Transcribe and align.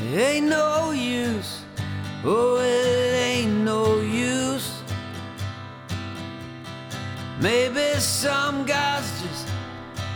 Ain't 0.00 0.48
no 0.48 0.90
use. 0.90 1.62
Oh, 2.24 2.56
it 2.58 3.14
ain't 3.14 3.64
no 3.64 4.00
use. 4.00 4.82
Maybe 7.40 8.00
some 8.00 8.64
guys 8.64 9.04
just 9.22 9.48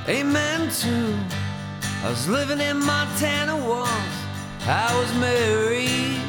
ain't 0.07 0.29
meant 0.29 0.73
to. 0.83 1.15
I 2.05 2.11
was 2.11 2.29
living 2.29 2.61
in 2.61 2.79
Montana 2.79 3.57
once. 3.57 4.17
I 4.67 4.89
was 4.99 5.13
married 5.21 6.21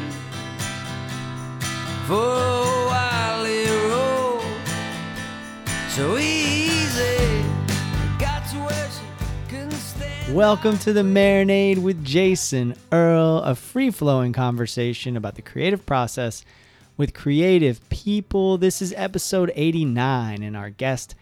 for 2.07 2.16
a 2.16 2.85
while. 2.89 3.45
It 3.45 3.69
rolled 3.89 4.43
so 5.89 6.17
easy. 6.17 6.48
Welcome 10.33 10.77
to 10.79 10.93
the 10.93 11.01
Marinade 11.01 11.79
with 11.79 12.05
Jason 12.05 12.75
Earle, 12.91 13.41
a 13.41 13.55
free 13.55 13.89
flowing 13.89 14.31
conversation 14.31 15.17
about 15.17 15.33
the 15.33 15.41
creative 15.41 15.88
process 15.88 16.45
with 16.97 17.16
creative 17.16 17.89
people. 17.89 18.59
This 18.59 18.80
is 18.80 18.94
episode 18.95 19.52
89, 19.55 20.44
and 20.44 20.55
our 20.55 20.69
guest 20.69 21.16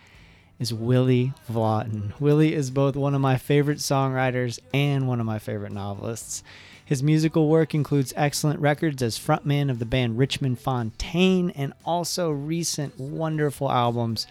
is 0.60 0.74
Willy 0.74 1.32
Vlautin. 1.50 2.20
Willy 2.20 2.54
is 2.54 2.70
both 2.70 2.98
one 2.98 3.16
of 3.16 3.22
my 3.22 3.38
favorite 3.38 3.78
songwriters 3.78 4.60
and 4.74 5.08
one 5.08 5.22
of 5.22 5.26
my 5.26 5.40
favorite 5.40 5.72
novelists. 5.72 6.44
His 6.84 7.02
musical 7.02 7.48
work 7.48 7.74
includes 7.74 8.14
excellent 8.18 8.60
records 8.60 9.02
as 9.02 9.18
frontman 9.18 9.72
of 9.72 9.80
the 9.80 9.86
band 9.86 10.18
Richmond 10.18 10.60
Fontaine 10.60 11.52
and 11.52 11.72
also 11.86 12.30
recent 12.30 13.00
wonderful 13.00 13.72
albums 13.72 14.28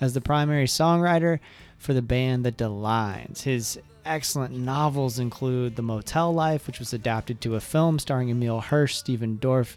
as 0.00 0.14
the 0.14 0.22
primary 0.22 0.66
songwriter 0.66 1.40
for 1.76 1.92
the 1.92 2.02
band 2.02 2.44
The 2.44 2.52
Delines. 2.52 3.42
His 3.42 3.78
excellent 4.04 4.54
novels 4.54 5.18
include 5.18 5.76
The 5.76 5.82
Motel 5.82 6.32
Life, 6.32 6.66
which 6.66 6.78
was 6.78 6.92
adapted 6.92 7.40
to 7.40 7.56
a 7.56 7.60
film 7.60 7.98
starring 7.98 8.30
Emile 8.30 8.60
Hirsch, 8.60 8.94
Stephen 8.94 9.38
Dorff, 9.38 9.76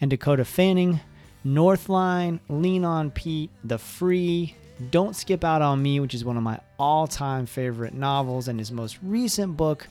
and 0.00 0.10
Dakota 0.10 0.44
Fanning, 0.44 1.00
Northline, 1.44 2.40
Lean 2.48 2.84
on 2.84 3.10
Pete, 3.10 3.50
The 3.64 3.78
Free, 3.78 4.54
Don't 4.90 5.16
Skip 5.16 5.44
Out 5.44 5.62
on 5.62 5.82
Me, 5.82 6.00
which 6.00 6.14
is 6.14 6.24
one 6.24 6.36
of 6.36 6.42
my 6.42 6.60
all 6.78 7.06
time 7.06 7.46
favorite 7.46 7.94
novels, 7.94 8.48
and 8.48 8.58
his 8.58 8.72
most 8.72 8.98
recent 9.02 9.56
book, 9.56 9.88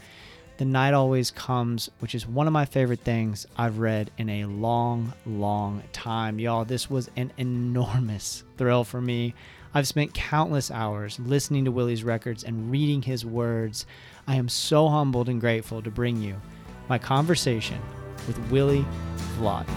The 0.57 0.65
Night 0.65 0.93
Always 0.93 1.31
Comes, 1.31 1.89
which 1.99 2.15
is 2.15 2.27
one 2.27 2.47
of 2.47 2.53
my 2.53 2.65
favorite 2.65 3.01
things 3.01 3.47
I've 3.57 3.79
read 3.79 4.11
in 4.17 4.29
a 4.29 4.45
long, 4.45 5.13
long 5.25 5.83
time. 5.93 6.39
Y'all, 6.39 6.65
this 6.65 6.89
was 6.89 7.09
an 7.15 7.31
enormous 7.37 8.43
thrill 8.57 8.83
for 8.83 9.01
me. 9.01 9.33
I've 9.73 9.87
spent 9.87 10.13
countless 10.15 10.71
hours 10.71 11.19
listening 11.19 11.65
to 11.65 11.71
Willy's 11.71 12.03
records 12.03 12.43
and 12.43 12.71
reading 12.71 13.03
his 13.03 13.23
words. 13.23 13.85
I 14.27 14.35
am 14.35 14.49
so 14.49 14.87
humbled 14.89 15.29
and 15.29 15.39
grateful 15.39 15.81
to 15.83 15.91
bring 15.91 16.17
you 16.17 16.41
my 16.87 16.97
conversation 16.97 17.79
with 18.27 18.39
Willy 18.49 18.83
Vlautin. 19.37 19.67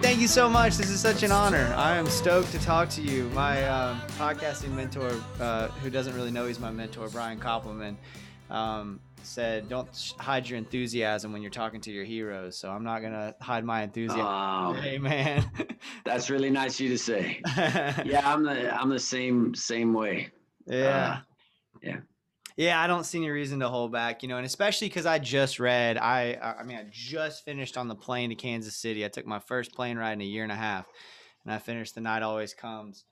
Thank 0.00 0.20
you 0.20 0.28
so 0.28 0.48
much. 0.48 0.76
This 0.76 0.90
is 0.90 1.00
such 1.00 1.22
an 1.22 1.32
honor. 1.32 1.72
I 1.76 1.96
am 1.96 2.06
stoked 2.06 2.50
to 2.52 2.58
talk 2.58 2.88
to 2.90 3.00
you. 3.02 3.24
My 3.30 3.66
um, 3.68 4.00
podcasting 4.18 4.72
mentor, 4.72 5.12
uh, 5.40 5.68
who 5.68 5.88
doesn't 5.90 6.14
really 6.14 6.30
know 6.30 6.46
he's 6.46 6.58
my 6.60 6.70
mentor, 6.70 7.08
Brian 7.08 7.38
Koppelman, 7.40 7.96
um, 8.50 9.00
said, 9.22 9.68
"Don't 9.68 9.88
hide 10.18 10.48
your 10.48 10.58
enthusiasm 10.58 11.32
when 11.32 11.42
you're 11.42 11.50
talking 11.50 11.80
to 11.82 11.90
your 11.90 12.04
heroes." 12.04 12.56
So 12.58 12.70
I'm 12.70 12.84
not 12.84 13.02
gonna 13.02 13.34
hide 13.40 13.64
my 13.64 13.82
enthusiasm. 13.82 14.24
Wow, 14.24 14.72
Hey, 14.80 14.98
man. 14.98 15.50
that's 16.04 16.28
really 16.28 16.50
nice 16.50 16.74
of 16.74 16.80
you 16.80 16.88
to 16.90 16.98
say. 16.98 17.40
Yeah, 18.04 18.22
I'm 18.24 18.42
the 18.44 18.74
I'm 18.74 18.90
the 18.90 18.98
same 18.98 19.54
same 19.54 19.92
way. 19.94 20.28
yeah. 20.66 21.20
yeah. 21.82 21.98
Yeah, 22.56 22.80
I 22.80 22.86
don't 22.86 23.04
see 23.04 23.18
any 23.18 23.30
reason 23.30 23.58
to 23.60 23.68
hold 23.68 23.90
back, 23.90 24.22
you 24.22 24.28
know, 24.28 24.36
and 24.36 24.46
especially 24.46 24.88
because 24.88 25.06
I 25.06 25.18
just 25.18 25.58
read. 25.58 25.98
I, 25.98 26.54
I 26.60 26.62
mean, 26.62 26.76
I 26.76 26.86
just 26.90 27.44
finished 27.44 27.76
on 27.76 27.88
the 27.88 27.96
plane 27.96 28.30
to 28.30 28.36
Kansas 28.36 28.76
City. 28.76 29.04
I 29.04 29.08
took 29.08 29.26
my 29.26 29.40
first 29.40 29.74
plane 29.74 29.98
ride 29.98 30.12
in 30.12 30.20
a 30.20 30.24
year 30.24 30.44
and 30.44 30.52
a 30.52 30.56
half, 30.56 30.86
and 31.44 31.52
I 31.52 31.58
finished 31.58 31.96
"The 31.96 32.00
Night 32.00 32.22
Always 32.22 32.54
Comes," 32.54 33.06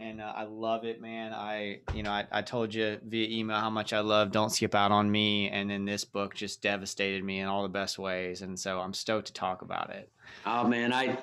and 0.00 0.22
uh, 0.22 0.32
I 0.34 0.44
love 0.44 0.86
it, 0.86 1.02
man. 1.02 1.34
I, 1.34 1.80
you 1.94 2.02
know, 2.02 2.10
I, 2.10 2.26
I 2.32 2.40
told 2.40 2.72
you 2.72 2.98
via 3.04 3.28
email 3.28 3.58
how 3.58 3.68
much 3.68 3.92
I 3.92 4.00
love 4.00 4.32
"Don't 4.32 4.50
Skip 4.50 4.74
Out 4.74 4.90
on 4.90 5.10
Me," 5.10 5.50
and 5.50 5.68
then 5.68 5.84
this 5.84 6.06
book 6.06 6.34
just 6.34 6.62
devastated 6.62 7.22
me 7.22 7.40
in 7.40 7.46
all 7.46 7.64
the 7.64 7.68
best 7.68 7.98
ways, 7.98 8.40
and 8.40 8.58
so 8.58 8.80
I'm 8.80 8.94
stoked 8.94 9.26
to 9.26 9.34
talk 9.34 9.60
about 9.60 9.90
it. 9.90 10.10
Oh 10.46 10.66
man, 10.66 10.94
I 10.94 11.18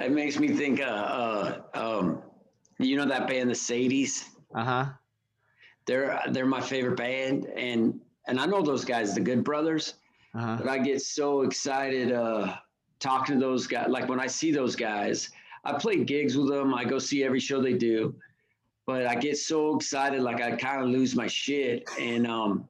it 0.00 0.10
makes 0.10 0.40
me 0.40 0.48
think. 0.48 0.80
Uh, 0.80 0.84
uh, 0.84 1.62
um, 1.74 2.22
you 2.80 2.96
know 2.96 3.06
that 3.06 3.28
band, 3.28 3.50
the 3.50 3.54
Sadies. 3.54 4.24
Uh 4.52 4.64
huh. 4.64 4.86
They're 5.86 6.20
they're 6.30 6.46
my 6.46 6.60
favorite 6.60 6.96
band, 6.96 7.46
and 7.46 8.00
and 8.26 8.40
I 8.40 8.46
know 8.46 8.62
those 8.62 8.84
guys, 8.84 9.14
the 9.14 9.20
Good 9.20 9.44
Brothers. 9.44 9.94
Uh 10.34 10.40
huh. 10.40 10.56
But 10.58 10.68
I 10.68 10.78
get 10.78 11.02
so 11.02 11.42
excited 11.42 12.12
uh, 12.12 12.56
talking 12.98 13.38
to 13.38 13.40
those 13.40 13.66
guys. 13.66 13.88
Like 13.88 14.08
when 14.08 14.20
I 14.20 14.26
see 14.26 14.50
those 14.50 14.74
guys, 14.74 15.30
I 15.64 15.74
play 15.74 16.02
gigs 16.04 16.36
with 16.36 16.48
them. 16.48 16.74
I 16.74 16.84
go 16.84 16.98
see 16.98 17.22
every 17.24 17.40
show 17.40 17.60
they 17.60 17.74
do, 17.74 18.14
but 18.86 19.06
I 19.06 19.14
get 19.14 19.36
so 19.38 19.76
excited, 19.76 20.22
like 20.22 20.40
I 20.40 20.56
kind 20.56 20.82
of 20.82 20.88
lose 20.88 21.14
my 21.14 21.26
shit, 21.26 21.88
and 22.00 22.26
um, 22.26 22.68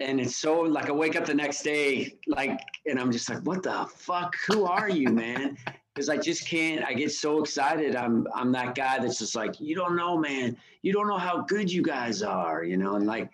and 0.00 0.20
it's 0.20 0.36
so 0.36 0.60
like 0.60 0.88
I 0.88 0.92
wake 0.92 1.16
up 1.16 1.26
the 1.26 1.34
next 1.34 1.62
day, 1.62 2.16
like, 2.26 2.60
and 2.86 2.98
I'm 2.98 3.12
just 3.12 3.28
like, 3.28 3.40
what 3.40 3.62
the 3.62 3.86
fuck? 3.94 4.34
Who 4.46 4.64
are 4.64 4.88
you, 4.88 5.10
man? 5.10 5.56
Because 5.94 6.08
I 6.08 6.16
just 6.16 6.46
can't. 6.46 6.84
I 6.84 6.94
get 6.94 7.10
so 7.10 7.40
excited. 7.40 7.96
I'm 7.96 8.26
I'm 8.34 8.52
that 8.52 8.74
guy 8.74 8.98
that's 9.00 9.18
just 9.18 9.34
like, 9.34 9.60
you 9.60 9.74
don't 9.74 9.96
know, 9.96 10.16
man. 10.16 10.56
You 10.82 10.92
don't 10.92 11.08
know 11.08 11.18
how 11.18 11.42
good 11.42 11.70
you 11.70 11.82
guys 11.82 12.22
are, 12.22 12.62
you 12.62 12.76
know, 12.76 12.94
and 12.94 13.06
like 13.06 13.30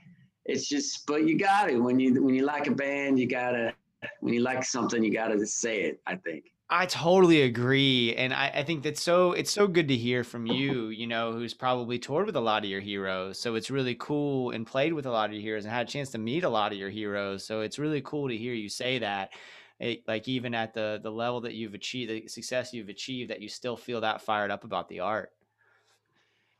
it's 0.46 0.68
just 0.68 1.06
but 1.06 1.26
you 1.26 1.38
got 1.38 1.66
to 1.66 1.78
when 1.78 1.98
you 1.98 2.22
when 2.22 2.34
you 2.34 2.44
like 2.44 2.66
a 2.66 2.70
band 2.70 3.18
you 3.18 3.26
gotta 3.26 3.72
when 4.20 4.32
you 4.32 4.40
like 4.40 4.64
something 4.64 5.02
you 5.02 5.12
gotta 5.12 5.44
say 5.46 5.82
it 5.82 6.00
i 6.06 6.14
think 6.14 6.52
I 6.68 6.86
totally 6.86 7.42
agree, 7.42 8.12
and 8.16 8.34
I, 8.34 8.50
I 8.52 8.64
think 8.64 8.82
that's 8.82 9.00
so 9.00 9.30
it's 9.30 9.52
so 9.52 9.68
good 9.68 9.86
to 9.86 9.94
hear 9.94 10.24
from 10.24 10.48
you. 10.48 10.88
You 10.88 11.06
know, 11.06 11.30
who's 11.30 11.54
probably 11.54 11.96
toured 12.00 12.26
with 12.26 12.34
a 12.34 12.40
lot 12.40 12.64
of 12.64 12.68
your 12.68 12.80
heroes, 12.80 13.38
so 13.38 13.54
it's 13.54 13.70
really 13.70 13.94
cool 13.94 14.50
and 14.50 14.66
played 14.66 14.92
with 14.92 15.06
a 15.06 15.10
lot 15.12 15.26
of 15.26 15.34
your 15.34 15.42
heroes 15.42 15.64
and 15.64 15.72
had 15.72 15.86
a 15.86 15.88
chance 15.88 16.10
to 16.10 16.18
meet 16.18 16.42
a 16.42 16.48
lot 16.48 16.72
of 16.72 16.78
your 16.78 16.90
heroes. 16.90 17.44
So 17.44 17.60
it's 17.60 17.78
really 17.78 18.00
cool 18.00 18.28
to 18.28 18.36
hear 18.36 18.52
you 18.52 18.68
say 18.68 18.98
that. 18.98 19.30
It, 19.78 20.08
like 20.08 20.26
even 20.26 20.54
at 20.54 20.72
the 20.72 21.00
the 21.02 21.10
level 21.10 21.42
that 21.42 21.54
you've 21.54 21.74
achieved, 21.74 22.10
the 22.10 22.28
success 22.28 22.72
you've 22.72 22.88
achieved, 22.88 23.30
that 23.30 23.40
you 23.40 23.48
still 23.48 23.76
feel 23.76 24.00
that 24.00 24.22
fired 24.22 24.50
up 24.50 24.64
about 24.64 24.88
the 24.88 25.00
art. 25.00 25.32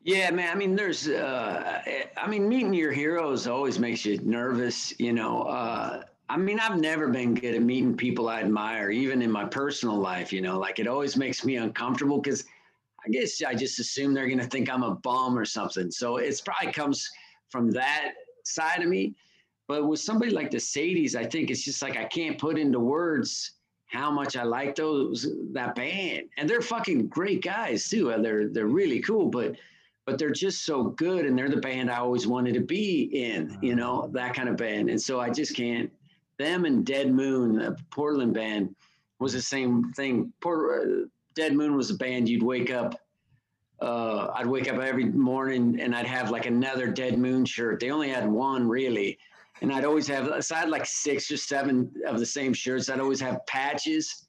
yeah 0.02 0.30
man 0.30 0.50
i 0.52 0.54
mean 0.54 0.76
there's 0.76 1.08
uh 1.08 1.82
i 2.16 2.26
mean 2.28 2.48
meeting 2.48 2.74
your 2.74 2.92
heroes 2.92 3.46
always 3.46 3.78
makes 3.78 4.04
you 4.04 4.18
nervous 4.18 4.98
you 5.00 5.12
know 5.12 5.42
uh 5.42 6.02
I 6.28 6.36
mean, 6.36 6.58
I've 6.58 6.80
never 6.80 7.08
been 7.08 7.34
good 7.34 7.54
at 7.54 7.62
meeting 7.62 7.96
people 7.96 8.28
I 8.28 8.40
admire, 8.40 8.90
even 8.90 9.22
in 9.22 9.30
my 9.30 9.44
personal 9.44 9.96
life, 9.96 10.32
you 10.32 10.40
know, 10.40 10.58
like 10.58 10.80
it 10.80 10.88
always 10.88 11.16
makes 11.16 11.44
me 11.44 11.56
uncomfortable 11.56 12.20
because 12.20 12.44
I 13.04 13.08
guess 13.10 13.40
I 13.42 13.54
just 13.54 13.78
assume 13.78 14.12
they're 14.12 14.26
going 14.26 14.40
to 14.40 14.46
think 14.46 14.68
I'm 14.68 14.82
a 14.82 14.96
bum 14.96 15.38
or 15.38 15.44
something. 15.44 15.90
So 15.90 16.16
it's 16.16 16.40
probably 16.40 16.72
comes 16.72 17.08
from 17.48 17.70
that 17.72 18.14
side 18.44 18.82
of 18.82 18.88
me. 18.88 19.14
But 19.68 19.86
with 19.86 20.00
somebody 20.00 20.30
like 20.30 20.50
the 20.50 20.58
Sadies, 20.58 21.16
I 21.16 21.24
think 21.24 21.50
it's 21.50 21.64
just 21.64 21.82
like 21.82 21.96
I 21.96 22.04
can't 22.04 22.38
put 22.38 22.58
into 22.58 22.78
words 22.78 23.52
how 23.86 24.10
much 24.10 24.36
I 24.36 24.42
like 24.42 24.74
those 24.74 25.26
that 25.52 25.74
band, 25.74 26.28
and 26.36 26.48
they're 26.48 26.60
fucking 26.60 27.08
great 27.08 27.42
guys 27.42 27.88
too. 27.88 28.14
They're 28.20 28.48
they're 28.48 28.66
really 28.66 29.00
cool. 29.00 29.28
But 29.28 29.56
but 30.06 30.18
they're 30.18 30.30
just 30.30 30.64
so 30.64 30.84
good 30.84 31.26
and 31.26 31.36
they're 31.36 31.50
the 31.50 31.56
band 31.56 31.90
I 31.90 31.96
always 31.96 32.26
wanted 32.26 32.54
to 32.54 32.60
be 32.60 33.02
in, 33.12 33.58
you 33.60 33.74
know, 33.74 34.08
that 34.12 34.34
kind 34.34 34.48
of 34.48 34.56
band. 34.56 34.88
And 34.88 35.02
so 35.02 35.20
I 35.20 35.30
just 35.30 35.54
can't. 35.54 35.92
Them 36.38 36.64
and 36.64 36.86
Dead 36.86 37.12
Moon, 37.12 37.56
the 37.56 37.76
Portland 37.90 38.32
band, 38.32 38.74
was 39.18 39.32
the 39.32 39.42
same 39.42 39.92
thing. 39.94 40.32
Poor, 40.40 40.80
uh, 40.80 41.06
Dead 41.34 41.54
Moon 41.54 41.76
was 41.76 41.90
a 41.90 41.94
band 41.94 42.28
you'd 42.28 42.42
wake 42.42 42.70
up. 42.70 42.94
Uh, 43.80 44.28
I'd 44.34 44.46
wake 44.46 44.72
up 44.72 44.78
every 44.78 45.06
morning 45.06 45.80
and 45.80 45.94
I'd 45.94 46.06
have 46.06 46.30
like 46.30 46.46
another 46.46 46.86
Dead 46.86 47.18
Moon 47.18 47.44
shirt. 47.44 47.80
They 47.80 47.90
only 47.90 48.08
had 48.08 48.28
one 48.28 48.68
really, 48.68 49.18
and 49.62 49.72
I'd 49.72 49.84
always 49.84 50.06
have. 50.08 50.44
So 50.44 50.54
I 50.54 50.58
had 50.60 50.68
like 50.68 50.86
six 50.86 51.30
or 51.30 51.36
seven 51.36 51.90
of 52.06 52.18
the 52.18 52.26
same 52.26 52.52
shirts. 52.52 52.88
I'd 52.88 53.00
always 53.00 53.20
have 53.20 53.44
patches 53.46 54.26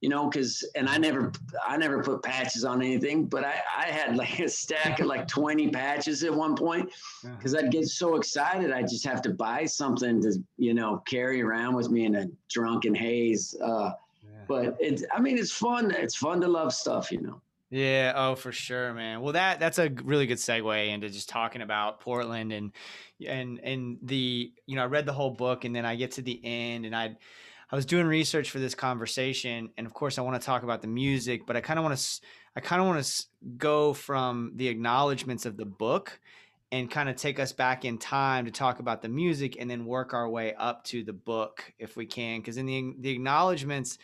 you 0.00 0.08
know, 0.08 0.28
because 0.28 0.68
and 0.76 0.88
I 0.88 0.96
never 0.96 1.32
I 1.66 1.76
never 1.76 2.02
put 2.02 2.22
patches 2.22 2.64
on 2.64 2.82
anything, 2.82 3.26
but 3.26 3.44
I 3.44 3.60
I 3.76 3.86
had 3.86 4.16
like 4.16 4.38
a 4.38 4.48
stack 4.48 5.00
of 5.00 5.06
like 5.06 5.26
20 5.26 5.70
patches 5.70 6.22
at 6.22 6.34
one 6.34 6.54
point 6.54 6.90
because 7.36 7.54
I'd 7.54 7.72
get 7.72 7.86
so 7.88 8.16
excited 8.16 8.70
I 8.70 8.82
just 8.82 9.04
have 9.04 9.22
to 9.22 9.30
buy 9.30 9.64
something 9.64 10.20
to 10.22 10.34
you 10.56 10.74
know 10.74 11.02
carry 11.06 11.42
around 11.42 11.74
with 11.74 11.90
me 11.90 12.04
in 12.04 12.14
a 12.14 12.26
drunken 12.48 12.94
haze. 12.94 13.56
Uh, 13.62 13.92
yeah. 14.22 14.40
But 14.46 14.76
it's 14.78 15.04
I 15.12 15.20
mean 15.20 15.36
it's 15.36 15.52
fun. 15.52 15.90
It's 15.90 16.14
fun 16.14 16.40
to 16.42 16.48
love 16.48 16.72
stuff, 16.72 17.10
you 17.10 17.20
know. 17.20 17.40
Yeah, 17.70 18.14
oh 18.16 18.34
for 18.34 18.50
sure, 18.50 18.94
man. 18.94 19.20
Well, 19.20 19.34
that 19.34 19.60
that's 19.60 19.78
a 19.78 19.90
really 19.90 20.26
good 20.26 20.38
segue 20.38 20.88
into 20.88 21.10
just 21.10 21.28
talking 21.28 21.60
about 21.60 22.00
Portland 22.00 22.50
and 22.52 22.72
and 23.26 23.60
and 23.62 23.98
the 24.02 24.50
you 24.66 24.76
know 24.76 24.82
I 24.82 24.86
read 24.86 25.04
the 25.04 25.12
whole 25.12 25.30
book 25.30 25.64
and 25.64 25.76
then 25.76 25.84
I 25.84 25.94
get 25.96 26.12
to 26.12 26.22
the 26.22 26.40
end 26.42 26.86
and 26.86 26.96
I 26.96 27.16
I 27.70 27.76
was 27.76 27.84
doing 27.84 28.06
research 28.06 28.50
for 28.50 28.58
this 28.58 28.74
conversation, 28.74 29.68
and 29.76 29.86
of 29.86 29.92
course, 29.92 30.16
I 30.18 30.22
want 30.22 30.40
to 30.40 30.46
talk 30.46 30.62
about 30.62 30.80
the 30.80 30.88
music, 30.88 31.46
but 31.46 31.54
I 31.54 31.60
kind 31.60 31.78
of 31.78 31.84
want 31.84 31.98
to, 31.98 32.20
I 32.56 32.60
kind 32.60 32.80
of 32.80 32.88
want 32.88 33.04
to 33.04 33.26
go 33.58 33.92
from 33.92 34.52
the 34.56 34.68
acknowledgments 34.68 35.44
of 35.44 35.58
the 35.58 35.66
book 35.66 36.18
and 36.72 36.90
kind 36.90 37.10
of 37.10 37.16
take 37.16 37.38
us 37.38 37.52
back 37.52 37.84
in 37.84 37.98
time 37.98 38.46
to 38.46 38.50
talk 38.50 38.78
about 38.78 39.02
the 39.02 39.08
music, 39.10 39.56
and 39.60 39.70
then 39.70 39.84
work 39.84 40.14
our 40.14 40.28
way 40.28 40.54
up 40.54 40.84
to 40.84 41.04
the 41.04 41.12
book 41.12 41.70
if 41.78 41.94
we 41.96 42.06
can, 42.06 42.40
because 42.40 42.56
in 42.56 42.64
the 42.66 42.94
the 43.00 43.10
acknowledgments. 43.10 43.98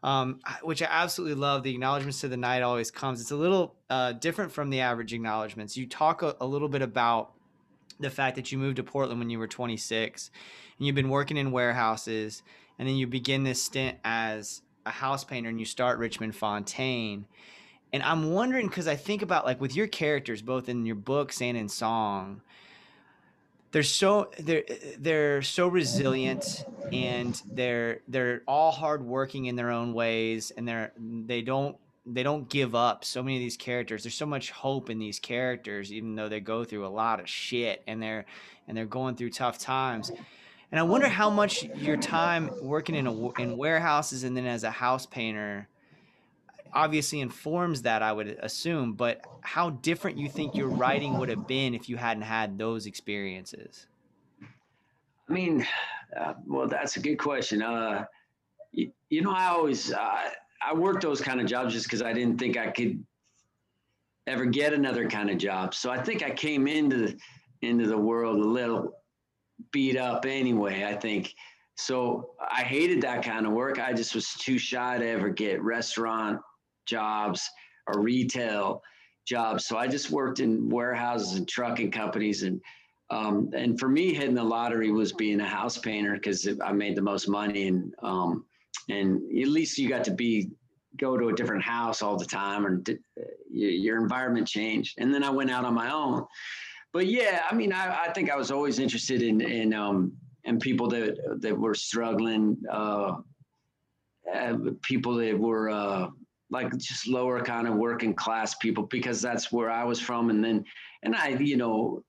Um, 0.00 0.38
which 0.62 0.80
I 0.80 0.86
absolutely 0.88 1.34
love. 1.34 1.64
The 1.64 1.72
acknowledgments 1.72 2.20
to 2.20 2.28
the 2.28 2.36
night 2.36 2.62
always 2.62 2.88
comes. 2.88 3.20
It's 3.20 3.32
a 3.32 3.36
little 3.36 3.74
uh, 3.90 4.12
different 4.12 4.52
from 4.52 4.70
the 4.70 4.78
average 4.78 5.12
acknowledgments. 5.12 5.76
You 5.76 5.88
talk 5.88 6.22
a, 6.22 6.36
a 6.40 6.46
little 6.46 6.68
bit 6.68 6.82
about 6.82 7.32
the 8.00 8.10
fact 8.10 8.36
that 8.36 8.52
you 8.52 8.58
moved 8.58 8.76
to 8.76 8.84
Portland 8.84 9.18
when 9.18 9.30
you 9.30 9.38
were 9.38 9.48
26 9.48 10.30
and 10.78 10.86
you've 10.86 10.94
been 10.94 11.08
working 11.08 11.36
in 11.36 11.50
warehouses 11.50 12.42
and 12.78 12.88
then 12.88 12.96
you 12.96 13.06
begin 13.06 13.42
this 13.42 13.62
stint 13.62 13.98
as 14.04 14.62
a 14.86 14.90
house 14.90 15.24
painter 15.24 15.50
and 15.50 15.58
you 15.58 15.66
start 15.66 15.98
Richmond 15.98 16.34
Fontaine. 16.34 17.26
And 17.92 18.02
I'm 18.02 18.32
wondering 18.32 18.68
because 18.68 18.86
I 18.86 18.96
think 18.96 19.22
about 19.22 19.44
like 19.44 19.60
with 19.60 19.74
your 19.74 19.86
characters, 19.86 20.42
both 20.42 20.68
in 20.68 20.86
your 20.86 20.94
books 20.94 21.40
and 21.42 21.56
in 21.56 21.68
song, 21.68 22.42
they're 23.78 23.84
so 23.84 24.28
they're 24.40 24.64
they're 24.98 25.40
so 25.40 25.68
resilient 25.68 26.64
and 26.92 27.40
they're 27.52 28.00
they're 28.08 28.42
all 28.48 28.72
hardworking 28.72 29.46
in 29.46 29.54
their 29.54 29.70
own 29.70 29.92
ways 29.92 30.50
and 30.50 30.66
they're 30.66 30.90
they 30.98 31.42
don't 31.42 31.76
they 32.04 32.24
don't 32.24 32.48
give 32.48 32.74
up 32.74 33.04
so 33.04 33.22
many 33.22 33.36
of 33.36 33.40
these 33.40 33.56
characters. 33.56 34.02
There's 34.02 34.16
so 34.16 34.26
much 34.26 34.50
hope 34.50 34.90
in 34.90 34.98
these 34.98 35.20
characters 35.20 35.92
even 35.92 36.16
though 36.16 36.28
they 36.28 36.40
go 36.40 36.64
through 36.64 36.86
a 36.86 36.88
lot 36.88 37.20
of 37.20 37.28
shit 37.28 37.84
and 37.86 38.02
they're 38.02 38.24
and 38.66 38.76
they're 38.76 38.84
going 38.84 39.14
through 39.14 39.30
tough 39.30 39.60
times. 39.60 40.10
And 40.72 40.80
I 40.80 40.82
wonder 40.82 41.06
how 41.06 41.30
much 41.30 41.62
your 41.76 41.98
time 41.98 42.50
working 42.60 42.96
in 42.96 43.06
a, 43.06 43.30
in 43.40 43.56
warehouses 43.56 44.24
and 44.24 44.36
then 44.36 44.44
as 44.44 44.64
a 44.64 44.72
house 44.72 45.06
painter 45.06 45.68
obviously 46.72 47.20
informs 47.20 47.82
that 47.82 48.02
I 48.02 48.12
would 48.12 48.38
assume, 48.40 48.94
but 48.94 49.24
how 49.40 49.70
different 49.70 50.18
you 50.18 50.28
think 50.28 50.54
your 50.54 50.68
writing 50.68 51.18
would 51.18 51.28
have 51.28 51.46
been 51.46 51.74
if 51.74 51.88
you 51.88 51.96
hadn't 51.96 52.22
had 52.22 52.58
those 52.58 52.86
experiences? 52.86 53.86
I 55.28 55.32
mean, 55.32 55.66
uh, 56.18 56.34
well, 56.46 56.68
that's 56.68 56.96
a 56.96 57.00
good 57.00 57.16
question. 57.16 57.62
Uh, 57.62 58.04
you, 58.72 58.92
you, 59.10 59.22
know, 59.22 59.32
I 59.32 59.46
always 59.46 59.92
uh, 59.92 60.30
I 60.62 60.74
worked 60.74 61.02
those 61.02 61.20
kind 61.20 61.40
of 61.40 61.46
jobs 61.46 61.74
just 61.74 61.86
because 61.86 62.02
I 62.02 62.12
didn't 62.12 62.38
think 62.38 62.56
I 62.56 62.68
could 62.68 63.04
ever 64.26 64.44
get 64.44 64.72
another 64.72 65.08
kind 65.08 65.30
of 65.30 65.38
job. 65.38 65.74
So 65.74 65.90
I 65.90 66.02
think 66.02 66.22
I 66.22 66.30
came 66.30 66.66
into 66.66 66.96
the, 66.96 67.18
into 67.62 67.86
the 67.86 67.98
world 67.98 68.38
a 68.38 68.48
little 68.48 68.92
beat 69.72 69.96
up 69.96 70.24
anyway, 70.26 70.84
I 70.84 70.94
think. 70.94 71.34
So 71.76 72.30
I 72.50 72.62
hated 72.62 73.02
that 73.02 73.24
kind 73.24 73.46
of 73.46 73.52
work. 73.52 73.78
I 73.78 73.92
just 73.92 74.14
was 74.14 74.32
too 74.34 74.58
shy 74.58 74.98
to 74.98 75.06
ever 75.06 75.28
get 75.28 75.62
restaurant 75.62 76.40
jobs 76.88 77.48
or 77.86 78.00
retail 78.00 78.82
jobs. 79.26 79.66
So 79.66 79.76
I 79.76 79.86
just 79.86 80.10
worked 80.10 80.40
in 80.40 80.68
warehouses 80.68 81.38
and 81.38 81.48
trucking 81.48 81.90
companies. 81.90 82.42
And 82.42 82.60
um, 83.10 83.50
and 83.54 83.78
for 83.80 83.88
me, 83.88 84.12
hitting 84.12 84.34
the 84.34 84.44
lottery 84.44 84.90
was 84.90 85.12
being 85.12 85.40
a 85.40 85.48
house 85.48 85.78
painter 85.78 86.12
because 86.12 86.46
I 86.62 86.72
made 86.72 86.94
the 86.94 87.02
most 87.02 87.26
money 87.26 87.68
and 87.68 87.94
um, 88.02 88.44
and 88.90 89.16
at 89.40 89.48
least 89.48 89.78
you 89.78 89.88
got 89.88 90.04
to 90.04 90.10
be 90.10 90.50
go 90.98 91.16
to 91.16 91.28
a 91.28 91.34
different 91.34 91.62
house 91.62 92.02
all 92.02 92.16
the 92.16 92.24
time 92.24 92.66
and 92.66 92.98
your 93.50 94.00
environment 94.00 94.46
changed. 94.48 94.96
And 94.98 95.14
then 95.14 95.22
I 95.22 95.30
went 95.30 95.50
out 95.50 95.64
on 95.64 95.74
my 95.74 95.92
own 95.92 96.26
but 96.92 97.06
yeah, 97.06 97.42
I 97.48 97.54
mean, 97.54 97.72
I, 97.72 98.06
I 98.06 98.12
think 98.12 98.30
I 98.30 98.36
was 98.36 98.50
always 98.50 98.78
interested 98.78 99.22
in 99.22 99.40
in 99.40 99.74
um 99.74 100.12
people 100.60 100.88
that 100.88 101.16
that 101.40 101.58
were 101.58 101.74
struggling, 101.74 102.56
uh, 102.70 103.16
uh 104.34 104.56
people 104.82 105.14
that 105.16 105.38
were 105.38 105.70
uh, 105.70 106.08
like 106.50 106.76
just 106.78 107.06
lower 107.06 107.40
kind 107.42 107.68
of 107.68 107.74
working 107.74 108.14
class 108.14 108.54
people 108.54 108.84
because 108.84 109.20
that's 109.20 109.52
where 109.52 109.70
I 109.70 109.84
was 109.84 110.00
from, 110.00 110.30
and 110.30 110.42
then 110.42 110.64
and 111.02 111.14
I, 111.14 111.28
you 111.28 111.56
know, 111.56 112.02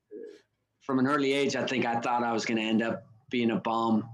from 0.81 0.99
an 0.99 1.07
early 1.07 1.33
age, 1.33 1.55
I 1.55 1.65
think 1.65 1.85
I 1.85 1.99
thought 1.99 2.23
I 2.23 2.31
was 2.31 2.45
going 2.45 2.57
to 2.57 2.63
end 2.63 2.81
up 2.81 3.03
being 3.29 3.51
a 3.51 3.57
bum 3.57 4.07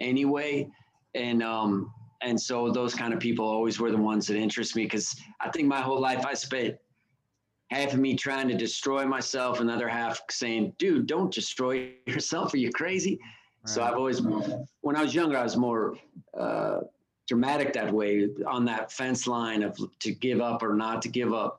anyway, 0.00 0.68
and 1.14 1.42
um 1.42 1.92
and 2.22 2.40
so 2.40 2.70
those 2.70 2.94
kind 2.94 3.12
of 3.12 3.20
people 3.20 3.44
always 3.44 3.80
were 3.80 3.90
the 3.90 3.96
ones 3.96 4.26
that 4.28 4.36
interest 4.36 4.76
me 4.76 4.84
because 4.84 5.14
I 5.40 5.50
think 5.50 5.66
my 5.66 5.80
whole 5.80 6.00
life 6.00 6.24
I 6.24 6.34
spent 6.34 6.76
half 7.70 7.94
of 7.94 7.98
me 7.98 8.14
trying 8.14 8.48
to 8.48 8.54
destroy 8.54 9.04
myself, 9.06 9.60
and 9.60 9.68
the 9.68 9.88
half 9.88 10.20
saying, 10.30 10.74
"Dude, 10.78 11.06
don't 11.06 11.32
destroy 11.32 11.92
yourself. 12.06 12.54
Are 12.54 12.58
you 12.58 12.70
crazy?" 12.70 13.18
Right. 13.20 13.68
So 13.68 13.82
I've 13.82 13.94
always, 13.94 14.20
when 14.80 14.96
I 14.96 15.02
was 15.02 15.14
younger, 15.14 15.38
I 15.38 15.42
was 15.42 15.56
more 15.56 15.96
uh, 16.38 16.80
dramatic 17.32 17.72
that 17.72 17.90
way 17.90 18.28
on 18.46 18.62
that 18.66 18.92
fence 18.92 19.26
line 19.26 19.62
of 19.62 19.78
to 19.98 20.12
give 20.12 20.42
up 20.42 20.62
or 20.62 20.74
not 20.74 21.00
to 21.00 21.08
give 21.08 21.32
up. 21.32 21.58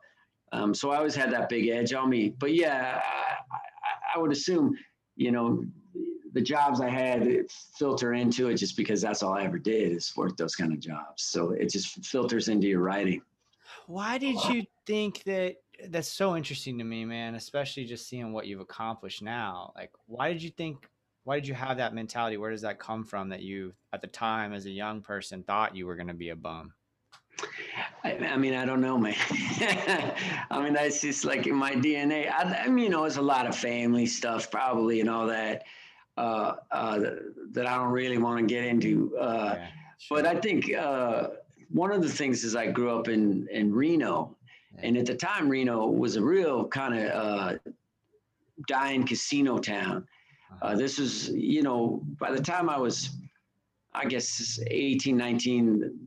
Um, 0.52 0.72
so 0.76 0.92
I 0.92 0.98
always 0.98 1.16
had 1.16 1.32
that 1.32 1.50
big 1.50 1.68
edge 1.70 1.94
on 1.94 2.12
me. 2.12 2.30
But 2.38 2.54
yeah, 2.54 3.02
I, 3.04 3.56
I, 3.56 3.60
I 4.16 4.20
would 4.20 4.32
assume, 4.32 4.78
you 5.16 5.32
know, 5.32 5.66
the 6.34 6.42
jobs 6.42 6.80
I 6.80 6.90
had 6.90 7.28
filter 7.80 8.14
into 8.14 8.50
it 8.50 8.58
just 8.58 8.78
because 8.78 9.02
that's 9.02 9.24
all 9.24 9.34
I 9.34 9.46
ever 9.46 9.58
did 9.58 9.94
is 9.94 10.14
work 10.16 10.38
those 10.38 10.56
kind 10.56 10.72
of 10.72 10.80
jobs. 10.80 11.24
So 11.24 11.52
it 11.52 11.72
just 11.72 12.06
filters 12.06 12.50
into 12.50 12.68
your 12.68 12.82
writing. 12.82 13.24
Why 13.88 14.20
did 14.20 14.38
you 14.46 14.66
think 14.86 15.24
that 15.24 15.56
that's 15.90 16.08
so 16.08 16.38
interesting 16.38 16.78
to 16.78 16.84
me, 16.84 17.04
man, 17.04 17.34
especially 17.34 17.86
just 17.86 18.08
seeing 18.08 18.32
what 18.32 18.46
you've 18.46 18.62
accomplished 18.62 19.24
now. 19.24 19.74
Like, 19.76 19.92
why 20.06 20.32
did 20.32 20.44
you 20.44 20.52
think, 20.52 20.88
why 21.24 21.36
did 21.36 21.48
you 21.48 21.54
have 21.54 21.78
that 21.78 21.94
mentality? 21.94 22.38
Where 22.38 22.52
does 22.52 22.62
that 22.62 22.80
come 22.80 23.04
from 23.04 23.30
that 23.30 23.42
you, 23.42 23.74
at 23.94 24.02
the 24.02 24.08
time, 24.08 24.54
as 24.54 24.66
a 24.66 24.72
young 24.72 25.02
person, 25.02 25.44
thought 25.44 25.76
you 25.76 25.86
were 25.86 25.96
going 25.96 26.08
to 26.08 26.14
be 26.14 26.30
a 26.30 26.36
bum? 26.36 26.74
I, 28.04 28.18
I, 28.18 28.38
mean, 28.38 28.54
I 28.54 28.66
don't 28.66 28.82
know, 28.82 28.98
man. 28.98 29.16
I 30.52 30.62
mean, 30.62 30.74
that's 30.74 31.02
just 31.02 31.24
like 31.24 31.48
in 31.48 31.56
my 31.56 31.74
DNA. 31.74 32.30
I, 32.30 32.64
I, 32.66 32.68
mean, 32.68 32.86
you 32.86 32.90
know, 32.90 33.06
it's 33.06 33.18
a 33.18 33.22
lot 33.22 33.48
of 33.48 33.56
family 33.56 34.06
stuff, 34.06 34.52
probably, 34.52 35.00
and 35.00 35.10
all 35.10 35.28
that, 35.28 35.64
uh, 36.18 36.56
uh, 36.72 37.00
that 37.52 37.66
I 37.66 37.78
don't 37.78 37.92
really 37.92 38.18
want 38.18 38.40
to 38.40 38.46
get 38.46 38.66
into. 38.66 39.18
Uh, 39.18 39.56
yeah, 39.58 39.68
sure. 39.98 40.18
But 40.18 40.28
I 40.28 40.40
think 40.40 40.74
uh, 40.74 41.30
one 41.70 41.92
of 41.92 42.02
the 42.02 42.10
things 42.10 42.44
is 42.44 42.56
I 42.56 42.68
grew 42.68 42.98
up 42.98 43.08
in 43.08 43.48
in 43.52 43.74
Reno, 43.74 44.36
and 44.78 44.98
at 44.98 45.06
the 45.06 45.16
time, 45.16 45.50
Reno 45.50 45.88
was 45.88 46.18
a 46.18 46.22
real 46.22 46.68
kind 46.68 47.00
of 47.00 47.12
uh, 47.12 47.58
dying 48.68 49.06
casino 49.06 49.58
town. 49.58 50.06
Uh, 50.62 50.76
this 50.76 51.00
was, 51.00 51.30
you 51.30 51.64
know, 51.64 52.02
by 52.20 52.32
the 52.32 52.42
time 52.42 52.70
I 52.70 52.78
was, 52.78 53.10
I 53.94 54.06
guess, 54.06 54.60
18, 54.68 55.16
19, 55.16 56.00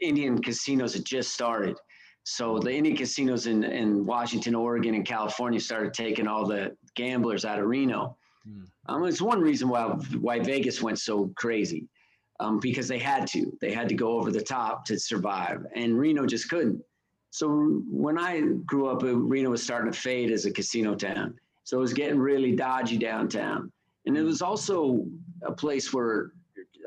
Indian 0.00 0.42
casinos 0.42 0.94
had 0.94 1.04
just 1.04 1.32
started. 1.32 1.76
So 2.24 2.58
the 2.58 2.72
Indian 2.72 2.96
casinos 2.96 3.46
in, 3.46 3.62
in 3.62 4.04
Washington, 4.04 4.54
Oregon, 4.54 4.94
and 4.94 5.06
California 5.06 5.60
started 5.60 5.94
taking 5.94 6.26
all 6.26 6.44
the 6.44 6.76
gamblers 6.96 7.44
out 7.44 7.60
of 7.60 7.66
Reno. 7.66 8.16
Hmm. 8.44 8.64
Um, 8.86 9.04
it's 9.04 9.22
one 9.22 9.40
reason 9.40 9.68
why 9.68 9.84
why 10.20 10.40
Vegas 10.40 10.82
went 10.82 10.98
so 10.98 11.32
crazy, 11.36 11.88
um, 12.40 12.58
because 12.58 12.88
they 12.88 12.98
had 12.98 13.28
to. 13.28 13.56
They 13.60 13.72
had 13.72 13.88
to 13.88 13.94
go 13.94 14.18
over 14.18 14.32
the 14.32 14.42
top 14.42 14.84
to 14.86 14.98
survive, 14.98 15.66
and 15.74 15.96
Reno 15.96 16.26
just 16.26 16.48
couldn't. 16.48 16.80
So 17.30 17.48
when 17.88 18.18
I 18.18 18.40
grew 18.64 18.88
up, 18.88 19.02
Reno 19.02 19.50
was 19.50 19.62
starting 19.62 19.92
to 19.92 19.98
fade 19.98 20.30
as 20.32 20.46
a 20.46 20.50
casino 20.50 20.94
town. 20.94 21.38
So 21.66 21.76
it 21.78 21.80
was 21.80 21.92
getting 21.92 22.20
really 22.20 22.54
dodgy 22.54 22.96
downtown. 22.96 23.72
And 24.06 24.16
it 24.16 24.22
was 24.22 24.40
also 24.40 25.04
a 25.42 25.50
place 25.50 25.92
where 25.92 26.30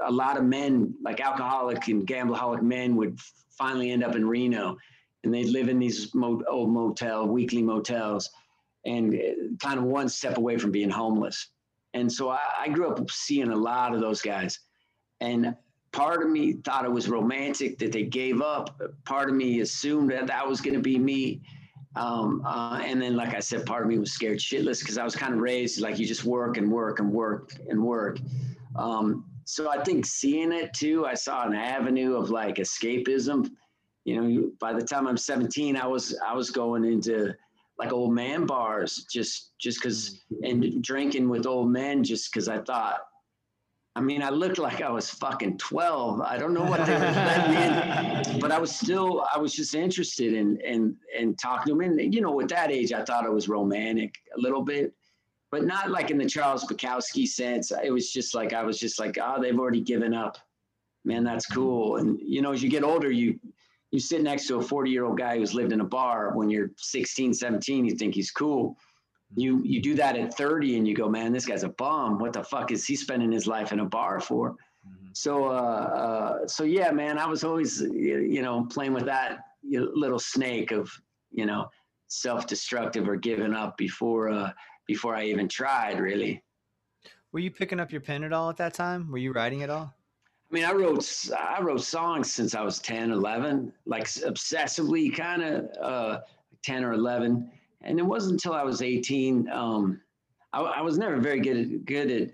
a 0.05 0.11
lot 0.11 0.37
of 0.37 0.45
men, 0.45 0.95
like 1.03 1.19
alcoholic 1.19 1.89
and 1.89 2.07
gambleaholic 2.07 2.61
men, 2.61 2.95
would 2.95 3.19
finally 3.51 3.91
end 3.91 4.05
up 4.05 4.15
in 4.15 4.25
Reno. 4.25 4.77
And 5.25 5.33
they'd 5.33 5.49
live 5.49 5.67
in 5.67 5.79
these 5.79 6.15
old 6.15 6.69
motel, 6.71 7.27
weekly 7.27 7.61
motels. 7.61 8.29
and 8.85 9.13
uh, 9.13 9.19
kind 9.59 9.77
of 9.77 9.85
one 9.85 10.09
step 10.09 10.37
away 10.37 10.57
from 10.57 10.71
being 10.71 10.89
homeless. 10.89 11.49
And 11.93 12.11
so 12.11 12.29
I, 12.29 12.39
I 12.61 12.69
grew 12.69 12.89
up 12.89 13.09
seeing 13.11 13.49
a 13.49 13.55
lot 13.55 13.93
of 13.93 13.99
those 13.99 14.21
guys. 14.21 14.59
And 15.19 15.55
part 15.91 16.23
of 16.23 16.29
me 16.29 16.53
thought 16.63 16.85
it 16.85 16.91
was 16.91 17.09
romantic 17.09 17.77
that 17.79 17.91
they 17.91 18.03
gave 18.03 18.41
up. 18.41 18.79
Part 19.05 19.29
of 19.29 19.35
me 19.35 19.61
assumed 19.61 20.11
that 20.11 20.27
that 20.27 20.47
was 20.47 20.61
going 20.61 20.75
to 20.75 20.81
be 20.81 20.97
me. 20.97 21.41
Um, 21.95 22.43
uh, 22.45 22.81
and 22.83 23.01
then, 23.01 23.15
like 23.15 23.33
I 23.33 23.39
said, 23.39 23.65
part 23.65 23.83
of 23.83 23.89
me 23.89 23.97
was 23.97 24.11
scared 24.11 24.39
shitless 24.39 24.79
because 24.79 24.97
I 24.97 25.03
was 25.03 25.15
kind 25.15 25.33
of 25.33 25.39
raised 25.39 25.81
like 25.81 25.97
you 25.97 26.05
just 26.05 26.23
work 26.23 26.57
and 26.57 26.71
work 26.71 26.99
and 26.99 27.11
work 27.11 27.53
and 27.67 27.83
work. 27.83 28.19
Um, 28.75 29.25
so 29.45 29.69
I 29.69 29.83
think 29.83 30.05
seeing 30.05 30.51
it 30.51 30.73
too, 30.73 31.07
I 31.07 31.15
saw 31.15 31.47
an 31.47 31.55
avenue 31.55 32.15
of 32.15 32.29
like 32.29 32.57
escapism. 32.57 33.49
You 34.05 34.21
know, 34.21 34.51
by 34.59 34.73
the 34.73 34.83
time 34.83 35.07
I'm 35.07 35.17
17, 35.17 35.75
I 35.75 35.87
was 35.87 36.15
I 36.25 36.33
was 36.33 36.51
going 36.51 36.85
into 36.85 37.33
like 37.79 37.91
old 37.91 38.13
man 38.13 38.45
bars 38.45 39.07
just 39.11 39.57
just 39.57 39.81
because 39.81 40.21
and 40.43 40.83
drinking 40.83 41.29
with 41.29 41.47
old 41.47 41.71
men 41.71 42.03
just 42.03 42.31
because 42.31 42.47
I 42.47 42.59
thought 42.59 42.99
I 43.99 44.01
mean, 44.01 44.23
I 44.23 44.29
looked 44.29 44.59
like 44.59 44.81
I 44.81 44.89
was 44.89 45.09
fucking 45.09 45.57
12. 45.57 46.21
I 46.21 46.37
don't 46.37 46.53
know 46.53 46.63
what 46.63 46.85
they 46.85 46.93
were 46.99 46.99
letting 46.99 48.33
in, 48.33 48.39
but 48.39 48.49
I 48.49 48.57
was 48.57 48.73
still, 48.73 49.27
I 49.35 49.37
was 49.37 49.51
just 49.51 49.75
interested 49.75 50.31
in, 50.31 50.57
in, 50.61 50.95
in 51.19 51.35
talking 51.35 51.73
to 51.73 51.77
them. 51.77 51.99
And, 51.99 52.13
you 52.13 52.21
know, 52.21 52.39
at 52.39 52.47
that 52.47 52.71
age, 52.71 52.93
I 52.93 53.03
thought 53.03 53.25
it 53.25 53.33
was 53.33 53.49
romantic 53.49 54.15
a 54.37 54.39
little 54.39 54.61
bit, 54.61 54.93
but 55.51 55.65
not 55.65 55.91
like 55.91 56.11
in 56.11 56.17
the 56.17 56.29
Charles 56.29 56.63
Bukowski 56.63 57.27
sense. 57.27 57.73
It 57.83 57.91
was 57.91 58.13
just 58.13 58.33
like, 58.33 58.53
I 58.53 58.63
was 58.63 58.79
just 58.79 59.01
like, 59.01 59.17
oh, 59.21 59.41
they've 59.41 59.59
already 59.59 59.81
given 59.81 60.13
up. 60.13 60.37
Man, 61.03 61.25
that's 61.25 61.45
cool. 61.45 61.97
And, 61.97 62.17
you 62.21 62.41
know, 62.41 62.53
as 62.53 62.63
you 62.63 62.69
get 62.69 62.85
older, 62.85 63.11
you, 63.11 63.37
you 63.91 63.99
sit 63.99 64.21
next 64.21 64.47
to 64.47 64.59
a 64.59 64.61
40 64.61 64.91
year 64.91 65.03
old 65.03 65.17
guy 65.17 65.37
who's 65.37 65.53
lived 65.53 65.73
in 65.73 65.81
a 65.81 65.85
bar 65.85 66.31
when 66.37 66.49
you're 66.49 66.71
16, 66.77 67.33
17, 67.33 67.83
you 67.83 67.95
think 67.97 68.15
he's 68.15 68.31
cool 68.31 68.77
you 69.35 69.61
you 69.63 69.81
do 69.81 69.95
that 69.95 70.15
at 70.15 70.33
30 70.35 70.77
and 70.77 70.87
you 70.87 70.95
go 70.95 71.07
man 71.07 71.31
this 71.31 71.45
guy's 71.45 71.63
a 71.63 71.69
bum. 71.69 72.19
What 72.19 72.33
the 72.33 72.43
fuck 72.43 72.71
is 72.71 72.85
he 72.85 72.95
spending 72.95 73.31
his 73.31 73.47
life 73.47 73.71
in 73.71 73.79
a 73.79 73.85
bar 73.85 74.19
for? 74.19 74.55
Mm-hmm. 74.87 75.09
so 75.11 75.43
uh, 75.43 75.49
uh, 75.49 76.47
so 76.47 76.63
yeah 76.63 76.89
man 76.91 77.17
i 77.17 77.25
was 77.25 77.43
always 77.43 77.81
you 77.81 78.41
know 78.41 78.65
playing 78.71 78.93
with 78.93 79.03
that 79.05 79.39
little 79.61 80.19
snake 80.19 80.71
of 80.71 80.89
you 81.31 81.45
know 81.45 81.69
self-destructive 82.07 83.05
or 83.09 83.17
giving 83.17 83.53
up 83.53 83.75
before 83.77 84.29
uh 84.29 84.51
before 84.87 85.15
i 85.15 85.25
even 85.25 85.49
tried 85.49 85.99
really. 85.99 86.41
Were 87.31 87.39
you 87.39 87.51
picking 87.51 87.79
up 87.79 87.91
your 87.91 88.01
pen 88.01 88.23
at 88.23 88.33
all 88.33 88.49
at 88.49 88.57
that 88.57 88.73
time? 88.73 89.11
Were 89.11 89.19
you 89.19 89.33
writing 89.33 89.61
at 89.63 89.69
all? 89.69 89.93
I 90.49 90.55
mean, 90.55 90.65
I 90.65 90.71
wrote 90.71 91.29
I 91.37 91.61
wrote 91.61 91.83
songs 91.83 92.33
since 92.33 92.55
I 92.55 92.61
was 92.61 92.79
10, 92.79 93.11
11, 93.11 93.71
like 93.85 94.05
obsessively, 94.05 95.15
kind 95.15 95.43
of 95.43 95.69
uh, 95.79 96.19
10 96.63 96.83
or 96.83 96.93
11 96.93 97.51
and 97.81 97.99
it 97.99 98.03
wasn't 98.03 98.33
until 98.33 98.53
I 98.53 98.63
was 98.63 98.81
18. 98.81 99.49
Um, 99.49 100.01
I, 100.53 100.61
I, 100.61 100.81
was 100.81 100.97
never 100.97 101.17
very 101.17 101.39
good 101.39 101.57
at, 101.57 101.85
good 101.85 102.11
at. 102.11 102.29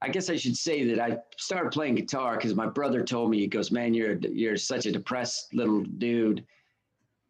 I 0.00 0.08
guess 0.08 0.30
I 0.30 0.36
should 0.36 0.56
say 0.56 0.84
that 0.84 1.00
I 1.00 1.18
started 1.36 1.72
playing 1.72 1.96
guitar 1.96 2.36
because 2.36 2.54
my 2.54 2.66
brother 2.66 3.02
told 3.02 3.30
me 3.30 3.38
he 3.38 3.46
goes, 3.48 3.72
"Man, 3.72 3.94
you're 3.94 4.16
you're 4.18 4.56
such 4.56 4.86
a 4.86 4.92
depressed 4.92 5.52
little 5.52 5.82
dude." 5.82 6.44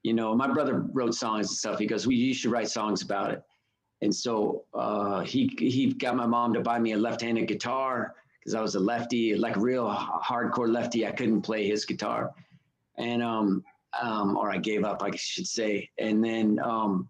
You 0.02 0.12
know, 0.12 0.34
my 0.34 0.46
brother 0.46 0.86
wrote 0.92 1.14
songs 1.14 1.48
and 1.48 1.56
stuff. 1.56 1.78
He 1.78 1.86
goes, 1.86 2.06
"We 2.06 2.14
well, 2.14 2.20
you 2.20 2.34
should 2.34 2.50
write 2.50 2.68
songs 2.68 3.02
about 3.02 3.32
it." 3.32 3.42
And 4.02 4.14
so 4.14 4.64
uh, 4.74 5.20
he 5.20 5.50
he 5.58 5.92
got 5.94 6.14
my 6.14 6.26
mom 6.26 6.52
to 6.54 6.60
buy 6.60 6.78
me 6.78 6.92
a 6.92 6.98
left-handed 6.98 7.48
guitar 7.48 8.14
because 8.38 8.54
I 8.54 8.60
was 8.60 8.74
a 8.74 8.80
lefty, 8.80 9.34
like 9.34 9.56
real 9.56 9.88
hardcore 9.88 10.72
lefty. 10.72 11.06
I 11.06 11.10
couldn't 11.10 11.42
play 11.42 11.66
his 11.66 11.86
guitar, 11.86 12.32
and 12.98 13.22
um, 13.22 13.64
um, 14.00 14.36
or 14.36 14.50
I 14.50 14.58
gave 14.58 14.84
up, 14.84 15.02
I 15.02 15.10
should 15.16 15.46
say. 15.46 15.90
And 15.98 16.22
then 16.22 16.58
um, 16.62 17.08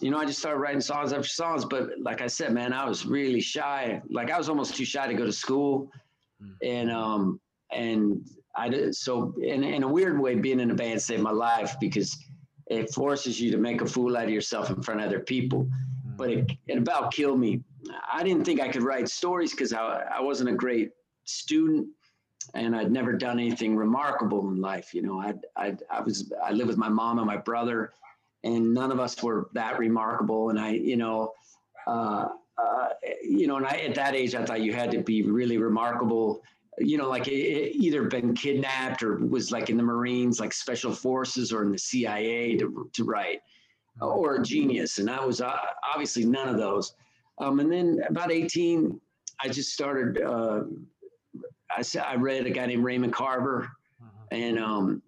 you 0.00 0.10
know, 0.10 0.18
I 0.18 0.24
just 0.24 0.38
started 0.38 0.58
writing 0.58 0.80
songs 0.80 1.12
after 1.12 1.28
songs. 1.28 1.64
But 1.64 1.90
like 2.00 2.20
I 2.20 2.26
said, 2.26 2.52
man, 2.52 2.72
I 2.72 2.88
was 2.88 3.06
really 3.06 3.40
shy. 3.40 4.00
Like 4.10 4.30
I 4.30 4.38
was 4.38 4.48
almost 4.48 4.76
too 4.76 4.84
shy 4.84 5.06
to 5.06 5.14
go 5.14 5.24
to 5.24 5.32
school, 5.32 5.90
mm. 6.42 6.54
and 6.62 6.90
um, 6.90 7.40
and 7.72 8.28
I 8.56 8.68
did 8.68 8.94
so 8.94 9.34
in 9.42 9.64
in 9.64 9.82
a 9.82 9.88
weird 9.88 10.20
way, 10.20 10.34
being 10.34 10.60
in 10.60 10.70
a 10.70 10.74
band 10.74 11.00
saved 11.00 11.22
my 11.22 11.32
life 11.32 11.76
because 11.80 12.16
it 12.66 12.92
forces 12.92 13.40
you 13.40 13.50
to 13.50 13.56
make 13.56 13.80
a 13.80 13.86
fool 13.86 14.16
out 14.16 14.24
of 14.24 14.30
yourself 14.30 14.70
in 14.70 14.82
front 14.82 15.00
of 15.00 15.06
other 15.06 15.20
people. 15.20 15.64
Mm. 15.64 16.16
But 16.16 16.30
it, 16.30 16.52
it 16.66 16.78
about 16.78 17.12
killed 17.12 17.40
me. 17.40 17.62
I 18.12 18.22
didn't 18.22 18.44
think 18.44 18.60
I 18.60 18.68
could 18.68 18.82
write 18.82 19.08
stories 19.08 19.52
because 19.52 19.72
I, 19.72 20.04
I 20.16 20.20
wasn't 20.20 20.50
a 20.50 20.54
great 20.54 20.90
student 21.24 21.88
and 22.54 22.74
I'd 22.74 22.90
never 22.90 23.12
done 23.12 23.38
anything 23.38 23.76
remarkable 23.76 24.48
in 24.48 24.60
life. 24.60 24.94
You 24.94 25.02
know, 25.02 25.20
I 25.20 25.34
I 25.56 25.76
I 25.90 26.00
was 26.00 26.32
I 26.44 26.52
lived 26.52 26.68
with 26.68 26.78
my 26.78 26.88
mom 26.88 27.18
and 27.18 27.26
my 27.26 27.36
brother 27.36 27.92
and 28.44 28.72
none 28.72 28.92
of 28.92 29.00
us 29.00 29.20
were 29.22 29.48
that 29.54 29.78
remarkable. 29.78 30.50
And 30.50 30.58
I, 30.58 30.70
you 30.70 30.96
know, 30.96 31.32
uh, 31.86 32.28
uh, 32.58 32.88
you 33.22 33.46
know, 33.46 33.56
and 33.56 33.66
I 33.66 33.78
at 33.78 33.94
that 33.94 34.14
age 34.14 34.34
I 34.34 34.44
thought 34.44 34.60
you 34.60 34.72
had 34.72 34.90
to 34.92 34.98
be 34.98 35.22
really 35.22 35.58
remarkable. 35.58 36.42
You 36.78 36.96
know, 36.96 37.08
like 37.08 37.26
either 37.26 38.04
been 38.04 38.34
kidnapped 38.34 39.02
or 39.02 39.16
was 39.16 39.50
like 39.50 39.68
in 39.68 39.76
the 39.76 39.82
Marines, 39.82 40.38
like 40.38 40.52
special 40.52 40.92
forces, 40.92 41.52
or 41.52 41.62
in 41.62 41.72
the 41.72 41.78
CIA 41.78 42.56
to 42.56 42.88
to 42.92 43.04
write, 43.04 43.40
or 44.00 44.36
a 44.36 44.42
genius. 44.42 44.98
And 44.98 45.10
I 45.10 45.24
was 45.24 45.40
uh, 45.40 45.56
obviously 45.92 46.24
none 46.24 46.48
of 46.48 46.56
those. 46.56 46.94
Um, 47.38 47.60
and 47.60 47.70
then 47.70 48.00
about 48.08 48.32
18, 48.32 49.00
I 49.40 49.48
just 49.48 49.72
started. 49.72 50.22
Uh, 50.22 50.64
I 51.70 51.82
I 52.04 52.14
read 52.14 52.46
a 52.46 52.50
guy 52.50 52.66
named 52.66 52.84
Raymond 52.84 53.12
Carver, 53.12 53.68
uh-huh. 54.00 54.26
and 54.30 54.58
um, 54.58 55.02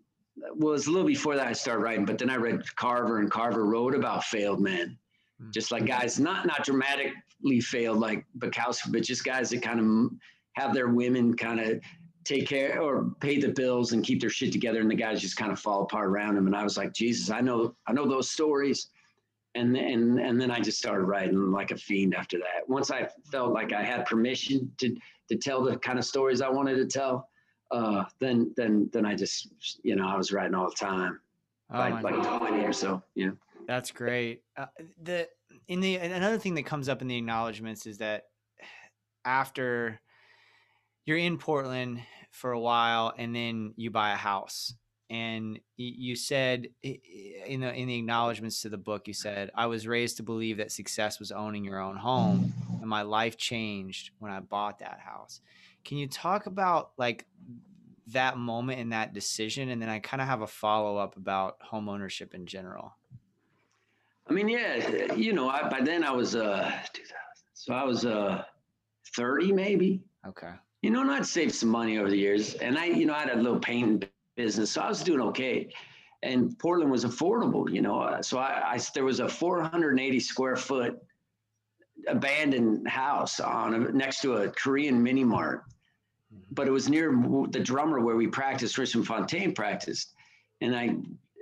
well, 0.54 0.74
it's 0.74 0.86
a 0.86 0.90
little 0.90 1.06
before 1.06 1.36
that 1.36 1.46
I 1.46 1.52
started 1.52 1.82
writing, 1.82 2.04
but 2.04 2.18
then 2.18 2.30
I 2.30 2.36
read 2.36 2.62
Carver, 2.76 3.18
and 3.18 3.30
Carver 3.30 3.64
wrote 3.64 3.94
about 3.94 4.24
failed 4.24 4.60
men, 4.60 4.98
mm-hmm. 5.40 5.50
just 5.50 5.70
like 5.70 5.86
guys 5.86 6.18
not 6.18 6.46
not 6.46 6.64
dramatically 6.64 7.60
failed 7.60 7.98
like 7.98 8.24
Bukowski, 8.38 8.92
but 8.92 9.02
just 9.02 9.24
guys 9.24 9.50
that 9.50 9.62
kind 9.62 9.80
of 9.80 10.10
have 10.54 10.74
their 10.74 10.88
women 10.88 11.36
kind 11.36 11.60
of 11.60 11.80
take 12.24 12.46
care 12.46 12.80
or 12.80 13.10
pay 13.20 13.40
the 13.40 13.48
bills 13.48 13.92
and 13.92 14.04
keep 14.04 14.20
their 14.20 14.30
shit 14.30 14.52
together, 14.52 14.80
and 14.80 14.90
the 14.90 14.94
guys 14.94 15.20
just 15.20 15.36
kind 15.36 15.52
of 15.52 15.58
fall 15.58 15.82
apart 15.82 16.08
around 16.08 16.34
them. 16.34 16.46
And 16.46 16.56
I 16.56 16.62
was 16.62 16.76
like, 16.76 16.92
Jesus, 16.92 17.30
I 17.30 17.40
know 17.40 17.74
I 17.86 17.92
know 17.92 18.08
those 18.08 18.30
stories. 18.30 18.88
And 19.56 19.74
then 19.74 20.20
and 20.22 20.40
then 20.40 20.50
I 20.50 20.60
just 20.60 20.78
started 20.78 21.04
writing 21.04 21.50
like 21.50 21.72
a 21.72 21.76
fiend 21.76 22.14
after 22.14 22.38
that. 22.38 22.68
Once 22.68 22.92
I 22.92 23.08
felt 23.32 23.52
like 23.52 23.72
I 23.72 23.82
had 23.82 24.06
permission 24.06 24.70
to 24.78 24.94
to 25.28 25.36
tell 25.36 25.62
the 25.62 25.76
kind 25.78 25.98
of 25.98 26.04
stories 26.04 26.40
I 26.40 26.48
wanted 26.48 26.76
to 26.76 26.86
tell, 26.86 27.28
uh, 27.70 28.04
then 28.18 28.52
then 28.56 28.90
then 28.92 29.06
I 29.06 29.14
just 29.14 29.48
you 29.82 29.96
know 29.96 30.06
I 30.06 30.16
was 30.16 30.32
writing 30.32 30.54
all 30.54 30.68
the 30.68 30.76
time, 30.76 31.20
oh 31.72 31.78
like 31.78 32.02
like 32.02 32.38
twenty 32.38 32.64
or 32.64 32.72
so. 32.72 33.02
Yeah, 33.14 33.30
that's 33.66 33.90
great. 33.90 34.42
Uh, 34.56 34.66
the 35.02 35.28
in 35.68 35.80
the 35.80 35.96
another 35.96 36.38
thing 36.38 36.54
that 36.54 36.66
comes 36.66 36.88
up 36.88 37.02
in 37.02 37.08
the 37.08 37.16
acknowledgments 37.16 37.86
is 37.86 37.98
that 37.98 38.24
after 39.24 40.00
you're 41.04 41.18
in 41.18 41.38
Portland 41.38 42.00
for 42.30 42.52
a 42.52 42.60
while 42.60 43.12
and 43.16 43.34
then 43.34 43.74
you 43.76 43.90
buy 43.90 44.12
a 44.12 44.16
house 44.16 44.74
and 45.08 45.58
you 45.76 46.14
said 46.14 46.68
in 46.82 47.60
the 47.60 47.74
in 47.74 47.88
the 47.88 47.98
acknowledgments 47.98 48.62
to 48.62 48.68
the 48.68 48.78
book 48.78 49.08
you 49.08 49.14
said 49.14 49.50
I 49.54 49.66
was 49.66 49.86
raised 49.86 50.18
to 50.18 50.22
believe 50.22 50.58
that 50.58 50.70
success 50.70 51.18
was 51.18 51.32
owning 51.32 51.64
your 51.64 51.80
own 51.80 51.96
home 51.96 52.52
and 52.80 52.88
my 52.88 53.02
life 53.02 53.36
changed 53.36 54.10
when 54.20 54.30
I 54.30 54.40
bought 54.40 54.78
that 54.78 55.00
house. 55.00 55.40
Can 55.84 55.98
you 55.98 56.06
talk 56.06 56.46
about 56.46 56.92
like 56.96 57.26
that 58.08 58.36
moment 58.36 58.80
and 58.80 58.92
that 58.92 59.12
decision? 59.12 59.70
And 59.70 59.80
then 59.80 59.88
I 59.88 59.98
kind 59.98 60.20
of 60.20 60.28
have 60.28 60.42
a 60.42 60.46
follow 60.46 60.96
up 60.96 61.16
about 61.16 61.56
home 61.60 61.88
ownership 61.88 62.34
in 62.34 62.46
general. 62.46 62.94
I 64.28 64.32
mean, 64.32 64.48
yeah, 64.48 65.14
you 65.14 65.32
know, 65.32 65.48
I, 65.48 65.68
by 65.68 65.80
then 65.80 66.04
I 66.04 66.12
was, 66.12 66.36
uh, 66.36 66.70
2000, 66.92 67.16
so 67.54 67.74
I 67.74 67.84
was, 67.84 68.04
uh, 68.04 68.44
30 69.16 69.52
maybe. 69.52 70.02
Okay. 70.26 70.52
You 70.82 70.90
know, 70.90 71.00
and 71.00 71.10
I'd 71.10 71.26
saved 71.26 71.54
some 71.54 71.68
money 71.68 71.98
over 71.98 72.08
the 72.08 72.16
years 72.16 72.54
and 72.54 72.78
I, 72.78 72.86
you 72.86 73.06
know, 73.06 73.14
I 73.14 73.20
had 73.20 73.30
a 73.30 73.36
little 73.36 73.58
painting 73.58 74.08
business, 74.36 74.70
so 74.70 74.82
I 74.82 74.88
was 74.88 75.02
doing 75.02 75.20
okay. 75.20 75.72
And 76.22 76.56
Portland 76.58 76.90
was 76.90 77.04
affordable, 77.04 77.70
you 77.72 77.82
know, 77.82 78.00
uh, 78.00 78.22
so 78.22 78.38
I, 78.38 78.74
I 78.74 78.80
there 78.94 79.04
was 79.04 79.20
a 79.20 79.28
480 79.28 80.20
square 80.20 80.56
foot 80.56 81.00
abandoned 82.08 82.88
house 82.88 83.40
on 83.40 83.74
a, 83.74 83.78
next 83.92 84.20
to 84.22 84.34
a 84.34 84.50
Korean 84.50 85.02
mini 85.02 85.24
mart 85.24 85.64
but 86.52 86.66
it 86.66 86.70
was 86.70 86.88
near 86.88 87.10
the 87.50 87.60
drummer 87.60 88.00
where 88.00 88.16
we 88.16 88.26
practiced. 88.26 88.78
Richmond 88.78 89.06
Fontaine 89.06 89.52
practiced, 89.52 90.14
and 90.60 90.74
I 90.74 90.96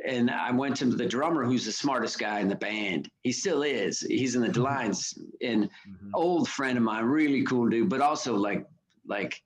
and 0.07 0.31
I 0.31 0.51
went 0.53 0.77
to 0.77 0.87
the 0.87 1.07
drummer, 1.07 1.45
who's 1.45 1.65
the 1.65 1.73
smartest 1.73 2.19
guy 2.19 2.41
in 2.41 2.49
the 2.49 2.55
band. 2.55 3.11
He 3.23 3.33
still 3.33 3.63
is. 3.63 4.01
He's 4.01 4.37
in 4.37 4.43
the 4.43 4.49
mm-hmm. 4.49 4.63
lines, 4.63 5.19
and 5.43 5.65
mm-hmm. 5.65 6.11
old 6.15 6.49
friend 6.49 6.79
of 6.79 6.85
mine, 6.85 7.05
really 7.05 7.43
cool 7.45 7.69
dude, 7.69 7.89
but 7.89 8.01
also 8.01 8.35
like 8.35 8.67
like 9.07 9.43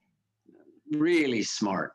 really 0.91 1.43
smart. 1.43 1.93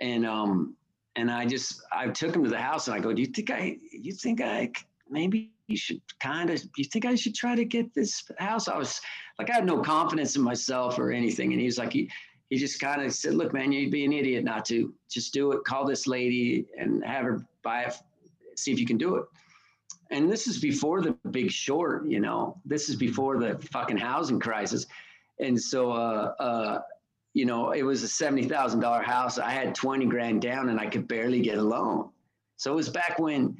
And 0.00 0.26
um 0.26 0.76
and 1.16 1.30
I 1.30 1.46
just 1.46 1.82
I 1.92 2.08
took 2.08 2.34
him 2.34 2.44
to 2.44 2.50
the 2.50 2.58
house, 2.58 2.88
and 2.88 2.96
I 2.96 3.00
go, 3.00 3.12
"Do 3.12 3.20
you 3.20 3.28
think 3.28 3.50
I? 3.50 3.76
You 3.92 4.12
think 4.12 4.40
I 4.40 4.70
maybe 5.08 5.52
you 5.68 5.76
should 5.76 6.00
kind 6.20 6.50
of? 6.50 6.62
You 6.76 6.84
think 6.84 7.04
I 7.04 7.14
should 7.14 7.34
try 7.34 7.54
to 7.54 7.64
get 7.64 7.94
this 7.94 8.24
house?" 8.38 8.68
I 8.68 8.76
was 8.76 9.00
like, 9.38 9.50
I 9.50 9.54
had 9.54 9.66
no 9.66 9.80
confidence 9.80 10.36
in 10.36 10.42
myself 10.42 10.98
or 10.98 11.12
anything, 11.12 11.52
and 11.52 11.60
he 11.60 11.66
was 11.66 11.78
like, 11.78 11.92
he, 11.92 12.10
he 12.50 12.56
just 12.56 12.80
kind 12.80 13.02
of 13.02 13.12
said, 13.12 13.34
"Look, 13.34 13.52
man, 13.52 13.72
you'd 13.72 13.92
be 13.92 14.04
an 14.04 14.12
idiot 14.12 14.44
not 14.44 14.64
to. 14.66 14.92
Just 15.10 15.32
do 15.32 15.52
it. 15.52 15.64
Call 15.64 15.86
this 15.86 16.06
lady 16.06 16.66
and 16.78 17.04
have 17.04 17.24
her 17.24 17.46
buy 17.62 17.82
it. 17.82 17.94
See 18.56 18.72
if 18.72 18.80
you 18.80 18.86
can 18.86 18.98
do 18.98 19.16
it." 19.16 19.24
and 20.10 20.30
this 20.30 20.46
is 20.46 20.58
before 20.58 21.02
the 21.02 21.12
big 21.30 21.50
short, 21.50 22.06
you 22.06 22.20
know, 22.20 22.56
this 22.64 22.88
is 22.88 22.96
before 22.96 23.38
the 23.38 23.58
fucking 23.72 23.98
housing 23.98 24.40
crisis. 24.40 24.86
And 25.38 25.60
so, 25.60 25.92
uh, 25.92 26.34
uh, 26.40 26.80
you 27.34 27.44
know, 27.44 27.72
it 27.72 27.82
was 27.82 28.02
a 28.02 28.06
$70,000 28.06 29.04
house. 29.04 29.38
I 29.38 29.50
had 29.50 29.74
20 29.74 30.06
grand 30.06 30.42
down 30.42 30.70
and 30.70 30.80
I 30.80 30.86
could 30.86 31.06
barely 31.06 31.40
get 31.40 31.58
a 31.58 31.62
loan. 31.62 32.10
So 32.56 32.72
it 32.72 32.76
was 32.76 32.88
back 32.88 33.18
when 33.18 33.56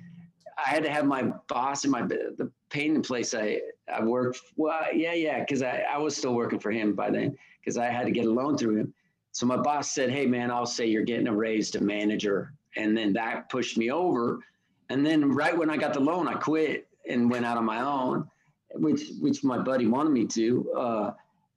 I 0.59 0.69
had 0.69 0.83
to 0.83 0.91
have 0.91 1.07
my 1.07 1.33
boss 1.49 1.85
in 1.85 1.91
my, 1.91 2.03
the 2.03 2.51
painting 2.69 3.03
place 3.03 3.33
I, 3.33 3.61
I 3.93 4.03
worked. 4.03 4.41
Well, 4.57 4.81
yeah, 4.93 5.15
yeah. 5.15 5.45
Cause 5.45 5.63
I, 5.63 5.85
I 5.89 5.99
was 5.99 6.17
still 6.17 6.35
working 6.35 6.59
for 6.59 6.71
him 6.71 6.95
by 6.95 7.11
then 7.11 7.37
cause 7.65 7.77
I 7.77 7.87
had 7.87 8.07
to 8.07 8.11
get 8.11 8.27
a 8.27 8.31
loan 8.31 8.59
through 8.59 8.77
him. 8.77 8.95
So 9.33 9.47
my 9.47 9.57
boss 9.57 9.93
said, 9.93 10.11
Hey 10.11 10.27
man, 10.27 10.51
I'll 10.51 10.67
say 10.67 10.87
you're 10.87 11.05
getting 11.05 11.29
a 11.29 11.35
raise 11.35 11.71
to 11.73 11.83
manager. 11.83 12.53
And 12.77 12.97
then 12.97 13.13
that 13.15 13.49
pushed 13.51 13.79
me 13.79 13.91
over 13.91 14.41
and 14.89 15.05
then 15.05 15.33
right 15.33 15.57
when 15.57 15.71
I 15.71 15.77
got 15.77 15.93
the 15.93 16.01
loan, 16.01 16.29
I 16.29 16.35
quit 16.35 16.87
and 17.09 17.31
went 17.31 17.45
out 17.45 17.57
on 17.57 17.65
my 17.65 17.81
own, 17.81 18.29
which 18.75 19.03
which 19.21 19.45
my 19.45 19.59
buddy 19.59 19.87
wanted 19.87 20.11
me 20.11 20.27
to. 20.27 20.73
Uh, 20.73 21.11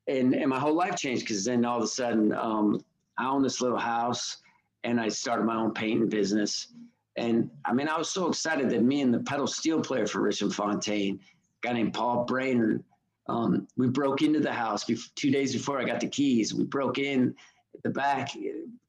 and 0.07 0.33
and 0.33 0.49
my 0.49 0.59
whole 0.59 0.73
life 0.73 0.95
changed 0.97 1.23
because 1.23 1.45
then 1.45 1.63
all 1.63 1.77
of 1.77 1.83
a 1.83 1.87
sudden 1.87 2.33
um, 2.33 2.83
I 3.17 3.27
own 3.27 3.41
this 3.41 3.61
little 3.61 3.77
house 3.77 4.37
and 4.83 4.99
I 4.99 5.09
started 5.09 5.45
my 5.45 5.55
own 5.55 5.73
painting 5.73 6.09
business. 6.09 6.73
And 7.17 7.49
I 7.65 7.73
mean, 7.73 7.87
I 7.87 7.97
was 7.97 8.09
so 8.09 8.27
excited 8.27 8.69
that 8.69 8.83
me 8.83 9.01
and 9.01 9.13
the 9.13 9.19
pedal 9.19 9.47
steel 9.47 9.81
player 9.81 10.07
for 10.07 10.21
Richmond 10.21 10.55
Fontaine, 10.55 11.19
guy 11.61 11.73
named 11.73 11.93
Paul 11.93 12.25
Brainard, 12.25 12.83
um, 13.27 13.67
we 13.77 13.87
broke 13.87 14.21
into 14.21 14.39
the 14.39 14.51
house 14.51 14.85
two 15.15 15.31
days 15.31 15.53
before 15.53 15.79
I 15.79 15.85
got 15.85 15.99
the 15.99 16.07
keys. 16.07 16.53
We 16.53 16.65
broke 16.65 16.97
in 16.97 17.35
the 17.83 17.89
back 17.89 18.31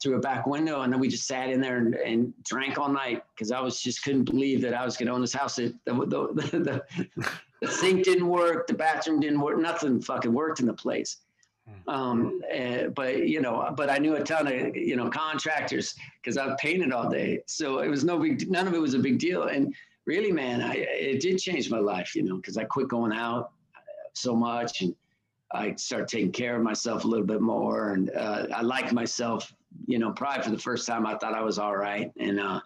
through 0.02 0.16
a 0.16 0.20
back 0.20 0.46
window, 0.46 0.82
and 0.82 0.92
then 0.92 1.00
we 1.00 1.08
just 1.08 1.26
sat 1.26 1.50
in 1.50 1.60
there 1.60 1.78
and, 1.78 1.94
and 1.94 2.34
drank 2.44 2.78
all 2.78 2.88
night 2.88 3.22
because 3.34 3.52
I 3.52 3.60
was 3.60 3.80
just 3.80 4.02
couldn't 4.02 4.24
believe 4.24 4.60
that 4.62 4.74
I 4.74 4.84
was 4.84 4.96
going 4.96 5.06
to 5.06 5.12
own 5.12 5.20
this 5.20 5.32
house. 5.32 5.58
It, 5.58 5.74
the, 5.84 5.94
the, 5.94 6.32
the, 7.14 7.22
the, 7.60 7.68
sink 7.68 8.04
didn't 8.04 8.28
work, 8.28 8.66
the 8.66 8.74
bathroom 8.74 9.20
didn't 9.20 9.40
work, 9.40 9.58
nothing 9.58 10.00
fucking 10.00 10.32
worked 10.32 10.60
in 10.60 10.66
the 10.66 10.74
place. 10.74 11.18
Hmm. 11.69 11.90
Um, 11.90 12.42
uh, 12.52 12.88
but 12.88 13.26
you 13.28 13.40
know, 13.40 13.73
but 13.76 13.90
I 13.90 13.99
knew 13.99 14.16
a 14.16 14.23
ton 14.23 14.47
of 14.47 14.76
you 14.76 14.97
know 14.97 15.09
contractors 15.09 15.95
because 16.21 16.37
I 16.37 16.54
painted 16.59 16.92
all 16.92 17.09
day, 17.09 17.40
so 17.47 17.78
it 17.78 17.88
was 17.88 18.04
no 18.04 18.19
big. 18.19 18.50
None 18.50 18.66
of 18.66 18.75
it 18.75 18.81
was 18.81 18.95
a 18.95 18.99
big 18.99 19.19
deal, 19.19 19.45
and 19.45 19.75
really, 20.07 20.33
man, 20.33 20.61
I, 20.61 20.75
it 20.75 21.21
did 21.21 21.38
change 21.38 21.71
my 21.71 21.78
life, 21.78 22.14
you 22.14 22.23
know, 22.23 22.37
because 22.37 22.57
I 22.57 22.64
quit 22.64 22.88
going 22.88 23.12
out 23.12 23.52
so 24.14 24.35
much 24.35 24.83
and 24.83 24.95
I 25.52 25.75
started 25.76 26.09
taking 26.09 26.33
care 26.33 26.57
of 26.57 26.62
myself 26.62 27.04
a 27.04 27.07
little 27.07 27.26
bit 27.26 27.40
more, 27.40 27.90
and 27.90 28.11
uh, 28.11 28.47
I 28.54 28.62
liked 28.62 28.92
myself. 28.92 29.52
You 29.87 29.99
know, 29.99 30.12
probably 30.12 30.42
for 30.42 30.50
the 30.50 30.59
first 30.59 30.87
time, 30.87 31.07
I 31.07 31.16
thought 31.16 31.35
I 31.35 31.42
was 31.42 31.59
all 31.59 31.76
right, 31.76 32.11
and 32.19 32.40
uh, 32.40 32.61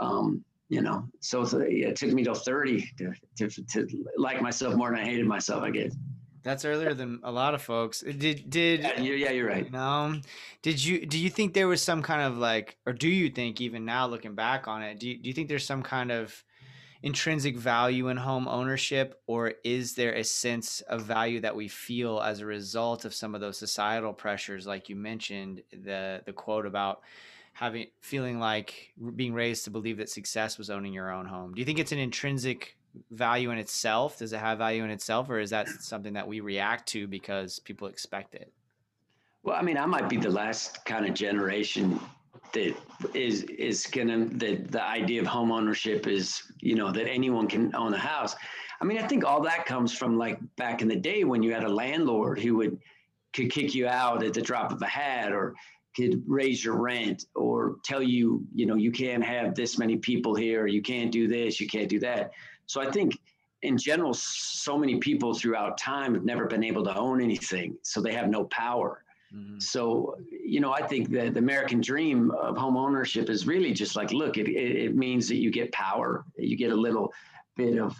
um, 0.00 0.44
you 0.68 0.82
know, 0.82 1.08
so 1.20 1.42
it 1.42 1.96
took 1.96 2.12
me 2.12 2.24
till 2.24 2.34
thirty 2.34 2.90
to, 2.98 3.12
to, 3.36 3.48
to 3.48 4.04
like 4.16 4.42
myself 4.42 4.74
more 4.74 4.90
than 4.90 5.00
I 5.00 5.04
hated 5.04 5.26
myself. 5.26 5.62
I 5.62 5.70
guess. 5.70 5.94
That's 6.46 6.64
earlier 6.64 6.94
than 6.94 7.18
a 7.24 7.32
lot 7.32 7.54
of 7.54 7.62
folks. 7.62 8.02
Did 8.02 8.48
did 8.48 8.82
yeah, 8.82 9.00
yeah 9.00 9.30
you're 9.32 9.48
right. 9.48 9.64
You 9.64 9.72
know, 9.72 10.20
did 10.62 10.82
you 10.82 11.04
do 11.04 11.18
you 11.18 11.28
think 11.28 11.54
there 11.54 11.66
was 11.66 11.82
some 11.82 12.02
kind 12.02 12.22
of 12.22 12.38
like, 12.38 12.76
or 12.86 12.92
do 12.92 13.08
you 13.08 13.30
think 13.30 13.60
even 13.60 13.84
now 13.84 14.06
looking 14.06 14.36
back 14.36 14.68
on 14.68 14.80
it, 14.80 15.00
do 15.00 15.08
you, 15.08 15.18
do 15.18 15.28
you 15.28 15.34
think 15.34 15.48
there's 15.48 15.66
some 15.66 15.82
kind 15.82 16.12
of 16.12 16.44
intrinsic 17.02 17.56
value 17.56 18.08
in 18.08 18.16
home 18.16 18.46
ownership 18.46 19.20
or 19.26 19.54
is 19.64 19.94
there 19.94 20.14
a 20.14 20.22
sense 20.22 20.82
of 20.82 21.02
value 21.02 21.40
that 21.40 21.54
we 21.54 21.66
feel 21.66 22.20
as 22.20 22.40
a 22.40 22.46
result 22.46 23.04
of 23.04 23.12
some 23.12 23.34
of 23.34 23.40
those 23.40 23.58
societal 23.58 24.12
pressures 24.12 24.66
like 24.66 24.88
you 24.88 24.96
mentioned 24.96 25.62
the 25.84 26.22
the 26.24 26.32
quote 26.32 26.64
about 26.64 27.02
having 27.52 27.86
feeling 28.00 28.38
like 28.40 28.94
being 29.14 29.34
raised 29.34 29.64
to 29.64 29.70
believe 29.70 29.98
that 29.98 30.08
success 30.08 30.56
was 30.56 30.70
owning 30.70 30.92
your 30.92 31.12
own 31.12 31.26
home 31.26 31.52
do 31.52 31.60
you 31.60 31.66
think 31.66 31.78
it's 31.78 31.92
an 31.92 31.98
intrinsic 31.98 32.76
value 33.10 33.50
in 33.50 33.58
itself 33.58 34.18
does 34.18 34.32
it 34.32 34.38
have 34.38 34.58
value 34.58 34.84
in 34.84 34.90
itself 34.90 35.28
or 35.30 35.38
is 35.38 35.50
that 35.50 35.68
something 35.68 36.14
that 36.14 36.26
we 36.26 36.40
react 36.40 36.88
to 36.88 37.06
because 37.06 37.58
people 37.60 37.88
expect 37.88 38.34
it 38.34 38.52
well 39.42 39.56
i 39.56 39.62
mean 39.62 39.76
i 39.76 39.86
might 39.86 40.08
be 40.08 40.16
the 40.16 40.30
last 40.30 40.84
kind 40.84 41.06
of 41.06 41.14
generation 41.14 42.00
that 42.52 42.74
is 43.14 43.42
is 43.44 43.86
gonna 43.86 44.26
that 44.32 44.70
the 44.70 44.82
idea 44.82 45.20
of 45.20 45.26
home 45.26 45.52
ownership 45.52 46.06
is 46.06 46.42
you 46.60 46.74
know 46.74 46.90
that 46.90 47.08
anyone 47.08 47.46
can 47.46 47.74
own 47.74 47.94
a 47.94 47.98
house. 47.98 48.34
I 48.80 48.84
mean, 48.84 48.98
I 48.98 49.06
think 49.06 49.24
all 49.24 49.40
that 49.42 49.64
comes 49.64 49.92
from 49.92 50.18
like 50.18 50.38
back 50.56 50.82
in 50.82 50.88
the 50.88 50.96
day 50.96 51.24
when 51.24 51.42
you 51.42 51.52
had 51.52 51.64
a 51.64 51.68
landlord 51.68 52.38
who 52.40 52.56
would 52.56 52.78
could 53.32 53.50
kick 53.50 53.74
you 53.74 53.86
out 53.86 54.22
at 54.22 54.34
the 54.34 54.42
drop 54.42 54.72
of 54.72 54.80
a 54.82 54.86
hat 54.86 55.32
or 55.32 55.54
could 55.94 56.22
raise 56.26 56.62
your 56.62 56.76
rent 56.76 57.24
or 57.34 57.76
tell 57.84 58.02
you, 58.02 58.44
you 58.54 58.66
know, 58.66 58.74
you 58.74 58.90
can't 58.90 59.24
have 59.24 59.54
this 59.54 59.78
many 59.78 59.96
people 59.96 60.34
here, 60.34 60.66
you 60.66 60.82
can't 60.82 61.10
do 61.10 61.26
this, 61.26 61.58
you 61.58 61.66
can't 61.66 61.88
do 61.88 61.98
that. 61.98 62.30
So 62.66 62.80
I 62.80 62.90
think 62.90 63.18
in 63.62 63.78
general, 63.78 64.14
so 64.14 64.76
many 64.76 64.98
people 64.98 65.34
throughout 65.34 65.78
time 65.78 66.14
have 66.14 66.24
never 66.24 66.46
been 66.46 66.64
able 66.64 66.84
to 66.84 66.96
own 66.96 67.20
anything, 67.20 67.76
so 67.82 68.00
they 68.00 68.12
have 68.12 68.28
no 68.28 68.44
power. 68.44 69.02
Mm-hmm. 69.34 69.58
So, 69.58 70.16
you 70.30 70.60
know, 70.60 70.72
I 70.72 70.86
think 70.86 71.10
that 71.10 71.34
the 71.34 71.40
American 71.40 71.80
dream 71.80 72.30
of 72.30 72.56
home 72.56 72.76
ownership 72.76 73.28
is 73.28 73.46
really 73.46 73.72
just 73.72 73.96
like, 73.96 74.12
look, 74.12 74.36
it, 74.36 74.48
it 74.48 74.94
means 74.94 75.28
that 75.28 75.36
you 75.36 75.50
get 75.50 75.72
power, 75.72 76.24
you 76.36 76.56
get 76.56 76.70
a 76.70 76.76
little 76.76 77.12
bit 77.56 77.78
of 77.78 77.96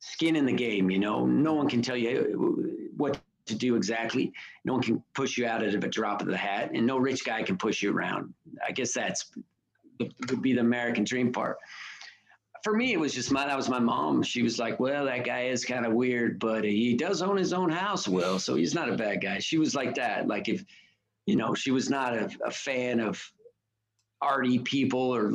skin 0.00 0.36
in 0.36 0.44
the 0.44 0.52
game. 0.52 0.90
You 0.90 0.98
know, 0.98 1.24
no 1.26 1.54
one 1.54 1.68
can 1.68 1.82
tell 1.82 1.96
you 1.96 2.90
what 2.96 3.20
to 3.46 3.54
do 3.54 3.76
exactly. 3.76 4.32
No 4.64 4.74
one 4.74 4.82
can 4.82 5.02
push 5.14 5.36
you 5.36 5.46
out 5.46 5.62
at 5.62 5.74
a 5.74 5.78
drop 5.78 6.20
of 6.20 6.28
the 6.28 6.36
hat, 6.36 6.70
and 6.74 6.86
no 6.86 6.96
rich 6.96 7.24
guy 7.24 7.42
can 7.42 7.56
push 7.56 7.82
you 7.82 7.92
around. 7.92 8.32
I 8.66 8.72
guess 8.72 8.92
that's 8.92 9.30
would 10.00 10.42
be 10.42 10.52
the 10.52 10.60
American 10.60 11.04
dream 11.04 11.30
part 11.30 11.58
for 12.64 12.72
me, 12.74 12.94
it 12.94 12.98
was 12.98 13.12
just 13.12 13.30
my, 13.30 13.46
that 13.46 13.56
was 13.56 13.68
my 13.68 13.78
mom. 13.78 14.22
She 14.22 14.42
was 14.42 14.58
like, 14.58 14.80
well, 14.80 15.04
that 15.04 15.26
guy 15.26 15.42
is 15.42 15.66
kind 15.66 15.84
of 15.84 15.92
weird, 15.92 16.40
but 16.40 16.64
he 16.64 16.94
does 16.94 17.20
own 17.20 17.36
his 17.36 17.52
own 17.52 17.68
house, 17.68 18.08
Will. 18.08 18.38
So 18.38 18.54
he's 18.54 18.74
not 18.74 18.88
a 18.88 18.96
bad 18.96 19.20
guy. 19.20 19.38
She 19.38 19.58
was 19.58 19.74
like 19.74 19.94
that. 19.96 20.26
Like 20.26 20.48
if, 20.48 20.64
you 21.26 21.36
know, 21.36 21.54
she 21.54 21.70
was 21.70 21.90
not 21.90 22.14
a, 22.14 22.30
a 22.42 22.50
fan 22.50 23.00
of 23.00 23.22
arty 24.22 24.58
people 24.60 25.14
or, 25.14 25.30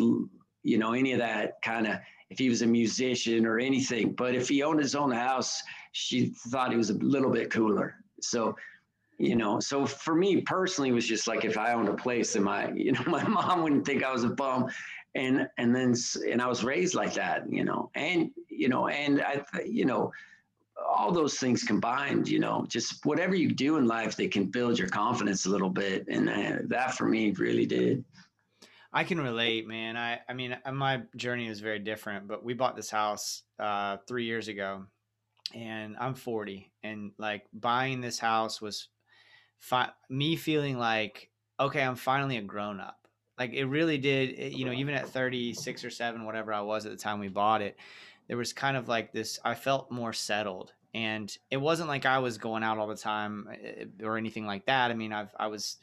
you 0.63 0.79
know, 0.79 0.93
any 0.93 1.11
of 1.11 1.19
that 1.19 1.61
kind 1.61 1.85
of, 1.85 1.99
if 2.31 2.39
he 2.39 2.49
was 2.49 2.63
a 2.63 2.67
musician 2.67 3.45
or 3.45 3.59
anything, 3.59 4.13
but 4.13 4.33
if 4.33 4.49
he 4.49 4.63
owned 4.63 4.79
his 4.79 4.95
own 4.95 5.11
house, 5.11 5.61
she 5.91 6.33
thought 6.49 6.71
he 6.71 6.77
was 6.77 6.89
a 6.89 6.95
little 6.95 7.31
bit 7.31 7.51
cooler. 7.51 7.93
So, 8.21 8.55
you 9.19 9.35
know, 9.35 9.59
so 9.59 9.85
for 9.85 10.15
me 10.15 10.41
personally, 10.41 10.89
it 10.89 10.93
was 10.93 11.07
just 11.07 11.27
like 11.27 11.45
if 11.45 11.59
I 11.59 11.73
owned 11.73 11.89
a 11.89 11.93
place, 11.93 12.35
and 12.35 12.45
my, 12.45 12.71
you 12.75 12.91
know, 12.91 13.03
my 13.05 13.23
mom 13.27 13.61
wouldn't 13.61 13.85
think 13.85 14.03
I 14.03 14.11
was 14.11 14.23
a 14.23 14.29
bum 14.29 14.67
and 15.15 15.47
and 15.57 15.75
then 15.75 15.95
and 16.29 16.41
I 16.41 16.47
was 16.47 16.63
raised 16.63 16.95
like 16.95 17.13
that, 17.15 17.51
you 17.51 17.63
know, 17.63 17.89
and 17.95 18.31
you 18.49 18.69
know, 18.69 18.87
and 18.87 19.21
I, 19.21 19.43
you 19.65 19.85
know, 19.85 20.11
all 20.87 21.11
those 21.11 21.35
things 21.35 21.63
combined, 21.63 22.27
you 22.27 22.39
know, 22.39 22.65
just 22.67 23.05
whatever 23.05 23.35
you 23.35 23.51
do 23.51 23.77
in 23.77 23.87
life, 23.87 24.15
they 24.15 24.27
can 24.27 24.45
build 24.45 24.77
your 24.77 24.89
confidence 24.89 25.45
a 25.45 25.49
little 25.49 25.69
bit, 25.69 26.07
and 26.07 26.29
uh, 26.29 26.57
that 26.67 26.95
for 26.95 27.07
me 27.07 27.31
really 27.31 27.65
did. 27.65 28.03
I 28.91 29.03
can 29.03 29.19
relate, 29.19 29.67
man. 29.67 29.97
I 29.97 30.19
I 30.27 30.33
mean, 30.33 30.57
uh, 30.63 30.71
my 30.71 31.01
journey 31.15 31.47
is 31.47 31.59
very 31.59 31.79
different, 31.79 32.27
but 32.27 32.43
we 32.43 32.53
bought 32.53 32.75
this 32.75 32.89
house 32.89 33.43
uh, 33.59 33.97
three 34.07 34.25
years 34.25 34.47
ago, 34.47 34.85
and 35.55 35.95
I'm 35.99 36.13
40, 36.13 36.71
and 36.83 37.11
like 37.17 37.45
buying 37.53 38.01
this 38.01 38.19
house 38.19 38.61
was 38.61 38.89
fi- 39.57 39.91
me 40.09 40.35
feeling 40.35 40.77
like 40.77 41.29
okay, 41.59 41.81
I'm 41.81 41.95
finally 41.95 42.37
a 42.37 42.41
grown 42.41 42.79
up 42.79 43.08
like 43.39 43.53
it 43.53 43.65
really 43.65 43.97
did, 43.97 44.37
it, 44.37 44.53
you 44.53 44.65
know, 44.65 44.73
even 44.73 44.93
at 44.93 45.07
36 45.09 45.85
or 45.85 45.89
7 45.89 46.25
whatever 46.25 46.53
I 46.53 46.61
was 46.61 46.85
at 46.85 46.91
the 46.91 46.97
time 46.97 47.19
we 47.19 47.29
bought 47.29 47.61
it, 47.61 47.77
there 48.27 48.37
was 48.37 48.53
kind 48.53 48.77
of 48.77 48.87
like 48.87 49.11
this 49.11 49.39
I 49.43 49.55
felt 49.55 49.89
more 49.89 50.13
settled 50.13 50.73
and 50.93 51.35
it 51.49 51.57
wasn't 51.57 51.89
like 51.89 52.05
I 52.05 52.19
was 52.19 52.37
going 52.37 52.63
out 52.63 52.77
all 52.77 52.87
the 52.87 52.95
time 52.95 53.47
eh, 53.63 53.85
or 54.03 54.17
anything 54.17 54.45
like 54.45 54.65
that. 54.65 54.91
I 54.91 54.93
mean, 54.93 55.13
I've 55.13 55.33
I 55.39 55.47
was 55.47 55.77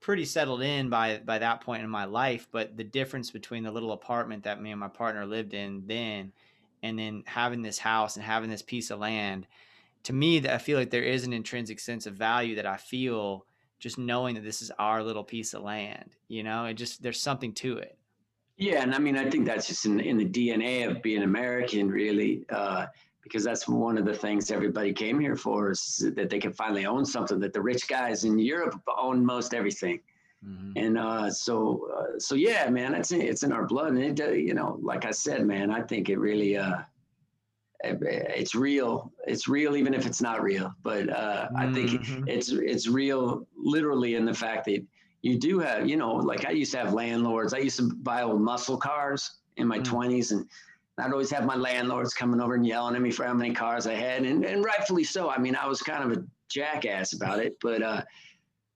pretty 0.00 0.24
settled 0.24 0.62
in 0.62 0.90
by 0.90 1.20
by 1.24 1.38
that 1.38 1.62
point 1.62 1.82
in 1.82 1.90
my 1.90 2.04
life, 2.04 2.48
but 2.52 2.76
the 2.76 2.84
difference 2.84 3.30
between 3.30 3.62
the 3.62 3.70
little 3.70 3.92
apartment 3.92 4.44
that 4.44 4.60
me 4.60 4.70
and 4.70 4.80
my 4.80 4.88
partner 4.88 5.24
lived 5.26 5.54
in 5.54 5.84
then 5.86 6.32
and 6.82 6.98
then 6.98 7.22
having 7.26 7.62
this 7.62 7.78
house 7.78 8.16
and 8.16 8.24
having 8.24 8.50
this 8.50 8.62
piece 8.62 8.90
of 8.90 8.98
land 8.98 9.46
to 10.02 10.12
me 10.12 10.38
that 10.40 10.54
I 10.54 10.58
feel 10.58 10.78
like 10.78 10.90
there 10.90 11.02
is 11.02 11.24
an 11.24 11.32
intrinsic 11.32 11.78
sense 11.78 12.06
of 12.06 12.14
value 12.14 12.56
that 12.56 12.66
I 12.66 12.76
feel 12.76 13.44
just 13.80 13.98
knowing 13.98 14.34
that 14.34 14.44
this 14.44 14.62
is 14.62 14.70
our 14.78 15.02
little 15.02 15.24
piece 15.24 15.54
of 15.54 15.62
land 15.62 16.16
you 16.28 16.42
know 16.42 16.66
it 16.66 16.74
just 16.74 17.02
there's 17.02 17.20
something 17.20 17.52
to 17.52 17.78
it 17.78 17.98
yeah 18.56 18.82
and 18.82 18.94
i 18.94 18.98
mean 18.98 19.16
i 19.16 19.28
think 19.28 19.44
that's 19.44 19.66
just 19.66 19.86
in, 19.86 19.98
in 19.98 20.16
the 20.16 20.24
dna 20.24 20.88
of 20.88 21.02
being 21.02 21.22
american 21.22 21.90
really 21.90 22.44
uh, 22.50 22.86
because 23.22 23.42
that's 23.42 23.66
one 23.66 23.98
of 23.98 24.04
the 24.04 24.14
things 24.14 24.50
everybody 24.50 24.92
came 24.92 25.18
here 25.18 25.36
for 25.36 25.72
is 25.72 26.10
that 26.14 26.30
they 26.30 26.38
can 26.38 26.52
finally 26.52 26.86
own 26.86 27.04
something 27.04 27.40
that 27.40 27.52
the 27.52 27.60
rich 27.60 27.88
guys 27.88 28.24
in 28.24 28.38
europe 28.38 28.80
own 28.98 29.24
most 29.24 29.54
everything 29.54 29.98
mm-hmm. 30.46 30.72
and 30.76 30.98
uh, 30.98 31.30
so 31.30 31.88
uh, 31.96 32.18
so 32.18 32.34
yeah 32.34 32.68
man 32.68 32.94
it's 32.94 33.10
it's 33.12 33.42
in 33.42 33.52
our 33.52 33.66
blood 33.66 33.92
and 33.92 34.20
it 34.20 34.38
you 34.38 34.54
know 34.54 34.78
like 34.82 35.04
i 35.04 35.10
said 35.10 35.44
man 35.46 35.70
i 35.70 35.80
think 35.80 36.08
it 36.08 36.18
really 36.18 36.56
uh, 36.56 36.78
it's 37.82 38.54
real. 38.54 39.12
It's 39.26 39.48
real, 39.48 39.76
even 39.76 39.94
if 39.94 40.06
it's 40.06 40.20
not 40.20 40.42
real. 40.42 40.74
But 40.82 41.08
uh, 41.08 41.46
mm-hmm. 41.46 41.56
I 41.56 41.72
think 41.72 41.90
mm-hmm. 41.90 42.28
it's 42.28 42.50
it's 42.50 42.86
real, 42.86 43.46
literally, 43.56 44.14
in 44.14 44.24
the 44.24 44.34
fact 44.34 44.66
that 44.66 44.84
you 45.22 45.38
do 45.38 45.58
have, 45.58 45.88
you 45.88 45.96
know, 45.96 46.14
like 46.14 46.46
I 46.46 46.50
used 46.50 46.72
to 46.72 46.78
have 46.78 46.94
landlords. 46.94 47.52
I 47.52 47.58
used 47.58 47.76
to 47.78 47.92
buy 48.02 48.22
old 48.22 48.40
muscle 48.40 48.76
cars 48.76 49.38
in 49.56 49.66
my 49.66 49.78
mm-hmm. 49.78 49.96
20s, 49.96 50.32
and 50.32 50.46
I'd 50.98 51.12
always 51.12 51.30
have 51.30 51.44
my 51.44 51.56
landlords 51.56 52.14
coming 52.14 52.40
over 52.40 52.54
and 52.54 52.66
yelling 52.66 52.96
at 52.96 53.02
me 53.02 53.10
for 53.10 53.24
how 53.24 53.34
many 53.34 53.54
cars 53.54 53.86
I 53.86 53.94
had, 53.94 54.24
and, 54.24 54.44
and 54.44 54.64
rightfully 54.64 55.04
so. 55.04 55.30
I 55.30 55.38
mean, 55.38 55.56
I 55.56 55.66
was 55.66 55.82
kind 55.82 56.04
of 56.04 56.16
a 56.16 56.24
jackass 56.48 57.12
about 57.12 57.38
it, 57.38 57.56
but 57.60 57.82
uh, 57.82 58.02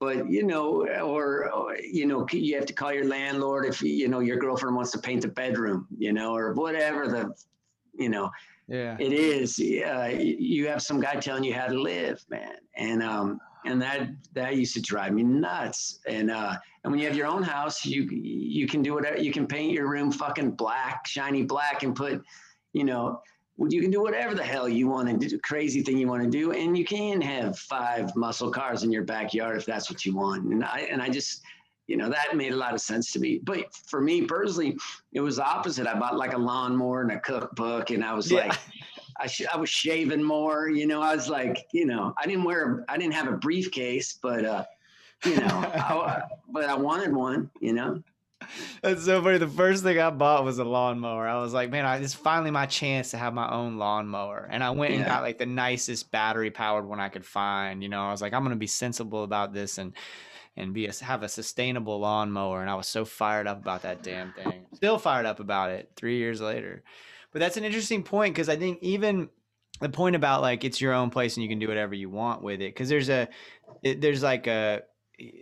but 0.00 0.30
you 0.30 0.42
know, 0.42 0.86
or, 0.86 1.50
or, 1.50 1.76
you 1.78 2.06
know, 2.06 2.26
you 2.30 2.56
have 2.56 2.66
to 2.66 2.72
call 2.72 2.92
your 2.92 3.06
landlord 3.06 3.64
if 3.64 3.80
you 3.80 4.08
know 4.08 4.20
your 4.20 4.36
girlfriend 4.36 4.76
wants 4.76 4.90
to 4.92 4.98
paint 4.98 5.22
the 5.22 5.28
bedroom, 5.28 5.86
you 5.96 6.12
know, 6.12 6.34
or 6.34 6.52
whatever 6.52 7.08
the, 7.08 7.32
you 7.94 8.08
know, 8.08 8.30
Yeah. 8.66 8.96
it 8.98 9.12
is. 9.12 9.58
Uh, 9.58 10.10
you 10.18 10.68
have 10.68 10.80
some 10.80 11.00
guy 11.00 11.16
telling 11.16 11.44
you 11.44 11.54
how 11.54 11.66
to 11.66 11.78
live, 11.78 12.24
man, 12.30 12.56
and 12.76 13.02
um, 13.02 13.38
and 13.66 13.80
that 13.82 14.08
that 14.32 14.56
used 14.56 14.74
to 14.74 14.80
drive 14.80 15.12
me 15.12 15.22
nuts. 15.22 16.00
And 16.06 16.30
uh, 16.30 16.56
and 16.82 16.90
when 16.90 17.00
you 17.00 17.06
have 17.06 17.16
your 17.16 17.26
own 17.26 17.42
house, 17.42 17.84
you 17.84 18.08
you 18.10 18.66
can 18.66 18.82
do 18.82 18.94
whatever. 18.94 19.18
You 19.18 19.32
can 19.32 19.46
paint 19.46 19.72
your 19.72 19.88
room 19.88 20.10
fucking 20.10 20.52
black, 20.52 21.06
shiny 21.06 21.42
black, 21.42 21.82
and 21.82 21.94
put, 21.94 22.22
you 22.72 22.84
know, 22.84 23.20
you 23.58 23.82
can 23.82 23.90
do 23.90 24.02
whatever 24.02 24.34
the 24.34 24.44
hell 24.44 24.68
you 24.68 24.88
want 24.88 25.08
to 25.20 25.28
do, 25.28 25.38
crazy 25.40 25.82
thing 25.82 25.98
you 25.98 26.08
want 26.08 26.22
to 26.22 26.30
do, 26.30 26.52
and 26.52 26.76
you 26.76 26.84
can 26.84 27.20
have 27.20 27.58
five 27.58 28.14
muscle 28.16 28.50
cars 28.50 28.82
in 28.82 28.90
your 28.90 29.04
backyard 29.04 29.58
if 29.58 29.66
that's 29.66 29.90
what 29.90 30.06
you 30.06 30.16
want. 30.16 30.44
And 30.44 30.64
I 30.64 30.88
and 30.90 31.02
I 31.02 31.08
just. 31.08 31.42
You 31.86 31.96
know 31.98 32.08
that 32.08 32.34
made 32.34 32.52
a 32.52 32.56
lot 32.56 32.72
of 32.74 32.80
sense 32.80 33.12
to 33.12 33.20
me, 33.20 33.40
but 33.42 33.74
for 33.74 34.00
me 34.00 34.22
personally, 34.22 34.76
it 35.12 35.20
was 35.20 35.38
opposite. 35.38 35.86
I 35.86 35.98
bought 35.98 36.16
like 36.16 36.32
a 36.32 36.38
lawnmower 36.38 37.02
and 37.02 37.12
a 37.12 37.20
cookbook, 37.20 37.90
and 37.90 38.04
I 38.04 38.14
was 38.14 38.30
Yeah. 38.30 38.46
like, 38.46 38.58
I, 39.20 39.26
sh- 39.26 39.46
I 39.52 39.56
was 39.56 39.68
shaving 39.70 40.22
more, 40.22 40.68
you 40.68 40.86
know, 40.86 41.00
I 41.02 41.14
was 41.14 41.28
like, 41.28 41.66
you 41.72 41.86
know, 41.86 42.14
I 42.18 42.26
didn't 42.26 42.44
wear, 42.44 42.84
I 42.88 42.96
didn't 42.96 43.14
have 43.14 43.28
a 43.28 43.36
briefcase, 43.36 44.18
but, 44.20 44.44
uh, 44.44 44.64
you 45.24 45.36
know, 45.36 45.46
I, 45.46 46.22
but 46.48 46.64
I 46.64 46.74
wanted 46.74 47.14
one, 47.14 47.50
you 47.60 47.74
know? 47.74 48.02
That's 48.82 49.04
so 49.04 49.22
funny. 49.22 49.38
The 49.38 49.46
first 49.48 49.82
thing 49.82 49.98
I 49.98 50.10
bought 50.10 50.44
was 50.44 50.58
a 50.58 50.64
lawnmower. 50.64 51.26
I 51.28 51.40
was 51.40 51.54
like, 51.54 51.70
man, 51.70 51.86
I, 51.86 51.98
this 51.98 52.08
is 52.10 52.14
finally 52.14 52.50
my 52.50 52.66
chance 52.66 53.10
to 53.12 53.16
have 53.16 53.32
my 53.32 53.50
own 53.50 53.78
lawnmower. 53.78 54.48
And 54.50 54.62
I 54.62 54.70
went 54.70 54.94
and 54.94 55.04
got 55.06 55.22
like 55.22 55.38
the 55.38 55.46
nicest 55.46 56.10
battery 56.10 56.50
powered 56.50 56.84
one 56.86 57.00
I 57.00 57.08
could 57.08 57.24
find. 57.24 57.82
You 57.82 57.88
know, 57.88 58.02
I 58.02 58.10
was 58.10 58.20
like, 58.20 58.34
I'm 58.34 58.42
gonna 58.42 58.56
be 58.56 58.66
sensible 58.66 59.22
about 59.24 59.52
this 59.54 59.78
and 59.78 59.94
and 60.56 60.72
be 60.72 60.86
a, 60.86 60.92
have 61.04 61.22
a 61.22 61.28
sustainable 61.28 61.98
lawnmower. 62.00 62.60
And 62.60 62.70
I 62.70 62.74
was 62.74 62.88
so 62.88 63.04
fired 63.04 63.46
up 63.46 63.60
about 63.60 63.82
that 63.82 64.02
damn 64.02 64.32
thing. 64.32 64.66
Still 64.74 64.98
fired 64.98 65.26
up 65.26 65.40
about 65.40 65.70
it 65.70 65.90
three 65.96 66.18
years 66.18 66.40
later. 66.40 66.82
But 67.32 67.40
that's 67.40 67.56
an 67.56 67.64
interesting 67.64 68.02
point 68.02 68.34
because 68.34 68.48
I 68.48 68.56
think 68.56 68.78
even 68.82 69.28
the 69.80 69.88
point 69.88 70.14
about 70.14 70.40
like 70.40 70.64
it's 70.64 70.80
your 70.80 70.92
own 70.92 71.10
place 71.10 71.36
and 71.36 71.42
you 71.42 71.48
can 71.48 71.58
do 71.58 71.68
whatever 71.68 71.94
you 71.94 72.08
want 72.08 72.42
with 72.42 72.60
it 72.60 72.72
because 72.72 72.88
there's 72.88 73.08
a 73.08 73.28
it, 73.82 74.00
there's 74.00 74.22
like 74.22 74.46
a 74.46 74.82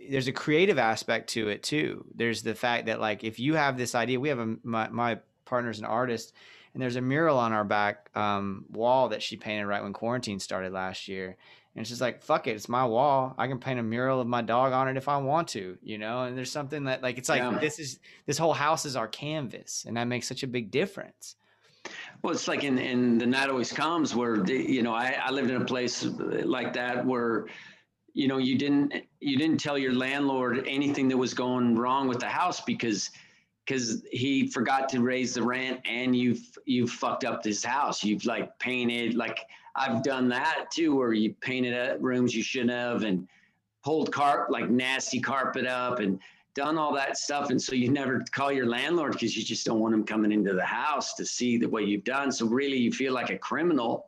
there's 0.09 0.27
a 0.27 0.31
creative 0.31 0.77
aspect 0.77 1.29
to 1.29 1.49
it 1.49 1.63
too. 1.63 2.05
There's 2.15 2.41
the 2.41 2.55
fact 2.55 2.87
that 2.87 2.99
like 2.99 3.23
if 3.23 3.39
you 3.39 3.55
have 3.55 3.77
this 3.77 3.95
idea, 3.95 4.19
we 4.19 4.29
have 4.29 4.39
a 4.39 4.55
my, 4.63 4.89
my 4.89 5.19
partner's 5.45 5.79
an 5.79 5.85
artist, 5.85 6.33
and 6.73 6.81
there's 6.81 6.95
a 6.95 7.01
mural 7.01 7.37
on 7.37 7.53
our 7.53 7.63
back 7.63 8.09
um, 8.15 8.65
wall 8.69 9.09
that 9.09 9.23
she 9.23 9.37
painted 9.37 9.67
right 9.67 9.83
when 9.83 9.93
quarantine 9.93 10.39
started 10.39 10.73
last 10.73 11.07
year. 11.07 11.37
And 11.75 11.87
she's 11.87 12.01
like 12.01 12.21
fuck 12.21 12.47
it, 12.47 12.51
it's 12.51 12.69
my 12.69 12.85
wall. 12.85 13.33
I 13.37 13.47
can 13.47 13.59
paint 13.59 13.79
a 13.79 13.83
mural 13.83 14.21
of 14.21 14.27
my 14.27 14.41
dog 14.41 14.73
on 14.73 14.87
it 14.87 14.97
if 14.97 15.07
I 15.07 15.17
want 15.17 15.47
to, 15.49 15.77
you 15.81 15.97
know. 15.97 16.23
And 16.23 16.37
there's 16.37 16.51
something 16.51 16.83
that 16.85 17.01
like 17.01 17.17
it's 17.17 17.29
like 17.29 17.41
Yeah. 17.41 17.57
this 17.59 17.79
is 17.79 17.99
this 18.25 18.37
whole 18.37 18.53
house 18.53 18.85
is 18.85 18.95
our 18.95 19.07
canvas, 19.07 19.85
and 19.87 19.97
that 19.97 20.05
makes 20.05 20.27
such 20.27 20.43
a 20.43 20.47
big 20.47 20.69
difference. 20.71 21.35
Well, 22.21 22.31
it's 22.33 22.47
like 22.47 22.63
in, 22.63 22.77
in 22.77 23.17
the 23.17 23.25
night 23.25 23.49
always 23.49 23.71
comes 23.73 24.15
where, 24.15 24.37
the, 24.37 24.53
you 24.53 24.81
know, 24.83 24.93
I, 24.93 25.17
I 25.21 25.31
lived 25.31 25.49
in 25.49 25.61
a 25.61 25.65
place 25.65 26.05
like 26.05 26.71
that 26.73 27.05
where, 27.05 27.47
you 28.13 28.29
know, 28.29 28.37
you 28.37 28.57
didn't, 28.57 28.93
you 29.19 29.37
didn't 29.37 29.57
tell 29.57 29.77
your 29.77 29.93
landlord 29.93 30.65
anything 30.65 31.09
that 31.09 31.17
was 31.17 31.33
going 31.33 31.75
wrong 31.75 32.07
with 32.07 32.19
the 32.19 32.29
house 32.29 32.61
because, 32.61 33.11
because 33.65 34.01
he 34.11 34.47
forgot 34.47 34.87
to 34.89 35.01
raise 35.01 35.33
the 35.33 35.43
rent 35.43 35.81
and 35.83 36.15
you've, 36.15 36.57
you've 36.63 36.89
fucked 36.89 37.25
up 37.25 37.43
this 37.43 37.65
house. 37.65 38.01
You've 38.01 38.23
like 38.23 38.57
painted, 38.59 39.15
like 39.15 39.39
I've 39.75 40.03
done 40.03 40.29
that 40.29 40.65
too, 40.71 40.95
where 40.95 41.13
you 41.13 41.33
painted 41.41 41.73
uh, 41.73 41.97
rooms 41.99 42.35
you 42.35 42.43
shouldn't 42.43 42.71
have 42.71 43.03
and 43.03 43.27
pulled 43.83 44.11
carp, 44.11 44.49
like 44.49 44.69
nasty 44.69 45.19
carpet 45.19 45.65
up 45.65 45.99
and 45.99 46.19
done 46.53 46.77
all 46.77 46.93
that 46.93 47.17
stuff. 47.17 47.49
And 47.49 47.61
so 47.61 47.73
you 47.73 47.89
never 47.89 48.23
call 48.31 48.51
your 48.51 48.67
landlord 48.67 49.13
because 49.13 49.35
you 49.35 49.43
just 49.43 49.65
don't 49.65 49.79
want 49.79 49.93
him 49.93 50.03
coming 50.03 50.31
into 50.31 50.53
the 50.53 50.65
house 50.65 51.15
to 51.15 51.25
see 51.25 51.57
the 51.57 51.67
what 51.67 51.87
you've 51.87 52.03
done. 52.03 52.31
So 52.31 52.45
really 52.45 52.77
you 52.77 52.91
feel 52.91 53.13
like 53.13 53.31
a 53.31 53.37
criminal 53.37 54.07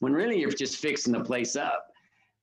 when 0.00 0.12
really 0.12 0.38
you're 0.38 0.50
just 0.50 0.76
fixing 0.76 1.12
the 1.12 1.20
place 1.20 1.56
up. 1.56 1.88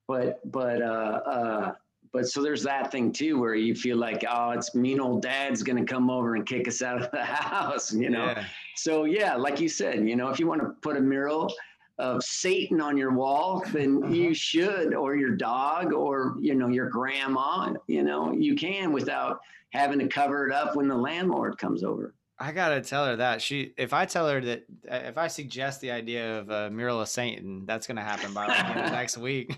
But, 0.08 0.40
but, 0.52 0.82
uh, 0.82 1.22
uh, 1.26 1.74
but 2.12 2.28
so 2.28 2.42
there's 2.44 2.64
that 2.64 2.92
thing 2.92 3.12
too, 3.12 3.40
where 3.40 3.56
you 3.56 3.74
feel 3.74 3.98
like, 3.98 4.24
oh, 4.30 4.52
it's 4.52 4.76
mean 4.76 5.00
old 5.00 5.22
dad's 5.22 5.64
going 5.64 5.84
to 5.84 5.92
come 5.92 6.10
over 6.10 6.36
and 6.36 6.46
kick 6.46 6.68
us 6.68 6.82
out 6.82 7.02
of 7.02 7.10
the 7.12 7.24
house, 7.24 7.94
you 7.94 8.10
know? 8.10 8.26
Yeah. 8.26 8.46
So 8.76 9.06
yeah, 9.06 9.36
like 9.36 9.60
you 9.60 9.70
said, 9.70 10.08
you 10.08 10.16
know, 10.16 10.30
if 10.30 10.40
you 10.40 10.48
want 10.48 10.62
to 10.62 10.70
put 10.82 10.98
a 10.98 11.02
mural 11.02 11.54
of 12.00 12.24
Satan 12.24 12.82
on 12.82 12.98
your 12.98 13.12
wall, 13.14 13.64
then 13.72 14.02
Uh-huh. 14.04 14.14
you 14.14 14.34
should, 14.34 14.94
or 14.94 15.16
your 15.16 15.36
dog, 15.36 15.94
or 15.94 16.36
you 16.40 16.56
know, 16.56 16.68
your 16.68 16.90
grandma. 16.90 17.74
You 17.88 18.04
know, 18.04 18.32
you 18.34 18.56
can 18.56 18.92
without 18.92 19.40
having 19.72 20.00
to 20.00 20.08
cover 20.08 20.48
it 20.48 20.54
up 20.54 20.76
when 20.76 20.88
the 20.88 20.96
landlord 20.98 21.58
comes 21.58 21.84
over. 21.84 22.14
I 22.40 22.52
gotta 22.52 22.82
tell 22.82 23.06
her 23.06 23.16
that 23.18 23.42
she. 23.44 23.74
If 23.78 23.94
I 23.94 24.06
tell 24.06 24.28
her 24.28 24.42
that, 24.42 24.66
uh, 24.92 24.96
if 25.06 25.18
I 25.20 25.28
suggest 25.28 25.82
the 25.82 25.92
idea 25.92 26.40
of 26.40 26.50
a 26.50 26.70
mural 26.72 27.00
of 27.00 27.08
Satan, 27.08 27.66
that's 27.66 27.86
gonna 27.88 28.04
happen 28.04 28.34
by 28.34 28.48
like, 28.48 28.76
next 28.92 29.18
week. 29.18 29.56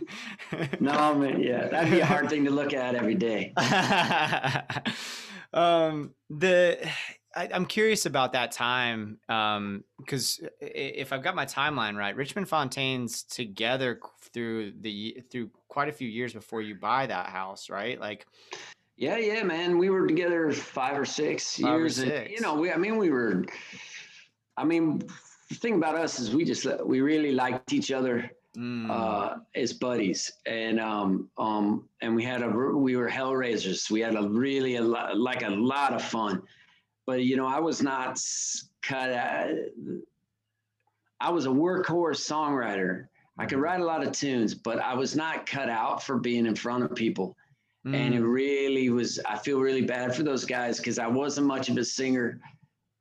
No, 0.81 1.15
man, 1.15 1.41
yeah, 1.41 1.67
that'd 1.69 1.89
be 1.89 2.01
a 2.01 2.05
hard 2.05 2.29
thing 2.29 2.43
to 2.45 2.51
look 2.51 2.73
at 2.73 2.93
every 2.95 3.15
day. 3.15 3.53
um, 5.53 6.13
the 6.29 6.87
I, 7.35 7.49
I'm 7.53 7.65
curious 7.65 8.05
about 8.05 8.31
that 8.33 8.51
time 8.51 9.17
because 9.27 10.39
if 10.61 11.11
I've 11.11 11.23
got 11.23 11.35
my 11.35 11.45
timeline 11.45 11.97
right, 11.97 12.15
Richmond 12.15 12.47
Fontaine's 12.47 13.23
together 13.23 13.99
through 14.33 14.73
the 14.81 15.23
through 15.29 15.49
quite 15.67 15.89
a 15.89 15.91
few 15.91 16.07
years 16.07 16.33
before 16.33 16.61
you 16.61 16.75
buy 16.75 17.05
that 17.07 17.27
house, 17.27 17.69
right? 17.69 17.99
Like, 17.99 18.25
Yeah, 18.95 19.17
yeah, 19.17 19.43
man. 19.43 19.77
We 19.77 19.89
were 19.89 20.07
together 20.07 20.51
five 20.51 20.97
or 20.97 21.05
six 21.05 21.57
Five 21.57 21.73
or 21.73 21.79
years. 21.79 21.99
and, 21.99 22.29
you 22.29 22.39
know, 22.39 22.55
we, 22.55 22.71
I 22.71 22.77
mean, 22.77 22.97
we 22.97 23.09
were, 23.09 23.43
I 24.55 24.63
mean, 24.63 25.01
the 25.49 25.55
thing 25.55 25.75
about 25.75 25.95
us 25.95 26.19
is 26.19 26.33
we 26.33 26.45
just, 26.45 26.65
we 26.85 27.01
really 27.01 27.33
liked 27.33 27.73
each 27.73 27.91
other 27.91 28.31
mm, 28.55 28.89
uh, 28.89 29.37
as 29.55 29.73
buddies. 29.73 30.31
And, 30.45 30.79
um, 30.79 31.29
um, 31.37 31.89
and 32.01 32.15
we 32.15 32.23
had 32.23 32.41
a, 32.41 32.47
we 32.47 32.95
were 32.95 33.09
Hellraisers. 33.09 33.91
We 33.91 33.99
had 33.99 34.15
a 34.15 34.27
really, 34.29 34.77
a 34.77 34.81
lot, 34.81 35.17
like 35.17 35.43
a 35.43 35.49
lot 35.49 35.93
of 35.93 36.01
fun. 36.01 36.41
But, 37.05 37.23
you 37.23 37.37
know, 37.37 37.47
I 37.47 37.59
was 37.59 37.81
not 37.81 38.19
cut 38.81 39.11
out. 39.11 39.51
I 41.19 41.29
was 41.31 41.45
a 41.45 41.49
workhorse 41.49 42.19
songwriter. 42.19 43.07
I 43.37 43.45
could 43.45 43.59
write 43.59 43.81
a 43.81 43.85
lot 43.85 44.05
of 44.05 44.11
tunes, 44.11 44.53
but 44.53 44.79
I 44.79 44.93
was 44.93 45.15
not 45.15 45.45
cut 45.45 45.69
out 45.69 46.01
for 46.01 46.17
being 46.17 46.45
in 46.45 46.55
front 46.55 46.83
of 46.83 46.95
people 46.95 47.35
and 47.85 48.15
it 48.15 48.21
mm, 48.21 48.33
really 48.33 48.89
was 48.89 49.19
i 49.27 49.37
feel 49.37 49.59
really 49.59 49.83
bad 49.83 50.15
for 50.15 50.23
those 50.23 50.43
guys 50.43 50.77
because 50.77 50.97
i 50.97 51.05
wasn't 51.05 51.45
much 51.45 51.69
of 51.69 51.77
a 51.77 51.85
singer 51.85 52.39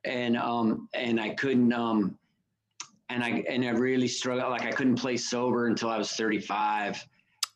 and 0.05 0.37
um 0.37 0.89
and 0.93 1.19
i 1.19 1.31
couldn't 1.31 1.73
um 1.73 2.19
and 3.09 3.25
i 3.25 3.43
and 3.49 3.65
i 3.65 3.71
really 3.71 4.09
struggled 4.09 4.51
like 4.51 4.63
i 4.67 4.71
couldn't 4.71 4.97
play 4.97 5.17
sober 5.17 5.69
until 5.69 5.89
i 5.89 5.97
was 5.97 6.13
35 6.13 7.03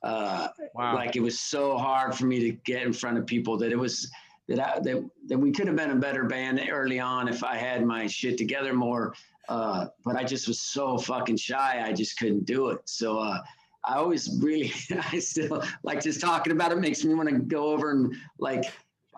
uh 0.05 0.49
wow. 0.75 0.95
like 0.95 1.17
it 1.17 1.21
was 1.21 1.39
so 1.39 1.77
hard 1.77 2.15
for 2.15 2.25
me 2.25 2.41
to 2.41 2.53
get 2.65 2.83
in 2.83 2.93
front 2.93 3.19
of 3.19 3.27
people 3.27 3.59
that 3.59 3.73
it 3.73 3.79
was 3.79 4.11
that 4.49 4.59
I, 4.61 4.81
that 4.81 5.11
that 5.29 5.39
we 5.39 5.53
could 5.53 5.67
have 5.67 5.77
been 5.77 5.91
a 5.91 5.97
better 5.97 6.25
band 6.25 6.61
early 6.71 6.99
on 6.99 7.29
if 7.29 7.45
I 7.45 7.57
had 7.57 7.85
my 7.85 8.07
shit 8.07 8.39
together 8.39 8.73
more. 8.73 9.15
Uh, 9.49 9.87
but 10.05 10.17
I 10.17 10.25
just 10.25 10.47
was 10.47 10.61
so 10.61 10.99
fucking 10.99 11.37
shy. 11.37 11.83
I 11.85 11.93
just 11.93 12.19
couldn't 12.19 12.45
do 12.45 12.69
it. 12.69 12.81
So 12.85 13.19
uh, 13.19 13.41
I 13.85 13.95
always 13.95 14.39
really, 14.41 14.73
I 15.13 15.19
still 15.19 15.63
like 15.83 16.03
just 16.03 16.21
talking 16.21 16.53
about 16.53 16.73
it 16.73 16.79
makes 16.79 17.05
me 17.05 17.15
want 17.15 17.29
to 17.29 17.39
go 17.39 17.69
over 17.69 17.91
and 17.91 18.15
like 18.39 18.65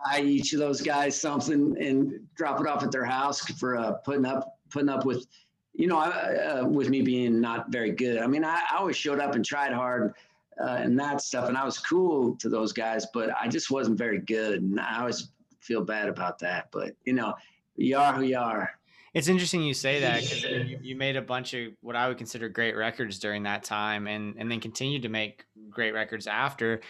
buy 0.05 0.21
each 0.21 0.53
of 0.53 0.61
those 0.61 0.81
guys 0.81 1.21
something 1.21 1.77
and 1.81 2.21
drop 2.37 2.61
it 2.61 2.67
off 2.67 2.83
at 2.83 2.93
their 2.93 3.05
house 3.05 3.41
for 3.41 3.77
uh, 3.77 3.93
putting 4.05 4.25
up 4.25 4.57
putting 4.71 4.89
up 4.89 5.05
with, 5.05 5.27
you 5.75 5.89
know, 5.89 5.99
uh, 5.99 6.65
with 6.65 6.89
me 6.89 7.03
being 7.03 7.41
not 7.41 7.71
very 7.73 7.91
good. 7.91 8.19
I 8.19 8.29
mean, 8.29 8.45
I, 8.45 8.61
I 8.71 8.77
always 8.79 8.97
showed 8.97 9.19
up 9.19 9.35
and 9.35 9.45
tried 9.45 9.73
hard 9.73 10.15
uh, 10.63 10.77
and 10.81 10.99
that 10.99 11.21
stuff. 11.21 11.49
And 11.49 11.57
I 11.57 11.65
was 11.65 11.79
cool 11.79 12.37
to 12.37 12.49
those 12.49 12.73
guys, 12.73 13.07
but 13.13 13.31
I 13.41 13.49
just 13.49 13.71
wasn't 13.71 13.99
very 13.99 14.21
good. 14.21 14.63
And 14.63 14.79
I 14.81 15.01
always 15.01 15.31
feel 15.61 15.83
bad 15.83 16.09
about 16.09 16.39
that. 16.41 16.69
But 16.71 16.95
you 17.05 17.13
know, 17.13 17.35
you 17.77 17.97
are 17.97 18.13
who 18.13 18.23
you 18.23 18.39
are. 18.39 18.71
It's 19.13 19.27
interesting 19.27 19.63
you 19.63 19.75
say 19.75 20.01
that 20.01 20.23
because 20.23 20.45
you, 20.69 20.79
you 20.83 20.97
made 20.97 21.17
a 21.17 21.23
bunch 21.23 21.55
of 21.55 21.73
what 21.81 21.97
I 21.97 22.09
would 22.09 22.19
consider 22.19 22.49
great 22.49 22.77
records 22.77 23.19
during 23.19 23.43
that 23.45 23.65
time, 23.65 24.07
and 24.07 24.35
and 24.39 24.51
then 24.51 24.61
continued 24.61 25.03
to 25.03 25.09
make 25.09 25.45
great 25.71 25.93
records 25.93 26.27
after. 26.27 26.81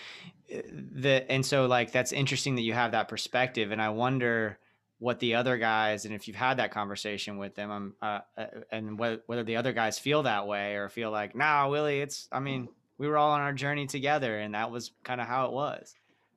Uh, 0.53 0.59
The 0.93 1.31
and 1.31 1.45
so 1.45 1.67
like 1.67 1.93
that's 1.93 2.13
interesting 2.13 2.57
that 2.57 2.63
you 2.63 2.73
have 2.75 2.93
that 2.93 3.09
perspective, 3.09 3.71
and 3.71 3.81
I 3.81 3.91
wonder 3.91 4.59
what 4.99 5.19
the 5.19 5.35
other 5.35 5.57
guys 5.57 6.05
and 6.05 6.15
if 6.15 6.29
you've 6.29 6.37
had 6.37 6.59
that 6.59 6.71
conversation 6.71 7.39
with 7.39 7.55
them, 7.55 7.71
um, 7.71 7.95
uh, 8.03 8.19
uh, 8.37 8.47
and 8.71 8.99
whether 8.99 9.23
whether 9.27 9.45
the 9.45 9.57
other 9.57 9.73
guys 9.73 9.99
feel 9.99 10.25
that 10.25 10.47
way 10.47 10.75
or 10.75 10.91
feel 10.91 11.11
like, 11.11 11.35
nah, 11.35 11.67
Willy, 11.69 12.01
it's 12.01 12.29
I 12.31 12.41
mean 12.41 12.69
we 13.01 13.09
were 13.09 13.17
all 13.17 13.31
on 13.31 13.41
our 13.41 13.55
journey 13.55 13.87
together, 13.87 14.41
and 14.41 14.55
that 14.55 14.71
was 14.71 14.93
kind 15.05 15.23
of 15.23 15.27
how 15.27 15.47
it 15.47 15.53
was. 15.53 15.95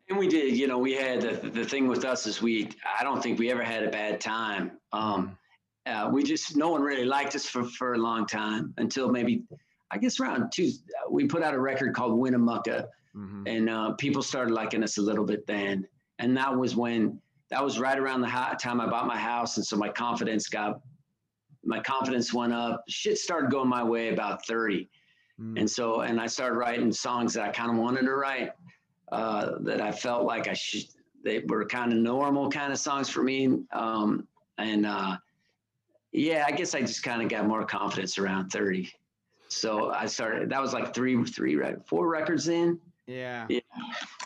And 0.10 0.18
we 0.18 0.30
did, 0.30 0.56
you 0.56 0.66
know, 0.66 0.78
we 0.78 0.94
had 0.94 1.20
the, 1.22 1.50
the 1.50 1.66
thing 1.66 1.90
with 1.90 2.06
us 2.06 2.26
is 2.26 2.42
we, 2.42 2.70
I 2.98 3.04
don't 3.04 3.22
think 3.22 3.38
we 3.38 3.52
ever 3.52 3.64
had 3.64 3.84
a 3.84 3.90
bad 3.92 4.22
time. 4.22 4.72
Um, 4.94 5.38
uh, 5.86 6.10
we 6.12 6.24
just 6.24 6.56
no 6.56 6.70
one 6.70 6.82
really 6.82 7.04
liked 7.04 7.36
us 7.36 7.46
for 7.46 7.66
for 7.66 7.96
a 7.96 7.98
long 7.98 8.26
time 8.26 8.74
until 8.78 9.10
maybe 9.10 9.44
I 9.92 9.98
guess 9.98 10.22
around 10.22 10.54
two. 10.54 10.72
We 11.12 11.26
put 11.28 11.44
out 11.44 11.54
a 11.54 11.60
record 11.60 11.94
called 11.94 12.18
Winnemucca, 12.18 12.88
Mhm. 13.14 13.44
and 13.46 13.70
uh, 13.70 13.92
people 13.96 14.22
started 14.22 14.54
liking 14.54 14.84
us 14.84 14.98
a 14.98 15.02
little 15.02 15.26
bit 15.26 15.46
then. 15.46 15.86
And 16.20 16.38
that 16.38 16.58
was 16.58 16.78
when 16.78 17.20
that 17.50 17.62
was 17.62 17.78
right 17.78 18.00
around 18.00 18.22
the 18.22 18.30
time 18.58 18.80
I 18.80 18.88
bought 18.88 19.06
my 19.06 19.18
house, 19.18 19.58
and 19.58 19.66
so 19.66 19.76
my 19.76 19.90
confidence 19.90 20.48
got 20.48 20.80
my 21.66 21.82
confidence 21.82 22.34
went 22.34 22.54
up. 22.54 22.86
Shit 22.88 23.18
started 23.18 23.52
going 23.52 23.68
my 23.68 23.84
way 23.84 24.14
about 24.14 24.46
thirty. 24.46 24.90
Mm. 25.44 25.60
And 25.60 25.70
so, 25.70 26.02
and 26.02 26.20
I 26.20 26.28
started 26.28 26.56
writing 26.56 26.92
songs 26.92 27.34
that 27.34 27.44
I 27.44 27.50
kind 27.50 27.72
of 27.72 27.78
wanted 27.78 28.04
to 28.04 28.16
write, 28.16 28.52
uh, 29.12 29.54
that 29.62 29.82
I 29.82 29.92
felt 29.92 30.26
like 30.26 30.48
I 30.48 30.54
should, 30.54 30.86
they 31.24 31.40
were 31.40 31.66
kind 31.66 31.92
of 31.92 32.00
normal 32.00 32.50
kind 32.50 32.72
of 32.72 32.80
songs 32.80 33.10
for 33.10 33.24
me. 33.24 33.64
Um, 33.72 34.28
and 34.58 34.86
uh, 34.86 35.18
yeah, 36.12 36.46
I 36.48 36.52
guess 36.52 36.76
I 36.76 36.82
just 36.82 37.04
kind 37.04 37.22
of 37.22 37.30
got 37.30 37.46
more 37.48 37.66
confidence 37.66 38.18
around 38.18 38.50
30. 38.50 38.92
So 39.50 39.92
I 39.92 40.06
started, 40.06 40.50
that 40.50 40.62
was 40.62 40.74
like 40.74 40.94
three, 40.94 41.22
three, 41.26 41.56
right, 41.56 41.78
four 41.86 42.08
records 42.08 42.48
in. 42.48 42.80
Yeah. 43.06 43.46
yeah. 43.50 43.60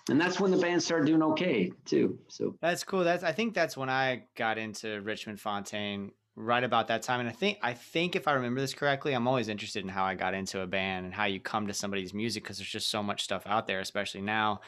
And 0.10 0.22
that's 0.22 0.40
when 0.40 0.52
the 0.52 0.58
band 0.58 0.82
started 0.82 1.08
doing 1.08 1.24
okay 1.24 1.72
too. 1.86 2.20
So 2.28 2.56
That's 2.62 2.84
cool. 2.84 3.04
That's 3.04 3.24
I 3.24 3.32
think 3.32 3.54
that's 3.54 3.76
when 3.76 3.90
I 3.90 4.26
got 4.36 4.58
into 4.58 5.02
Richmond 5.02 5.40
Fontaine 5.40 6.12
right 6.38 6.64
about 6.64 6.88
that 6.88 7.02
time. 7.02 7.20
And 7.20 7.28
I 7.28 7.32
think 7.32 7.58
I 7.64 7.74
think 7.74 8.16
if 8.16 8.28
I 8.28 8.34
remember 8.34 8.62
this 8.62 8.74
correctly, 8.74 9.14
I'm 9.14 9.28
always 9.28 9.50
interested 9.50 9.84
in 9.84 9.90
how 9.90 10.06
I 10.06 10.14
got 10.14 10.36
into 10.36 10.62
a 10.62 10.68
band 10.68 11.06
and 11.06 11.14
how 11.14 11.26
you 11.26 11.40
come 11.40 11.68
to 11.68 11.74
somebody's 11.74 12.14
music 12.14 12.44
because 12.44 12.60
there's 12.60 12.70
just 12.70 12.90
so 12.90 13.02
much 13.02 13.24
stuff 13.24 13.42
out 13.48 13.66
there, 13.68 13.80
especially 13.80 14.22
now. 14.22 14.62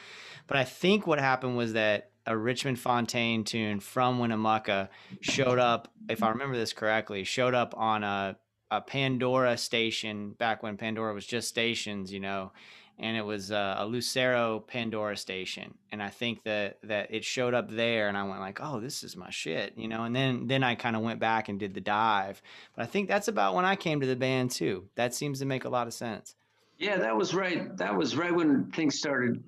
But 0.48 0.58
I 0.58 0.64
think 0.64 1.06
what 1.06 1.20
happened 1.20 1.56
was 1.56 1.74
that 1.74 2.10
a 2.26 2.36
Richmond 2.36 2.80
Fontaine 2.80 3.44
tune 3.44 3.80
from 3.80 4.20
Winnemucca 4.20 4.90
showed 5.22 5.60
up, 5.60 5.94
if 6.10 6.24
I 6.24 6.30
remember 6.30 6.58
this 6.58 6.74
correctly, 6.74 7.24
showed 7.24 7.54
up 7.54 7.76
on 7.78 8.04
a 8.04 8.36
a 8.72 8.82
Pandora 8.82 9.58
station 9.58 10.32
back 10.32 10.62
when 10.62 10.78
Pandora 10.78 11.14
was 11.14 11.26
just 11.26 11.48
stations, 11.48 12.14
you 12.14 12.20
know, 12.20 12.52
and 13.00 13.16
it 13.16 13.26
was 13.26 13.52
uh, 13.52 13.76
a 13.78 13.86
Lucero 13.86 14.60
Pandora 14.60 15.16
station, 15.18 15.74
and 15.92 16.04
I 16.04 16.10
think 16.10 16.44
that 16.44 16.80
that 16.84 17.14
it 17.14 17.24
showed 17.24 17.54
up 17.54 17.70
there, 17.72 18.08
and 18.08 18.18
I 18.18 18.24
went 18.24 18.42
like, 18.42 18.60
"Oh, 18.62 18.80
this 18.80 19.04
is 19.04 19.16
my 19.16 19.30
shit," 19.30 19.74
you 19.78 19.88
know. 19.88 20.04
And 20.04 20.16
then 20.16 20.48
then 20.48 20.64
I 20.64 20.76
kind 20.76 20.96
of 20.96 21.02
went 21.02 21.20
back 21.20 21.50
and 21.50 21.60
did 21.60 21.74
the 21.74 21.82
dive, 21.82 22.42
but 22.76 22.84
I 22.84 22.86
think 22.86 23.08
that's 23.08 23.28
about 23.28 23.56
when 23.56 23.66
I 23.66 23.76
came 23.76 24.02
to 24.02 24.08
the 24.08 24.16
band 24.16 24.52
too. 24.52 24.88
That 24.96 25.14
seems 25.14 25.40
to 25.40 25.46
make 25.46 25.66
a 25.66 25.70
lot 25.70 25.88
of 25.88 25.94
sense. 25.94 26.36
yeah, 26.78 26.98
that 26.98 27.16
was 27.16 27.34
right. 27.34 27.76
That 27.78 27.96
was 27.96 28.16
right 28.16 28.34
when 28.34 28.72
things 28.72 28.98
started. 28.98 29.44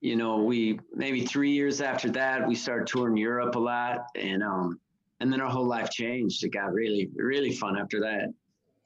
You 0.00 0.16
know, 0.16 0.42
we 0.42 0.78
maybe 0.94 1.24
three 1.24 1.52
years 1.52 1.80
after 1.80 2.10
that, 2.10 2.46
we 2.46 2.54
started 2.54 2.86
touring 2.86 3.16
Europe 3.16 3.54
a 3.54 3.58
lot, 3.58 4.06
and 4.14 4.42
um, 4.42 4.80
and 5.20 5.32
then 5.32 5.40
our 5.40 5.50
whole 5.50 5.66
life 5.66 5.90
changed. 5.90 6.44
It 6.44 6.50
got 6.50 6.72
really, 6.72 7.08
really 7.16 7.52
fun 7.52 7.78
after 7.78 8.00
that. 8.00 8.32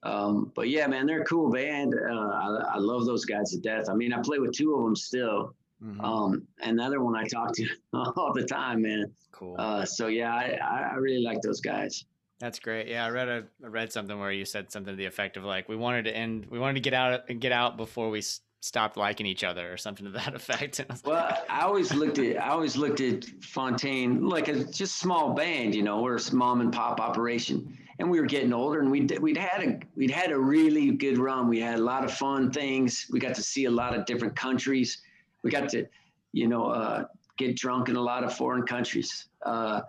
Um, 0.03 0.51
but 0.55 0.69
yeah, 0.69 0.87
man, 0.87 1.07
they're 1.07 1.23
a 1.23 1.25
cool 1.25 1.51
band. 1.51 1.95
Uh, 1.95 2.13
I, 2.15 2.65
I 2.75 2.79
love 2.79 3.05
those 3.07 3.25
guys 3.25 3.51
to 3.51 3.59
death. 3.59 3.89
I 3.91 3.95
mean, 3.95 4.13
I 4.13 4.21
play 4.23 4.39
with 4.39 4.53
two 4.53 4.75
of 4.75 4.85
them 4.85 4.97
still, 4.97 5.55
Mhm. 5.85 6.03
um, 6.05 6.47
and 6.63 6.79
the 6.79 6.83
other 6.83 7.03
one 7.03 7.17
I 7.17 7.25
talk 7.27 7.55
to 7.55 7.67
all 7.95 8.33
the 8.35 8.45
time, 8.45 8.83
man. 8.83 9.13
cool. 9.33 9.57
Uh, 9.59 9.85
so 9.85 10.09
yeah, 10.09 10.35
I, 10.35 10.91
I 10.93 10.95
really 10.97 11.23
like 11.23 11.41
those 11.43 11.61
guys. 11.61 12.05
That's 12.39 12.59
great. 12.59 12.89
Yeah, 12.89 13.05
I 13.05 13.11
read 13.11 13.29
a 13.29 13.45
I 13.63 13.67
read 13.69 13.93
something 13.93 14.19
where 14.19 14.33
you 14.33 14.45
said 14.47 14.73
something 14.73 14.93
to 14.95 14.97
the 14.97 15.05
effect 15.07 15.37
of 15.37 15.45
like 15.45 15.69
we 15.69 15.77
wanted 15.77 16.05
to 16.07 16.17
end, 16.17 16.47
we 16.51 16.59
wanted 16.59 16.75
to 16.75 16.81
get 16.81 16.95
out 16.95 17.29
and 17.29 17.39
get 17.41 17.53
out 17.53 17.77
before 17.77 18.09
we 18.11 18.23
stopped 18.63 18.97
liking 18.99 19.25
each 19.27 19.43
other 19.45 19.71
or 19.73 19.77
something 19.79 20.05
to 20.07 20.13
that 20.13 20.35
effect. 20.41 20.79
And 20.81 20.91
I 20.91 20.93
was 20.95 21.05
like, 21.07 21.15
Well, 21.15 21.45
I 21.51 21.61
always 21.63 21.93
looked 21.95 22.19
at 22.19 22.43
I 22.43 22.49
always 22.51 22.77
looked 22.77 23.01
at 23.03 23.25
Fontaine 23.43 24.27
like 24.27 24.49
a 24.49 24.65
just 24.65 24.99
small 24.99 25.35
band, 25.35 25.75
you 25.75 25.83
know, 25.83 26.01
we're 26.03 26.17
a 26.17 26.35
mom 26.35 26.61
and 26.63 26.73
pop 26.73 27.01
operation, 27.01 27.77
and 28.01 28.11
we 28.11 28.19
were 28.19 28.27
getting 28.27 28.53
older, 28.55 28.81
and 28.81 28.91
we'd 28.91 29.17
we'd 29.21 29.37
had 29.37 29.63
a 29.63 29.79
we'd 29.95 30.11
had 30.11 30.33
a 30.33 30.39
really 30.39 30.91
good 30.91 31.19
run. 31.19 31.49
We 31.49 31.61
had 31.61 31.79
a 31.79 31.83
lot 31.83 32.03
of 32.03 32.13
fun 32.13 32.51
things. 32.51 33.07
We 33.13 33.21
got 33.21 33.35
to 33.35 33.43
see 33.43 33.67
a 33.67 33.71
lot 33.71 33.95
of 33.97 34.07
different 34.07 34.35
countries. 34.35 35.03
We 35.43 35.51
got 35.51 35.69
to, 35.71 35.87
you 36.33 36.49
know, 36.49 36.67
uh, 36.69 37.05
get 37.37 37.57
drunk 37.57 37.91
in 37.91 37.97
a 37.97 38.01
lot 38.01 38.25
of 38.25 38.35
foreign 38.35 38.63
countries, 38.67 39.27
uh, 39.45 39.83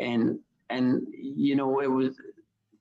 and 0.00 0.40
and 0.70 1.06
you 1.16 1.54
know 1.54 1.80
it 1.80 1.86
was 1.90 2.16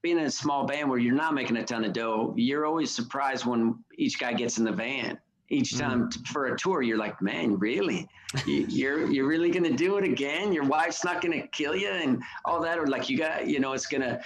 being 0.02 0.18
in 0.18 0.26
a 0.26 0.32
small 0.32 0.66
band 0.66 0.90
where 0.90 0.98
you're 0.98 1.14
not 1.14 1.36
making 1.36 1.58
a 1.58 1.64
ton 1.64 1.86
of 1.86 1.94
dough. 1.94 2.34
You're 2.36 2.66
always 2.66 2.90
surprised 2.90 3.46
when 3.46 3.76
each 4.00 4.20
guy 4.20 4.34
gets 4.34 4.58
in 4.58 4.66
the 4.66 4.72
van 4.72 5.20
each 5.50 5.74
Mhm. 5.74 5.80
time 5.80 6.10
t- 6.10 6.22
for 6.32 6.46
a 6.46 6.58
tour 6.58 6.82
you're 6.82 6.98
like 6.98 7.22
man 7.22 7.60
really 7.60 8.08
You- 8.46 8.66
you're 8.80 9.12
you're 9.12 9.28
really 9.28 9.52
gonna 9.52 9.76
do 9.76 9.98
it 9.98 10.06
again 10.06 10.54
your 10.54 10.64
wife's 10.64 11.04
not 11.04 11.22
gonna 11.22 11.46
kill 11.48 11.76
you 11.76 11.90
and 11.90 12.24
all 12.46 12.62
that 12.62 12.80
or 12.80 12.88
like 12.88 13.10
you 13.10 13.18
got 13.18 13.48
you 13.48 13.60
know 13.60 13.74
it's 13.74 13.86
gonna 13.86 14.22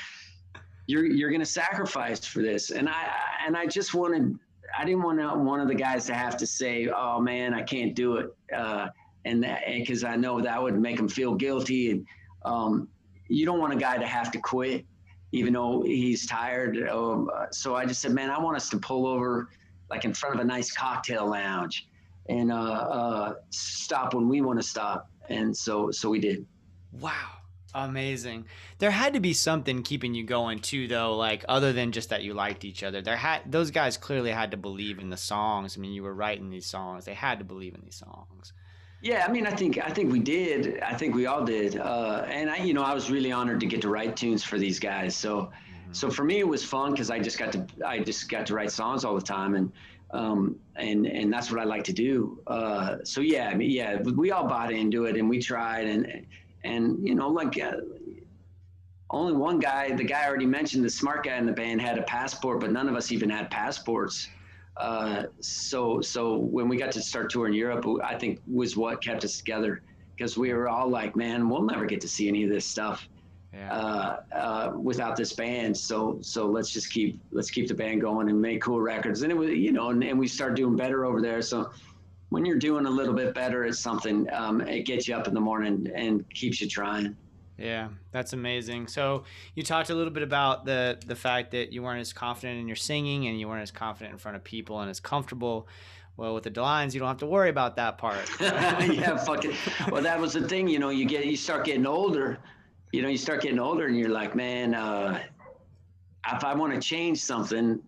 you're 0.87 1.05
you're 1.05 1.31
gonna 1.31 1.45
sacrifice 1.45 2.25
for 2.25 2.41
this 2.41 2.71
and 2.71 2.87
i 2.89 3.09
and 3.45 3.55
i 3.55 3.65
just 3.65 3.93
wanted 3.93 4.37
i 4.77 4.85
didn't 4.85 5.01
want 5.01 5.39
one 5.39 5.59
of 5.59 5.67
the 5.67 5.75
guys 5.75 6.05
to 6.05 6.13
have 6.13 6.37
to 6.37 6.45
say 6.45 6.87
oh 6.87 7.19
man 7.19 7.53
i 7.53 7.61
can't 7.61 7.95
do 7.95 8.17
it 8.17 8.27
uh 8.55 8.87
and 9.25 9.43
that 9.43 9.61
because 9.67 10.03
i 10.03 10.15
know 10.15 10.41
that 10.41 10.61
would 10.61 10.79
make 10.79 10.99
him 10.99 11.07
feel 11.07 11.33
guilty 11.33 11.91
and 11.91 12.05
um 12.43 12.87
you 13.27 13.45
don't 13.45 13.59
want 13.59 13.73
a 13.73 13.77
guy 13.77 13.97
to 13.97 14.05
have 14.05 14.31
to 14.31 14.39
quit 14.39 14.85
even 15.31 15.53
though 15.53 15.81
he's 15.81 16.25
tired 16.27 16.87
um, 16.89 17.29
so 17.51 17.75
i 17.75 17.85
just 17.85 18.01
said 18.01 18.11
man 18.11 18.29
i 18.29 18.39
want 18.39 18.55
us 18.55 18.69
to 18.69 18.77
pull 18.77 19.07
over 19.07 19.49
like 19.89 20.05
in 20.05 20.13
front 20.13 20.35
of 20.35 20.41
a 20.41 20.43
nice 20.43 20.71
cocktail 20.71 21.27
lounge 21.27 21.87
and 22.27 22.51
uh, 22.51 22.55
uh, 22.55 23.33
stop 23.49 24.13
when 24.13 24.27
we 24.27 24.41
want 24.41 24.59
to 24.59 24.67
stop. 24.67 25.09
And 25.29 25.55
so, 25.55 25.91
so 25.91 26.09
we 26.09 26.19
did. 26.19 26.45
Wow. 26.93 27.31
Amazing. 27.75 28.45
There 28.79 28.89
had 28.89 29.15
to 29.15 29.19
be 29.19 29.33
something 29.33 29.83
keeping 29.83 30.13
you 30.13 30.23
going 30.23 30.59
too, 30.59 30.87
though. 30.87 31.13
Like 31.17 31.43
other 31.49 31.73
than 31.73 31.91
just 31.91 32.09
that 32.09 32.23
you 32.23 32.33
liked 32.33 32.63
each 32.63 32.83
other, 32.83 33.01
there 33.01 33.17
had 33.17 33.51
those 33.51 33.69
guys 33.69 33.97
clearly 33.97 34.31
had 34.31 34.51
to 34.51 34.57
believe 34.57 34.97
in 34.97 35.09
the 35.09 35.17
songs. 35.17 35.77
I 35.77 35.81
mean, 35.81 35.91
you 35.91 36.01
were 36.01 36.13
writing 36.13 36.49
these 36.49 36.65
songs; 36.65 37.03
they 37.03 37.13
had 37.13 37.37
to 37.39 37.45
believe 37.45 37.75
in 37.75 37.81
these 37.83 37.97
songs. 37.97 38.53
Yeah, 39.01 39.25
I 39.27 39.31
mean, 39.31 39.45
I 39.45 39.51
think 39.51 39.77
I 39.77 39.89
think 39.89 40.09
we 40.09 40.19
did. 40.19 40.79
I 40.79 40.93
think 40.93 41.15
we 41.15 41.25
all 41.25 41.43
did. 41.43 41.77
Uh, 41.77 42.25
and 42.29 42.49
I, 42.49 42.57
you 42.57 42.73
know, 42.73 42.81
I 42.81 42.93
was 42.93 43.11
really 43.11 43.33
honored 43.33 43.59
to 43.59 43.65
get 43.65 43.81
to 43.81 43.89
write 43.89 44.15
tunes 44.15 44.41
for 44.41 44.57
these 44.57 44.79
guys. 44.79 45.13
So, 45.13 45.51
so 45.91 46.09
for 46.09 46.23
me, 46.23 46.39
it 46.39 46.47
was 46.47 46.63
fun 46.63 46.91
because 46.91 47.11
I 47.11 47.19
just 47.19 47.37
got 47.37 47.51
to 47.51 47.67
I 47.85 47.99
just 47.99 48.29
got 48.29 48.45
to 48.45 48.53
write 48.53 48.71
songs 48.71 49.03
all 49.03 49.15
the 49.15 49.21
time, 49.21 49.55
and 49.55 49.69
um, 50.11 50.55
and 50.77 51.05
and 51.05 51.31
that's 51.31 51.51
what 51.51 51.59
I 51.59 51.65
like 51.65 51.83
to 51.83 51.93
do. 51.93 52.39
Uh, 52.47 52.99
so 53.03 53.19
yeah, 53.19 53.49
I 53.49 53.53
mean, 53.53 53.69
yeah, 53.69 54.01
we 54.01 54.31
all 54.31 54.47
bought 54.47 54.71
into 54.71 55.05
it, 55.05 55.17
and 55.17 55.29
we 55.29 55.39
tried, 55.39 55.87
and 55.87 56.25
and 56.65 57.07
you 57.07 57.15
know, 57.15 57.29
like. 57.29 57.59
Uh, 57.59 57.77
only 59.11 59.33
one 59.33 59.59
guy, 59.59 59.95
the 59.95 60.03
guy 60.03 60.23
I 60.23 60.27
already 60.27 60.47
mentioned, 60.47 60.83
the 60.83 60.89
smart 60.89 61.23
guy 61.23 61.37
in 61.37 61.45
the 61.45 61.51
band, 61.51 61.79
had 61.79 61.99
a 61.99 62.01
passport, 62.03 62.59
but 62.59 62.71
none 62.71 62.89
of 62.89 62.95
us 62.95 63.11
even 63.11 63.29
had 63.29 63.51
passports. 63.51 64.27
Uh, 64.77 65.25
so, 65.41 66.01
so 66.01 66.37
when 66.37 66.67
we 66.67 66.75
got 66.75 66.91
to 66.93 67.01
start 67.01 67.29
touring 67.29 67.53
Europe, 67.53 67.85
I 68.03 68.15
think 68.15 68.41
was 68.51 68.75
what 68.75 69.03
kept 69.03 69.23
us 69.23 69.37
together 69.37 69.83
because 70.17 70.37
we 70.37 70.51
were 70.53 70.67
all 70.67 70.89
like, 70.89 71.15
man, 71.15 71.47
we'll 71.47 71.61
never 71.61 71.85
get 71.85 72.01
to 72.01 72.07
see 72.07 72.27
any 72.27 72.43
of 72.43 72.49
this 72.49 72.65
stuff 72.65 73.07
Yeah. 73.53 73.71
uh, 73.71 74.17
uh, 74.35 74.71
without 74.75 75.15
this 75.15 75.33
band. 75.33 75.77
So, 75.77 76.17
so 76.21 76.47
let's 76.47 76.71
just 76.73 76.91
keep 76.91 77.21
let's 77.31 77.51
keep 77.51 77.67
the 77.67 77.75
band 77.75 78.01
going 78.01 78.27
and 78.27 78.41
make 78.41 78.61
cool 78.61 78.81
records. 78.81 79.21
And 79.21 79.31
it 79.31 79.35
was, 79.35 79.51
you 79.51 79.71
know, 79.71 79.91
and, 79.91 80.03
and 80.03 80.17
we 80.17 80.27
start 80.27 80.55
doing 80.55 80.75
better 80.75 81.05
over 81.05 81.21
there. 81.21 81.41
So 81.41 81.69
when 82.29 82.45
you're 82.45 82.57
doing 82.57 82.85
a 82.85 82.89
little 82.89 83.13
bit 83.13 83.33
better 83.33 83.65
at 83.65 83.75
something, 83.75 84.27
um, 84.33 84.61
it 84.61 84.85
gets 84.85 85.07
you 85.07 85.15
up 85.15 85.27
in 85.27 85.33
the 85.33 85.39
morning 85.39 85.89
and 85.93 86.27
keeps 86.31 86.59
you 86.61 86.67
trying. 86.67 87.15
Yeah, 87.57 87.89
that's 88.11 88.33
amazing. 88.33 88.87
So 88.87 89.23
you 89.53 89.63
talked 89.63 89.89
a 89.89 89.95
little 89.95 90.11
bit 90.11 90.23
about 90.23 90.65
the 90.65 90.99
the 91.05 91.15
fact 91.15 91.51
that 91.51 91.71
you 91.71 91.81
weren't 91.83 92.01
as 92.01 92.11
confident 92.11 92.59
in 92.59 92.67
your 92.67 92.75
singing 92.75 93.27
and 93.27 93.39
you 93.39 93.47
weren't 93.47 93.61
as 93.61 93.71
confident 93.71 94.11
in 94.11 94.17
front 94.17 94.35
of 94.35 94.43
people 94.43 94.81
and 94.81 94.89
as 94.89 94.99
comfortable. 94.99 95.67
Well, 96.17 96.33
with 96.33 96.43
the 96.43 96.51
Delines, 96.51 96.93
you 96.93 96.99
don't 96.99 97.09
have 97.09 97.17
to 97.17 97.25
worry 97.25 97.49
about 97.49 97.75
that 97.75 97.97
part. 97.97 98.29
yeah, 98.39 99.17
fucking. 99.25 99.53
Well, 99.89 100.01
that 100.01 100.19
was 100.19 100.33
the 100.33 100.47
thing, 100.47 100.67
you 100.67 100.79
know. 100.79 100.89
You 100.89 101.05
get, 101.05 101.25
you 101.25 101.37
start 101.37 101.65
getting 101.65 101.85
older. 101.85 102.39
You 102.91 103.01
know, 103.01 103.09
you 103.09 103.17
start 103.17 103.41
getting 103.41 103.59
older, 103.59 103.87
and 103.87 103.97
you're 103.97 104.09
like, 104.09 104.35
man, 104.35 104.73
uh, 104.73 105.21
if 106.33 106.43
I 106.43 106.53
want 106.53 106.73
to 106.73 106.79
change 106.79 107.21
something 107.21 107.81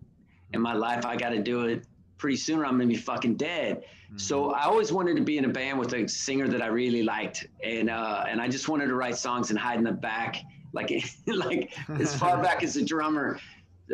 in 0.52 0.60
my 0.60 0.74
life, 0.74 1.06
I 1.06 1.16
got 1.16 1.30
to 1.30 1.42
do 1.42 1.62
it 1.66 1.84
pretty 2.18 2.36
soon, 2.36 2.60
I'm 2.64 2.72
gonna 2.72 2.86
be 2.86 2.96
fucking 2.96 3.36
dead. 3.36 3.84
So 4.16 4.52
I 4.52 4.64
always 4.64 4.90
wanted 4.90 5.16
to 5.16 5.22
be 5.22 5.36
in 5.36 5.44
a 5.44 5.48
band 5.50 5.78
with 5.78 5.92
a 5.92 6.08
singer 6.08 6.48
that 6.48 6.62
I 6.62 6.66
really 6.68 7.02
liked, 7.02 7.46
and 7.62 7.90
uh, 7.90 8.24
and 8.26 8.40
I 8.40 8.48
just 8.48 8.68
wanted 8.68 8.86
to 8.86 8.94
write 8.94 9.16
songs 9.16 9.50
and 9.50 9.58
hide 9.58 9.78
in 9.78 9.84
the 9.84 9.92
back, 9.92 10.36
like 10.72 10.90
like 11.26 11.72
as 12.00 12.14
far 12.18 12.42
back 12.42 12.62
as 12.62 12.76
a 12.76 12.84
drummer. 12.84 13.38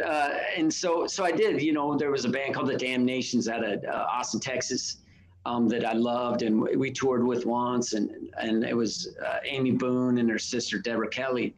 Uh, 0.05 0.31
and 0.57 0.73
so 0.73 1.07
so 1.07 1.25
I 1.25 1.33
did. 1.33 1.61
You 1.63 1.73
know, 1.73 1.97
there 1.97 2.11
was 2.13 2.25
a 2.25 2.29
band 2.29 2.55
called 2.55 2.69
the 2.69 2.77
Damnations 2.77 3.49
out 3.49 3.65
of 3.65 3.83
uh, 3.85 4.07
Austin, 4.11 4.39
Texas, 4.41 4.99
um, 5.47 5.69
that 5.69 5.85
I 5.85 5.93
loved, 5.95 6.43
and 6.43 6.61
we- 6.63 6.77
we 6.77 6.91
toured 6.93 7.25
with 7.27 7.45
once, 7.47 7.93
and 7.93 8.31
and 8.41 8.65
it 8.65 8.77
was 8.77 9.17
uh, 9.25 9.39
Amy 9.45 9.73
Boone 9.73 10.19
and 10.19 10.31
her 10.31 10.39
sister 10.39 10.79
Deborah 10.79 11.09
Kelly. 11.09 11.55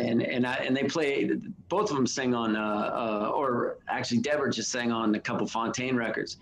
And 0.00 0.22
and 0.22 0.46
I 0.46 0.54
and 0.54 0.76
they 0.76 0.84
played 0.84 1.42
both 1.68 1.90
of 1.90 1.96
them 1.96 2.06
sang 2.06 2.34
on 2.34 2.56
uh, 2.56 2.60
uh, 2.60 3.32
or 3.34 3.78
actually 3.88 4.18
Deborah 4.18 4.50
just 4.50 4.70
sang 4.70 4.90
on 4.90 5.14
a 5.14 5.20
couple 5.20 5.46
Fontaine 5.46 5.96
records, 5.96 6.38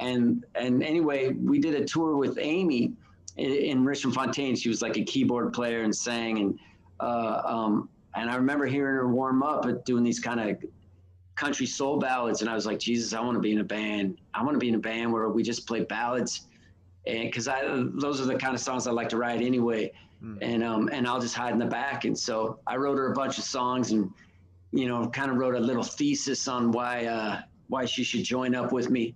and 0.00 0.44
and 0.54 0.82
anyway 0.82 1.28
we 1.30 1.58
did 1.58 1.74
a 1.74 1.84
tour 1.84 2.16
with 2.16 2.36
Amy 2.40 2.92
in, 3.36 3.52
in 3.52 3.84
Richmond 3.84 4.14
Fontaine. 4.14 4.56
She 4.56 4.68
was 4.68 4.82
like 4.82 4.96
a 4.96 5.04
keyboard 5.04 5.52
player 5.52 5.82
and 5.82 5.94
sang 5.94 6.38
and 6.38 6.58
uh, 7.00 7.42
um, 7.44 7.88
and 8.16 8.28
I 8.30 8.36
remember 8.36 8.66
hearing 8.66 8.96
her 8.96 9.08
warm 9.08 9.42
up 9.42 9.66
at 9.66 9.84
doing 9.84 10.02
these 10.02 10.18
kind 10.18 10.40
of 10.40 10.56
country 11.36 11.66
soul 11.66 11.98
ballads, 11.98 12.40
and 12.40 12.50
I 12.50 12.54
was 12.54 12.66
like, 12.66 12.78
Jesus, 12.78 13.12
I 13.12 13.20
want 13.20 13.36
to 13.36 13.40
be 13.40 13.52
in 13.52 13.60
a 13.60 13.64
band. 13.64 14.18
I 14.34 14.42
want 14.42 14.54
to 14.54 14.58
be 14.58 14.68
in 14.68 14.74
a 14.74 14.78
band 14.78 15.12
where 15.12 15.28
we 15.28 15.42
just 15.42 15.66
play 15.66 15.84
ballads, 15.84 16.46
and 17.06 17.24
because 17.30 17.46
I 17.46 17.62
those 17.66 18.20
are 18.20 18.24
the 18.24 18.36
kind 18.36 18.54
of 18.54 18.60
songs 18.60 18.86
I 18.86 18.90
like 18.90 19.10
to 19.10 19.16
write 19.16 19.42
anyway, 19.42 19.92
mm. 20.22 20.38
and 20.40 20.62
um 20.62 20.88
and 20.92 21.06
I'll 21.06 21.20
just 21.20 21.34
hide 21.34 21.52
in 21.52 21.58
the 21.58 21.66
back. 21.66 22.04
And 22.04 22.18
so 22.18 22.58
I 22.66 22.76
wrote 22.76 22.98
her 22.98 23.12
a 23.12 23.14
bunch 23.14 23.38
of 23.38 23.44
songs, 23.44 23.92
and 23.92 24.10
you 24.72 24.88
know, 24.88 25.08
kind 25.08 25.30
of 25.30 25.36
wrote 25.36 25.54
a 25.54 25.60
little 25.60 25.82
thesis 25.82 26.48
on 26.48 26.72
why 26.72 27.06
uh, 27.06 27.40
why 27.68 27.84
she 27.84 28.04
should 28.04 28.24
join 28.24 28.54
up 28.54 28.72
with 28.72 28.90
me, 28.90 29.14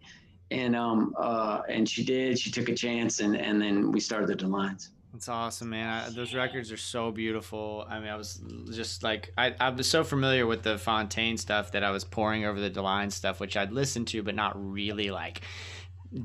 and 0.50 0.74
um 0.76 1.14
uh 1.18 1.62
and 1.68 1.88
she 1.88 2.04
did. 2.04 2.38
She 2.38 2.50
took 2.50 2.68
a 2.68 2.74
chance, 2.74 3.20
and 3.20 3.36
and 3.36 3.60
then 3.60 3.92
we 3.92 4.00
started 4.00 4.28
the 4.28 4.36
Delines. 4.36 4.90
That's 5.12 5.28
awesome, 5.28 5.70
man. 5.70 5.88
I, 5.88 6.10
those 6.10 6.34
records 6.34 6.70
are 6.70 6.76
so 6.76 7.10
beautiful. 7.10 7.84
I 7.88 7.98
mean, 7.98 8.08
I 8.08 8.16
was 8.16 8.40
just 8.70 9.02
like, 9.02 9.32
I, 9.36 9.54
I 9.58 9.70
was 9.70 9.88
so 9.90 10.04
familiar 10.04 10.46
with 10.46 10.62
the 10.62 10.78
Fontaine 10.78 11.36
stuff 11.36 11.72
that 11.72 11.82
I 11.82 11.90
was 11.90 12.04
pouring 12.04 12.44
over 12.44 12.60
the 12.60 12.70
Deline 12.70 13.10
stuff, 13.10 13.40
which 13.40 13.56
I'd 13.56 13.72
listened 13.72 14.06
to, 14.08 14.22
but 14.22 14.36
not 14.36 14.52
really 14.54 15.10
like 15.10 15.42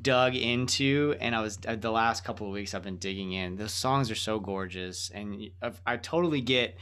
dug 0.02 0.36
into. 0.36 1.16
And 1.20 1.36
I 1.36 1.42
was, 1.42 1.58
the 1.58 1.92
last 1.92 2.24
couple 2.24 2.48
of 2.48 2.54
weeks, 2.54 2.74
I've 2.74 2.84
been 2.84 2.98
digging 2.98 3.32
in. 3.32 3.56
Those 3.56 3.74
songs 3.74 4.10
are 4.12 4.16
so 4.16 4.40
gorgeous. 4.40 5.12
And 5.14 5.50
I, 5.86 5.98
totally 5.98 6.42
get 6.42 6.78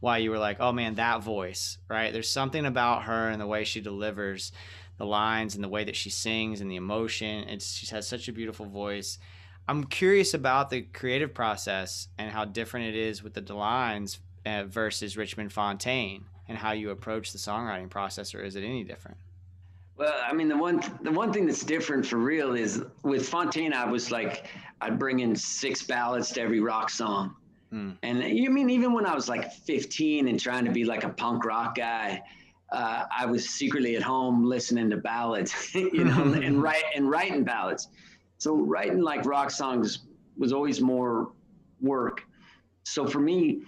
why 0.00 0.18
you 0.18 0.30
were 0.30 0.38
like, 0.38 0.58
oh 0.60 0.72
man, 0.72 0.96
that 0.96 1.22
voice, 1.22 1.78
right? 1.88 2.12
There's 2.12 2.28
something 2.28 2.66
about 2.66 3.04
her 3.04 3.28
and 3.28 3.40
the 3.40 3.46
way 3.46 3.64
she 3.64 3.80
delivers 3.80 4.52
the 4.98 5.06
lines 5.06 5.54
and 5.54 5.64
the 5.64 5.68
way 5.68 5.84
that 5.84 5.96
she 5.96 6.10
sings 6.10 6.60
and 6.60 6.70
the 6.70 6.76
emotion. 6.76 7.48
It's, 7.48 7.74
she 7.74 7.86
has 7.94 8.06
such 8.06 8.28
a 8.28 8.32
beautiful 8.32 8.66
voice 8.66 9.18
I'm 9.66 9.84
curious 9.84 10.34
about 10.34 10.68
the 10.68 10.82
creative 10.82 11.32
process 11.32 12.08
and 12.18 12.30
how 12.30 12.44
different 12.44 12.88
it 12.88 12.94
is 12.94 13.22
with 13.22 13.32
the 13.32 13.40
Delines 13.40 14.18
uh, 14.44 14.64
versus 14.64 15.16
Richmond 15.16 15.52
Fontaine, 15.52 16.26
and 16.46 16.58
how 16.58 16.72
you 16.72 16.90
approach 16.90 17.32
the 17.32 17.38
songwriting 17.38 17.88
process, 17.88 18.34
or 18.34 18.42
is 18.42 18.56
it 18.56 18.62
any 18.62 18.84
different? 18.84 19.16
Well, 19.96 20.14
I 20.24 20.32
mean, 20.32 20.48
the 20.48 20.56
one 20.56 20.82
the 21.02 21.12
one 21.12 21.32
thing 21.32 21.46
that's 21.46 21.62
different 21.62 22.04
for 22.04 22.16
real 22.16 22.54
is 22.54 22.82
with 23.02 23.28
Fontaine, 23.28 23.72
I 23.72 23.84
was 23.84 24.10
like, 24.10 24.46
I'd 24.80 24.98
bring 24.98 25.20
in 25.20 25.36
six 25.36 25.82
ballads 25.82 26.32
to 26.32 26.40
every 26.40 26.60
rock 26.60 26.90
song, 26.90 27.36
mm. 27.72 27.96
and 28.02 28.22
you 28.24 28.50
mean 28.50 28.70
even 28.70 28.92
when 28.92 29.06
I 29.06 29.14
was 29.14 29.28
like 29.28 29.52
15 29.52 30.28
and 30.28 30.40
trying 30.40 30.64
to 30.64 30.72
be 30.72 30.84
like 30.84 31.04
a 31.04 31.10
punk 31.10 31.44
rock 31.44 31.76
guy. 31.76 32.22
Uh, 32.72 33.04
I 33.16 33.24
was 33.26 33.48
secretly 33.48 33.94
at 33.94 34.02
home 34.02 34.44
listening 34.44 34.90
to 34.90 34.96
ballads, 34.96 35.72
you 35.74 36.02
know, 36.04 36.32
and 36.42 36.60
write 36.60 36.84
and 36.96 37.08
writing 37.08 37.44
ballads. 37.44 37.88
So 38.38 38.56
writing 38.56 39.00
like 39.00 39.24
rock 39.24 39.52
songs 39.52 40.00
was 40.36 40.52
always 40.52 40.80
more 40.80 41.30
work. 41.80 42.24
So 42.82 43.06
for 43.06 43.20
me, 43.20 43.62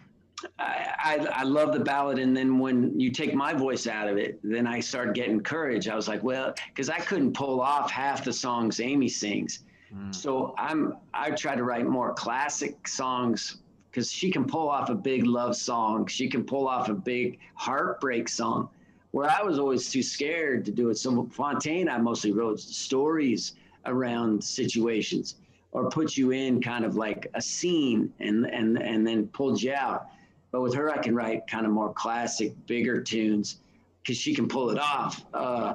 I, 0.58 0.94
I, 0.98 1.26
I, 1.32 1.42
love 1.44 1.72
the 1.72 1.80
ballad. 1.80 2.18
And 2.18 2.36
then 2.36 2.58
when 2.58 2.98
you 2.98 3.10
take 3.10 3.34
my 3.34 3.54
voice 3.54 3.86
out 3.86 4.08
of 4.08 4.18
it, 4.18 4.38
then 4.42 4.66
I 4.66 4.80
start 4.80 5.14
getting 5.14 5.40
courage. 5.40 5.88
I 5.88 5.96
was 5.96 6.08
like, 6.08 6.22
well, 6.22 6.54
because 6.68 6.90
I 6.90 6.98
couldn't 6.98 7.32
pull 7.32 7.60
off 7.60 7.90
half 7.90 8.24
the 8.24 8.32
songs 8.32 8.80
Amy 8.80 9.08
sings. 9.08 9.64
Mm. 9.94 10.14
So 10.14 10.54
I'm 10.58 10.96
I 11.14 11.30
try 11.30 11.54
to 11.54 11.64
write 11.64 11.86
more 11.86 12.12
classic 12.14 12.86
songs 12.86 13.58
because 13.90 14.12
she 14.12 14.30
can 14.30 14.44
pull 14.44 14.68
off 14.68 14.90
a 14.90 14.94
big 14.94 15.24
love 15.24 15.56
song. 15.56 16.06
She 16.06 16.28
can 16.28 16.44
pull 16.44 16.68
off 16.68 16.88
a 16.88 16.94
big 16.94 17.38
heartbreak 17.54 18.28
song. 18.28 18.68
Where 19.12 19.30
I 19.30 19.42
was 19.42 19.58
always 19.58 19.88
too 19.88 20.02
scared 20.02 20.66
to 20.66 20.70
do 20.70 20.90
it. 20.90 20.96
So 20.96 21.26
Fontaine, 21.32 21.88
I 21.88 21.96
mostly 21.96 22.32
wrote 22.32 22.60
stories 22.60 23.54
around 23.86 24.42
situations 24.44 25.36
or 25.72 25.88
put 25.88 26.16
you 26.16 26.32
in 26.32 26.60
kind 26.60 26.84
of 26.84 26.96
like 26.96 27.26
a 27.34 27.40
scene 27.40 28.12
and 28.18 28.44
and 28.46 28.76
and 28.76 29.06
then 29.06 29.28
pulled 29.28 29.62
you 29.62 29.72
out. 29.72 30.08
But 30.52 30.62
with 30.62 30.74
her, 30.74 30.90
I 30.90 30.98
can 30.98 31.14
write 31.14 31.46
kind 31.46 31.66
of 31.66 31.72
more 31.72 31.92
classic, 31.92 32.54
bigger 32.66 33.00
tunes 33.00 33.60
because 34.02 34.16
she 34.16 34.34
can 34.34 34.48
pull 34.48 34.70
it 34.70 34.78
off. 34.78 35.24
Uh, 35.34 35.74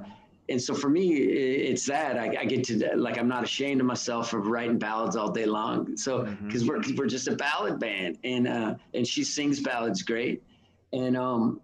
and 0.50 0.62
so 0.62 0.74
for 0.74 0.90
me, 0.90 1.14
it's 1.14 1.86
that 1.86 2.18
I, 2.18 2.36
I, 2.42 2.46
get 2.46 2.64
to 2.66 2.96
like 2.98 3.18
I'm 3.18 3.28
not 3.28 3.44
ashamed 3.44 3.80
of 3.80 3.88
myself 3.88 4.30
for 4.32 4.40
writing 4.40 4.78
ballads 4.78 5.16
all 5.16 5.32
day 5.32 5.46
long. 5.46 5.96
So 5.96 6.24
because 6.46 6.64
mm-hmm. 6.64 6.94
we're 6.94 7.04
we're 7.04 7.08
just 7.08 7.28
a 7.28 7.36
ballad 7.36 7.80
band, 7.80 8.18
and 8.24 8.48
uh, 8.48 8.76
and 8.94 9.08
she 9.08 9.24
sings 9.24 9.62
ballads 9.62 10.02
great, 10.02 10.44
and 10.92 11.16
um, 11.16 11.62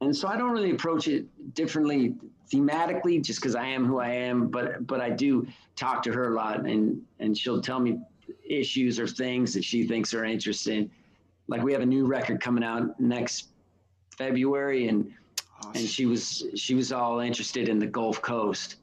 and 0.00 0.16
so 0.16 0.28
I 0.28 0.36
don't 0.36 0.50
really 0.50 0.70
approach 0.70 1.08
it 1.08 1.26
differently 1.54 2.14
thematically 2.52 3.22
just 3.22 3.40
because 3.40 3.54
I 3.54 3.66
am 3.66 3.86
who 3.86 3.98
I 3.98 4.10
am, 4.10 4.48
but 4.48 4.86
but 4.86 5.00
I 5.00 5.10
do 5.10 5.46
talk 5.76 6.02
to 6.04 6.12
her 6.12 6.32
a 6.32 6.34
lot 6.34 6.66
and 6.66 7.02
and 7.18 7.36
she'll 7.36 7.60
tell 7.60 7.80
me 7.80 8.00
issues 8.44 8.98
or 8.98 9.06
things 9.06 9.54
that 9.54 9.64
she 9.64 9.86
thinks 9.86 10.12
are 10.12 10.24
interesting. 10.24 10.90
Like 11.48 11.62
we 11.62 11.72
have 11.72 11.82
a 11.82 11.86
new 11.86 12.06
record 12.06 12.40
coming 12.40 12.64
out 12.64 12.98
next 13.00 13.48
February 14.16 14.88
and 14.88 15.12
awesome. 15.60 15.72
and 15.74 15.88
she 15.88 16.06
was 16.06 16.44
she 16.54 16.74
was 16.74 16.92
all 16.92 17.20
interested 17.20 17.68
in 17.68 17.78
the 17.78 17.86
Gulf 17.86 18.22
Coast, 18.22 18.76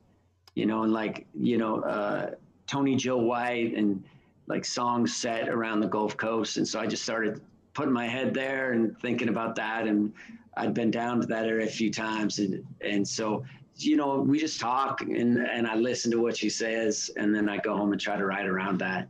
you 0.56 0.65
know, 0.65 0.84
and 0.84 0.93
like, 0.93 1.26
you 1.34 1.58
know, 1.58 1.82
uh, 1.82 2.32
Tony 2.67 2.95
Joe 2.95 3.17
White 3.17 3.76
and 3.76 4.04
like 4.48 4.65
songs 4.65 5.15
set 5.15 5.50
around 5.50 5.80
the 5.80 5.88
Gulf 5.88 6.17
Coast. 6.17 6.58
And 6.58 6.67
so 6.67 6.80
I 6.80 6.88
just 6.88 7.04
started 7.04 7.41
putting 7.74 7.93
my 7.93 8.08
head 8.08 8.34
there 8.34 8.74
and 8.74 8.98
thinking 9.00 9.30
about 9.30 9.56
that 9.56 9.88
and 9.88 10.12
I'd 10.58 10.74
been 10.74 10.91
down 10.91 11.22
to 11.22 11.28
that 11.28 11.45
area 11.45 11.65
a 11.65 11.69
few 11.69 11.91
times 11.91 12.39
and 12.39 12.65
and 12.82 13.08
so 13.08 13.45
you 13.82 13.95
know, 13.95 14.19
we 14.19 14.38
just 14.38 14.60
talk 14.60 15.02
and, 15.02 15.38
and 15.38 15.65
I 15.65 15.76
listen 15.76 16.12
to 16.12 16.19
what 16.19 16.36
she 16.36 16.50
says 16.50 17.10
and 17.15 17.34
then 17.34 17.48
I 17.48 17.58
go 17.58 17.78
home 17.78 17.93
and 17.93 18.02
try 18.02 18.17
to 18.17 18.26
write 18.26 18.45
around 18.45 18.80
that. 18.80 19.08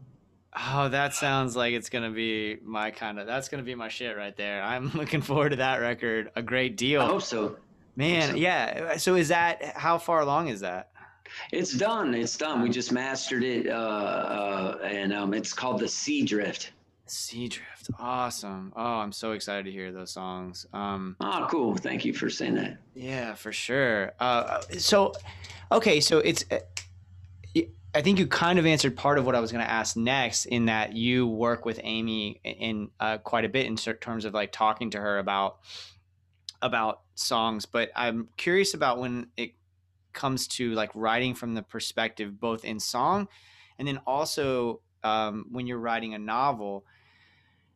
Oh, 0.58 0.90
that 0.90 1.14
sounds 1.14 1.56
like 1.56 1.74
it's 1.74 1.90
gonna 1.90 2.10
be 2.10 2.58
my 2.64 2.92
kind 2.92 3.20
of. 3.20 3.28
That's 3.28 3.50
gonna 3.50 3.64
be 3.64 3.76
my 3.76 3.88
shit 3.90 4.18
right 4.18 4.36
there. 4.36 4.64
I'm 4.64 4.92
looking 4.96 5.22
forward 5.22 5.50
to 5.50 5.56
that 5.58 5.78
record 5.78 6.32
a 6.36 6.42
great 6.42 6.76
deal. 6.78 7.02
I 7.02 7.06
hope 7.06 7.22
so. 7.22 7.58
Man, 7.96 8.22
hope 8.22 8.32
so. 8.32 8.36
yeah. 8.38 8.98
So 8.98 9.16
is 9.16 9.28
that 9.28 9.64
how 9.76 9.98
far 9.98 10.22
along 10.22 10.48
is 10.48 10.62
that? 10.62 10.90
It's 11.52 11.74
done. 11.74 12.16
It's 12.16 12.36
done. 12.38 12.62
We 12.62 12.70
just 12.70 12.92
mastered 12.92 13.44
it, 13.44 13.68
uh, 13.68 13.72
uh, 13.74 14.78
and 14.84 15.14
um, 15.14 15.34
it's 15.34 15.54
called 15.54 15.80
the 15.80 15.88
Sea 15.88 16.24
Drift. 16.24 16.72
Sea 17.06 17.48
Drift, 17.48 17.90
awesome! 18.00 18.72
Oh, 18.76 18.84
I'm 18.84 19.12
so 19.12 19.32
excited 19.32 19.66
to 19.66 19.72
hear 19.72 19.92
those 19.92 20.12
songs. 20.12 20.66
Um, 20.74 21.16
oh, 21.22 21.48
cool! 21.50 21.76
Thank 21.76 22.06
you 22.06 22.14
for 22.14 22.30
saying 22.30 22.56
that. 22.56 22.78
Yeah, 22.96 23.34
for 23.34 23.52
sure. 23.52 24.14
Uh, 24.20 24.62
so, 24.78 25.14
okay, 25.72 26.00
so 26.00 26.20
it's. 26.20 26.46
I 27.93 28.02
think 28.02 28.19
you 28.19 28.28
kind 28.28 28.60
of 28.60 28.65
answered 28.65 28.95
part 28.95 29.17
of 29.17 29.25
what 29.25 29.36
I 29.36 29.39
was 29.39 29.52
going 29.52 29.63
to 29.63 29.69
ask 29.69 29.97
next, 29.97 30.45
in 30.45 30.65
that 30.65 30.93
you 30.93 31.28
work 31.28 31.65
with 31.65 31.80
Amy 31.84 32.39
in 32.43 32.91
uh, 32.99 33.17
quite 33.17 33.45
a 33.45 33.49
bit 33.49 33.65
in 33.65 33.75
terms 33.75 34.25
of 34.25 34.34
like 34.34 34.52
talking 34.52 34.91
to 34.91 34.99
her 34.99 35.17
about 35.17 35.58
about 36.62 37.02
songs. 37.15 37.65
But 37.65 37.89
I'm 37.95 38.30
curious 38.38 38.73
about 38.73 38.99
when 38.99 39.28
it 39.38 39.54
comes 40.13 40.47
to 40.47 40.73
like 40.73 40.91
writing 40.93 41.34
from 41.34 41.56
the 41.56 41.63
perspective 41.63 42.39
both 42.39 42.63
in 42.63 42.80
song, 42.80 43.28
and 43.80 43.88
then 43.88 43.99
also 44.06 44.82
um, 45.04 45.47
when 45.49 45.65
you're 45.65 45.80
writing 45.80 46.13
a 46.13 46.19
novel 46.19 46.86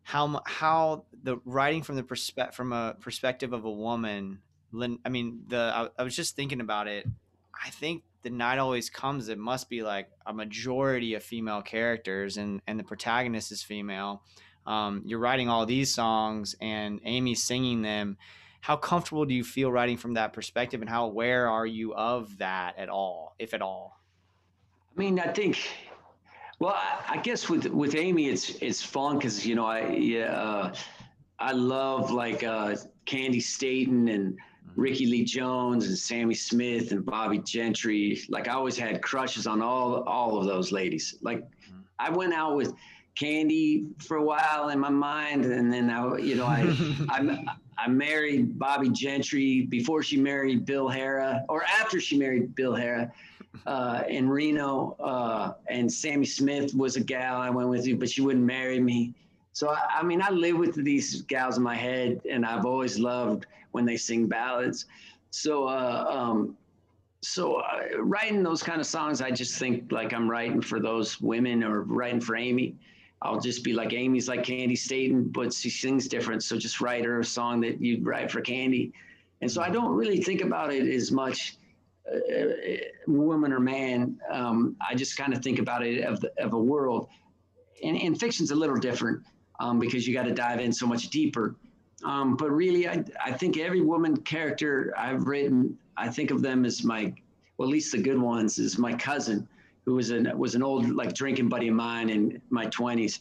how 0.03 0.41
how 0.45 1.05
the 1.23 1.37
writing 1.45 1.81
from 1.81 1.95
the 1.95 2.03
perspective 2.03 2.53
from 2.53 2.73
a 2.73 2.95
perspective 2.99 3.53
of 3.53 3.63
a 3.63 3.71
woman 3.71 4.39
i 5.05 5.09
mean 5.09 5.41
the 5.47 5.71
I, 5.73 5.87
I, 5.97 6.03
was 6.03 6.15
just 6.15 6.35
thinking 6.35 6.59
about 6.59 6.87
it 6.87 7.07
i 7.65 7.69
think 7.69 8.03
the 8.23 8.29
night 8.29 8.57
always 8.57 8.89
comes 8.89 9.27
it 9.27 9.37
must 9.37 9.69
be 9.69 9.83
like 9.83 10.09
a 10.25 10.33
majority 10.33 11.13
of 11.13 11.23
female 11.23 11.61
characters 11.61 12.37
and 12.37 12.61
and 12.67 12.79
the 12.79 12.83
protagonist 12.83 13.51
is 13.51 13.61
female. 13.61 14.23
Um, 14.65 15.01
you're 15.05 15.19
writing 15.19 15.49
all 15.49 15.65
these 15.65 15.93
songs 15.93 16.55
and 16.61 17.01
amy's 17.03 17.43
singing 17.43 17.81
them. 17.81 18.17
How 18.61 18.77
comfortable 18.77 19.25
do 19.25 19.33
you 19.33 19.43
feel 19.43 19.69
writing 19.69 19.97
from 19.97 20.13
that 20.13 20.31
perspective 20.31 20.79
and 20.79 20.89
how 20.89 21.05
aware 21.05 21.49
are 21.49 21.65
you 21.65 21.93
of 21.93 22.37
that 22.37 22.79
at 22.79 22.87
all 22.87 23.35
if 23.39 23.53
at 23.53 23.61
all? 23.61 23.99
I 24.95 24.99
mean 24.99 25.19
i 25.19 25.27
think 25.27 25.59
well, 26.59 26.79
I, 27.09 27.17
guess 27.17 27.49
with 27.49 27.65
with 27.65 27.93
Amy, 27.93 28.29
it's 28.29 28.51
it's 28.61 28.81
fun 28.81 29.17
because 29.17 29.45
you 29.45 29.53
know 29.53 29.65
I 29.65 29.89
yeah 29.89 30.31
uh, 30.31 30.73
I 31.37 31.51
love 31.51 32.09
like 32.11 32.43
uh, 32.43 32.75
Candi 33.05 33.41
Staton 33.41 34.07
and 34.07 34.37
mm-hmm. 34.71 34.81
Lee 34.81 35.23
Jones 35.23 35.87
and 35.87 35.97
Sammi 35.97 36.35
Smith 36.35 36.91
and 36.91 37.05
Bobbie 37.05 37.39
Gentry. 37.39 38.21
Like 38.29 38.47
I 38.47 38.53
always 38.53 38.77
had 38.77 39.01
crushes 39.01 39.47
on 39.47 39.61
all 39.61 40.03
all 40.03 40.37
of 40.39 40.45
those 40.45 40.71
ladies. 40.71 41.15
Like. 41.21 41.43
I 41.99 42.09
went 42.09 42.33
out 42.33 42.57
with 42.57 42.73
Candi 43.15 43.85
for 44.01 44.17
a 44.17 44.23
while 44.23 44.69
in 44.69 44.79
my 44.79 44.89
mind, 44.89 45.45
and 45.45 45.71
then 45.71 45.89
I 45.89 46.17
you 46.17 46.35
know 46.35 46.45
I 46.45 46.75
I 47.09 47.45
I 47.77 47.87
married 47.87 48.57
Bobbie 48.57 48.89
Gentry 48.89 49.63
before 49.69 50.03
she 50.03 50.17
married 50.17 50.65
Bill 50.65 50.89
Harrah 50.89 51.43
or 51.49 51.63
after 51.63 51.99
she 51.99 52.17
married 52.17 52.55
Bill 52.55 52.73
Harrah 52.73 53.11
uh, 53.65 54.03
in 54.07 54.27
Reno, 54.27 54.95
uh, 54.99 55.53
and 55.67 55.91
Sammi 55.91 56.25
Smith 56.25 56.73
was 56.73 56.95
a 56.95 57.01
gal 57.01 57.37
I 57.37 57.49
went 57.49 57.69
with, 57.69 57.99
but 57.99 58.09
she 58.09 58.21
wouldn't 58.21 58.45
marry 58.45 58.79
me. 58.79 59.13
So 59.53 59.69
I, 59.69 59.99
I, 59.99 60.03
mean, 60.03 60.21
I 60.21 60.29
live 60.29 60.57
with 60.57 60.83
these 60.83 61.21
gals 61.21 61.57
in 61.57 61.63
my 61.63 61.75
head, 61.75 62.21
and 62.29 62.43
I've 62.45 62.65
always 62.65 62.97
loved 62.97 63.45
when 63.71 63.85
they 63.85 63.97
sing 63.97 64.27
ballads. 64.27 64.85
So, 65.29 65.67
uh, 65.67 66.05
um, 66.09 66.57
so 67.21 67.57
uh, 67.57 67.99
writing 67.99 68.43
those 68.43 68.63
kind 68.63 68.81
of 68.81 68.87
songs, 68.87 69.21
I 69.21 69.29
just 69.29 69.57
think 69.57 69.91
like 69.91 70.11
I'm 70.11 70.29
writing 70.29 70.59
for 70.59 70.79
those 70.79 71.21
women 71.21 71.63
or 71.63 71.83
writing 71.83 72.19
for 72.19 72.35
Amy. 72.35 72.75
I'll 73.21 73.39
just 73.39 73.63
be 73.63 73.73
like 73.73 73.93
Amy's 73.93 74.27
like 74.27 74.43
Candi 74.43 74.77
Staton, 74.77 75.29
but 75.29 75.53
she 75.53 75.69
sings 75.69 76.07
different. 76.07 76.43
So 76.43 76.57
just 76.57 76.81
write 76.81 77.05
her 77.05 77.21
a 77.21 77.25
song 77.25 77.61
that 77.61 77.79
you'd 77.79 78.05
write 78.05 78.29
for 78.29 78.41
Candi. 78.41 78.91
And 79.41 79.49
so 79.49 79.61
I 79.61 79.69
don't 79.69 79.93
really 79.93 80.21
think 80.21 80.41
about 80.41 80.73
it 80.73 80.87
as 80.87 81.11
much 81.11 81.57
uh, 82.11 82.49
woman 83.07 83.53
or 83.53 83.59
man. 83.59 84.19
Um, 84.29 84.75
I 84.85 84.95
just 84.95 85.15
kind 85.15 85.31
of 85.33 85.41
think 85.41 85.59
about 85.59 85.85
it 85.85 86.03
of, 86.03 86.19
the, 86.19 86.33
of 86.43 86.53
a 86.53 86.59
world. 86.59 87.07
And, 87.83 87.97
and 88.01 88.19
fiction's 88.19 88.51
a 88.51 88.55
little 88.55 88.77
different 88.77 89.23
um, 89.63 89.79
because 89.79 90.05
you 90.05 90.13
got 90.13 90.23
to 90.23 90.33
dive 90.33 90.59
in 90.59 90.73
so 90.73 90.85
much 90.85 91.09
deeper. 91.09 91.55
Um, 92.03 92.35
but 92.35 92.51
really, 92.51 92.87
I, 92.87 93.03
I 93.23 93.31
think 93.31 93.57
every 93.57 93.81
woman 93.81 94.17
character 94.17 94.93
I've 94.97 95.25
written, 95.25 95.77
I 95.95 96.09
think 96.09 96.31
of 96.31 96.41
them 96.41 96.65
as 96.65 96.83
my, 96.83 97.13
well, 97.57 97.69
at 97.69 97.71
least 97.71 97.93
the 97.93 98.01
good 98.01 98.19
ones, 98.19 98.59
is 98.59 98.77
my 98.77 98.93
cousin 98.93 99.47
who 99.85 99.95
was 99.95 100.09
an 100.11 100.37
was 100.37 100.55
an 100.55 100.63
old 100.63 100.89
like 100.89 101.13
drinking 101.13 101.49
buddy 101.49 101.69
of 101.69 101.75
mine 101.75 102.09
in 102.09 102.41
my 102.49 102.65
20s 102.67 103.19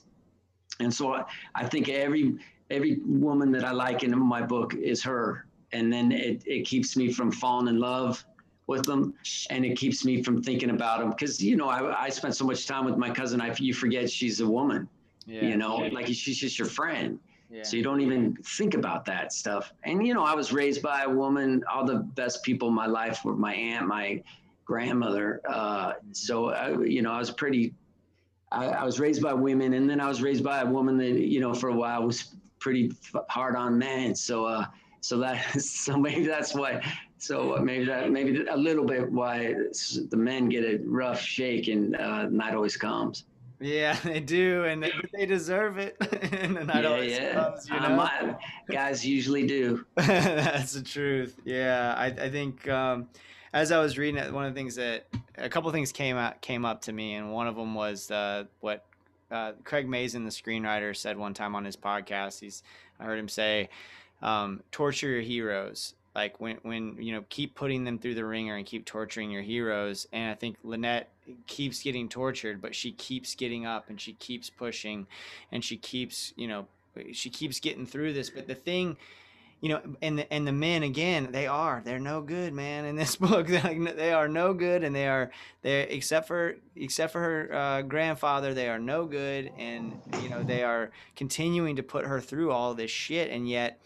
and 0.78 0.94
so 0.94 1.12
I, 1.12 1.24
I 1.56 1.66
think 1.66 1.88
every 1.88 2.36
every 2.70 3.00
woman 3.04 3.50
that 3.52 3.64
i 3.64 3.72
like 3.72 4.04
in 4.04 4.16
my 4.16 4.42
book 4.42 4.74
is 4.74 5.02
her. 5.02 5.46
And 5.72 5.92
then 5.92 6.12
it, 6.12 6.42
it 6.46 6.66
keeps 6.66 6.96
me 6.96 7.10
from 7.10 7.32
falling 7.32 7.66
in 7.66 7.80
love 7.80 8.24
with 8.66 8.84
them 8.84 9.14
and 9.50 9.64
it 9.64 9.76
keeps 9.76 10.04
me 10.04 10.22
from 10.22 10.40
thinking 10.40 10.70
about 10.70 11.00
them 11.00 11.10
because 11.10 11.42
you 11.42 11.56
know 11.56 11.68
I, 11.68 12.04
I 12.04 12.08
spent 12.10 12.36
so 12.36 12.44
much 12.44 12.66
time 12.66 12.84
with 12.84 12.96
my 12.96 13.10
cousin 13.10 13.40
I, 13.40 13.54
you 13.58 13.74
forget 13.74 14.08
she's 14.08 14.40
a 14.40 14.46
woman 14.46 14.88
yeah. 15.26 15.44
you 15.44 15.56
know 15.56 15.76
like 15.92 16.06
she's 16.06 16.38
just 16.38 16.58
your 16.58 16.68
friend 16.68 17.18
yeah. 17.50 17.62
so 17.62 17.76
you 17.76 17.82
don't 17.82 18.00
even 18.00 18.34
think 18.44 18.74
about 18.74 19.04
that 19.04 19.32
stuff 19.32 19.72
and 19.84 20.06
you 20.06 20.14
know 20.14 20.24
i 20.24 20.34
was 20.34 20.52
raised 20.52 20.82
by 20.82 21.02
a 21.02 21.08
woman 21.08 21.62
all 21.72 21.84
the 21.84 21.96
best 21.96 22.42
people 22.42 22.68
in 22.68 22.74
my 22.74 22.86
life 22.86 23.24
were 23.24 23.34
my 23.36 23.54
aunt 23.54 23.86
my 23.86 24.22
grandmother. 24.64 25.40
Uh, 25.48 25.94
so, 26.12 26.50
I, 26.50 26.82
you 26.82 27.02
know, 27.02 27.12
I 27.12 27.18
was 27.18 27.30
pretty, 27.30 27.74
I, 28.50 28.66
I, 28.66 28.84
was 28.84 29.00
raised 29.00 29.22
by 29.22 29.34
women 29.34 29.74
and 29.74 29.88
then 29.88 30.00
I 30.00 30.08
was 30.08 30.22
raised 30.22 30.44
by 30.44 30.60
a 30.60 30.66
woman 30.66 30.96
that, 30.98 31.20
you 31.20 31.40
know, 31.40 31.54
for 31.54 31.68
a 31.68 31.74
while 31.74 32.04
was 32.04 32.34
pretty 32.58 32.92
hard 33.28 33.56
on 33.56 33.78
men. 33.78 34.14
So, 34.14 34.46
uh, 34.46 34.66
so 35.00 35.18
that, 35.18 35.60
so 35.60 35.96
maybe 35.96 36.26
that's 36.26 36.54
why, 36.54 36.82
so 37.18 37.58
maybe 37.58 37.84
that, 37.86 38.10
maybe 38.10 38.46
a 38.46 38.56
little 38.56 38.84
bit 38.84 39.10
why 39.10 39.54
the 40.10 40.16
men 40.16 40.48
get 40.48 40.64
a 40.64 40.78
rough 40.84 41.20
shake 41.20 41.68
and 41.68 41.96
uh, 41.96 42.28
night 42.28 42.54
always 42.54 42.76
comes. 42.76 43.24
Yeah, 43.62 43.96
they 44.04 44.20
do, 44.20 44.64
and 44.64 44.82
they, 44.82 44.92
they 45.12 45.26
deserve 45.26 45.78
it. 45.78 45.96
and 46.32 46.56
the 46.56 46.64
night 46.64 46.82
yeah, 46.82 46.90
always 46.90 47.12
yeah. 47.12 47.32
comes, 47.32 47.68
you 47.68 47.80
know? 47.80 48.38
Guys 48.68 49.06
usually 49.06 49.46
do. 49.46 49.86
That's 49.94 50.72
the 50.72 50.82
truth. 50.82 51.38
Yeah, 51.44 51.94
I, 51.96 52.06
I 52.06 52.30
think 52.30 52.68
um, 52.68 53.08
as 53.52 53.70
I 53.70 53.78
was 53.78 53.96
reading 53.96 54.20
it, 54.20 54.32
one 54.32 54.44
of 54.44 54.52
the 54.52 54.58
things 54.58 54.74
that 54.74 55.06
a 55.38 55.48
couple 55.48 55.68
of 55.68 55.74
things 55.74 55.92
came 55.92 56.16
out 56.16 56.40
came 56.40 56.64
up 56.64 56.82
to 56.82 56.92
me, 56.92 57.14
and 57.14 57.32
one 57.32 57.46
of 57.46 57.54
them 57.54 57.74
was 57.74 58.10
uh, 58.10 58.44
what 58.60 58.84
uh, 59.30 59.52
Craig 59.64 59.88
Mazin, 59.88 60.24
the 60.24 60.30
screenwriter, 60.30 60.94
said 60.94 61.16
one 61.16 61.32
time 61.32 61.54
on 61.54 61.64
his 61.64 61.76
podcast. 61.76 62.40
He's 62.40 62.64
I 62.98 63.04
heard 63.04 63.18
him 63.18 63.28
say, 63.28 63.68
um, 64.22 64.62
"Torture 64.72 65.08
your 65.08 65.22
heroes." 65.22 65.94
Like 66.14 66.40
when 66.40 66.58
when 66.62 66.96
you 67.02 67.12
know 67.12 67.24
keep 67.28 67.54
putting 67.54 67.84
them 67.84 67.98
through 67.98 68.14
the 68.14 68.24
ringer 68.24 68.56
and 68.56 68.66
keep 68.66 68.84
torturing 68.84 69.30
your 69.30 69.42
heroes. 69.42 70.06
And 70.12 70.30
I 70.30 70.34
think 70.34 70.56
Lynette 70.62 71.10
keeps 71.46 71.82
getting 71.82 72.08
tortured, 72.08 72.60
but 72.60 72.74
she 72.74 72.92
keeps 72.92 73.34
getting 73.34 73.64
up 73.64 73.88
and 73.88 74.00
she 74.00 74.12
keeps 74.14 74.50
pushing, 74.50 75.06
and 75.50 75.64
she 75.64 75.76
keeps 75.76 76.32
you 76.36 76.48
know 76.48 76.66
she 77.12 77.30
keeps 77.30 77.60
getting 77.60 77.86
through 77.86 78.12
this. 78.12 78.28
But 78.28 78.46
the 78.46 78.54
thing 78.54 78.96
you 79.62 79.68
know, 79.68 79.80
and 80.02 80.18
the, 80.18 80.32
and 80.32 80.44
the 80.44 80.52
men 80.52 80.82
again, 80.82 81.28
they 81.30 81.46
are 81.46 81.80
they're 81.84 82.00
no 82.00 82.20
good, 82.20 82.52
man. 82.52 82.84
In 82.84 82.96
this 82.96 83.14
book, 83.16 83.46
they 83.46 84.12
are 84.12 84.28
no 84.28 84.52
good, 84.52 84.82
and 84.82 84.94
they 84.94 85.06
are 85.06 85.30
they 85.62 85.82
except 85.82 86.26
for 86.26 86.56
except 86.76 87.12
for 87.12 87.20
her 87.20 87.54
uh, 87.54 87.82
grandfather, 87.82 88.52
they 88.52 88.68
are 88.68 88.80
no 88.80 89.06
good, 89.06 89.52
and 89.56 89.98
you 90.20 90.28
know 90.28 90.42
they 90.42 90.64
are 90.64 90.90
continuing 91.14 91.76
to 91.76 91.82
put 91.82 92.04
her 92.04 92.20
through 92.20 92.50
all 92.50 92.74
this 92.74 92.90
shit, 92.90 93.30
and 93.30 93.48
yet 93.48 93.80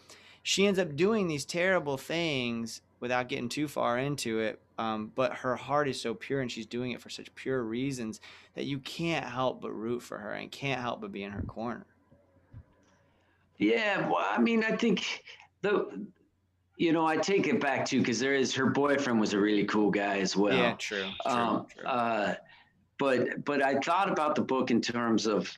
she 0.47 0.65
ends 0.65 0.79
up 0.79 0.95
doing 0.95 1.27
these 1.27 1.43
terrible 1.43 1.97
things 1.97 2.81
without 3.01 3.27
getting 3.27 3.49
too 3.49 3.67
far 3.67 3.99
into 3.99 4.39
it. 4.39 4.61
Um, 4.77 5.11
but 5.13 5.33
her 5.33 5.57
heart 5.57 5.89
is 5.89 5.99
so 5.99 6.13
pure, 6.13 6.39
and 6.39 6.49
she's 6.49 6.65
doing 6.65 6.91
it 6.91 7.01
for 7.01 7.09
such 7.09 7.35
pure 7.35 7.61
reasons 7.63 8.21
that 8.53 8.63
you 8.63 8.79
can't 8.79 9.25
help 9.25 9.61
but 9.61 9.71
root 9.71 10.01
for 10.01 10.17
her 10.17 10.31
and 10.31 10.49
can't 10.49 10.79
help 10.79 11.01
but 11.01 11.11
be 11.11 11.23
in 11.23 11.33
her 11.33 11.41
corner. 11.41 11.85
Yeah, 13.57 14.07
well, 14.07 14.25
I 14.25 14.39
mean, 14.39 14.63
I 14.63 14.71
think 14.77 15.25
the 15.63 16.07
you 16.77 16.93
know, 16.93 17.05
I 17.05 17.17
take 17.17 17.47
it 17.47 17.59
back 17.59 17.85
too 17.85 17.99
because 17.99 18.17
there 18.17 18.33
is 18.33 18.55
her 18.55 18.67
boyfriend 18.67 19.19
was 19.19 19.33
a 19.33 19.39
really 19.39 19.65
cool 19.65 19.91
guy 19.91 20.19
as 20.19 20.37
well. 20.37 20.55
Yeah, 20.55 20.75
true. 20.75 21.09
true, 21.23 21.31
um, 21.33 21.65
true. 21.75 21.85
Uh, 21.85 22.35
but 22.97 23.43
but 23.43 23.61
I 23.61 23.79
thought 23.79 24.09
about 24.09 24.35
the 24.35 24.43
book 24.43 24.71
in 24.71 24.79
terms 24.79 25.27
of 25.27 25.51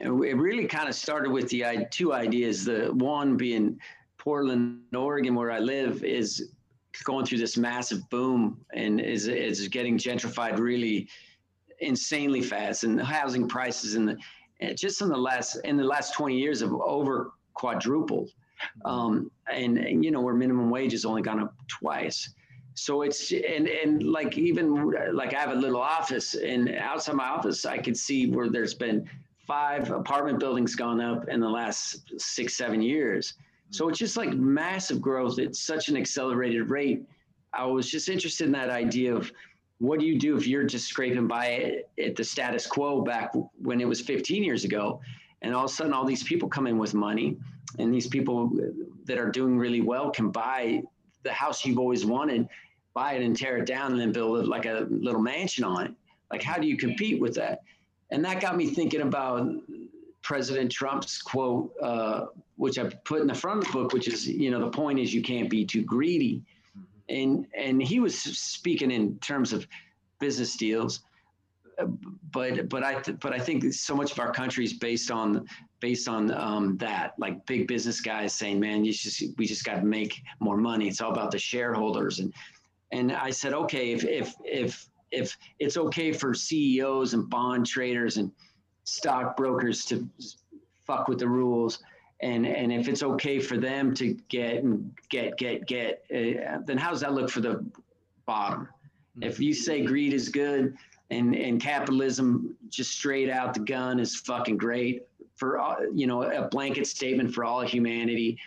it 0.00 0.36
really 0.36 0.66
kind 0.66 0.88
of 0.88 0.94
started 0.94 1.30
with 1.30 1.48
the 1.48 1.86
two 1.90 2.12
ideas. 2.12 2.64
The 2.64 2.90
one 2.94 3.36
being 3.36 3.78
Portland, 4.18 4.80
Oregon, 4.94 5.34
where 5.34 5.50
I 5.50 5.58
live, 5.58 6.04
is 6.04 6.50
going 7.04 7.26
through 7.26 7.38
this 7.38 7.56
massive 7.56 8.08
boom 8.10 8.64
and 8.74 9.00
is 9.00 9.28
is 9.28 9.68
getting 9.68 9.98
gentrified 9.98 10.58
really 10.58 11.08
insanely 11.80 12.42
fast, 12.42 12.84
and 12.84 13.00
housing 13.00 13.48
prices 13.48 13.94
in 13.94 14.06
the 14.06 14.16
just 14.74 15.02
in 15.02 15.08
the 15.08 15.16
last 15.16 15.56
in 15.64 15.76
the 15.76 15.84
last 15.84 16.14
twenty 16.14 16.38
years 16.38 16.60
have 16.60 16.72
over 16.72 17.32
quadrupled. 17.54 18.30
Um, 18.84 19.30
and, 19.52 19.76
and, 19.76 20.02
you 20.04 20.10
know, 20.10 20.22
where 20.22 20.32
minimum 20.32 20.70
wage 20.70 20.92
has 20.92 21.04
only 21.04 21.20
gone 21.20 21.40
up 21.40 21.54
twice. 21.66 22.30
So 22.74 23.02
it's, 23.02 23.30
and, 23.30 23.68
and 23.68 24.02
like, 24.04 24.38
even 24.38 24.90
like 25.12 25.34
I 25.34 25.40
have 25.40 25.50
a 25.50 25.56
little 25.56 25.82
office 25.82 26.34
and 26.34 26.70
outside 26.76 27.16
my 27.16 27.28
office, 27.28 27.66
I 27.66 27.76
could 27.78 27.96
see 27.96 28.30
where 28.30 28.48
there's 28.48 28.72
been 28.72 29.10
five 29.46 29.90
apartment 29.90 30.38
buildings 30.38 30.74
gone 30.74 31.00
up 31.00 31.28
in 31.28 31.40
the 31.40 31.48
last 31.48 32.12
six, 32.18 32.56
seven 32.56 32.80
years. 32.80 33.34
So 33.70 33.88
it's 33.88 33.98
just 33.98 34.16
like 34.16 34.32
massive 34.34 35.00
growth 35.00 35.38
at 35.38 35.54
such 35.54 35.88
an 35.88 35.96
accelerated 35.96 36.70
rate. 36.70 37.04
I 37.52 37.66
was 37.66 37.90
just 37.90 38.08
interested 38.08 38.46
in 38.46 38.52
that 38.52 38.70
idea 38.70 39.14
of 39.14 39.32
what 39.78 40.00
do 40.00 40.06
you 40.06 40.18
do 40.18 40.36
if 40.36 40.46
you're 40.46 40.64
just 40.64 40.86
scraping 40.86 41.26
by 41.26 41.82
at 42.02 42.16
the 42.16 42.24
status 42.24 42.66
quo 42.66 43.02
back 43.02 43.32
when 43.60 43.80
it 43.80 43.88
was 43.88 44.00
15 44.00 44.42
years 44.42 44.64
ago, 44.64 45.00
and 45.42 45.54
all 45.54 45.64
of 45.64 45.70
a 45.70 45.74
sudden 45.74 45.92
all 45.92 46.04
these 46.04 46.22
people 46.22 46.48
come 46.48 46.66
in 46.66 46.78
with 46.78 46.94
money 46.94 47.36
and 47.78 47.92
these 47.92 48.06
people 48.06 48.50
that 49.04 49.18
are 49.18 49.30
doing 49.30 49.58
really 49.58 49.80
well 49.80 50.10
can 50.10 50.30
buy 50.30 50.82
the 51.22 51.32
house 51.32 51.64
you've 51.64 51.78
always 51.78 52.04
wanted, 52.04 52.48
buy 52.94 53.14
it 53.14 53.22
and 53.22 53.36
tear 53.36 53.58
it 53.58 53.66
down 53.66 53.92
and 53.92 54.00
then 54.00 54.12
build 54.12 54.46
like 54.46 54.66
a 54.66 54.86
little 54.90 55.20
mansion 55.20 55.64
on 55.64 55.86
it. 55.86 55.92
Like, 56.30 56.42
how 56.42 56.56
do 56.56 56.66
you 56.66 56.76
compete 56.76 57.20
with 57.20 57.34
that? 57.34 57.62
And 58.10 58.24
that 58.24 58.40
got 58.40 58.56
me 58.56 58.66
thinking 58.66 59.00
about 59.00 59.50
President 60.22 60.70
Trump's 60.70 61.20
quote, 61.20 61.72
uh, 61.82 62.26
which 62.56 62.78
I 62.78 62.84
put 63.04 63.20
in 63.20 63.26
the 63.26 63.34
front 63.34 63.60
of 63.60 63.66
the 63.66 63.72
book, 63.72 63.92
which 63.92 64.08
is, 64.08 64.26
you 64.26 64.50
know, 64.50 64.60
the 64.60 64.70
point 64.70 64.98
is 64.98 65.12
you 65.12 65.22
can't 65.22 65.50
be 65.50 65.64
too 65.64 65.82
greedy. 65.82 66.42
And 67.08 67.46
and 67.56 67.82
he 67.82 68.00
was 68.00 68.18
speaking 68.18 68.90
in 68.90 69.18
terms 69.18 69.52
of 69.52 69.66
business 70.20 70.56
deals, 70.56 71.00
but 72.32 72.68
but 72.70 72.82
I 72.82 73.00
but 73.20 73.34
I 73.34 73.38
think 73.38 73.74
so 73.74 73.94
much 73.94 74.12
of 74.12 74.18
our 74.18 74.32
country 74.32 74.64
is 74.64 74.72
based 74.72 75.10
on 75.10 75.46
based 75.80 76.08
on 76.08 76.30
um, 76.32 76.78
that, 76.78 77.12
like 77.18 77.44
big 77.44 77.68
business 77.68 78.00
guys 78.00 78.32
saying, 78.32 78.58
"Man, 78.58 78.86
you 78.86 78.92
just 78.94 79.22
we 79.36 79.44
just 79.44 79.64
got 79.64 79.76
to 79.76 79.84
make 79.84 80.22
more 80.40 80.56
money. 80.56 80.88
It's 80.88 81.02
all 81.02 81.12
about 81.12 81.30
the 81.30 81.38
shareholders." 81.38 82.20
And 82.20 82.32
and 82.94 83.12
I 83.12 83.30
said, 83.30 83.52
okay, 83.52 83.92
if 83.92 84.04
if 84.04 84.34
if 84.44 84.88
if 85.14 85.36
it's 85.58 85.76
okay 85.76 86.12
for 86.12 86.34
CEOs 86.34 87.14
and 87.14 87.28
bond 87.28 87.66
traders 87.66 88.16
and 88.16 88.30
stockbrokers 88.84 89.84
to 89.86 90.08
fuck 90.86 91.08
with 91.08 91.18
the 91.18 91.28
rules, 91.28 91.80
and 92.20 92.46
and 92.46 92.72
if 92.72 92.88
it's 92.88 93.02
okay 93.02 93.38
for 93.38 93.56
them 93.56 93.94
to 93.94 94.14
get 94.28 94.62
and 94.62 94.90
get 95.08 95.36
get 95.36 95.66
get, 95.66 96.04
uh, 96.12 96.58
then 96.64 96.78
how 96.78 96.90
does 96.90 97.00
that 97.00 97.14
look 97.14 97.30
for 97.30 97.40
the 97.40 97.64
bottom? 98.26 98.68
If 99.20 99.38
you 99.38 99.54
say 99.54 99.84
greed 99.84 100.12
is 100.12 100.28
good 100.28 100.76
and 101.10 101.34
and 101.34 101.60
capitalism 101.60 102.56
just 102.68 102.92
straight 102.92 103.30
out 103.30 103.54
the 103.54 103.60
gun 103.60 104.00
is 104.00 104.16
fucking 104.16 104.56
great, 104.56 105.02
for 105.36 105.60
you 105.94 106.06
know 106.06 106.22
a 106.22 106.48
blanket 106.48 106.86
statement 106.86 107.32
for 107.32 107.44
all 107.44 107.62
humanity 107.62 108.38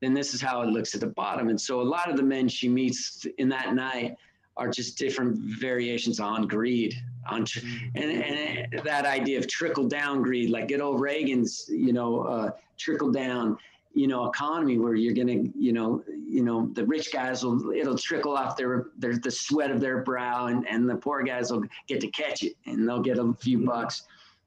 then 0.00 0.12
this 0.14 0.34
is 0.34 0.40
how 0.40 0.62
it 0.62 0.66
looks 0.68 0.94
at 0.94 1.00
the 1.00 1.06
bottom 1.06 1.48
and 1.48 1.60
so 1.60 1.80
a 1.80 1.82
lot 1.82 2.10
of 2.10 2.16
the 2.16 2.22
men 2.22 2.48
she 2.48 2.68
meets 2.68 3.26
in 3.38 3.48
that 3.48 3.74
night 3.74 4.16
are 4.56 4.68
just 4.68 4.98
different 4.98 5.36
variations 5.38 6.20
on 6.20 6.46
greed 6.46 6.94
on 7.28 7.44
mm-hmm. 7.44 7.96
and, 7.96 8.10
and 8.10 8.82
that 8.84 9.04
idea 9.04 9.38
of 9.38 9.46
trickle 9.48 9.86
down 9.86 10.22
greed 10.22 10.50
like 10.50 10.68
good 10.68 10.80
old 10.80 11.00
reagan's 11.00 11.66
you 11.68 11.92
know 11.92 12.20
uh, 12.22 12.50
trickle 12.76 13.10
down 13.10 13.56
you 13.94 14.06
know 14.06 14.26
economy 14.26 14.78
where 14.78 14.94
you're 14.94 15.14
gonna 15.14 15.44
you 15.54 15.72
know 15.72 16.02
you 16.06 16.42
know 16.42 16.68
the 16.74 16.84
rich 16.84 17.12
guys 17.12 17.44
will 17.44 17.70
it'll 17.72 17.98
trickle 17.98 18.36
off 18.36 18.56
their 18.56 18.86
their 18.98 19.16
the 19.18 19.30
sweat 19.30 19.70
of 19.70 19.80
their 19.80 20.02
brow 20.02 20.46
and 20.46 20.66
and 20.68 20.88
the 20.88 20.96
poor 20.96 21.22
guys 21.22 21.50
will 21.50 21.62
get 21.86 22.00
to 22.00 22.08
catch 22.08 22.42
it 22.42 22.54
and 22.66 22.88
they'll 22.88 23.02
get 23.02 23.18
a 23.18 23.32
few 23.34 23.64
bucks 23.64 24.04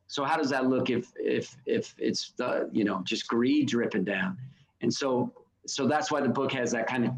so 0.08 0.24
how 0.24 0.38
does 0.38 0.50
that 0.52 0.68
look 0.68 0.90
if 0.90 1.12
if 1.16 1.56
if 1.66 1.96
it's 1.98 2.32
the 2.38 2.70
you 2.72 2.84
know 2.84 3.02
just 3.04 3.28
greed 3.28 3.68
dripping 3.68 4.04
down? 4.04 4.38
And 4.82 4.94
so 4.94 5.32
so 5.66 5.88
that's 5.88 6.12
why 6.12 6.22
the 6.22 6.30
book 6.30 6.52
has 6.52 6.72
that 6.72 6.88
kind 6.88 7.06
of 7.06 7.12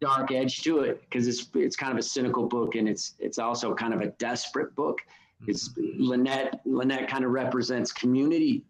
dark 0.00 0.30
edge 0.32 0.62
to 0.62 0.80
it 0.80 1.00
because 1.02 1.26
it's 1.26 1.48
it's 1.54 1.76
kind 1.76 1.92
of 1.92 1.98
a 1.98 2.02
cynical 2.02 2.46
book 2.46 2.76
and 2.76 2.88
it's 2.88 3.14
it's 3.18 3.38
also 3.38 3.74
kind 3.74 3.92
of 3.92 4.00
a 4.00 4.08
desperate 4.18 4.74
book 4.74 5.00
It's 5.46 5.68
mm-hmm. 5.70 6.02
Lynette. 6.02 6.60
Lynette 6.64 7.08
kind 7.08 7.24
of 7.24 7.30
represents 7.30 7.92
community. 7.92 8.64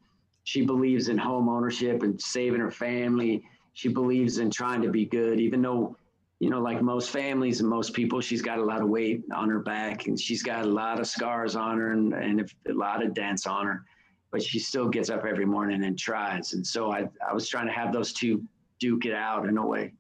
She 0.45 0.65
believes 0.65 1.09
in 1.09 1.19
home 1.19 1.49
ownership 1.49 2.03
and 2.03 2.21
saving 2.21 2.61
her 2.61 2.71
family. 2.71 3.45
She 3.75 3.89
believes 3.89 4.39
in 4.39 4.51
trying 4.51 4.83
to 4.83 4.91
be 4.91 5.05
good, 5.05 5.41
even 5.41 5.63
though, 5.63 5.97
you 6.41 6.51
know, 6.51 6.61
like 6.61 6.83
most 6.83 7.11
families 7.11 7.61
and 7.61 7.69
most 7.69 7.95
people, 7.95 8.21
she's 8.21 8.43
got 8.43 8.59
a 8.59 8.65
lot 8.65 8.81
of 8.83 8.89
weight 8.89 9.23
on 9.35 9.49
her 9.49 9.61
back 9.61 10.07
and 10.07 10.19
she's 10.19 10.43
got 10.43 10.65
a 10.65 10.69
lot 10.69 10.99
of 11.01 11.07
scars 11.07 11.55
on 11.57 11.79
her 11.79 11.93
and, 11.93 12.13
and 12.13 12.53
a 12.69 12.73
lot 12.73 13.05
of 13.05 13.15
dents 13.15 13.47
on 13.47 13.67
her. 13.67 13.85
But 14.31 14.43
she 14.43 14.59
still 14.59 14.89
gets 14.89 15.11
up 15.11 15.25
every 15.25 15.47
morning 15.47 15.85
and 15.85 15.99
tries. 15.99 16.53
And 16.53 16.67
so 16.67 16.93
I, 16.93 17.09
I 17.27 17.33
was 17.33 17.49
trying 17.49 17.67
to 17.67 17.73
have 17.73 17.93
those 17.93 18.13
two 18.13 18.43
duke 18.79 19.07
it 19.07 19.15
out 19.15 19.47
in 19.47 19.57
a 19.57 19.67
way. 19.67 19.95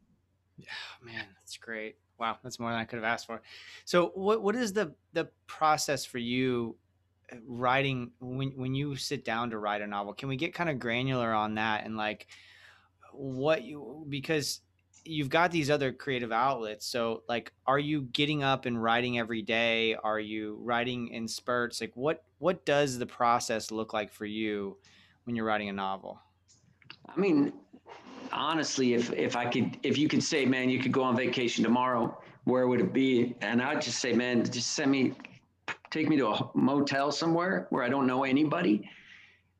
Yeah, 0.58 0.66
man, 1.02 1.24
that's 1.38 1.56
great. 1.56 1.96
Wow, 2.18 2.38
that's 2.42 2.58
more 2.58 2.70
than 2.70 2.80
I 2.80 2.84
could 2.84 2.96
have 2.96 3.04
asked 3.04 3.26
for. 3.26 3.40
So, 3.84 4.12
what 4.14 4.42
what 4.42 4.56
is 4.56 4.72
the 4.72 4.94
the 5.12 5.28
process 5.46 6.04
for 6.04 6.18
you 6.18 6.76
uh, 7.32 7.36
writing 7.46 8.10
when 8.20 8.50
when 8.56 8.74
you 8.74 8.96
sit 8.96 9.24
down 9.24 9.50
to 9.50 9.58
write 9.58 9.82
a 9.82 9.86
novel? 9.86 10.12
Can 10.12 10.28
we 10.28 10.36
get 10.36 10.52
kind 10.52 10.68
of 10.68 10.78
granular 10.78 11.32
on 11.32 11.54
that 11.54 11.84
and 11.84 11.96
like 11.96 12.26
what 13.12 13.62
you 13.62 14.04
because 14.08 14.60
you've 15.04 15.30
got 15.30 15.50
these 15.50 15.70
other 15.70 15.92
creative 15.92 16.32
outlets. 16.32 16.86
So, 16.86 17.22
like, 17.28 17.52
are 17.66 17.78
you 17.78 18.02
getting 18.12 18.42
up 18.42 18.66
and 18.66 18.80
writing 18.80 19.18
every 19.18 19.42
day? 19.42 19.94
Are 19.94 20.20
you 20.20 20.58
writing 20.62 21.08
in 21.08 21.26
spurts? 21.26 21.80
Like, 21.80 21.92
what 21.94 22.24
what 22.38 22.64
does 22.64 22.98
the 22.98 23.06
process 23.06 23.70
look 23.70 23.92
like 23.92 24.12
for 24.12 24.26
you 24.26 24.76
when 25.24 25.34
you're 25.34 25.46
writing 25.46 25.68
a 25.68 25.72
novel? 25.72 26.20
I 27.06 27.18
mean, 27.18 27.52
honestly, 28.32 28.94
if 28.94 29.12
if 29.12 29.36
I 29.36 29.46
could, 29.46 29.78
if 29.82 29.98
you 29.98 30.08
could 30.08 30.22
say, 30.22 30.44
man, 30.44 30.68
you 30.68 30.78
could 30.80 30.92
go 30.92 31.02
on 31.02 31.16
vacation 31.16 31.64
tomorrow, 31.64 32.16
where 32.44 32.68
would 32.68 32.80
it 32.80 32.92
be? 32.92 33.34
And 33.40 33.62
I'd 33.62 33.82
just 33.82 33.98
say, 34.00 34.12
man, 34.12 34.44
just 34.44 34.74
send 34.74 34.90
me, 34.90 35.14
take 35.90 36.08
me 36.08 36.16
to 36.16 36.28
a 36.28 36.50
motel 36.54 37.12
somewhere 37.12 37.66
where 37.70 37.82
I 37.82 37.88
don't 37.88 38.06
know 38.06 38.24
anybody, 38.24 38.88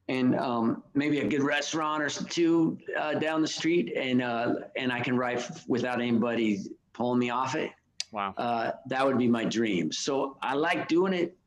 and 0.09 0.35
um, 0.37 0.83
maybe 0.95 1.21
a 1.21 1.29
good 1.29 1.43
restaurant 1.43 2.03
or 2.03 2.09
two 2.09 2.79
uh, 2.99 3.15
down 3.15 3.43
the 3.43 3.49
street, 3.49 3.93
and 3.97 4.23
uh, 4.23 4.55
and 4.77 4.93
I 4.93 5.01
can 5.01 5.17
write 5.17 5.49
without 5.69 6.01
anybody 6.01 6.61
pulling 6.93 7.19
me 7.19 7.31
off 7.31 7.55
it. 7.55 7.71
Wow. 8.11 8.35
Uh, 8.37 8.73
that 8.87 9.05
would 9.05 9.19
be 9.19 9.29
my 9.29 9.45
dream. 9.45 9.93
So 9.93 10.37
I 10.43 10.55
like 10.55 10.89
doing 10.89 11.13
it 11.13 11.38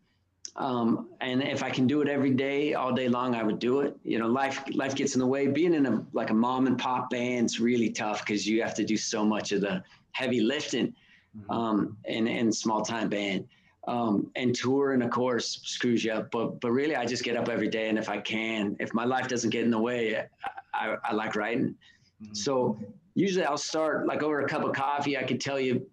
um, 0.56 1.10
and 1.22 1.42
if 1.42 1.64
I 1.64 1.70
can 1.70 1.88
do 1.88 2.02
it 2.02 2.10
every 2.10 2.32
day, 2.32 2.74
all 2.74 2.92
day 2.92 3.08
long, 3.08 3.36
I 3.36 3.44
would 3.44 3.60
do 3.60 3.82
it. 3.82 3.96
You 4.04 4.20
know, 4.20 4.28
life 4.28 4.64
life 4.74 4.96
gets 4.96 5.14
in 5.16 5.20
the 5.20 5.28
way. 5.28 5.48
Being 5.48 5.74
in 5.74 5.86
a 5.86 6.06
like 6.12 6.30
a 6.30 6.34
mom 6.34 6.68
and 6.68 6.78
pop 6.78 7.10
band's 7.10 7.60
really 7.60 7.90
tough 7.90 8.26
because 8.26 8.46
you 8.46 8.62
have 8.62 8.74
to 8.76 8.84
do 8.84 8.98
so 8.98 9.26
much 9.26 9.54
of 9.54 9.62
the 9.62 9.82
heavy 10.12 10.42
lifting, 10.42 10.94
mm-hmm. 11.38 11.52
um, 11.52 11.98
and 12.06 12.28
and 12.28 12.54
small 12.54 12.82
time 12.82 13.10
band. 13.10 13.48
Um, 13.88 14.30
and 14.36 14.54
touring, 14.54 15.02
of 15.02 15.10
course, 15.10 15.62
screws 15.64 16.04
you 16.04 16.12
up. 16.12 16.32
But 16.32 16.60
but 16.60 16.72
really, 16.72 16.96
I 16.96 17.06
just 17.06 17.24
get 17.24 17.38
up 17.38 17.48
every 17.48 17.70
day, 17.70 17.88
and 17.88 17.98
if 17.98 18.10
I 18.10 18.20
can, 18.20 18.76
if 18.80 18.94
my 18.94 19.06
life 19.06 19.28
doesn't 19.28 19.50
get 19.50 19.64
in 19.64 19.72
the 19.72 19.80
way, 19.80 20.18
I, 20.18 20.28
I, 20.74 20.98
I 21.04 21.14
like 21.14 21.36
writing. 21.36 21.76
Mm-hmm. 22.22 22.34
So 22.34 22.78
usually, 23.16 23.46
I'll 23.46 23.58
start 23.58 24.06
like 24.06 24.22
over 24.22 24.42
a 24.42 24.48
cup 24.48 24.64
of 24.64 24.76
coffee. 24.76 25.18
I 25.18 25.24
could 25.24 25.40
tell 25.40 25.60
you 25.60 25.90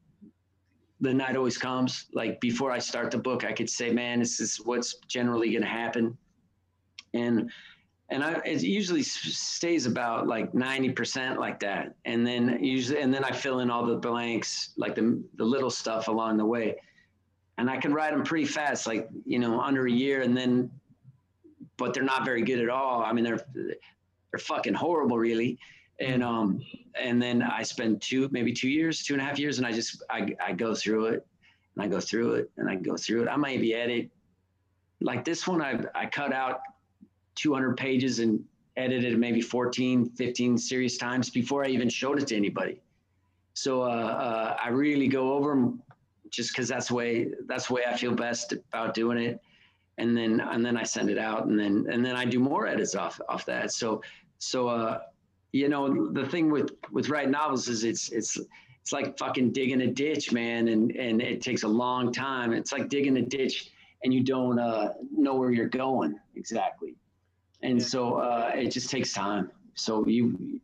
the 1.01 1.15
night 1.15 1.37
always 1.37 1.59
comes. 1.59 2.07
Like 2.13 2.41
before 2.41 2.71
I 2.73 2.79
start 2.79 3.11
the 3.11 3.19
book, 3.19 3.45
I 3.45 3.53
could 3.53 3.71
say, 3.71 3.91
"Man, 3.91 4.19
this 4.19 4.41
is 4.41 4.57
what's 4.57 4.97
generally 5.07 5.51
going 5.51 5.63
to 5.63 5.69
happen," 5.69 6.17
and 7.15 7.51
and 8.11 8.25
I 8.25 8.41
it 8.45 8.63
usually 8.63 9.03
stays 9.03 9.87
about 9.87 10.27
like 10.27 10.55
ninety 10.55 10.91
percent 10.91 11.39
like 11.39 11.61
that, 11.61 11.95
and 12.05 12.27
then 12.27 12.63
usually 12.63 13.01
and 13.01 13.13
then 13.13 13.25
I 13.25 13.31
fill 13.31 13.61
in 13.61 13.71
all 13.71 13.87
the 13.87 13.97
blanks, 13.97 14.71
like 14.77 14.95
the 14.95 15.23
the 15.37 15.45
little 15.45 15.71
stuff 15.71 16.09
along 16.09 16.37
the 16.37 16.47
way, 16.47 16.77
and 17.59 17.71
I 17.71 17.77
can 17.77 17.93
write 17.93 18.13
them 18.13 18.25
pretty 18.25 18.47
fast, 18.47 18.87
like 18.87 19.09
you 19.25 19.39
know 19.39 19.61
under 19.61 19.87
a 19.87 19.93
year, 19.93 20.23
and 20.23 20.37
then, 20.37 20.71
but 21.77 21.95
they're 21.95 22.03
not 22.03 22.25
very 22.25 22.43
good 22.43 22.61
at 22.61 22.71
all. 22.71 23.03
I 23.03 23.13
mean, 23.13 23.25
they're 23.25 23.45
they're 23.55 24.41
fucking 24.41 24.75
horrible, 24.75 25.19
really 25.19 25.59
and 26.01 26.23
um 26.23 26.61
and 27.01 27.21
then 27.21 27.43
I 27.43 27.63
spend 27.63 28.03
two 28.03 28.29
maybe 28.33 28.53
two 28.53 28.69
years, 28.69 29.03
two 29.03 29.15
and 29.15 29.23
a 29.23 29.25
half 29.25 29.39
years, 29.39 29.59
and 29.59 29.67
I 29.67 29.73
just 29.73 30.03
I 30.11 30.35
I 30.45 30.53
go 30.53 30.75
through 30.75 31.07
it 31.07 31.27
and 31.77 31.85
I 31.85 31.89
go 31.89 32.01
through 32.01 32.35
it 32.35 32.51
and 32.57 32.69
I 32.69 32.77
go 32.77 32.97
through 32.97 33.23
it. 33.23 33.29
I 33.29 33.37
might 33.37 33.61
be 33.61 33.75
edit 33.75 34.11
like 35.01 35.25
this 35.25 35.47
one. 35.47 35.63
I 35.63 35.81
I 35.95 36.07
cut 36.07 36.33
out 36.33 36.61
200 37.37 37.77
pages 37.77 38.19
and 38.19 38.43
edited 38.77 39.19
maybe 39.19 39.41
14, 39.41 40.11
15 40.11 40.59
serious 40.59 40.97
times 40.97 41.31
before 41.31 41.65
I 41.65 41.69
even 41.69 41.89
showed 41.89 42.21
it 42.21 42.29
to 42.29 42.37
anybody. 42.37 42.81
So 43.55 43.83
uh, 43.83 43.87
uh, 43.87 44.57
I 44.63 44.69
really 44.69 45.09
go 45.09 45.33
over 45.33 45.51
them 45.51 45.83
just 46.31 46.53
because 46.53 46.69
that's 46.69 46.89
the 46.89 46.95
way 46.95 47.29
that's 47.47 47.69
the 47.69 47.75
way 47.75 47.83
I 47.89 47.97
feel 47.97 48.15
best 48.15 48.53
about 48.53 48.95
doing 48.95 49.19
it. 49.19 49.41
And 49.99 50.17
then 50.17 50.41
and 50.41 50.65
then 50.65 50.77
I 50.77 50.85
send 50.85 51.11
it 51.11 51.19
out 51.19 51.47
and 51.47 51.59
then 51.59 51.87
and 51.91 52.05
then 52.05 52.15
I 52.15 52.25
do 52.25 52.39
more 52.39 52.67
edits 52.69 52.95
off 52.95 53.21
off 53.29 53.45
that. 53.47 53.73
So 53.73 54.01
so 54.39 54.69
uh, 54.69 55.01
you 55.53 55.69
know 55.69 56.11
the 56.13 56.27
thing 56.27 56.51
with 56.51 56.71
with 56.91 57.09
writing 57.09 57.33
novels 57.33 57.69
is 57.69 57.85
it's 57.85 58.11
it's 58.11 58.39
it's 58.89 58.93
like 58.93 59.19
fucking 59.19 59.53
digging 59.53 59.83
a 59.83 59.87
ditch 59.87 60.33
man 60.33 60.69
and 60.69 60.91
and 60.93 61.21
it 61.21 61.43
takes 61.43 61.63
a 61.63 61.69
long 61.69 62.13
time. 62.13 62.53
It's 62.53 62.73
like 62.73 62.89
digging 62.89 63.17
a 63.17 63.23
ditch 63.23 63.71
and 64.03 64.13
you 64.15 64.23
don't 64.23 64.59
uh, 64.59 64.95
know 65.15 65.35
where 65.35 65.51
you're 65.51 65.69
going 65.69 66.19
exactly. 66.37 66.95
And 67.63 67.83
so 67.83 68.15
uh, 68.17 68.53
it 68.55 68.71
just 68.71 68.89
takes 68.89 69.13
time. 69.13 69.51
So 69.75 70.07
you 70.07 70.61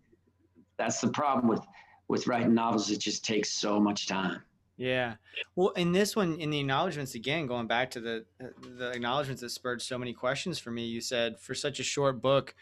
that's 0.76 1.00
the 1.00 1.08
problem 1.08 1.48
with 1.48 1.60
with 2.08 2.26
writing 2.26 2.54
novels. 2.54 2.90
It 2.90 3.00
just 3.00 3.24
takes 3.24 3.50
so 3.50 3.80
much 3.80 4.06
time. 4.06 4.42
Yeah. 4.76 5.14
Well 5.54 5.70
in 5.70 5.92
this 5.92 6.16
one 6.16 6.40
in 6.40 6.50
the 6.50 6.60
acknowledgments 6.60 7.14
again 7.14 7.46
going 7.46 7.66
back 7.66 7.90
to 7.92 8.00
the 8.00 8.24
the 8.38 8.90
acknowledgments 8.90 9.40
that 9.42 9.50
spurred 9.50 9.82
so 9.82 9.98
many 9.98 10.12
questions 10.12 10.58
for 10.58 10.70
me 10.70 10.84
you 10.84 11.00
said 11.00 11.38
for 11.38 11.54
such 11.54 11.78
a 11.80 11.84
short 11.84 12.20
book 12.20 12.54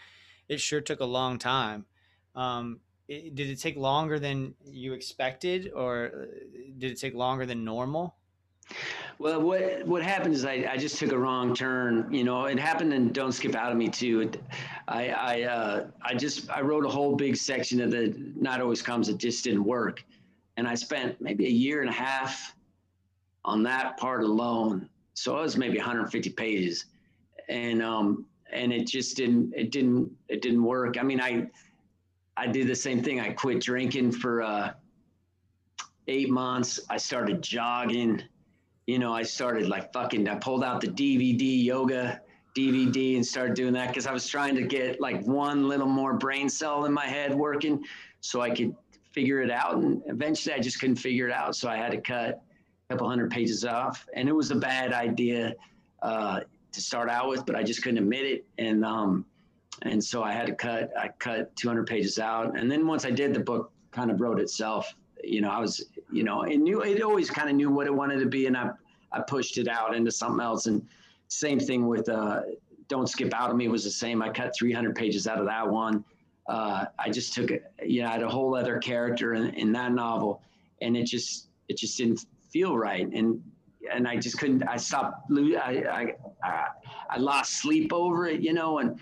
it 0.49 0.61
sure 0.61 0.81
took 0.81 1.01
a 1.01 1.05
long 1.05 1.39
time 1.39 1.87
um, 2.35 2.81
it, 3.09 3.35
did 3.35 3.51
it 3.51 3.61
take 3.61 3.77
longer 3.77 4.19
than 4.19 4.55
you 4.65 4.93
expected, 4.93 5.73
or 5.75 6.13
uh, 6.15 6.27
did 6.79 6.93
it 6.93 7.01
take 7.01 7.15
longer 7.15 7.47
than 7.47 7.65
normal? 7.65 8.17
Well, 9.19 9.41
what 9.41 9.87
what 9.87 10.03
happened 10.03 10.35
is 10.35 10.45
I, 10.45 10.67
I 10.71 10.77
just 10.77 10.99
took 10.99 11.13
a 11.13 11.19
wrong 11.19 11.55
turn. 11.55 12.13
You 12.13 12.25
know, 12.25 12.47
it 12.47 12.59
happened 12.59 12.93
and 12.93 13.13
Don't 13.13 13.33
Skip 13.33 13.55
Out 13.55 13.71
on 13.71 13.79
Me 13.79 13.89
too. 13.89 14.31
I 14.89 15.09
I 15.09 15.43
uh, 15.43 15.87
I 16.03 16.15
just 16.15 16.51
I 16.51 16.61
wrote 16.61 16.85
a 16.87 16.89
whole 16.89 17.15
big 17.15 17.37
section 17.37 17.81
of 17.81 17.91
the 17.91 18.15
Night 18.37 18.61
Always 18.61 18.83
Comes. 18.83 19.09
It 19.09 19.19
just 19.19 19.45
didn't 19.45 19.65
work, 19.65 20.05
and 20.57 20.67
I 20.67 20.75
spent 20.75 21.21
maybe 21.21 21.47
a 21.47 21.51
year 21.51 21.81
and 21.81 21.91
a 21.91 21.93
half 21.93 22.55
on 23.45 23.63
that 23.65 23.97
part 23.97 24.23
alone. 24.23 24.89
So 25.15 25.39
it 25.39 25.43
was 25.43 25.57
maybe 25.57 25.77
150 25.77 26.31
pages, 26.31 26.87
and 27.49 27.83
um 27.83 28.27
and 28.53 28.73
it 28.73 28.87
just 28.87 29.17
didn't 29.17 29.53
it 29.55 29.71
didn't 29.71 30.11
it 30.29 30.43
didn't 30.43 30.65
work. 30.65 30.99
I 30.99 31.03
mean, 31.03 31.21
I 31.21 31.49
I 32.37 32.47
did 32.47 32.67
the 32.67 32.75
same 32.75 33.03
thing. 33.03 33.21
I 33.21 33.33
quit 33.33 33.61
drinking 33.61 34.13
for 34.13 34.43
uh, 34.43 34.73
eight 36.09 36.31
months. 36.31 36.81
I 36.89 36.97
started 36.97 37.43
jogging. 37.43 38.23
You 38.87 38.99
know, 38.99 39.13
I 39.13 39.23
started 39.23 39.69
like 39.69 39.93
fucking, 39.93 40.29
I 40.29 40.37
pulled 40.37 40.65
out 40.65 40.81
the 40.81 40.89
DVD 40.89 41.63
yoga 41.63 42.21
DVD 42.57 43.17
and 43.17 43.27
started 43.27 43.55
doing 43.55 43.73
that 43.73 43.89
because 43.89 44.07
I 44.07 44.13
was 44.13 44.27
trying 44.27 44.55
to 44.57 44.63
get 44.63 45.01
like 45.01 45.25
one 45.25 45.69
little 45.69 45.87
more 45.87 46.15
brain 46.15 46.49
cell 46.49 46.85
in 46.85 46.93
my 46.93 47.07
head 47.07 47.35
working 47.35 47.83
so 48.21 48.41
I 48.41 48.51
could 48.51 48.75
figure 49.13 49.41
it 49.41 49.51
out. 49.51 49.77
And 49.77 50.03
eventually 50.07 50.55
I 50.55 50.59
just 50.59 50.81
couldn't 50.81 50.97
figure 50.97 51.29
it 51.29 51.33
out. 51.33 51.57
So 51.57 51.69
I 51.69 51.77
had 51.77 51.93
to 51.93 52.01
cut 52.01 52.43
a 52.89 52.93
couple 52.93 53.09
hundred 53.09 53.31
pages 53.31 53.65
off. 53.65 54.07
And 54.15 54.29
it 54.29 54.33
was 54.33 54.51
a 54.51 54.57
bad 54.57 54.93
idea 54.93 55.55
uh, 56.03 56.41
to 56.73 56.81
start 56.81 57.09
out 57.09 57.29
with, 57.29 57.47
but 57.47 57.55
I 57.55 57.63
just 57.63 57.83
couldn't 57.83 57.99
admit 57.99 58.25
it. 58.25 58.45
And, 58.59 58.85
um, 58.85 59.25
and 59.81 60.03
so 60.03 60.23
I 60.23 60.33
had 60.33 60.47
to 60.47 60.55
cut. 60.55 60.91
I 60.97 61.09
cut 61.19 61.55
200 61.57 61.87
pages 61.87 62.19
out, 62.19 62.59
and 62.59 62.71
then 62.71 62.87
once 62.87 63.05
I 63.05 63.11
did, 63.11 63.35
the 63.35 63.41
book 63.41 63.73
kind 63.91 64.11
of 64.11 64.21
wrote 64.21 64.39
itself. 64.39 64.95
You 65.25 65.41
know, 65.41 65.51
I 65.51 65.59
was, 65.61 65.85
you 66.11 66.25
know, 66.25 66.43
it 66.43 66.59
knew 66.59 66.83
it 66.83 67.03
always 67.03 67.31
kind 67.31 67.49
of 67.49 67.57
knew 67.57 67.71
what 67.71 67.87
it 67.87 67.95
wanted 67.95 68.21
to 68.21 68.27
be, 68.27 68.47
and 68.47 68.57
I 68.57 68.71
I 69.13 69.21
pushed 69.21 69.59
it 69.59 69.69
out 69.69 69.95
into 69.95 70.11
something 70.11 70.43
else. 70.43 70.67
And 70.67 70.87
same 71.29 71.59
thing 71.59 71.87
with 71.87 72.09
uh, 72.09 72.43
Don't 72.89 73.09
Skip 73.09 73.33
Out 73.35 73.51
on 73.51 73.57
Me 73.57 73.69
was 73.69 73.85
the 73.85 73.91
same. 73.91 74.23
I 74.23 74.29
cut 74.29 74.55
300 74.57 74.95
pages 74.95 75.27
out 75.27 75.39
of 75.39 75.47
that 75.47 75.69
one. 75.69 76.05
Uh, 76.47 76.87
I 76.99 77.11
just 77.11 77.33
took 77.33 77.51
it. 77.51 77.73
You 77.85 78.03
know, 78.03 78.09
I 78.09 78.13
had 78.13 78.23
a 78.23 78.29
whole 78.29 78.55
other 78.55 78.79
character 78.79 79.35
in, 79.35 79.55
in 79.55 79.73
that 79.73 79.93
novel, 79.93 80.43
and 80.81 80.97
it 80.97 81.07
just 81.07 81.49
it 81.69 81.77
just 81.77 81.97
didn't 81.97 82.27
feel 82.53 82.77
right. 82.77 83.07
And 83.13 83.43
and 83.93 84.07
I 84.07 84.17
just 84.17 84.39
couldn't. 84.39 84.63
I 84.65 84.77
stopped. 84.77 85.31
I 85.31 86.15
I 86.45 86.67
I 87.11 87.19
lost 87.19 87.59
sleep 87.61 87.93
over 87.93 88.27
it, 88.27 88.41
you 88.41 88.53
know, 88.53 88.79
and 88.79 88.99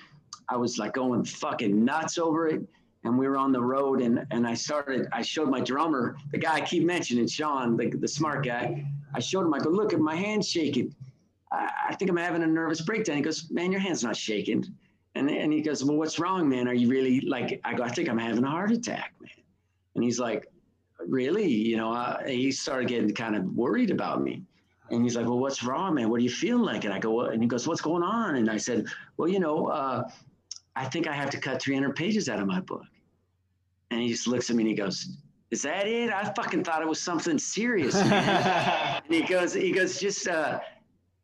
I 0.50 0.56
was 0.56 0.78
like 0.78 0.92
going 0.92 1.24
fucking 1.24 1.84
nuts 1.84 2.18
over 2.18 2.48
it. 2.48 2.62
And 3.02 3.18
we 3.18 3.26
were 3.26 3.38
on 3.38 3.50
the 3.50 3.62
road, 3.62 4.02
and 4.02 4.26
and 4.30 4.46
I 4.46 4.52
started. 4.52 5.08
I 5.10 5.22
showed 5.22 5.48
my 5.48 5.60
drummer, 5.60 6.18
the 6.32 6.38
guy 6.38 6.56
I 6.56 6.60
keep 6.60 6.84
mentioning, 6.84 7.26
Sean, 7.26 7.74
the, 7.74 7.88
the 7.88 8.06
smart 8.06 8.44
guy. 8.44 8.84
I 9.14 9.20
showed 9.20 9.46
him. 9.46 9.54
I 9.54 9.58
go, 9.58 9.70
look 9.70 9.94
at 9.94 10.00
my 10.00 10.14
hands 10.14 10.46
shaking. 10.46 10.94
I, 11.50 11.70
I 11.88 11.94
think 11.94 12.10
I'm 12.10 12.18
having 12.18 12.42
a 12.42 12.46
nervous 12.46 12.82
breakdown. 12.82 13.16
He 13.16 13.22
goes, 13.22 13.50
man, 13.50 13.72
your 13.72 13.80
hand's 13.80 14.04
not 14.04 14.16
shaking. 14.16 14.66
And 15.14 15.30
and 15.30 15.50
he 15.50 15.62
goes, 15.62 15.82
well, 15.82 15.96
what's 15.96 16.18
wrong, 16.18 16.46
man? 16.46 16.68
Are 16.68 16.74
you 16.74 16.88
really 16.88 17.22
like? 17.22 17.58
I 17.64 17.72
go, 17.72 17.84
I 17.84 17.88
think 17.88 18.06
I'm 18.10 18.18
having 18.18 18.44
a 18.44 18.50
heart 18.50 18.70
attack, 18.70 19.14
man. 19.18 19.30
And 19.94 20.04
he's 20.04 20.20
like, 20.20 20.46
really? 20.98 21.48
You 21.48 21.78
know, 21.78 21.94
uh, 21.94 22.22
he 22.26 22.52
started 22.52 22.88
getting 22.88 23.14
kind 23.14 23.34
of 23.34 23.44
worried 23.54 23.90
about 23.90 24.22
me. 24.22 24.42
And 24.90 25.02
he's 25.02 25.16
like, 25.16 25.24
well, 25.24 25.38
what's 25.38 25.62
wrong, 25.62 25.94
man? 25.94 26.10
What 26.10 26.16
are 26.20 26.24
you 26.24 26.30
feeling 26.30 26.64
like? 26.64 26.84
And 26.84 26.92
I 26.92 26.98
go, 26.98 27.12
what? 27.12 27.32
And 27.32 27.42
he 27.42 27.48
goes, 27.48 27.66
what's 27.66 27.80
going 27.80 28.02
on? 28.02 28.36
And 28.36 28.50
I 28.50 28.58
said, 28.58 28.86
well, 29.16 29.28
you 29.28 29.40
know, 29.40 29.68
uh, 29.68 30.10
I 30.80 30.86
think 30.86 31.06
I 31.06 31.12
have 31.12 31.28
to 31.30 31.38
cut 31.38 31.60
300 31.60 31.94
pages 31.94 32.30
out 32.30 32.40
of 32.40 32.46
my 32.46 32.60
book. 32.60 32.86
And 33.90 34.00
he 34.00 34.08
just 34.08 34.26
looks 34.26 34.48
at 34.48 34.56
me 34.56 34.62
and 34.62 34.70
he 34.70 34.74
goes, 34.74 35.18
is 35.50 35.60
that 35.62 35.86
it? 35.86 36.10
I 36.10 36.32
fucking 36.32 36.64
thought 36.64 36.80
it 36.80 36.88
was 36.88 37.00
something 37.00 37.38
serious. 37.38 37.94
man." 37.94 39.02
and 39.04 39.14
he 39.14 39.20
goes, 39.20 39.52
he 39.52 39.72
goes, 39.72 40.00
just, 40.00 40.26
uh, 40.26 40.60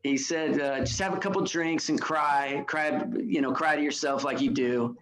he 0.02 0.18
said, 0.18 0.61
uh, 0.61 0.80
just 0.80 0.98
have 0.98 1.14
a 1.14 1.16
couple 1.16 1.40
drinks 1.42 1.88
and 1.88 1.98
cry, 1.98 2.64
cry, 2.66 3.02
you 3.16 3.40
know, 3.40 3.50
cry 3.50 3.76
to 3.76 3.82
yourself 3.82 4.24
like 4.24 4.42
you 4.42 4.50
do. 4.50 4.94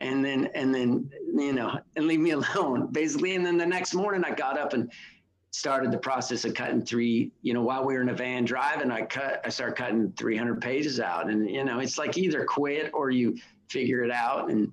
And 0.00 0.22
then, 0.22 0.50
and 0.54 0.74
then, 0.74 1.10
you 1.34 1.54
know, 1.54 1.78
and 1.96 2.06
leave 2.06 2.20
me 2.20 2.32
alone 2.32 2.88
basically. 2.92 3.34
And 3.34 3.46
then 3.46 3.56
the 3.56 3.64
next 3.64 3.94
morning 3.94 4.24
I 4.24 4.34
got 4.34 4.58
up 4.58 4.74
and 4.74 4.92
started 5.52 5.90
the 5.90 5.98
process 5.98 6.44
of 6.44 6.52
cutting 6.52 6.84
three, 6.84 7.30
you 7.40 7.54
know, 7.54 7.62
while 7.62 7.86
we 7.86 7.94
were 7.94 8.02
in 8.02 8.10
a 8.10 8.14
van 8.14 8.44
driving, 8.44 8.90
I 8.90 9.02
cut, 9.02 9.40
I 9.44 9.48
started 9.48 9.76
cutting 9.76 10.12
300 10.18 10.60
pages 10.60 11.00
out 11.00 11.30
and, 11.30 11.48
you 11.48 11.64
know, 11.64 11.78
it's 11.78 11.96
like 11.96 12.18
either 12.18 12.44
quit 12.44 12.90
or 12.92 13.10
you 13.10 13.38
figure 13.72 14.04
it 14.04 14.10
out. 14.10 14.50
And, 14.50 14.72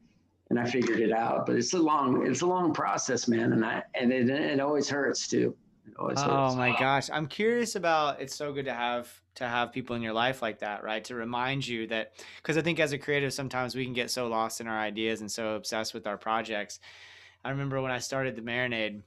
and 0.50 0.60
I 0.60 0.66
figured 0.66 1.00
it 1.00 1.12
out, 1.12 1.46
but 1.46 1.56
it's 1.56 1.74
a 1.74 1.80
long, 1.80 2.26
it's 2.28 2.42
a 2.42 2.46
long 2.46 2.74
process, 2.74 3.28
man. 3.28 3.54
And 3.54 3.64
I, 3.64 3.84
and 3.96 4.12
it, 4.12 4.30
it 4.30 4.60
always 4.60 4.90
hurts 4.90 5.28
too. 5.28 5.56
It 5.88 5.94
always 5.98 6.20
Oh 6.20 6.46
hurts. 6.46 6.56
my 6.56 6.78
gosh, 6.78 7.10
I'm 7.12 7.28
curious 7.28 7.76
about. 7.76 8.20
It's 8.22 8.36
so 8.36 8.52
good 8.52 8.66
to 8.66 8.74
have 8.74 9.12
to 9.36 9.48
have 9.48 9.72
people 9.72 9.96
in 9.96 10.02
your 10.02 10.14
life 10.14 10.42
like 10.42 10.60
that, 10.60 10.84
right? 10.84 11.04
To 11.06 11.16
remind 11.16 11.66
you 11.68 11.88
that 11.88 12.14
because 12.38 12.58
I 12.58 12.62
think 12.62 12.80
as 12.80 12.92
a 12.92 12.98
creative, 12.98 13.32
sometimes 13.34 13.76
we 13.76 13.86
can 13.86 13.94
get 13.94 14.12
so 14.12 14.28
lost 14.28 14.60
in 14.60 14.68
our 14.68 14.78
ideas 14.78 15.22
and 15.22 15.32
so 15.32 15.56
obsessed 15.56 15.94
with 15.94 16.06
our 16.08 16.18
projects. 16.18 16.80
I 17.46 17.52
remember 17.52 17.82
when 17.82 17.92
I 17.92 18.00
started 18.00 18.36
the 18.36 18.42
marinade 18.42 19.02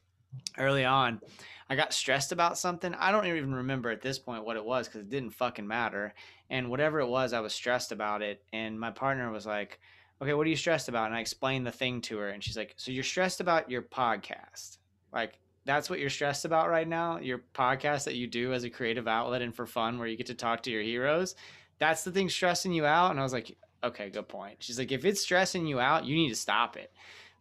early 0.59 0.85
on, 0.85 1.21
I 1.69 1.77
got 1.77 1.93
stressed 1.93 2.33
about 2.33 2.59
something. 2.59 2.95
I 2.95 3.13
don't 3.13 3.27
even 3.27 3.55
remember 3.55 3.91
at 3.91 4.03
this 4.03 4.19
point 4.19 4.45
what 4.45 4.57
it 4.57 4.65
was 4.65 4.89
because 4.89 5.03
it 5.03 5.11
didn't 5.11 5.31
fucking 5.31 5.67
matter. 5.67 6.15
And 6.51 6.71
whatever 6.71 7.01
it 7.01 7.09
was, 7.09 7.33
I 7.33 7.41
was 7.41 7.55
stressed 7.55 7.93
about 7.93 8.23
it. 8.23 8.43
And 8.53 8.79
my 8.79 8.91
partner 8.91 9.31
was 9.31 9.47
like, 9.47 9.81
"Okay, 10.21 10.35
what 10.35 10.47
are 10.47 10.51
you 10.51 10.57
stressed 10.57 10.89
about?" 10.89 11.07
And 11.07 11.15
I 11.15 11.21
explained 11.21 11.67
the 11.67 11.73
thing 11.73 12.01
to 12.03 12.19
her, 12.19 12.29
and 12.29 12.43
she's 12.43 12.57
like, 12.57 12.75
"So 12.77 12.91
you're 12.91 13.05
stressed 13.05 13.41
about 13.41 13.71
your 13.71 13.83
podcast?" 13.83 14.79
Like 15.13 15.39
that's 15.65 15.89
what 15.89 16.01
you're 16.01 16.11
stressed 16.11 16.45
about 16.45 16.69
right 16.69 16.89
now 16.89 17.19
your 17.19 17.43
podcast 17.55 18.05
that 18.05 18.17
you 18.17 18.27
do 18.27 18.53
as 18.53 18.65
a 18.65 18.71
creative 18.71 19.07
outlet 19.07 19.43
and 19.43 19.55
for 19.55 19.67
fun 19.67 19.99
where 19.99 20.09
you 20.09 20.17
get 20.17 20.27
to 20.27 20.35
talk 20.35 20.63
to 20.63 20.71
your 20.71 20.83
heroes 20.83 21.35
that's 21.79 22.05
the 22.05 22.11
thing 22.11 22.29
stressing 22.29 22.73
you 22.73 22.85
out 22.85 23.11
and 23.11 23.21
i 23.21 23.23
was 23.23 23.33
like 23.33 23.57
okay 23.85 24.11
good 24.11 24.29
point 24.29 24.57
she's 24.61 24.79
like 24.79 24.93
if 24.93 25.05
it's 25.05 25.21
stressing 25.21 25.67
you 25.67 25.79
out 25.81 26.05
you 26.05 26.15
need 26.15 26.29
to 26.29 26.35
stop 26.35 26.77
it 26.77 26.93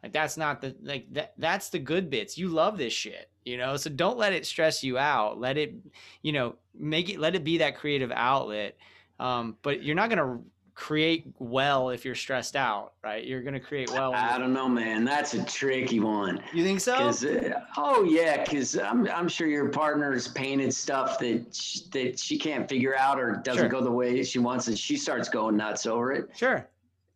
like 0.04 0.12
that's 0.12 0.38
not 0.38 0.62
the 0.62 0.76
like 0.84 1.12
that 1.12 1.34
that's 1.38 1.70
the 1.70 1.80
good 1.80 2.10
bits 2.10 2.38
you 2.38 2.48
love 2.48 2.78
this 2.78 2.94
shit 2.94 3.31
you 3.46 3.58
know 3.58 3.76
so 3.78 3.90
don't 3.90 4.18
let 4.18 4.34
it 4.34 4.46
stress 4.46 4.84
you 4.84 4.98
out 4.98 5.40
let 5.40 5.58
it 5.58 5.74
you 6.22 6.32
know 6.32 6.56
make 6.78 7.10
it 7.10 7.20
let 7.20 7.36
it 7.36 7.44
be 7.44 7.58
that 7.58 7.76
creative 7.78 8.12
outlet 8.14 8.78
um, 9.20 9.56
but 9.62 9.84
you're 9.84 9.96
not 9.96 10.10
going 10.10 10.18
to 10.20 10.44
create 10.74 11.28
well 11.38 11.90
if 11.90 12.06
you're 12.06 12.16
stressed 12.16 12.56
out 12.56 12.94
right 13.04 13.26
you're 13.26 13.42
going 13.42 13.54
to 13.54 13.60
create 13.60 13.92
well 13.92 14.14
I 14.16 14.38
don't 14.40 14.54
know, 14.54 14.68
man. 14.68 15.04
That's 15.04 15.34
a 15.36 15.44
tricky 15.44 16.00
one. 16.00 16.42
you 16.54 16.64
think 16.64 16.80
so 16.80 16.94
uh, 16.96 17.60
oh 17.78 18.04
yeah, 18.04 18.44
because 18.44 18.78
I'm 18.80 19.08
I'm 19.10 19.28
sure 19.28 19.48
your 19.48 19.70
partner's 19.70 20.28
painted 20.30 20.74
stuff 20.74 21.20
that 21.20 21.54
sh- 21.54 21.82
that 21.92 22.18
she 22.18 22.38
can't 22.38 22.68
figure 22.70 22.96
out 22.98 23.20
or 23.20 23.36
doesn't 23.44 23.62
Sure. 23.64 23.70
go 23.70 23.82
the 23.84 23.92
way 23.92 24.24
she 24.24 24.40
wants, 24.40 24.68
and 24.70 24.78
she 24.78 24.98
starts 24.98 25.30
going 25.30 25.56
nuts 25.58 25.86
over 25.86 26.14
it. 26.14 26.30
sure 26.36 26.68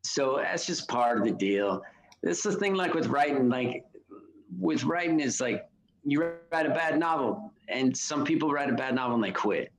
So 0.03 0.37
that's 0.43 0.65
just 0.67 0.87
part 0.87 1.17
of 1.17 1.23
the 1.23 1.31
deal. 1.31 1.81
This 2.21 2.45
is 2.45 2.53
the 2.53 2.59
thing, 2.59 2.75
like 2.75 2.93
with 2.93 3.07
writing, 3.07 3.49
like 3.49 3.85
with 4.59 4.83
writing 4.83 5.21
is 5.21 5.41
like 5.41 5.67
you 6.05 6.31
write 6.51 6.65
a 6.65 6.69
bad 6.69 6.97
novel, 6.99 7.51
and 7.67 7.95
some 7.95 8.23
people 8.23 8.51
write 8.51 8.69
a 8.69 8.73
bad 8.73 8.95
novel 8.95 9.15
and 9.15 9.23
they 9.23 9.31
quit. 9.31 9.71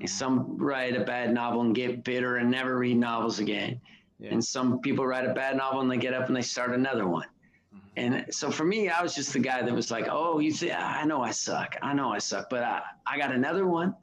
And 0.00 0.10
some 0.10 0.56
write 0.58 0.96
a 0.96 1.04
bad 1.04 1.32
novel 1.32 1.60
and 1.60 1.74
get 1.74 2.02
bitter 2.02 2.36
and 2.36 2.50
never 2.50 2.76
read 2.78 2.96
novels 2.96 3.38
again. 3.38 3.80
Yeah. 4.18 4.30
And 4.32 4.44
some 4.44 4.80
people 4.80 5.06
write 5.06 5.24
a 5.24 5.32
bad 5.34 5.56
novel 5.56 5.82
and 5.82 5.90
they 5.90 5.98
get 5.98 6.14
up 6.14 6.26
and 6.26 6.36
they 6.36 6.42
start 6.42 6.72
another 6.72 7.06
one. 7.06 7.28
Mhm. 7.72 7.80
And 7.96 8.34
so 8.34 8.50
for 8.50 8.64
me, 8.64 8.88
I 8.88 9.02
was 9.02 9.14
just 9.14 9.32
the 9.32 9.38
guy 9.38 9.62
that 9.62 9.72
was 9.72 9.90
like, 9.92 10.08
oh, 10.10 10.40
you 10.40 10.50
say, 10.50 10.72
I 10.72 11.04
know 11.04 11.22
I 11.22 11.30
suck. 11.30 11.76
I 11.80 11.92
know 11.92 12.12
I 12.12 12.18
suck, 12.18 12.50
but 12.50 12.64
I, 12.64 12.82
I 13.06 13.18
got 13.18 13.30
another 13.32 13.66
one. 13.66 13.94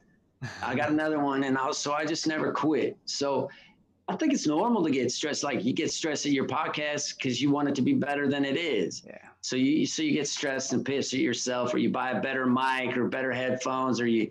I 0.62 0.74
got 0.74 0.90
another 0.96 1.18
one. 1.18 1.44
And 1.44 1.58
I 1.58 1.66
was, 1.66 1.76
so 1.76 1.92
I 1.92 2.06
just 2.06 2.26
never 2.26 2.52
quit. 2.52 2.96
So 3.04 3.50
I 4.08 4.16
think 4.16 4.32
it's 4.32 4.46
normal 4.46 4.82
to 4.84 4.90
get 4.90 5.10
stressed. 5.12 5.44
Like 5.44 5.64
you 5.64 5.72
get 5.72 5.90
stressed 5.90 6.26
at 6.26 6.32
your 6.32 6.46
podcast 6.46 7.16
because 7.16 7.40
you 7.40 7.50
want 7.50 7.68
it 7.68 7.74
to 7.76 7.82
be 7.82 7.94
better 7.94 8.28
than 8.28 8.44
it 8.44 8.56
is. 8.56 9.02
yeah 9.06 9.18
So 9.40 9.56
you 9.56 9.86
so 9.86 10.02
you 10.02 10.12
get 10.12 10.28
stressed 10.28 10.72
and 10.72 10.84
pissed 10.84 11.14
at 11.14 11.20
yourself, 11.20 11.72
or 11.72 11.78
you 11.78 11.90
buy 11.90 12.10
a 12.10 12.20
better 12.20 12.46
mic 12.46 12.96
or 12.96 13.08
better 13.08 13.32
headphones, 13.32 14.00
or 14.00 14.06
you 14.06 14.30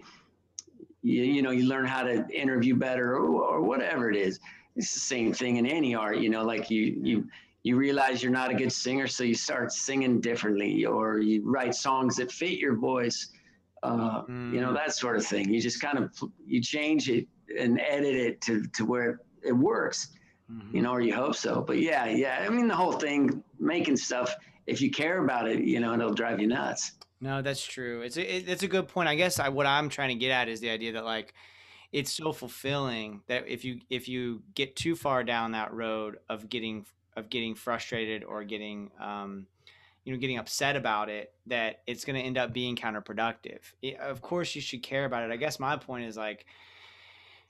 you, 1.01 1.23
you 1.23 1.41
know 1.41 1.51
you 1.51 1.65
learn 1.67 1.85
how 1.85 2.03
to 2.03 2.27
interview 2.29 2.75
better, 2.75 3.15
or, 3.15 3.41
or 3.43 3.61
whatever 3.61 4.09
it 4.09 4.15
is. 4.17 4.39
It's 4.75 4.93
the 4.93 4.99
same 4.99 5.33
thing 5.33 5.57
in 5.57 5.65
any 5.65 5.95
art, 5.95 6.17
you 6.17 6.29
know. 6.29 6.43
Like 6.43 6.69
you 6.69 6.99
you 7.01 7.27
you 7.63 7.75
realize 7.75 8.21
you're 8.21 8.31
not 8.31 8.51
a 8.51 8.55
good 8.55 8.71
singer, 8.71 9.07
so 9.07 9.23
you 9.23 9.35
start 9.35 9.71
singing 9.71 10.19
differently, 10.21 10.85
or 10.85 11.19
you 11.19 11.43
write 11.45 11.75
songs 11.75 12.15
that 12.17 12.31
fit 12.31 12.57
your 12.59 12.75
voice. 12.75 13.29
Uh, 13.83 14.23
You 14.51 14.61
know 14.61 14.71
Mm. 14.73 14.75
that 14.75 14.93
sort 14.93 15.15
of 15.17 15.25
thing. 15.25 15.51
You 15.53 15.59
just 15.61 15.81
kind 15.81 15.97
of 15.97 16.11
you 16.45 16.61
change 16.61 17.09
it 17.09 17.27
and 17.59 17.79
edit 17.79 18.15
it 18.15 18.41
to 18.41 18.63
to 18.77 18.85
where 18.85 19.21
it 19.43 19.53
works 19.53 20.09
Mhm. 20.51 20.73
you 20.73 20.81
know, 20.81 20.91
or 20.91 20.99
you 20.99 21.13
hope 21.15 21.35
so. 21.35 21.61
But 21.61 21.79
yeah, 21.79 22.05
yeah. 22.07 22.43
I 22.45 22.49
mean, 22.49 22.67
the 22.67 22.75
whole 22.75 22.91
thing, 22.93 23.41
making 23.59 23.95
stuff. 23.95 24.35
If 24.67 24.81
you 24.81 24.91
care 24.91 25.23
about 25.23 25.47
it, 25.47 25.59
you 25.63 25.79
know, 25.79 25.93
it'll 25.93 26.13
drive 26.13 26.41
you 26.41 26.47
nuts. 26.47 26.91
No, 27.21 27.41
that's 27.41 27.63
true. 27.65 28.01
It's 28.01 28.17
a, 28.17 28.35
it, 28.37 28.49
it's 28.49 28.63
a 28.63 28.67
good 28.67 28.87
point. 28.89 29.07
I 29.07 29.15
guess 29.15 29.39
I, 29.39 29.47
what 29.47 29.65
I'm 29.65 29.87
trying 29.87 30.09
to 30.09 30.15
get 30.15 30.29
at 30.31 30.49
is 30.49 30.59
the 30.59 30.69
idea 30.69 30.91
that 30.93 31.05
like 31.05 31.33
it's 31.93 32.11
so 32.11 32.33
fulfilling 32.33 33.21
that 33.27 33.47
if 33.47 33.63
you 33.63 33.79
if 33.89 34.09
you 34.09 34.41
get 34.55 34.75
too 34.75 34.95
far 34.95 35.23
down 35.23 35.51
that 35.53 35.73
road 35.73 36.17
of 36.27 36.49
getting 36.49 36.85
of 37.15 37.29
getting 37.29 37.55
frustrated 37.55 38.23
or 38.25 38.43
getting 38.43 38.91
um, 38.99 39.47
you 40.03 40.11
know 40.11 40.19
getting 40.19 40.37
upset 40.37 40.75
about 40.75 41.07
it, 41.09 41.33
that 41.47 41.81
it's 41.87 42.03
going 42.03 42.17
to 42.19 42.25
end 42.25 42.37
up 42.37 42.51
being 42.51 42.75
counterproductive. 42.75 43.59
It- 43.81 43.99
of 43.99 44.21
course, 44.21 44.53
you 44.53 44.59
should 44.61 44.83
care 44.83 45.05
about 45.05 45.23
it. 45.23 45.31
I 45.31 45.37
guess 45.37 45.59
my 45.61 45.77
point 45.77 46.05
is 46.05 46.17
like 46.17 46.45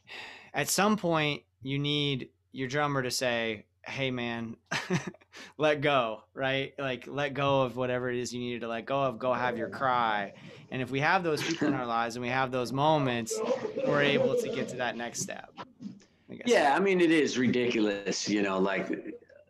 at 0.54 0.68
some 0.70 0.98
point 0.98 1.44
you 1.62 1.80
need 1.80 2.30
your 2.52 2.68
drummer 2.68 3.02
to 3.04 3.12
say, 3.12 3.66
"Hey, 3.84 4.12
man." 4.12 4.58
let 5.58 5.82
go, 5.82 6.24
right? 6.34 6.74
Like 6.78 7.08
let 7.08 7.34
go 7.34 7.62
of 7.62 7.76
whatever 7.76 8.10
it 8.10 8.18
is 8.18 8.34
you 8.34 8.40
needed 8.40 8.62
to 8.62 8.68
let 8.68 8.86
go 8.86 9.02
of. 9.02 9.20
Go 9.20 9.34
have 9.34 9.58
your 9.58 9.70
cry. 9.70 10.34
And 10.72 10.82
if 10.82 10.90
we 10.90 11.00
have 11.02 11.24
those 11.24 11.44
people 11.44 11.68
in 11.68 11.74
our 11.74 11.86
lives 11.86 12.16
and 12.16 12.24
we 12.24 12.30
have 12.30 12.52
those 12.52 12.72
moments, 12.72 13.38
we're 13.86 14.02
able 14.02 14.36
to 14.36 14.50
get 14.50 14.70
to 14.70 14.78
that 14.78 14.96
next 14.96 15.22
step. 15.22 15.52
I. 16.30 16.46
Yeah, 16.46 16.76
I 16.76 16.80
mean, 16.80 17.02
it 17.02 17.12
is 17.12 17.38
ridiculous, 17.38 18.30
you 18.30 18.42
know, 18.42 18.58
like, 18.58 18.90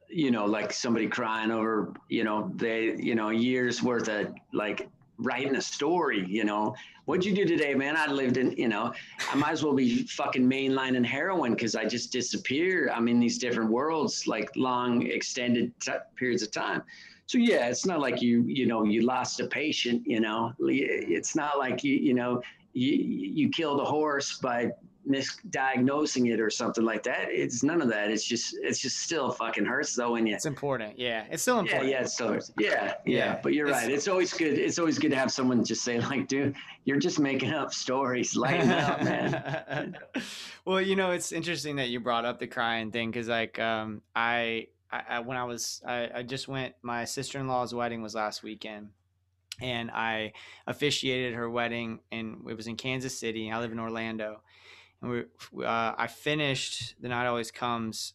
you 0.10 0.32
know, 0.32 0.46
like 0.46 0.74
somebody 0.74 1.08
crying 1.08 1.52
over, 1.52 1.94
you 2.10 2.24
know, 2.24 2.52
they, 2.56 2.96
you 2.96 3.16
know, 3.16 3.30
years 3.30 3.84
worth 3.84 4.10
of 4.10 4.34
like 4.52 4.90
writing 5.22 5.56
a 5.56 5.62
story, 5.62 6.26
you 6.28 6.44
know, 6.44 6.76
what'd 7.06 7.26
you 7.26 7.34
do 7.34 7.46
today, 7.46 7.74
man? 7.74 7.96
I 7.98 8.08
lived 8.08 8.38
in, 8.38 8.52
you 8.54 8.68
know, 8.68 8.94
I 9.32 9.36
might 9.36 9.52
as 9.52 9.64
well 9.64 9.74
be 9.74 10.04
fucking 10.04 10.48
mainlining 10.50 11.06
heroin 11.06 11.54
because 11.54 11.76
I 11.76 11.86
just 11.86 12.12
disappear. 12.12 12.92
I'm 12.94 13.08
in 13.08 13.20
these 13.20 13.38
different 13.38 13.70
worlds, 13.70 14.28
like 14.28 14.50
long 14.56 15.06
extended 15.08 15.74
t- 15.80 15.92
periods 16.16 16.44
of 16.44 16.52
time. 16.52 16.84
So 17.26 17.38
yeah, 17.38 17.68
it's 17.68 17.86
not 17.86 18.00
like 18.02 18.22
you, 18.22 18.44
you 18.44 18.66
know, 18.66 18.84
you 18.84 19.04
lost 19.04 19.40
a 19.40 19.48
patient, 19.48 20.06
you 20.06 20.20
know, 20.20 20.54
it's 20.60 21.36
not 21.36 21.58
like 21.58 21.84
you, 21.84 21.96
you 21.96 22.14
know, 22.14 22.42
you, 22.74 22.92
you 22.94 23.50
killed 23.50 23.80
a 23.80 23.86
horse 23.86 24.38
by 24.38 24.72
misdiagnosing 25.10 26.32
it 26.32 26.40
or 26.40 26.50
something 26.50 26.84
like 26.84 27.04
that. 27.04 27.28
It's 27.30 27.64
none 27.64 27.82
of 27.82 27.90
that. 27.90 28.10
It's 28.12 28.24
just 28.24 28.56
it's 28.62 28.80
just 28.80 29.00
still 29.00 29.32
fucking 29.32 29.66
hurts 29.66 29.96
though 29.96 30.12
when 30.14 30.26
you 30.28 30.36
It's 30.36 30.46
important. 30.46 30.98
Yeah. 30.98 31.26
It's 31.30 31.42
still 31.42 31.56
yeah, 31.56 31.62
important. 31.62 31.90
yeah, 31.92 32.02
it 32.02 32.10
still 32.10 32.28
hurts. 32.30 32.52
Yeah, 32.60 32.70
yeah, 32.70 32.94
Yeah, 33.06 33.40
But 33.42 33.54
you're 33.54 33.68
it's- 33.68 33.84
right. 33.84 33.92
It's 33.92 34.08
always 34.08 34.34
good. 34.34 34.58
It's 34.58 34.80
always 34.80 35.00
good 35.00 35.12
to 35.12 35.18
have 35.18 35.32
someone 35.32 35.64
just 35.64 35.84
say 35.84 36.00
like, 36.00 36.28
dude, 36.28 36.56
you're 36.86 37.00
just 37.00 37.20
making 37.20 37.52
up 37.52 37.74
stories. 37.74 38.36
Lighten 38.36 38.70
up, 38.72 39.04
man. 39.04 39.98
well, 40.66 40.82
you 40.82 40.96
know, 40.96 41.12
it's 41.12 41.32
interesting 41.32 41.76
that 41.78 41.90
you 41.90 42.00
brought 42.00 42.26
up 42.26 42.40
the 42.40 42.48
crying 42.48 42.92
thing 42.92 43.12
because, 43.12 43.28
like, 43.28 43.60
um, 43.60 44.02
I, 44.16 44.68
I, 44.92 45.02
I, 45.10 45.20
when 45.20 45.38
I 45.38 45.44
was, 45.44 45.82
I, 45.86 46.10
I 46.16 46.24
just 46.24 46.48
went. 46.48 46.76
My 46.82 47.06
sister 47.06 47.40
in 47.40 47.48
law's 47.48 47.74
wedding 47.74 48.02
was 48.02 48.16
last 48.16 48.44
weekend, 48.44 48.90
and 49.62 49.92
I 49.92 50.34
officiated 50.68 51.34
her 51.36 51.50
wedding, 51.50 52.00
and 52.12 52.38
it 52.50 52.58
was 52.58 52.68
in 52.68 52.76
Kansas 52.78 53.18
City. 53.18 53.52
I 53.52 53.60
live 53.60 53.72
in 53.72 53.80
Orlando, 53.80 54.42
and 55.02 55.26
we, 55.52 55.66
uh, 55.66 55.96
I 55.98 56.08
finished. 56.08 56.96
The 57.02 57.10
night 57.10 57.28
always 57.28 57.52
comes 57.52 58.14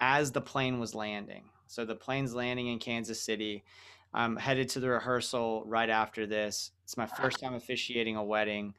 as 0.00 0.32
the 0.32 0.40
plane 0.40 0.78
was 0.78 0.94
landing. 0.94 1.44
So 1.66 1.84
the 1.84 1.94
plane's 1.94 2.34
landing 2.34 2.68
in 2.68 2.78
Kansas 2.78 3.20
City. 3.20 3.64
I'm 4.14 4.36
headed 4.36 4.70
to 4.70 4.80
the 4.80 4.88
rehearsal 4.88 5.64
right 5.66 5.90
after 5.90 6.26
this. 6.26 6.70
It's 6.84 6.96
my 6.96 7.06
first 7.06 7.40
time 7.40 7.54
officiating 7.54 8.16
a 8.16 8.24
wedding. 8.24 8.74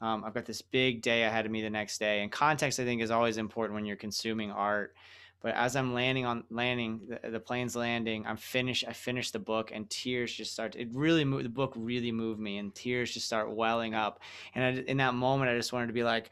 Um, 0.00 0.24
I've 0.24 0.34
got 0.34 0.44
this 0.44 0.60
big 0.60 1.00
day 1.00 1.22
ahead 1.22 1.46
of 1.46 1.52
me 1.52 1.62
the 1.62 1.70
next 1.70 1.98
day, 1.98 2.20
and 2.20 2.30
context 2.30 2.78
I 2.78 2.84
think 2.84 3.00
is 3.00 3.10
always 3.10 3.38
important 3.38 3.74
when 3.74 3.86
you're 3.86 3.96
consuming 3.96 4.50
art. 4.50 4.94
But 5.40 5.54
as 5.54 5.76
I'm 5.76 5.94
landing 5.94 6.26
on 6.26 6.44
landing, 6.50 7.00
the, 7.06 7.30
the 7.30 7.40
plane's 7.40 7.76
landing. 7.76 8.26
I'm 8.26 8.36
finished. 8.36 8.84
I 8.88 8.92
finished 8.92 9.32
the 9.32 9.38
book, 9.38 9.70
and 9.72 9.88
tears 9.88 10.32
just 10.32 10.52
start. 10.52 10.74
It 10.76 10.88
really 10.92 11.24
moved. 11.24 11.44
The 11.44 11.50
book 11.50 11.72
really 11.76 12.12
moved 12.12 12.40
me, 12.40 12.58
and 12.58 12.74
tears 12.74 13.12
just 13.12 13.26
start 13.26 13.50
welling 13.50 13.94
up. 13.94 14.20
And 14.54 14.64
I, 14.64 14.82
in 14.90 14.98
that 14.98 15.14
moment, 15.14 15.50
I 15.50 15.56
just 15.56 15.72
wanted 15.72 15.86
to 15.86 15.92
be 15.92 16.04
like, 16.04 16.30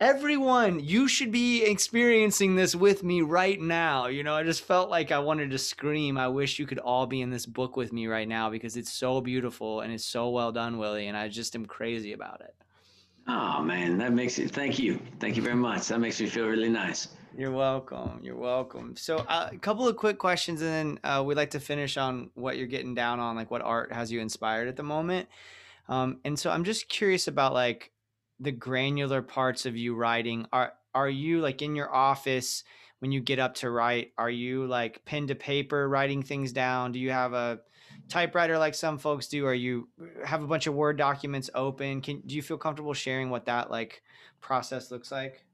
everyone, 0.00 0.80
you 0.80 1.08
should 1.08 1.30
be 1.30 1.64
experiencing 1.64 2.56
this 2.56 2.74
with 2.74 3.02
me 3.02 3.22
right 3.22 3.60
now. 3.60 4.06
You 4.06 4.22
know, 4.22 4.34
I 4.34 4.42
just 4.42 4.62
felt 4.62 4.90
like 4.90 5.12
I 5.12 5.18
wanted 5.18 5.50
to 5.50 5.58
scream. 5.58 6.18
I 6.18 6.28
wish 6.28 6.58
you 6.58 6.66
could 6.66 6.78
all 6.78 7.06
be 7.06 7.20
in 7.20 7.30
this 7.30 7.46
book 7.46 7.76
with 7.76 7.92
me 7.92 8.06
right 8.06 8.28
now 8.28 8.50
because 8.50 8.76
it's 8.76 8.92
so 8.92 9.20
beautiful 9.20 9.80
and 9.80 9.92
it's 9.92 10.04
so 10.04 10.30
well 10.30 10.52
done, 10.52 10.78
Willy. 10.78 11.06
And 11.06 11.16
I 11.16 11.28
just 11.28 11.54
am 11.54 11.66
crazy 11.66 12.12
about 12.12 12.40
it. 12.40 12.54
Oh 13.26 13.62
man, 13.62 13.96
that 13.98 14.12
makes 14.12 14.38
it. 14.38 14.50
Thank 14.50 14.78
you, 14.78 15.00
thank 15.18 15.36
you 15.36 15.42
very 15.42 15.56
much. 15.56 15.88
That 15.88 15.98
makes 15.98 16.20
me 16.20 16.26
feel 16.26 16.46
really 16.46 16.68
nice. 16.68 17.08
You're 17.36 17.50
welcome. 17.50 18.20
You're 18.22 18.36
welcome. 18.36 18.96
So, 18.96 19.16
uh, 19.16 19.48
a 19.50 19.56
couple 19.56 19.88
of 19.88 19.96
quick 19.96 20.18
questions, 20.18 20.60
and 20.60 20.70
then 20.70 21.00
uh, 21.02 21.22
we'd 21.24 21.36
like 21.36 21.50
to 21.50 21.60
finish 21.60 21.96
on 21.96 22.30
what 22.34 22.58
you're 22.58 22.66
getting 22.66 22.94
down 22.94 23.18
on, 23.18 23.34
like 23.34 23.50
what 23.50 23.62
art 23.62 23.92
has 23.92 24.12
you 24.12 24.20
inspired 24.20 24.68
at 24.68 24.76
the 24.76 24.82
moment. 24.82 25.28
Um, 25.88 26.20
and 26.24 26.38
so, 26.38 26.50
I'm 26.50 26.64
just 26.64 26.88
curious 26.88 27.26
about 27.26 27.54
like 27.54 27.90
the 28.40 28.52
granular 28.52 29.22
parts 29.22 29.66
of 29.66 29.76
you 29.76 29.94
writing. 29.94 30.46
Are 30.52 30.72
are 30.94 31.08
you 31.08 31.40
like 31.40 31.62
in 31.62 31.74
your 31.74 31.92
office 31.92 32.64
when 33.00 33.12
you 33.12 33.20
get 33.20 33.38
up 33.38 33.54
to 33.56 33.70
write? 33.70 34.12
Are 34.16 34.30
you 34.30 34.66
like 34.66 35.04
pen 35.04 35.26
to 35.26 35.34
paper 35.34 35.88
writing 35.88 36.22
things 36.22 36.52
down? 36.52 36.92
Do 36.92 36.98
you 36.98 37.10
have 37.10 37.32
a 37.32 37.60
typewriter 38.08 38.58
like 38.58 38.74
some 38.74 38.98
folks 38.98 39.28
do? 39.28 39.46
Are 39.46 39.54
you 39.54 39.88
have 40.24 40.42
a 40.42 40.46
bunch 40.46 40.66
of 40.66 40.74
Word 40.74 40.96
documents 40.96 41.50
open? 41.54 42.00
Can 42.00 42.20
do 42.26 42.34
you 42.34 42.42
feel 42.42 42.58
comfortable 42.58 42.94
sharing 42.94 43.30
what 43.30 43.46
that 43.46 43.70
like 43.70 44.02
process 44.40 44.90
looks 44.90 45.10
like? 45.10 45.44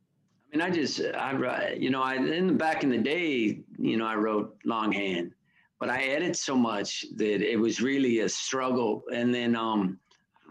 I 0.53 0.57
mean, 0.57 0.67
I 0.67 0.71
just 0.71 1.01
I 1.01 1.33
write, 1.35 1.79
you 1.79 1.91
know, 1.91 2.03
I 2.03 2.17
in 2.17 2.47
the 2.49 2.53
back 2.53 2.83
in 2.83 2.91
the 2.91 2.99
day, 2.99 3.61
you 3.79 3.97
know, 3.97 4.07
I 4.07 4.17
wrote 4.17 4.57
longhand, 4.65 5.33
but 5.79 5.91
I 5.91 6.03
edit 6.03 6.37
so 6.37 6.57
much 6.57 7.05
that 7.17 7.41
it 7.41 7.59
was 7.59 7.81
really 7.81 8.21
a 8.21 8.29
struggle. 8.29 9.05
And 9.13 9.33
then, 9.33 9.55
um, 9.55 9.99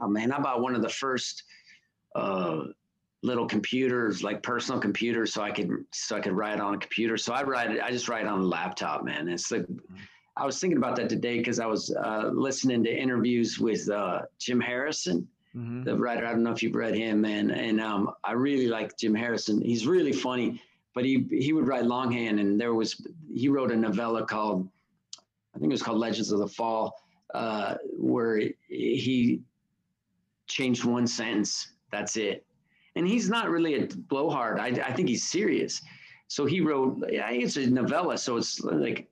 oh 0.01 0.07
man, 0.07 0.31
I 0.31 0.39
bought 0.39 0.61
one 0.61 0.75
of 0.75 0.81
the 0.81 0.89
first 0.89 1.43
uh, 2.15 2.63
little 3.21 3.45
computers, 3.45 4.23
like 4.23 4.41
personal 4.43 4.79
computers, 4.79 5.33
so 5.33 5.41
I 5.41 5.51
could 5.51 5.85
so 5.91 6.15
I 6.15 6.19
could 6.19 6.33
write 6.33 6.59
on 6.59 6.75
a 6.75 6.77
computer. 6.77 7.17
So 7.17 7.33
I 7.33 7.43
write, 7.43 7.79
I 7.81 7.91
just 7.91 8.09
write 8.09 8.25
on 8.25 8.39
a 8.39 8.43
laptop, 8.43 9.03
man. 9.03 9.27
It's 9.27 9.51
like 9.51 9.65
I 10.37 10.45
was 10.45 10.59
thinking 10.59 10.77
about 10.77 10.95
that 10.97 11.09
today 11.09 11.37
because 11.37 11.59
I 11.59 11.65
was 11.65 11.93
uh, 11.93 12.29
listening 12.33 12.83
to 12.85 12.95
interviews 12.95 13.59
with 13.59 13.89
uh, 13.89 14.21
Jim 14.39 14.61
Harrison, 14.61 15.27
mm-hmm. 15.55 15.83
the 15.83 15.95
writer. 15.95 16.25
I 16.25 16.31
don't 16.31 16.43
know 16.43 16.51
if 16.51 16.63
you've 16.63 16.75
read 16.75 16.95
him, 16.95 17.21
man. 17.21 17.51
And 17.51 17.81
um, 17.81 18.11
I 18.23 18.31
really 18.33 18.67
like 18.67 18.97
Jim 18.97 19.13
Harrison. 19.13 19.61
He's 19.61 19.85
really 19.85 20.13
funny, 20.13 20.61
but 20.93 21.03
he 21.03 21.27
he 21.29 21.53
would 21.53 21.67
write 21.67 21.85
longhand, 21.85 22.39
and 22.39 22.59
there 22.59 22.73
was 22.73 23.05
he 23.33 23.49
wrote 23.49 23.71
a 23.71 23.75
novella 23.75 24.25
called 24.25 24.69
I 25.55 25.59
think 25.59 25.71
it 25.71 25.73
was 25.73 25.83
called 25.83 25.99
Legends 25.99 26.31
of 26.31 26.39
the 26.39 26.47
Fall, 26.47 26.95
uh, 27.33 27.75
where 27.97 28.41
he 28.67 29.41
changed 30.47 30.85
one 30.85 31.07
sentence. 31.07 31.73
That's 31.91 32.17
it. 32.17 32.45
And 32.95 33.07
he's 33.07 33.29
not 33.29 33.49
really 33.49 33.75
a 33.75 33.87
blowhard. 33.87 34.59
I, 34.59 34.67
I 34.67 34.93
think 34.93 35.09
he's 35.09 35.27
serious. 35.27 35.81
So 36.27 36.45
he 36.45 36.61
wrote, 36.61 37.03
I 37.05 37.31
think 37.31 37.43
it's 37.43 37.57
a 37.57 37.67
novella. 37.67 38.17
So 38.17 38.37
it's 38.37 38.59
like 38.61 39.07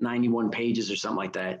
91 0.00 0.50
pages 0.50 0.90
or 0.90 0.96
something 0.96 1.16
like 1.16 1.32
that. 1.34 1.60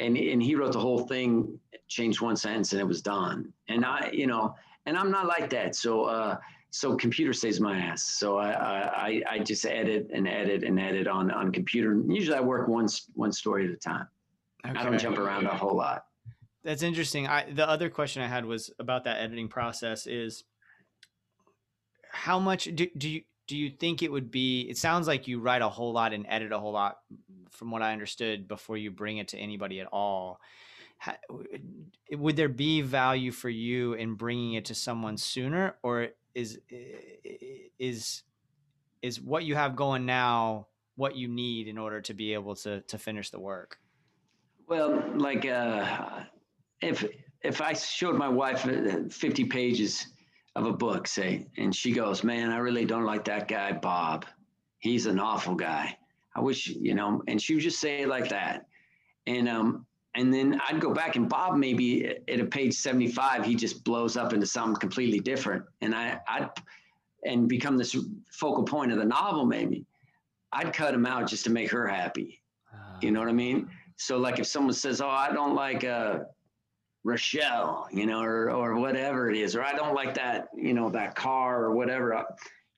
And, 0.00 0.16
and 0.16 0.42
he 0.42 0.54
wrote 0.54 0.72
the 0.72 0.80
whole 0.80 1.06
thing, 1.06 1.58
changed 1.88 2.20
one 2.20 2.36
sentence 2.36 2.72
and 2.72 2.80
it 2.80 2.84
was 2.84 3.02
done. 3.02 3.52
And 3.68 3.84
I, 3.84 4.10
you 4.12 4.26
know, 4.26 4.54
and 4.86 4.96
I'm 4.96 5.10
not 5.10 5.26
like 5.26 5.50
that. 5.50 5.76
So, 5.76 6.04
uh, 6.04 6.36
so 6.70 6.96
computer 6.96 7.32
saves 7.32 7.60
my 7.60 7.76
ass. 7.76 8.02
So 8.02 8.38
I, 8.38 8.52
I, 8.52 9.22
I 9.30 9.38
just 9.40 9.66
edit 9.66 10.08
and 10.12 10.26
edit 10.26 10.64
and 10.64 10.80
edit 10.80 11.06
on, 11.06 11.30
on 11.30 11.52
computer. 11.52 12.00
Usually 12.08 12.36
I 12.36 12.40
work 12.40 12.66
one, 12.68 12.88
one 13.14 13.30
story 13.32 13.66
at 13.66 13.72
a 13.72 13.76
time. 13.76 14.08
Okay. 14.64 14.78
I 14.78 14.84
don't 14.84 14.98
jump 14.98 15.18
around 15.18 15.46
a 15.46 15.54
whole 15.54 15.76
lot. 15.76 16.06
That's 16.64 16.82
interesting. 16.82 17.26
I, 17.26 17.50
the 17.50 17.68
other 17.68 17.90
question 17.90 18.22
I 18.22 18.28
had 18.28 18.44
was 18.44 18.70
about 18.78 19.04
that 19.04 19.20
editing 19.20 19.48
process 19.48 20.06
is 20.06 20.44
how 22.12 22.38
much 22.38 22.64
do, 22.74 22.86
do 22.96 23.08
you, 23.08 23.22
do 23.48 23.56
you 23.56 23.70
think 23.70 24.02
it 24.02 24.12
would 24.12 24.30
be 24.30 24.62
it 24.62 24.78
sounds 24.78 25.06
like 25.06 25.26
you 25.26 25.40
write 25.40 25.62
a 25.62 25.68
whole 25.68 25.92
lot 25.92 26.12
and 26.12 26.26
edit 26.28 26.52
a 26.52 26.58
whole 26.58 26.72
lot 26.72 26.98
from 27.50 27.70
what 27.70 27.82
i 27.82 27.92
understood 27.92 28.46
before 28.46 28.76
you 28.76 28.90
bring 28.90 29.18
it 29.18 29.28
to 29.28 29.38
anybody 29.38 29.80
at 29.80 29.86
all 29.92 30.40
would 32.12 32.36
there 32.36 32.48
be 32.48 32.80
value 32.80 33.32
for 33.32 33.48
you 33.48 33.94
in 33.94 34.14
bringing 34.14 34.54
it 34.54 34.66
to 34.66 34.74
someone 34.74 35.16
sooner 35.16 35.74
or 35.82 36.08
is 36.34 36.60
is 37.78 38.22
is 39.02 39.20
what 39.20 39.44
you 39.44 39.54
have 39.54 39.74
going 39.74 40.06
now 40.06 40.66
what 40.96 41.16
you 41.16 41.26
need 41.26 41.66
in 41.66 41.78
order 41.78 42.00
to 42.00 42.14
be 42.14 42.34
able 42.34 42.54
to 42.54 42.80
to 42.82 42.98
finish 42.98 43.30
the 43.30 43.40
work 43.40 43.78
well 44.68 45.02
like 45.16 45.44
uh 45.44 46.22
if 46.82 47.04
if 47.42 47.60
i 47.60 47.72
showed 47.72 48.16
my 48.16 48.28
wife 48.28 48.66
uh, 48.66 49.08
50 49.10 49.44
pages 49.46 50.06
of 50.54 50.66
a 50.66 50.72
book, 50.72 51.06
say, 51.06 51.46
and 51.56 51.74
she 51.74 51.92
goes, 51.92 52.22
Man, 52.22 52.50
I 52.50 52.58
really 52.58 52.84
don't 52.84 53.04
like 53.04 53.24
that 53.24 53.48
guy, 53.48 53.72
Bob. 53.72 54.26
He's 54.78 55.06
an 55.06 55.18
awful 55.18 55.54
guy. 55.54 55.96
I 56.34 56.40
wish, 56.40 56.68
you 56.68 56.94
know, 56.94 57.22
and 57.28 57.40
she 57.40 57.54
would 57.54 57.62
just 57.62 57.80
say 57.80 58.02
it 58.02 58.08
like 58.08 58.28
that. 58.30 58.66
And 59.26 59.48
um, 59.48 59.86
and 60.14 60.32
then 60.32 60.60
I'd 60.68 60.80
go 60.80 60.92
back 60.92 61.16
and 61.16 61.28
Bob 61.28 61.56
maybe 61.56 62.06
at 62.06 62.40
a 62.40 62.44
page 62.44 62.74
75, 62.74 63.46
he 63.46 63.54
just 63.54 63.82
blows 63.84 64.16
up 64.16 64.32
into 64.34 64.46
something 64.46 64.78
completely 64.78 65.20
different. 65.20 65.64
And 65.80 65.94
I 65.94 66.18
I'd 66.28 66.50
and 67.24 67.48
become 67.48 67.76
this 67.76 67.96
focal 68.30 68.64
point 68.64 68.92
of 68.92 68.98
the 68.98 69.04
novel, 69.04 69.46
maybe. 69.46 69.86
I'd 70.52 70.74
cut 70.74 70.92
him 70.92 71.06
out 71.06 71.28
just 71.28 71.44
to 71.44 71.50
make 71.50 71.70
her 71.70 71.86
happy. 71.86 72.42
Uh, 72.74 72.98
you 73.00 73.10
know 73.10 73.20
what 73.20 73.28
I 73.28 73.32
mean? 73.32 73.70
So 73.96 74.18
like 74.18 74.38
if 74.38 74.46
someone 74.46 74.74
says, 74.74 75.00
Oh, 75.00 75.08
I 75.08 75.32
don't 75.32 75.54
like 75.54 75.84
uh 75.84 76.20
Rochelle, 77.04 77.88
you 77.90 78.06
know, 78.06 78.22
or 78.22 78.50
or 78.50 78.78
whatever 78.78 79.30
it 79.30 79.36
is, 79.36 79.56
or 79.56 79.62
I 79.62 79.72
don't 79.72 79.94
like 79.94 80.14
that, 80.14 80.48
you 80.54 80.72
know, 80.72 80.88
that 80.90 81.14
car 81.14 81.64
or 81.64 81.72
whatever. 81.72 82.24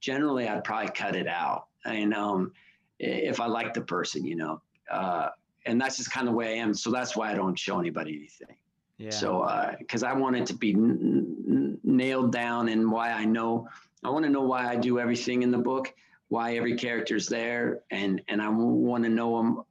Generally, 0.00 0.48
I'd 0.48 0.64
probably 0.64 0.90
cut 0.92 1.14
it 1.14 1.26
out. 1.26 1.66
And 1.84 2.14
um, 2.14 2.52
if 2.98 3.40
I 3.40 3.46
like 3.46 3.74
the 3.74 3.82
person, 3.82 4.24
you 4.24 4.36
know, 4.36 4.62
uh, 4.90 5.28
and 5.66 5.80
that's 5.80 5.96
just 5.96 6.10
kind 6.10 6.26
of 6.26 6.32
the 6.32 6.38
way 6.38 6.54
I 6.54 6.62
am. 6.62 6.74
So 6.74 6.90
that's 6.90 7.16
why 7.16 7.30
I 7.30 7.34
don't 7.34 7.58
show 7.58 7.78
anybody 7.78 8.16
anything. 8.16 8.56
Yeah. 8.98 9.10
So 9.10 9.74
because 9.78 10.02
uh, 10.02 10.08
I 10.08 10.12
want 10.14 10.36
it 10.36 10.46
to 10.46 10.54
be 10.54 10.72
n- 10.72 11.36
n- 11.48 11.78
nailed 11.82 12.32
down 12.32 12.68
and 12.68 12.90
why 12.90 13.10
I 13.10 13.24
know 13.24 13.68
I 14.04 14.10
want 14.10 14.24
to 14.24 14.30
know 14.30 14.42
why 14.42 14.68
I 14.68 14.76
do 14.76 14.98
everything 14.98 15.42
in 15.42 15.50
the 15.50 15.58
book, 15.58 15.92
why 16.28 16.56
every 16.56 16.76
character's 16.76 17.26
there, 17.26 17.80
and 17.90 18.22
and 18.28 18.40
I 18.40 18.48
want 18.48 19.04
to 19.04 19.10
know 19.10 19.36
them 19.36 19.64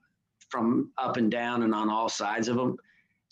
from 0.49 0.91
up 0.97 1.17
and 1.17 1.31
down 1.31 1.63
and 1.63 1.73
on 1.73 1.89
all 1.89 2.09
sides 2.09 2.47
of 2.47 2.57
them 2.57 2.77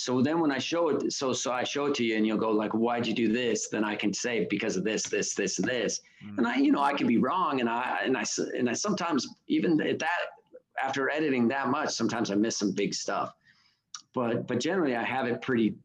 so 0.01 0.19
then 0.19 0.39
when 0.39 0.51
I 0.51 0.57
show 0.57 0.89
it, 0.89 1.13
so 1.13 1.31
so 1.31 1.51
I 1.51 1.63
show 1.63 1.85
it 1.85 1.93
to 1.95 2.03
you, 2.03 2.17
and 2.17 2.25
you'll 2.25 2.39
go 2.39 2.49
like, 2.49 2.71
"Why'd 2.71 3.05
you 3.05 3.13
do 3.13 3.31
this?" 3.31 3.67
Then 3.67 3.83
I 3.83 3.95
can 3.95 4.11
say 4.11 4.47
because 4.49 4.75
of 4.75 4.83
this, 4.83 5.03
this, 5.03 5.35
this, 5.35 5.57
this. 5.57 6.01
Mm-hmm. 6.25 6.39
And 6.39 6.47
I, 6.47 6.55
you 6.55 6.71
know, 6.71 6.81
I 6.81 6.93
could 6.93 7.05
be 7.05 7.19
wrong, 7.19 7.59
and 7.59 7.69
I 7.69 7.99
and 8.03 8.17
I 8.17 8.23
and 8.57 8.67
I 8.67 8.73
sometimes 8.73 9.27
even 9.47 9.79
at 9.79 9.99
that 9.99 10.19
after 10.83 11.11
editing 11.11 11.47
that 11.49 11.67
much, 11.67 11.91
sometimes 11.91 12.31
I 12.31 12.35
miss 12.35 12.57
some 12.57 12.71
big 12.71 12.95
stuff. 12.95 13.35
But 14.15 14.47
but 14.47 14.59
generally, 14.59 14.95
I 14.95 15.03
have 15.03 15.27
it 15.27 15.39
pretty 15.39 15.75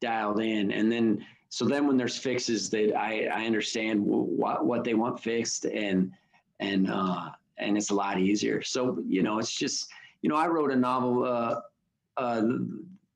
dialed 0.00 0.40
in, 0.40 0.70
and 0.70 0.90
then 0.90 1.26
so 1.48 1.64
then 1.64 1.88
when 1.88 1.96
there's 1.96 2.16
fixes 2.16 2.70
that 2.70 2.96
I 2.96 3.26
I 3.26 3.44
understand 3.44 4.00
what 4.00 4.64
what 4.64 4.84
they 4.84 4.94
want 4.94 5.18
fixed, 5.18 5.64
and 5.64 6.12
and 6.60 6.88
uh, 6.88 7.30
and 7.58 7.76
it's 7.76 7.90
a 7.90 7.94
lot 7.94 8.20
easier. 8.20 8.62
So 8.62 9.02
you 9.04 9.24
know, 9.24 9.40
it's 9.40 9.52
just 9.52 9.88
you 10.22 10.30
know, 10.30 10.36
I 10.36 10.46
wrote 10.46 10.70
a 10.70 10.76
novel. 10.76 11.24
Uh, 11.24 11.60
uh, 12.16 12.42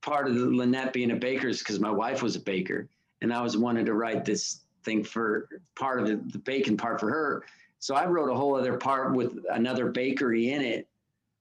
part 0.01 0.29
of 0.29 0.35
the 0.35 0.47
Lynette 0.47 0.93
being 0.93 1.11
a 1.11 1.17
baker 1.17 1.49
is 1.49 1.59
because 1.59 1.81
my 1.81 1.91
wife 1.91 2.23
was 2.23 2.37
a 2.37 2.41
baker, 2.41 2.89
and 3.21 3.33
I 3.33 3.43
was 3.43 3.57
wanted 3.57 3.87
to 3.87 3.95
write 3.95 4.25
this 4.25 4.61
thing 4.85 5.05
for 5.05 5.49
part 5.75 6.01
of 6.01 6.07
the, 6.07 6.17
the 6.33 6.39
bacon 6.39 6.77
part 6.77 7.01
for 7.01 7.11
her. 7.11 7.45
So 7.81 7.95
I 7.95 8.07
wrote 8.07 8.31
a 8.31 8.35
whole 8.35 8.57
other 8.57 8.77
part 8.77 9.15
with 9.15 9.39
another 9.51 9.91
bakery 9.91 10.51
in 10.51 10.63
it, 10.63 10.89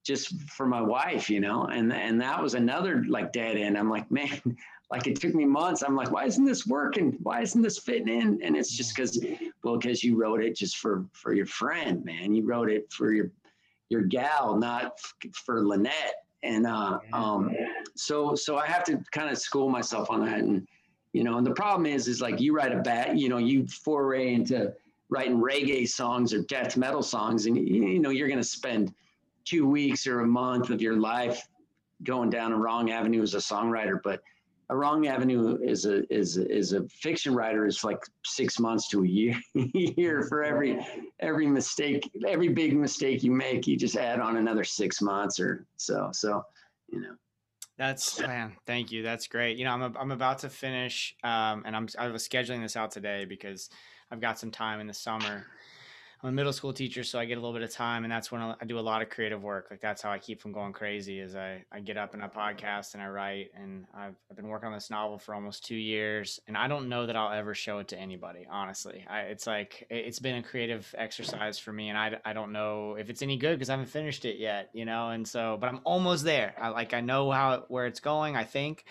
just 0.04 0.40
for 0.50 0.66
my 0.66 0.82
wife, 0.82 1.30
you 1.30 1.40
know, 1.40 1.66
and 1.66 1.92
and 1.92 2.20
that 2.22 2.42
was 2.42 2.54
another 2.54 3.04
like 3.08 3.32
dead 3.32 3.58
end. 3.58 3.78
I'm 3.78 3.90
like, 3.90 4.10
man, 4.12 4.40
like 4.92 5.08
it 5.08 5.20
took 5.20 5.34
me 5.34 5.46
months. 5.46 5.82
I'm 5.82 5.96
like, 5.96 6.12
why 6.12 6.26
isn't 6.26 6.46
this 6.46 6.66
working? 6.66 7.18
Why 7.22 7.42
isn't 7.42 7.62
this 7.62 7.78
fitting 7.78 8.08
in? 8.08 8.40
And 8.42 8.56
it's 8.56 8.76
just 8.76 8.96
because, 8.96 9.20
well, 9.64 9.78
because 9.78 10.04
you 10.04 10.16
wrote 10.16 10.44
it 10.44 10.56
just 10.56 10.78
for 10.78 11.06
for 11.12 11.34
your 11.34 11.46
friend, 11.46 12.04
man. 12.06 12.34
You 12.34 12.46
wrote 12.46 12.70
it 12.70 12.92
for 12.92 13.12
your 13.12 13.32
your 13.90 14.02
gal, 14.02 14.58
not 14.58 15.00
f- 15.24 15.32
for 15.34 15.66
Lynette 15.66 16.27
and 16.44 16.68
uh, 16.68 17.00
um, 17.14 17.56
so 17.96 18.36
so 18.36 18.58
I 18.58 18.68
have 18.68 18.84
to 18.86 19.02
kind 19.12 19.30
of 19.30 19.38
school 19.38 19.70
myself 19.70 20.10
on 20.10 20.26
that. 20.26 20.40
And 20.40 20.68
you 21.14 21.24
know, 21.24 21.38
and 21.38 21.46
the 21.46 21.54
problem 21.54 21.86
is, 21.86 22.08
is 22.08 22.22
like 22.22 22.40
you 22.40 22.54
write 22.54 22.72
a 22.72 22.82
bat, 22.82 23.18
you 23.18 23.30
know, 23.30 23.38
you 23.38 23.68
foray 23.68 24.34
into 24.34 24.74
writing 25.10 25.42
reggae 25.42 25.88
songs 25.88 26.34
or 26.34 26.42
death 26.44 26.78
metal 26.78 27.02
songs, 27.02 27.46
and 27.46 27.58
you 27.58 28.00
know, 28.00 28.10
you're 28.10 28.28
going 28.28 28.40
to 28.40 28.44
spend 28.44 28.94
two 29.46 29.68
weeks 29.68 30.06
or 30.06 30.20
a 30.20 30.28
month 30.28 30.70
of 30.70 30.82
your 30.82 30.98
life 30.98 31.48
going 32.04 32.30
down 32.30 32.52
a 32.52 32.58
wrong 32.58 32.92
avenue 32.92 33.22
as 33.22 33.34
a 33.34 33.38
songwriter. 33.38 34.00
But 34.04 34.22
wrong 34.76 35.08
avenue 35.08 35.58
is 35.64 35.86
a 35.86 36.12
is 36.14 36.38
a, 36.38 36.52
is 36.54 36.74
a 36.74 36.88
fiction 36.90 37.34
writer 37.34 37.66
is 37.66 37.84
like 37.84 38.04
six 38.26 38.60
months 38.60 38.90
to 38.90 39.04
a 39.04 39.08
year 39.08 39.40
year 39.54 40.26
for 40.28 40.44
every 40.44 40.86
every 41.20 41.48
mistake 41.48 42.10
every 42.28 42.50
big 42.50 42.76
mistake 42.76 43.24
you 43.24 43.32
make 43.32 43.66
you 43.66 43.78
just 43.78 43.96
add 43.96 44.20
on 44.20 44.38
another 44.38 44.64
six 44.64 45.02
months 45.02 45.40
or 45.40 45.66
so 45.78 46.10
so 46.12 46.44
you 46.90 47.00
know 47.00 47.16
That's 47.78 48.20
man, 48.20 48.56
thank 48.66 48.92
you. 48.92 49.04
That's 49.04 49.28
great. 49.28 49.58
You 49.58 49.66
know, 49.66 49.72
I'm 49.72 49.84
a, 49.84 49.94
I'm 50.00 50.12
about 50.12 50.40
to 50.40 50.50
finish, 50.50 51.16
um, 51.24 51.62
and 51.64 51.76
I'm 51.76 51.88
I 52.00 52.08
was 52.08 52.28
scheduling 52.28 52.64
this 52.64 52.76
out 52.76 52.90
today 52.90 53.26
because 53.26 53.70
I've 54.10 54.20
got 54.20 54.40
some 54.40 54.50
time 54.50 54.80
in 54.80 54.88
the 54.88 54.96
summer. 54.96 55.46
I'm 56.24 56.30
a 56.30 56.32
middle 56.32 56.52
school 56.52 56.74
teacher, 56.74 57.04
so 57.04 57.20
I 57.20 57.26
get 57.26 57.38
a 57.38 57.42
little 57.42 57.54
bit 57.54 57.62
of 57.62 57.72
time, 57.72 58.04
and 58.04 58.12
that's 58.12 58.32
when 58.32 58.42
I 58.42 58.56
do 58.66 58.80
a 58.80 58.82
lot 58.82 59.04
of 59.04 59.10
creative 59.10 59.44
work. 59.44 59.68
Like 59.70 59.82
that's 59.82 60.02
how 60.02 60.10
I 60.10 60.18
keep 60.18 60.42
from 60.42 60.52
going 60.52 60.74
crazy. 60.74 61.20
Is 61.20 61.36
I 61.36 61.64
I 61.72 61.80
get 61.80 61.96
up 61.96 62.16
and 62.16 62.24
I 62.24 62.28
podcast 62.28 62.96
and 62.96 63.04
I 63.04 63.08
write, 63.08 63.52
and 63.56 63.86
I've 63.96 64.16
I've 64.30 64.36
been 64.36 64.48
working 64.48 64.68
on 64.68 64.74
this 64.74 64.90
novel 64.90 65.20
for 65.20 65.36
almost 65.36 65.64
two 65.66 65.76
years, 65.76 66.40
and 66.48 66.58
I 66.58 66.68
don't 66.68 66.90
know 66.90 67.06
that 67.06 67.16
I'll 67.16 67.32
ever 67.32 67.54
show 67.54 67.78
it 67.80 67.90
to 67.90 68.00
anybody. 68.00 68.48
Honestly, 68.50 69.06
I, 69.08 69.22
it's 69.22 69.46
like 69.46 69.86
it- 69.92 70.06
it's 70.08 70.18
been 70.20 70.38
a 70.38 70.44
creative 70.44 70.94
exercise 70.98 71.60
for 71.60 71.72
me, 71.72 71.90
and 71.90 71.98
I 71.98 72.18
I 72.26 72.34
don't 72.34 72.52
know 72.52 72.96
if 72.96 73.12
it's 73.12 73.22
any 73.22 73.38
good 73.38 73.54
because 73.60 73.70
I 73.70 73.74
haven't 73.74 73.90
finished 73.90 74.26
it 74.26 74.38
yet, 74.40 74.70
you 74.74 74.86
know. 74.86 75.10
And 75.10 75.28
so, 75.28 75.58
but 75.62 75.68
I'm 75.70 75.82
almost 75.84 76.24
there. 76.24 76.56
I 76.60 76.70
like 76.70 76.96
I 76.96 77.02
know 77.02 77.30
how 77.32 77.66
where 77.68 77.86
it's 77.86 78.00
going. 78.00 78.36
I 78.36 78.44
think 78.44 78.86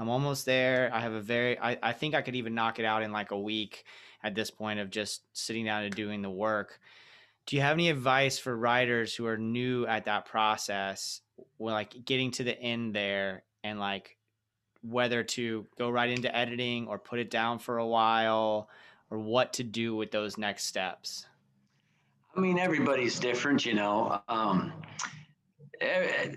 I'm 0.00 0.08
almost 0.08 0.46
there. 0.46 0.90
I 0.92 0.98
have 1.00 1.12
a 1.12 1.20
very 1.20 1.56
I 1.60 1.78
I 1.80 1.92
think 1.92 2.16
I 2.16 2.22
could 2.22 2.34
even 2.34 2.56
knock 2.56 2.80
it 2.80 2.84
out 2.84 3.02
in 3.04 3.12
like 3.12 3.30
a 3.30 3.38
week 3.38 3.84
at 4.22 4.34
this 4.34 4.50
point 4.50 4.80
of 4.80 4.90
just 4.90 5.22
sitting 5.32 5.64
down 5.64 5.84
and 5.84 5.94
doing 5.94 6.22
the 6.22 6.30
work. 6.30 6.78
Do 7.46 7.56
you 7.56 7.62
have 7.62 7.74
any 7.74 7.90
advice 7.90 8.38
for 8.38 8.56
writers 8.56 9.14
who 9.14 9.26
are 9.26 9.36
new 9.36 9.84
at 9.86 10.04
that 10.04 10.26
process, 10.26 11.20
when 11.56 11.74
like 11.74 12.04
getting 12.04 12.30
to 12.32 12.44
the 12.44 12.58
end 12.58 12.94
there 12.94 13.42
and 13.64 13.80
like 13.80 14.16
whether 14.82 15.22
to 15.22 15.66
go 15.78 15.90
right 15.90 16.10
into 16.10 16.34
editing 16.34 16.86
or 16.86 16.98
put 16.98 17.18
it 17.18 17.30
down 17.30 17.58
for 17.58 17.78
a 17.78 17.86
while 17.86 18.68
or 19.10 19.18
what 19.18 19.54
to 19.54 19.64
do 19.64 19.94
with 19.96 20.10
those 20.10 20.38
next 20.38 20.64
steps? 20.64 21.26
I 22.36 22.40
mean, 22.40 22.58
everybody's 22.58 23.18
different, 23.18 23.66
you 23.66 23.74
know. 23.74 24.20
Um, 24.28 24.72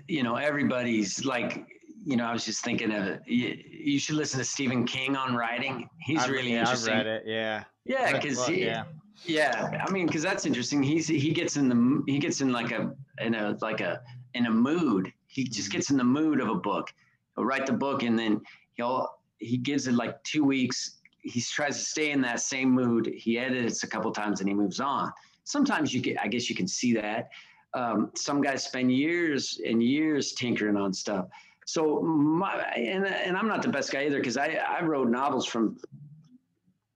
you 0.08 0.22
know, 0.22 0.36
everybody's 0.36 1.24
like, 1.24 1.75
you 2.06 2.16
know, 2.16 2.24
I 2.24 2.32
was 2.32 2.44
just 2.44 2.62
thinking 2.62 2.92
of 2.92 3.18
you, 3.26 3.58
you 3.68 3.98
should 3.98 4.14
listen 4.14 4.38
to 4.38 4.44
Stephen 4.44 4.86
King 4.86 5.16
on 5.16 5.34
writing. 5.34 5.88
He's 5.98 6.22
I've- 6.22 6.32
really 6.32 6.52
yeah, 6.52 6.60
interesting. 6.60 6.94
I've 6.94 7.04
read 7.04 7.06
it. 7.08 7.24
Yeah. 7.26 7.64
Yeah, 7.84 8.12
because 8.12 8.46
he, 8.46 8.64
yeah. 8.64 8.84
yeah, 9.24 9.84
I 9.84 9.90
mean, 9.90 10.06
because 10.06 10.22
that's 10.22 10.46
interesting. 10.46 10.82
He's 10.82 11.08
he 11.08 11.32
gets 11.32 11.56
in 11.56 11.68
the 11.68 12.02
he 12.06 12.18
gets 12.18 12.40
in 12.40 12.52
like 12.52 12.70
a 12.70 12.92
in 13.20 13.34
a 13.34 13.58
like 13.60 13.80
a 13.80 14.02
in 14.34 14.46
a 14.46 14.50
mood. 14.50 15.12
He 15.26 15.44
just 15.44 15.70
gets 15.72 15.90
in 15.90 15.96
the 15.96 16.04
mood 16.04 16.40
of 16.40 16.48
a 16.48 16.54
book. 16.54 16.92
He'll 17.34 17.44
write 17.44 17.66
the 17.66 17.72
book 17.72 18.02
and 18.04 18.16
then 18.18 18.40
he'll 18.74 19.08
he 19.38 19.56
gives 19.56 19.88
it 19.88 19.94
like 19.94 20.22
two 20.22 20.44
weeks. 20.44 20.98
He 21.22 21.40
tries 21.40 21.76
to 21.76 21.84
stay 21.84 22.12
in 22.12 22.20
that 22.22 22.40
same 22.40 22.70
mood. 22.70 23.12
He 23.16 23.36
edits 23.38 23.82
a 23.82 23.88
couple 23.88 24.12
times 24.12 24.40
and 24.40 24.48
he 24.48 24.54
moves 24.54 24.78
on. 24.78 25.12
Sometimes 25.42 25.92
you 25.92 26.00
get, 26.00 26.20
I 26.20 26.28
guess 26.28 26.48
you 26.48 26.54
can 26.54 26.68
see 26.68 26.92
that. 26.94 27.28
Um, 27.74 28.10
some 28.14 28.40
guys 28.40 28.64
spend 28.64 28.92
years 28.92 29.60
and 29.66 29.82
years 29.82 30.32
tinkering 30.32 30.76
on 30.76 30.92
stuff. 30.92 31.26
So 31.66 32.00
my 32.00 32.62
and 32.76 33.04
and 33.04 33.36
I'm 33.36 33.48
not 33.48 33.60
the 33.60 33.68
best 33.68 33.90
guy 33.92 34.06
either 34.06 34.18
because 34.18 34.36
I 34.36 34.54
I 34.54 34.82
wrote 34.82 35.08
novels 35.08 35.46
from 35.46 35.76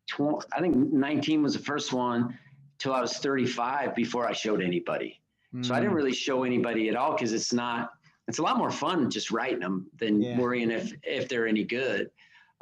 20, 0.06 0.46
I 0.52 0.60
think 0.60 0.76
19 0.76 1.42
was 1.42 1.54
the 1.54 1.58
first 1.62 1.92
one 1.92 2.38
till 2.78 2.92
I 2.92 3.00
was 3.00 3.18
35 3.18 3.94
before 3.94 4.26
I 4.28 4.32
showed 4.32 4.62
anybody. 4.62 5.20
So 5.62 5.74
I 5.74 5.80
didn't 5.80 5.92
Mm. 5.92 5.96
really 5.96 6.12
show 6.12 6.44
anybody 6.44 6.88
at 6.88 6.94
all 6.96 7.12
because 7.12 7.32
it's 7.32 7.52
not. 7.52 7.92
It's 8.28 8.38
a 8.38 8.42
lot 8.42 8.56
more 8.56 8.70
fun 8.70 9.10
just 9.10 9.32
writing 9.32 9.58
them 9.58 9.90
than 9.98 10.22
Yeah. 10.22 10.38
worrying 10.38 10.70
if 10.70 10.92
if 11.02 11.28
they're 11.28 11.48
any 11.48 11.64
good. 11.64 12.10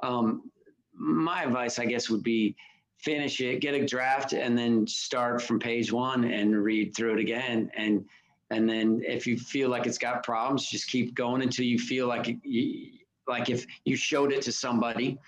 Um, 0.02 0.50
my 0.94 1.42
advice, 1.44 1.78
I 1.78 1.84
guess, 1.84 2.08
would 2.08 2.22
be 2.22 2.56
finish 2.96 3.40
it, 3.42 3.60
get 3.60 3.74
a 3.74 3.84
draft, 3.84 4.32
and 4.32 4.56
then 4.56 4.86
start 4.86 5.42
from 5.42 5.60
page 5.60 5.92
one 5.92 6.24
and 6.24 6.64
read 6.64 6.96
through 6.96 7.12
it 7.14 7.20
again. 7.20 7.70
And 7.74 8.08
and 8.50 8.68
then 8.68 9.02
if 9.06 9.26
you 9.26 9.36
feel 9.36 9.68
like 9.68 9.86
it's 9.86 9.98
got 9.98 10.22
problems, 10.22 10.68
just 10.68 10.88
keep 10.88 11.14
going 11.14 11.42
until 11.42 11.64
you 11.64 11.78
feel 11.78 12.06
like 12.06 12.38
you, 12.42 12.92
like 13.26 13.50
if 13.50 13.66
you 13.84 13.94
showed 13.96 14.32
it 14.32 14.42
to 14.42 14.52
somebody 14.52 15.18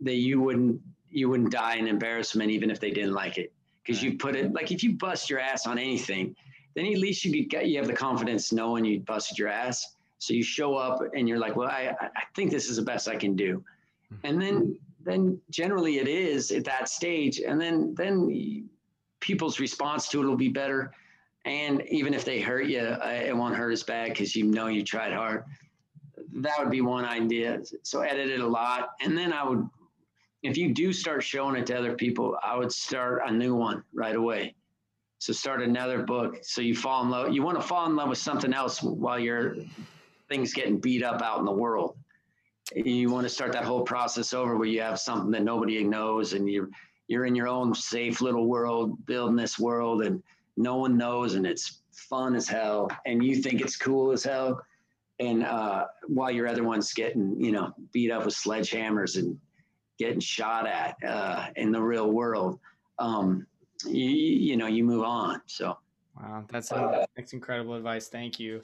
that 0.00 0.16
you 0.16 0.40
wouldn't 0.40 0.80
you 1.08 1.28
wouldn't 1.28 1.52
die 1.52 1.76
in 1.76 1.86
embarrassment 1.86 2.50
even 2.50 2.70
if 2.70 2.80
they 2.80 2.90
didn't 2.90 3.12
like 3.12 3.38
it. 3.38 3.52
Because 3.84 4.02
you 4.02 4.16
put 4.16 4.34
it 4.34 4.52
like 4.52 4.72
if 4.72 4.82
you 4.82 4.94
bust 4.94 5.30
your 5.30 5.38
ass 5.38 5.66
on 5.66 5.78
anything 5.78 6.34
then 6.74 6.86
at 6.86 6.98
least 6.98 7.24
you 7.24 7.46
get 7.46 7.68
you 7.68 7.78
have 7.78 7.86
the 7.86 7.92
confidence 7.92 8.52
knowing 8.52 8.84
you 8.84 9.00
busted 9.00 9.38
your 9.38 9.48
ass. 9.48 9.94
So 10.18 10.34
you 10.34 10.42
show 10.42 10.74
up 10.74 11.00
and 11.14 11.28
you're 11.28 11.38
like 11.38 11.54
well 11.54 11.68
i 11.68 11.94
i 12.00 12.22
think 12.34 12.50
this 12.50 12.68
is 12.68 12.76
the 12.76 12.82
best 12.82 13.06
i 13.06 13.14
can 13.14 13.36
do. 13.36 13.62
Mm-hmm. 14.12 14.26
And 14.26 14.42
then 14.42 14.78
then 15.04 15.40
generally 15.50 15.98
it 15.98 16.08
is 16.08 16.50
at 16.50 16.64
that 16.64 16.88
stage. 16.88 17.38
And 17.38 17.60
then 17.60 17.94
then 17.94 18.68
people's 19.20 19.60
response 19.60 20.08
to 20.08 20.22
it 20.22 20.26
will 20.26 20.36
be 20.36 20.48
better 20.48 20.92
and 21.44 21.82
even 21.88 22.14
if 22.14 22.24
they 22.24 22.40
hurt 22.40 22.66
you 22.66 22.80
uh, 22.80 23.22
it 23.24 23.36
won't 23.36 23.54
hurt 23.54 23.72
as 23.72 23.82
bad 23.82 24.10
because 24.10 24.34
you 24.34 24.44
know 24.44 24.66
you 24.66 24.82
tried 24.82 25.12
hard 25.12 25.44
that 26.32 26.58
would 26.58 26.70
be 26.70 26.80
one 26.80 27.04
idea 27.04 27.60
so 27.82 28.00
edit 28.00 28.30
it 28.30 28.40
a 28.40 28.46
lot 28.46 28.90
and 29.00 29.16
then 29.16 29.32
i 29.32 29.46
would 29.46 29.68
if 30.44 30.58
you 30.58 30.72
do 30.74 30.92
start 30.92 31.24
showing 31.24 31.56
it 31.56 31.66
to 31.66 31.76
other 31.76 31.94
people, 31.94 32.36
I 32.42 32.56
would 32.56 32.70
start 32.70 33.22
a 33.26 33.32
new 33.32 33.54
one 33.54 33.82
right 33.94 34.14
away. 34.14 34.54
So 35.18 35.32
start 35.32 35.62
another 35.62 36.02
book. 36.02 36.36
So 36.42 36.60
you 36.60 36.76
fall 36.76 37.02
in 37.02 37.10
love. 37.10 37.32
You 37.32 37.42
want 37.42 37.58
to 37.58 37.66
fall 37.66 37.86
in 37.86 37.96
love 37.96 38.10
with 38.10 38.18
something 38.18 38.52
else 38.52 38.82
while 38.82 39.18
your 39.18 39.56
things 40.28 40.52
getting 40.52 40.78
beat 40.78 41.02
up 41.02 41.22
out 41.22 41.38
in 41.38 41.46
the 41.46 41.52
world. 41.52 41.96
You 42.74 43.10
want 43.10 43.24
to 43.24 43.30
start 43.30 43.52
that 43.52 43.64
whole 43.64 43.84
process 43.84 44.34
over 44.34 44.56
where 44.56 44.68
you 44.68 44.82
have 44.82 45.00
something 45.00 45.30
that 45.30 45.42
nobody 45.42 45.82
knows 45.82 46.34
and 46.34 46.48
you're 46.48 46.68
you're 47.06 47.26
in 47.26 47.34
your 47.34 47.48
own 47.48 47.74
safe 47.74 48.22
little 48.22 48.46
world, 48.46 49.04
building 49.04 49.36
this 49.36 49.58
world 49.58 50.02
and 50.02 50.22
no 50.56 50.76
one 50.76 50.96
knows 50.96 51.34
and 51.34 51.46
it's 51.46 51.80
fun 51.92 52.34
as 52.34 52.48
hell 52.48 52.90
and 53.06 53.24
you 53.24 53.36
think 53.36 53.60
it's 53.60 53.76
cool 53.76 54.12
as 54.12 54.24
hell. 54.24 54.60
And 55.20 55.44
uh, 55.44 55.86
while 56.08 56.30
your 56.30 56.48
other 56.48 56.64
one's 56.64 56.92
getting, 56.92 57.40
you 57.40 57.52
know, 57.52 57.72
beat 57.92 58.10
up 58.10 58.24
with 58.24 58.34
sledgehammers 58.34 59.16
and 59.16 59.38
getting 59.98 60.18
shot 60.18 60.66
at 60.66 60.96
uh, 61.06 61.46
in 61.54 61.70
the 61.70 61.80
real 61.80 62.10
world, 62.10 62.58
um, 62.98 63.46
you, 63.86 64.10
you 64.10 64.56
know, 64.56 64.66
you 64.66 64.82
move 64.82 65.04
on. 65.04 65.40
So 65.46 65.78
Wow, 66.16 66.44
that's 66.48 66.68
that's 67.16 67.32
incredible 67.32 67.74
advice. 67.74 68.08
Thank 68.08 68.38
you. 68.38 68.62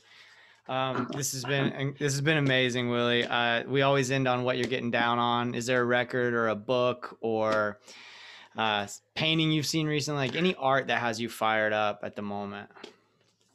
Um, 0.69 1.09
this 1.17 1.33
has 1.33 1.45
been 1.45 1.95
this 1.99 2.13
has 2.13 2.21
been 2.21 2.39
amazing, 2.39 2.91
Willy. 2.91 3.25
Uh, 3.25 3.65
we 3.65 3.83
always 3.83 4.11
end 4.11 4.29
on 4.29 4.45
what 4.45 4.57
you're 4.57 4.67
getting 4.67 4.91
down 4.91 5.19
on. 5.19 5.55
Is 5.55 5.67
there 5.67 5.83
a 5.83 5.85
record 5.85 6.35
or 6.35 6.49
a 6.49 6.55
book 6.55 7.17
or 7.21 7.81
uh, 8.57 8.87
painting 9.15 9.51
you've 9.51 9.67
seen 9.67 9.87
recently? 9.87 10.29
Like 10.29 10.37
any 10.37 10.55
art 10.57 10.89
that 10.89 11.01
has 11.01 11.21
you 11.21 11.29
fired 11.29 11.73
up 11.73 12.01
at 12.03 12.17
the 12.17 12.23
moment? 12.23 12.71
I 12.85 12.89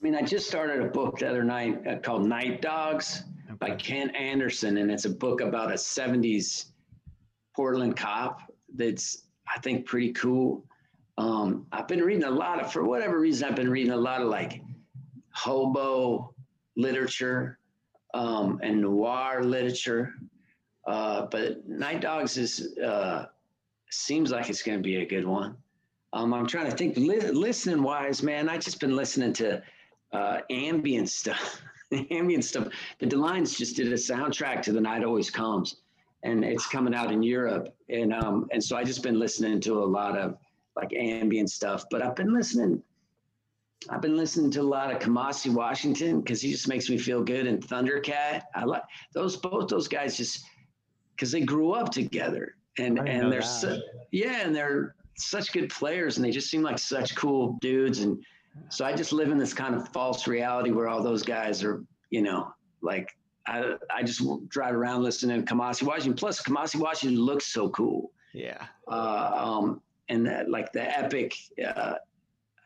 mean, 0.02 0.16
I 0.16 0.22
just 0.22 0.48
started 0.48 0.82
a 0.82 0.90
book 0.90 1.20
the 1.20 1.30
other 1.30 1.44
night 1.44 1.86
uh, 1.88 1.98
called 1.98 2.28
Night 2.28 2.62
Dogs 2.62 3.24
by 3.60 3.72
Kent 3.72 4.16
Anderson, 4.16 4.78
and 4.78 4.92
it's 4.92 5.06
a 5.06 5.10
book 5.10 5.42
about 5.42 5.72
a 5.72 5.76
70s 5.76 6.66
Portland 7.56 7.96
cop 7.96 8.42
that's, 8.76 9.24
I 9.48 9.60
think, 9.60 9.86
pretty 9.86 10.12
cool. 10.14 10.66
Um, 11.18 11.66
I've 11.72 11.88
been 11.88 12.02
reading 12.02 12.26
a 12.26 12.30
lot 12.30 12.62
of, 12.62 12.72
for 12.72 12.84
whatever 12.84 13.20
reason, 13.20 13.48
I've 13.48 13.56
been 13.56 13.70
reading 13.70 13.94
a 13.94 13.98
lot 13.98 14.22
of 14.22 14.28
like 14.28 14.62
hobo 15.32 16.34
literature 16.76 17.60
um, 18.14 18.60
and 18.64 18.82
noir 18.82 19.44
literature. 19.44 20.14
Uh, 20.86 21.28
but 21.32 21.68
Night 21.68 22.02
Dogs 22.02 22.38
is, 22.38 22.78
uh, 22.78 23.26
seems 23.96 24.32
like 24.32 24.50
it's 24.50 24.62
going 24.62 24.78
to 24.78 24.84
be 24.84 24.98
a 24.98 25.06
good 25.06 25.26
one. 25.26 25.58
Um, 26.14 26.34
I'm 26.34 26.48
trying 26.48 26.70
to 26.70 26.76
think, 26.76 26.98
li- 26.98 27.32
listening 27.32 27.84
wise, 27.84 28.24
man, 28.24 28.48
I 28.48 28.58
just 28.58 28.80
been 28.80 28.96
listening 28.96 29.34
to 29.34 29.62
uh, 30.14 30.40
ambient 30.50 31.10
stuff, 31.10 31.62
ambient 32.12 32.46
stuff. 32.46 32.70
The 33.00 33.06
Delines 33.06 33.58
just 33.58 33.76
did 33.76 33.88
a 33.88 33.96
soundtrack 33.96 34.62
to 34.64 34.72
The 34.72 34.82
Night 34.82 35.04
Always 35.04 35.30
Comes, 35.30 35.78
and 36.24 36.44
it's 36.44 36.68
coming 36.68 36.96
out 36.96 37.12
in 37.12 37.22
Europe. 37.22 37.76
And 37.90 38.14
um, 38.14 38.48
and 38.52 38.64
so 38.64 38.78
I 38.78 38.84
just 38.84 39.04
been 39.04 39.20
listening 39.20 39.60
to 39.62 39.84
a 39.84 39.86
lot 39.86 40.18
of 40.18 40.38
like 40.76 40.94
ambient 40.94 41.50
stuff. 41.52 41.84
But 41.92 42.02
I've 42.02 42.16
been 42.16 42.34
listening. 42.34 42.82
I've 43.90 44.02
been 44.02 44.18
listening 44.18 44.52
to 44.52 44.62
a 44.62 44.64
lot 44.64 44.92
of 44.92 45.00
Kamasi 45.00 45.54
Washington 45.54 46.22
because 46.22 46.42
he 46.42 46.50
just 46.50 46.68
makes 46.68 46.90
me 46.90 46.98
feel 46.98 47.24
good. 47.24 47.46
And 47.46 47.62
Thundercat, 47.62 48.44
I 48.56 48.64
like 48.64 48.84
those 49.14 49.36
both 49.36 49.68
those 49.68 49.88
guys 49.88 50.18
just 50.18 50.44
because 51.16 51.32
they 51.32 51.42
grew 51.42 51.74
up 51.74 51.92
together 51.92 52.56
and 52.78 53.00
and 53.08 53.32
they're 53.32 53.42
so, 53.42 53.80
yeah 54.12 54.42
and 54.46 54.56
they're 54.56 54.96
such 55.18 55.54
good 55.54 55.70
players 55.70 56.18
and 56.18 56.26
they 56.26 56.32
just 56.32 56.50
seem 56.50 56.62
like 56.62 56.78
such 56.78 57.16
cool 57.16 57.58
dudes 57.62 58.00
and 58.00 58.24
so 58.70 58.86
I 58.86 58.94
just 58.94 59.12
live 59.12 59.32
in 59.32 59.38
this 59.38 59.54
kind 59.54 59.76
of 59.76 59.88
false 59.90 60.28
reality 60.28 60.72
where 60.72 60.88
all 60.88 61.04
those 61.04 61.24
guys 61.24 61.64
are 61.64 61.84
you 62.10 62.22
know 62.22 62.54
like 62.82 63.16
I 63.48 63.76
I 63.94 64.04
just 64.04 64.22
drive 64.50 64.74
around 64.74 65.04
listening 65.04 65.44
to 65.46 65.54
Kamasi 65.54 65.84
Washington. 65.84 66.16
Plus 66.16 66.42
Kamasi 66.42 66.78
Washington 66.78 67.20
looks 67.20 67.48
so 67.48 67.70
cool. 67.70 68.12
Yeah, 68.34 68.66
uh, 68.88 69.32
um, 69.36 69.82
and 70.10 70.26
that, 70.26 70.50
like 70.50 70.72
the 70.72 70.82
epic 70.82 71.36
uh, 71.64 71.96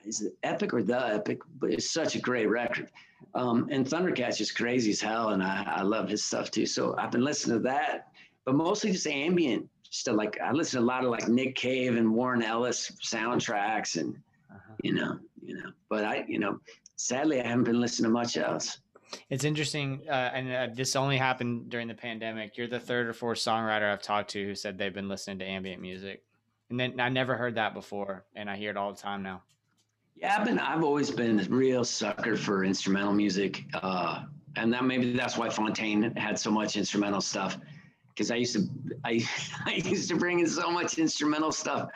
is 0.05 0.21
it 0.21 0.33
epic 0.43 0.73
or 0.73 0.83
the 0.83 1.15
epic? 1.15 1.41
But 1.59 1.71
it's 1.71 1.91
such 1.91 2.15
a 2.15 2.19
great 2.19 2.47
record. 2.47 2.89
Um, 3.35 3.67
and 3.69 3.87
thundercat's 3.87 4.37
just 4.37 4.55
crazy 4.55 4.91
as 4.91 5.01
hell 5.01 5.29
and 5.29 5.43
I, 5.43 5.63
I 5.67 5.81
love 5.81 6.07
his 6.07 6.23
stuff 6.23 6.49
too. 6.49 6.65
So 6.65 6.95
i've 6.97 7.11
been 7.11 7.23
listening 7.23 7.57
to 7.57 7.63
that 7.63 8.07
but 8.45 8.55
mostly 8.55 8.91
just 8.91 9.05
ambient 9.05 9.69
stuff. 9.89 10.15
Like 10.15 10.39
I 10.43 10.51
listen 10.51 10.79
to 10.79 10.85
a 10.85 10.87
lot 10.87 11.03
of 11.03 11.11
like 11.11 11.27
Nick 11.27 11.55
Cave 11.55 11.95
and 11.97 12.13
Warren 12.13 12.41
Ellis 12.43 12.91
soundtracks, 13.03 13.99
and 13.99 14.15
Uh-huh. 14.51 14.73
you 14.83 14.93
know, 14.93 15.19
you 15.43 15.55
know. 15.55 15.71
But 15.89 16.05
I, 16.05 16.25
you 16.27 16.39
know, 16.39 16.59
sadly, 16.95 17.41
I 17.41 17.47
haven't 17.47 17.65
been 17.65 17.79
listening 17.81 18.09
to 18.09 18.13
much 18.13 18.37
else. 18.37 18.79
It's 19.31 19.43
interesting, 19.43 20.01
uh, 20.07 20.31
and 20.33 20.51
uh, 20.51 20.67
this 20.75 20.95
only 20.95 21.17
happened 21.17 21.69
during 21.69 21.87
the 21.87 21.95
pandemic. 21.95 22.57
You're 22.57 22.67
the 22.67 22.79
third 22.79 23.07
or 23.07 23.13
fourth 23.13 23.39
songwriter 23.39 23.91
I've 23.91 24.03
talked 24.03 24.29
to 24.31 24.43
who 24.45 24.53
said 24.53 24.77
they've 24.77 24.93
been 24.93 25.09
listening 25.09 25.39
to 25.39 25.45
ambient 25.45 25.81
music, 25.81 26.23
and 26.69 26.79
then 26.79 26.99
I 26.99 27.09
never 27.09 27.35
heard 27.35 27.55
that 27.55 27.73
before, 27.73 28.25
and 28.35 28.49
I 28.49 28.55
hear 28.55 28.69
it 28.69 28.77
all 28.77 28.91
the 28.93 29.01
time 29.01 29.23
now. 29.23 29.41
Yeah, 30.15 30.37
I've 30.37 30.45
been. 30.45 30.59
I've 30.59 30.83
always 30.83 31.09
been 31.09 31.39
a 31.39 31.43
real 31.45 31.83
sucker 31.83 32.35
for 32.35 32.63
instrumental 32.63 33.13
music, 33.13 33.63
uh, 33.73 34.25
and 34.57 34.71
that 34.73 34.83
maybe 34.83 35.13
that's 35.13 35.37
why 35.37 35.49
Fontaine 35.49 36.13
had 36.15 36.37
so 36.37 36.51
much 36.51 36.77
instrumental 36.77 37.21
stuff. 37.21 37.57
Because 38.19 38.31
I 38.31 38.35
used 38.35 38.53
to, 38.53 38.67
I, 39.05 39.25
I 39.65 39.75
used 39.75 40.09
to 40.09 40.17
bring 40.17 40.41
in 40.41 40.47
so 40.47 40.69
much 40.69 40.97
instrumental 40.97 41.53
stuff, 41.53 41.89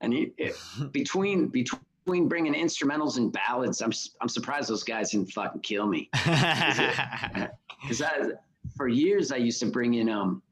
and 0.00 0.12
it, 0.12 0.56
between 0.92 1.46
between 1.46 2.26
bringing 2.26 2.54
instrumentals 2.54 3.16
and 3.16 3.32
ballads, 3.32 3.80
I'm 3.80 3.92
I'm 4.20 4.28
surprised 4.28 4.68
those 4.68 4.82
guys 4.82 5.12
didn't 5.12 5.30
fucking 5.32 5.62
kill 5.62 5.86
me. 5.86 6.10
Because 7.86 8.02
for 8.76 8.88
years, 8.88 9.30
I 9.30 9.36
used 9.36 9.60
to 9.60 9.66
bring 9.66 9.94
in 9.94 10.08
um, 10.08 10.42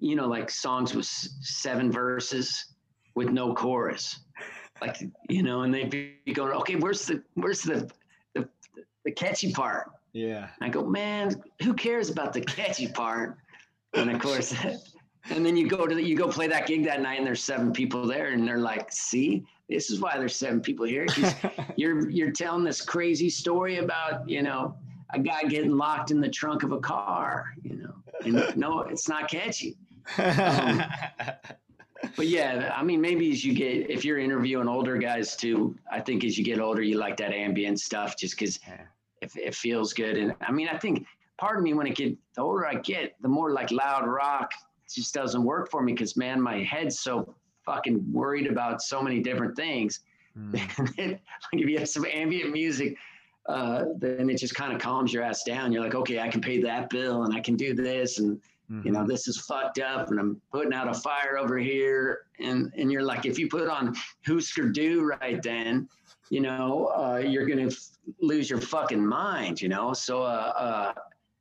you 0.00 0.14
know, 0.16 0.28
like 0.28 0.50
songs 0.50 0.94
with 0.94 1.06
seven 1.06 1.90
verses 1.90 2.74
with 3.14 3.30
no 3.30 3.54
chorus 3.54 4.20
like 4.82 4.98
you 5.30 5.42
know, 5.42 5.62
and 5.62 5.72
they'd 5.72 5.90
be 5.90 6.32
going, 6.34 6.52
okay, 6.52 6.76
where's 6.76 7.06
the 7.06 7.22
where's 7.34 7.62
the 7.62 7.90
the, 8.34 8.46
the 9.04 9.12
catchy 9.12 9.50
part? 9.52 9.90
yeah. 10.12 10.48
And 10.60 10.68
I 10.68 10.68
go, 10.68 10.84
man, 10.84 11.40
who 11.62 11.72
cares 11.72 12.10
about 12.10 12.32
the 12.32 12.40
catchy 12.40 12.88
part? 12.88 13.38
And 13.94 14.10
of 14.10 14.20
course, 14.20 14.54
and 15.30 15.44
then 15.44 15.56
you 15.56 15.68
go 15.68 15.86
to 15.86 15.94
the, 15.94 16.02
you 16.02 16.16
go 16.16 16.28
play 16.28 16.46
that 16.48 16.66
gig 16.66 16.84
that 16.84 17.00
night, 17.00 17.18
and 17.18 17.26
there's 17.26 17.42
seven 17.42 17.72
people 17.72 18.06
there, 18.06 18.28
and 18.28 18.46
they're 18.46 18.58
like, 18.58 18.90
see, 18.90 19.44
this 19.68 19.90
is 19.90 20.00
why 20.00 20.16
there's 20.18 20.36
seven 20.36 20.60
people 20.60 20.86
here. 20.86 21.06
you're 21.76 22.08
you're 22.10 22.32
telling 22.32 22.64
this 22.64 22.80
crazy 22.80 23.30
story 23.30 23.78
about 23.78 24.28
you 24.28 24.42
know 24.42 24.76
a 25.12 25.18
guy 25.18 25.42
getting 25.44 25.76
locked 25.76 26.10
in 26.10 26.20
the 26.20 26.28
trunk 26.28 26.62
of 26.62 26.72
a 26.72 26.80
car, 26.80 27.52
you 27.62 27.76
know, 27.76 27.94
and 28.24 28.56
no, 28.56 28.80
it's 28.80 29.08
not 29.08 29.30
catchy. 29.30 29.76
Um, 30.18 30.82
But 32.16 32.28
yeah, 32.28 32.72
I 32.74 32.82
mean, 32.82 33.00
maybe 33.00 33.30
as 33.30 33.44
you 33.44 33.54
get, 33.54 33.90
if 33.90 34.04
you're 34.04 34.18
interviewing 34.18 34.68
older 34.68 34.96
guys 34.96 35.36
too, 35.36 35.76
I 35.90 36.00
think 36.00 36.24
as 36.24 36.38
you 36.38 36.44
get 36.44 36.58
older, 36.58 36.82
you 36.82 36.96
like 36.96 37.16
that 37.18 37.32
ambient 37.32 37.78
stuff 37.78 38.16
just 38.16 38.38
because 38.38 38.58
it 39.20 39.54
feels 39.54 39.92
good. 39.92 40.16
And 40.16 40.34
I 40.40 40.50
mean, 40.50 40.68
I 40.68 40.78
think 40.78 41.06
part 41.40 41.56
of 41.56 41.64
me, 41.64 41.74
when 41.74 41.86
it 41.86 41.96
get, 41.96 42.16
the 42.34 42.42
older 42.42 42.66
I 42.66 42.74
get, 42.74 43.16
the 43.20 43.28
more 43.28 43.50
like 43.52 43.70
loud 43.70 44.06
rock 44.06 44.50
just 44.92 45.14
doesn't 45.14 45.42
work 45.42 45.70
for 45.70 45.82
me 45.82 45.92
because 45.92 46.16
man, 46.16 46.40
my 46.40 46.58
head's 46.62 47.00
so 47.00 47.34
fucking 47.64 48.04
worried 48.12 48.46
about 48.46 48.82
so 48.82 49.02
many 49.02 49.20
different 49.20 49.56
things. 49.56 50.00
Mm. 50.38 50.54
like 50.54 51.20
if 51.54 51.68
you 51.68 51.76
have 51.76 51.88
some 51.88 52.06
ambient 52.06 52.52
music, 52.52 52.96
uh, 53.46 53.86
then 53.98 54.30
it 54.30 54.36
just 54.36 54.54
kind 54.54 54.72
of 54.72 54.80
calms 54.80 55.12
your 55.12 55.24
ass 55.24 55.42
down. 55.42 55.72
You're 55.72 55.82
like, 55.82 55.96
okay, 55.96 56.20
I 56.20 56.28
can 56.28 56.40
pay 56.40 56.62
that 56.62 56.88
bill 56.88 57.24
and 57.24 57.34
I 57.34 57.40
can 57.40 57.56
do 57.56 57.74
this 57.74 58.20
and 58.20 58.40
you 58.84 58.92
know 58.92 59.04
this 59.04 59.26
is 59.26 59.36
fucked 59.36 59.80
up 59.80 60.10
and 60.10 60.20
i'm 60.20 60.40
putting 60.52 60.72
out 60.72 60.88
a 60.88 60.94
fire 60.94 61.36
over 61.38 61.58
here 61.58 62.26
and 62.38 62.72
and 62.76 62.90
you're 62.90 63.02
like 63.02 63.26
if 63.26 63.38
you 63.38 63.48
put 63.48 63.68
on 63.68 63.94
Hüsker 64.26 64.72
Dü 64.72 65.02
right 65.20 65.42
then 65.42 65.88
you 66.30 66.40
know 66.40 66.92
uh, 66.96 67.16
you're 67.18 67.46
gonna 67.46 67.66
f- 67.66 67.98
lose 68.20 68.48
your 68.48 68.60
fucking 68.60 69.04
mind 69.04 69.60
you 69.60 69.68
know 69.68 69.92
so 69.92 70.22
uh, 70.22 70.52
uh, 70.56 70.92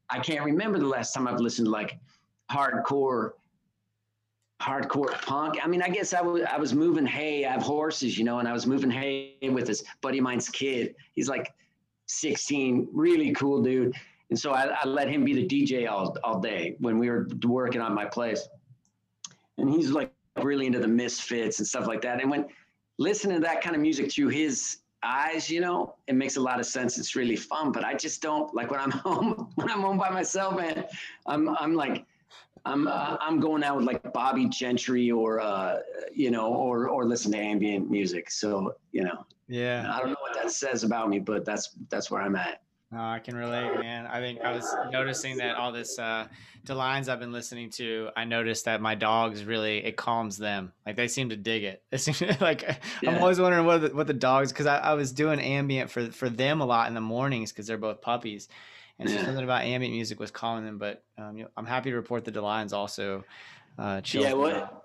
i 0.09 0.19
can't 0.19 0.43
remember 0.43 0.79
the 0.79 0.87
last 0.87 1.13
time 1.13 1.27
i've 1.27 1.39
listened 1.39 1.65
to 1.65 1.71
like 1.71 1.97
hardcore 2.51 3.31
hardcore 4.61 5.11
punk 5.21 5.57
i 5.63 5.67
mean 5.67 5.81
i 5.81 5.89
guess 5.89 6.13
i 6.13 6.21
was 6.21 6.43
i 6.43 6.57
was 6.57 6.73
moving 6.73 7.05
hay 7.05 7.45
i 7.45 7.51
have 7.51 7.61
horses 7.61 8.17
you 8.17 8.23
know 8.23 8.39
and 8.39 8.47
i 8.47 8.53
was 8.53 8.67
moving 8.67 8.91
hay 8.91 9.35
with 9.51 9.65
this 9.65 9.83
buddy 10.01 10.17
of 10.17 10.23
mine's 10.23 10.49
kid 10.49 10.95
he's 11.13 11.29
like 11.29 11.53
16 12.07 12.89
really 12.91 13.31
cool 13.31 13.61
dude 13.61 13.93
and 14.29 14.37
so 14.37 14.51
I, 14.51 14.67
I 14.83 14.87
let 14.87 15.09
him 15.09 15.25
be 15.25 15.33
the 15.33 15.47
DJ 15.47 15.89
all, 15.89 16.15
all 16.23 16.39
day 16.39 16.75
when 16.79 16.99
we 16.99 17.09
were 17.09 17.27
working 17.45 17.81
on 17.81 17.93
my 17.93 18.05
place. 18.05 18.47
And 19.57 19.69
he's 19.69 19.89
like 19.89 20.11
really 20.41 20.67
into 20.67 20.79
the 20.79 20.87
misfits 20.87 21.59
and 21.59 21.67
stuff 21.67 21.87
like 21.87 22.01
that. 22.01 22.21
And 22.21 22.29
when 22.29 22.45
listening 22.97 23.37
to 23.37 23.41
that 23.47 23.61
kind 23.61 23.75
of 23.75 23.81
music 23.81 24.11
through 24.11 24.29
his 24.29 24.77
eyes, 25.03 25.49
you 25.49 25.61
know, 25.61 25.95
it 26.07 26.15
makes 26.15 26.35
a 26.35 26.41
lot 26.41 26.59
of 26.59 26.65
sense. 26.65 26.97
It's 26.97 27.15
really 27.15 27.35
fun. 27.35 27.71
But 27.71 27.83
I 27.83 27.93
just 27.93 28.21
don't 28.21 28.53
like 28.53 28.71
when 28.71 28.79
I'm 28.79 28.91
home, 29.05 29.51
when 29.55 29.69
I'm 29.69 29.81
home 29.81 29.97
by 29.97 30.09
myself, 30.09 30.57
man, 30.57 30.85
I'm 31.25 31.49
I'm 31.49 31.75
like 31.75 32.05
I'm 32.65 32.87
uh, 32.87 33.17
I'm 33.19 33.39
going 33.39 33.63
out 33.63 33.77
with 33.77 33.85
like 33.85 34.13
Bobbie 34.13 34.49
Gentry 34.49 35.11
or 35.11 35.39
uh, 35.39 35.79
you 36.13 36.31
know, 36.31 36.53
or 36.53 36.89
or 36.89 37.05
listen 37.05 37.31
to 37.31 37.37
ambient 37.37 37.89
music. 37.89 38.29
So, 38.31 38.75
you 38.91 39.03
know, 39.03 39.25
Yeah. 39.47 39.91
I 39.93 39.99
don't 39.99 40.09
know 40.09 40.17
what 40.21 40.35
that 40.35 40.51
says 40.51 40.83
about 40.83 41.09
me, 41.09 41.19
but 41.19 41.45
that's 41.45 41.75
that's 41.89 42.11
where 42.11 42.21
I'm 42.21 42.35
at. 42.35 42.61
No, 42.91 42.97
I 42.99 43.19
can 43.19 43.35
relate, 43.35 43.75
man. 43.75 44.07
I 44.07 44.19
think 44.19 44.41
I 44.43 44.51
was 44.51 44.75
noticing 44.81 45.37
that 45.37 45.57
all 45.57 45.71
this 45.71 45.99
uh 45.99 46.27
the 46.65 46.73
Delines 46.73 47.07
I've 47.07 47.19
been 47.19 47.31
listening 47.31 47.69
to, 47.71 48.09
I 48.15 48.25
noticed 48.25 48.65
that 48.65 48.81
my 48.81 48.95
dogs 48.95 49.43
really 49.45 49.83
it 49.85 49.95
calms 49.95 50.37
them. 50.39 50.73
Like 50.87 50.95
they 50.95 51.07
seem 51.07 51.29
to 51.29 51.37
dig 51.37 51.63
it. 51.63 51.85
It 51.91 51.99
seems 51.99 52.41
like 52.41 52.63
I'm 53.05 53.15
always 53.17 53.39
wondering 53.39 53.65
what 53.67 53.77
the, 53.81 53.95
what 53.95 54.07
the 54.07 54.13
dogs 54.15 54.51
because 54.51 54.65
I, 54.65 54.77
I 54.79 54.93
was 54.95 55.13
doing 55.13 55.39
ambient 55.39 55.91
for 55.91 56.11
for 56.11 56.29
them 56.29 56.61
a 56.61 56.65
lot 56.65 56.87
in 56.87 56.95
the 56.95 57.01
mornings 57.01 57.51
because 57.51 57.67
they're 57.67 57.77
both 57.77 58.01
puppies, 58.01 58.47
and 58.97 59.07
so 59.09 59.19
Yeah. 59.19 59.19
something 59.19 59.43
about 59.43 59.63
ambient 59.65 59.93
music 59.93 60.19
was 60.19 60.31
calming 60.31 60.65
them. 60.65 60.79
But 60.79 61.05
um, 61.15 61.37
you 61.37 61.43
know, 61.43 61.51
I'm 61.55 61.67
happy 61.67 61.91
to 61.91 61.95
report 61.95 62.25
that 62.25 62.31
the 62.33 62.39
Delines 62.39 62.73
also 62.73 63.27
uh, 63.77 64.01
chills 64.01 64.23
Yeah, 64.23 64.33
what 64.33 64.83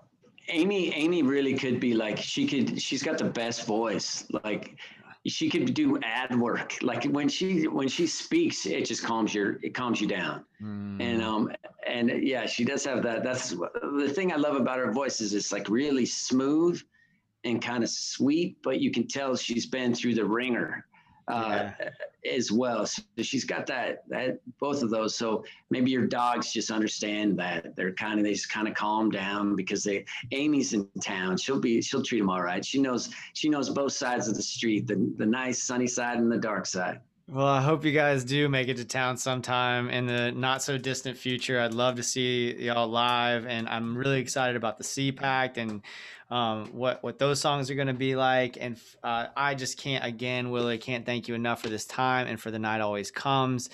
Amy 0.49 0.93
Amy 0.93 1.23
really 1.23 1.57
could 1.57 1.79
be 1.79 1.93
like 1.93 2.17
she 2.17 2.47
could 2.47 2.81
she's 2.81 3.03
got 3.03 3.17
the 3.17 3.29
best 3.29 3.65
voice. 3.65 4.25
Like 4.43 4.79
she 5.27 5.49
could 5.49 5.73
do 5.73 5.99
ad 6.03 6.39
work. 6.39 6.75
Like 6.81 7.05
when 7.05 7.27
she 7.27 7.67
when 7.67 7.87
she 7.87 8.07
speaks, 8.07 8.65
it 8.65 8.85
just 8.85 9.03
calms 9.03 9.33
your 9.33 9.59
it 9.63 9.73
calms 9.73 9.99
you 9.99 10.07
down. 10.07 10.45
Mm. 10.61 11.01
And 11.01 11.21
um 11.23 11.51
and 11.87 12.09
yeah, 12.23 12.45
she 12.45 12.63
does 12.63 12.83
have 12.85 13.03
that. 13.03 13.23
That's 13.23 13.49
the 13.49 14.11
thing 14.13 14.31
I 14.31 14.35
love 14.35 14.55
about 14.55 14.77
her 14.77 14.91
voice 14.91 15.21
is 15.21 15.33
it's 15.33 15.51
like 15.51 15.69
really 15.69 16.05
smooth 16.05 16.81
and 17.43 17.61
kind 17.61 17.83
of 17.83 17.89
sweet, 17.89 18.57
but 18.63 18.79
you 18.79 18.91
can 18.91 19.07
tell 19.07 19.35
she's 19.35 19.65
been 19.65 19.93
through 19.93 20.15
the 20.15 20.25
ringer 20.25 20.85
uh, 21.27 21.71
as 22.29 22.51
well. 22.51 22.85
So 22.85 23.01
she's 23.21 23.45
got 23.45 23.65
that 23.67 24.03
that 24.09 24.39
both 24.59 24.83
of 24.83 24.89
those. 24.89 25.15
So 25.15 25.43
maybe 25.69 25.91
your 25.91 26.07
dogs 26.07 26.51
just 26.51 26.71
understand 26.71 27.37
that 27.39 27.75
they're 27.75 27.93
kind 27.93 28.19
of 28.19 28.25
they 28.25 28.33
just 28.33 28.49
kind 28.49 28.67
of 28.67 28.73
calm 28.73 29.09
down 29.09 29.55
because 29.55 29.83
they 29.83 30.05
Amy's 30.31 30.73
in 30.73 30.87
town. 31.01 31.37
She'll 31.37 31.59
be 31.59 31.81
she'll 31.81 32.03
treat 32.03 32.19
them 32.19 32.29
all 32.29 32.41
right. 32.41 32.63
She 32.63 32.79
knows 32.79 33.09
she 33.33 33.49
knows 33.49 33.69
both 33.69 33.93
sides 33.93 34.27
of 34.27 34.35
the 34.35 34.43
street, 34.43 34.87
the 34.87 35.11
the 35.17 35.25
nice 35.25 35.63
sunny 35.63 35.87
side 35.87 36.17
and 36.17 36.31
the 36.31 36.37
dark 36.37 36.65
side. 36.65 36.99
Well, 37.27 37.47
I 37.47 37.59
hope 37.59 37.83
you 37.83 37.91
guys 37.91 38.23
do 38.23 38.47
make 38.47 38.67
it 38.67 38.77
to 38.77 38.85
town 38.85 39.17
sometime 39.17 39.89
in 39.89 40.05
the 40.05 40.31
not 40.31 40.61
so 40.61 40.77
distant 40.77 41.17
future. 41.17 41.59
I'd 41.59 41.73
love 41.73 41.95
to 41.95 42.03
see 42.03 42.53
y'all 42.53 42.87
live, 42.87 43.47
and 43.47 43.67
I'm 43.67 43.97
really 43.97 44.19
excited 44.19 44.55
about 44.55 44.77
the 44.77 44.83
C 44.83 45.11
Pact 45.11 45.57
and 45.57 45.81
um, 46.29 46.67
what 46.73 47.03
what 47.03 47.19
those 47.19 47.39
songs 47.39 47.69
are 47.69 47.75
going 47.75 47.87
to 47.87 47.93
be 47.93 48.15
like. 48.15 48.57
And 48.59 48.79
uh, 49.03 49.27
I 49.35 49.55
just 49.55 49.77
can't 49.77 50.03
again, 50.03 50.51
Willy, 50.51 50.77
can't 50.77 51.05
thank 51.05 51.27
you 51.27 51.35
enough 51.35 51.61
for 51.61 51.69
this 51.69 51.85
time 51.85 52.27
and 52.27 52.39
for 52.39 52.51
the 52.51 52.59
night 52.59 52.81
always 52.81 53.11
comes. 53.11 53.69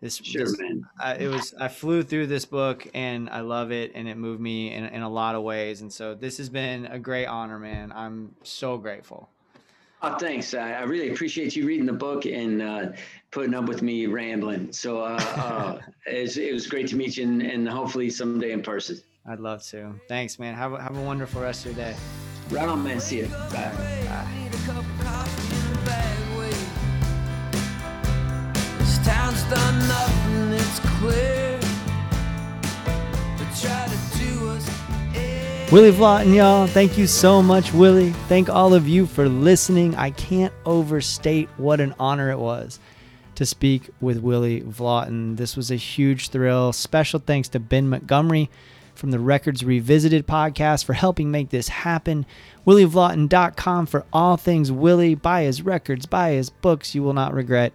This, 0.00 0.16
Sure, 0.16 0.44
this 0.44 0.58
man. 0.58 0.86
uh, 1.02 1.16
it 1.18 1.28
was 1.28 1.54
I 1.58 1.68
flew 1.68 2.02
through 2.02 2.26
this 2.26 2.44
book 2.44 2.86
and 2.92 3.30
I 3.30 3.40
love 3.40 3.72
it 3.72 3.92
and 3.94 4.06
it 4.06 4.16
moved 4.16 4.40
me 4.40 4.72
in, 4.72 4.84
in 4.84 5.02
a 5.02 5.08
lot 5.08 5.34
of 5.34 5.42
ways. 5.42 5.80
And 5.80 5.92
so 5.92 6.14
this 6.14 6.36
has 6.36 6.50
been 6.50 6.86
a 6.86 6.98
great 6.98 7.26
honor, 7.26 7.58
man. 7.58 7.92
I'm 7.92 8.34
so 8.42 8.76
grateful. 8.76 9.30
Oh, 10.02 10.18
thanks. 10.18 10.52
I, 10.52 10.72
I 10.72 10.82
really 10.82 11.10
appreciate 11.10 11.56
you 11.56 11.66
reading 11.66 11.86
the 11.86 11.92
book 11.94 12.26
and 12.26 12.60
uh, 12.60 12.88
putting 13.30 13.54
up 13.54 13.64
with 13.64 13.80
me 13.80 14.06
rambling. 14.06 14.70
So 14.70 15.00
uh, 15.00 15.18
uh, 15.18 15.80
it, 16.06 16.22
was, 16.22 16.36
it 16.36 16.52
was 16.52 16.66
great 16.66 16.88
to 16.88 16.96
meet 16.96 17.16
you 17.16 17.24
and, 17.24 17.40
and 17.40 17.68
hopefully 17.68 18.10
someday 18.10 18.52
in 18.52 18.62
person. 18.62 19.00
I'd 19.28 19.40
love 19.40 19.64
to. 19.64 19.92
Thanks, 20.08 20.38
man. 20.38 20.54
Have 20.54 20.72
a, 20.72 20.80
have 20.80 20.96
a 20.96 21.02
wonderful 21.02 21.42
rest 21.42 21.66
of 21.66 21.76
your 21.76 21.86
day. 21.86 21.96
Right 22.48 22.68
on, 22.68 22.84
man. 22.84 23.00
See 23.00 23.18
you. 23.18 23.26
Bye. 23.26 23.72
Need 24.38 24.54
a 24.54 24.58
cup 24.58 24.78
of 24.78 25.00
coffee 25.00 25.56
and 25.56 25.76
a 25.76 25.80
bag 25.84 26.38
weight. 26.38 26.54
This 28.78 28.98
town's 29.04 29.42
done 29.44 29.78
nothing, 29.88 30.52
it's 30.52 30.78
clear. 31.00 31.58
They 33.36 33.48
try 33.60 33.88
to 33.88 33.98
do 34.16 34.48
us 34.50 34.68
in. 35.16 35.72
Willy 35.72 35.90
Vlautin, 35.90 36.32
y'all. 36.32 36.68
Thank 36.68 36.96
you 36.96 37.08
so 37.08 37.42
much, 37.42 37.72
Willy. 37.72 38.10
Thank 38.28 38.48
all 38.48 38.74
of 38.74 38.86
you 38.86 39.06
for 39.06 39.28
listening. 39.28 39.96
I 39.96 40.10
can't 40.12 40.54
overstate 40.64 41.48
what 41.56 41.80
an 41.80 41.96
honor 41.98 42.30
it 42.30 42.38
was 42.38 42.78
to 43.34 43.44
speak 43.44 43.90
with 44.00 44.18
Willy 44.18 44.60
Vlautin. 44.60 45.36
This 45.36 45.56
was 45.56 45.72
a 45.72 45.76
huge 45.76 46.28
thrill. 46.28 46.72
Special 46.72 47.18
thanks 47.18 47.48
to 47.48 47.58
Ben 47.58 47.88
Montgomery 47.88 48.48
from 48.96 49.10
the 49.10 49.18
Records 49.18 49.64
Revisited 49.64 50.26
podcast 50.26 50.84
for 50.84 50.92
helping 50.92 51.30
make 51.30 51.50
this 51.50 51.68
happen. 51.68 52.26
WillyVlautin.com 52.66 53.86
for 53.86 54.04
all 54.12 54.36
things 54.36 54.72
Willy. 54.72 55.14
Buy 55.14 55.42
his 55.42 55.62
records, 55.62 56.06
buy 56.06 56.30
his 56.30 56.50
books. 56.50 56.94
You 56.94 57.02
will 57.02 57.12
not 57.12 57.34
regret 57.34 57.72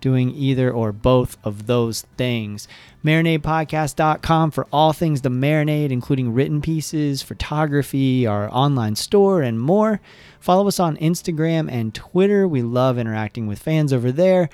doing 0.00 0.30
either 0.30 0.70
or 0.70 0.92
both 0.92 1.36
of 1.42 1.66
those 1.66 2.02
things. 2.16 2.68
MarinadePodcast.com 3.04 4.50
for 4.50 4.66
all 4.72 4.92
things 4.92 5.22
The 5.22 5.30
Marinade, 5.30 5.90
including 5.90 6.34
written 6.34 6.60
pieces, 6.60 7.22
photography, 7.22 8.26
our 8.26 8.48
online 8.52 8.96
store, 8.96 9.42
and 9.42 9.60
more. 9.60 10.00
Follow 10.38 10.68
us 10.68 10.78
on 10.78 10.96
Instagram 10.98 11.70
and 11.70 11.94
Twitter. 11.94 12.46
We 12.46 12.62
love 12.62 12.98
interacting 12.98 13.46
with 13.46 13.58
fans 13.58 13.92
over 13.92 14.12
there. 14.12 14.48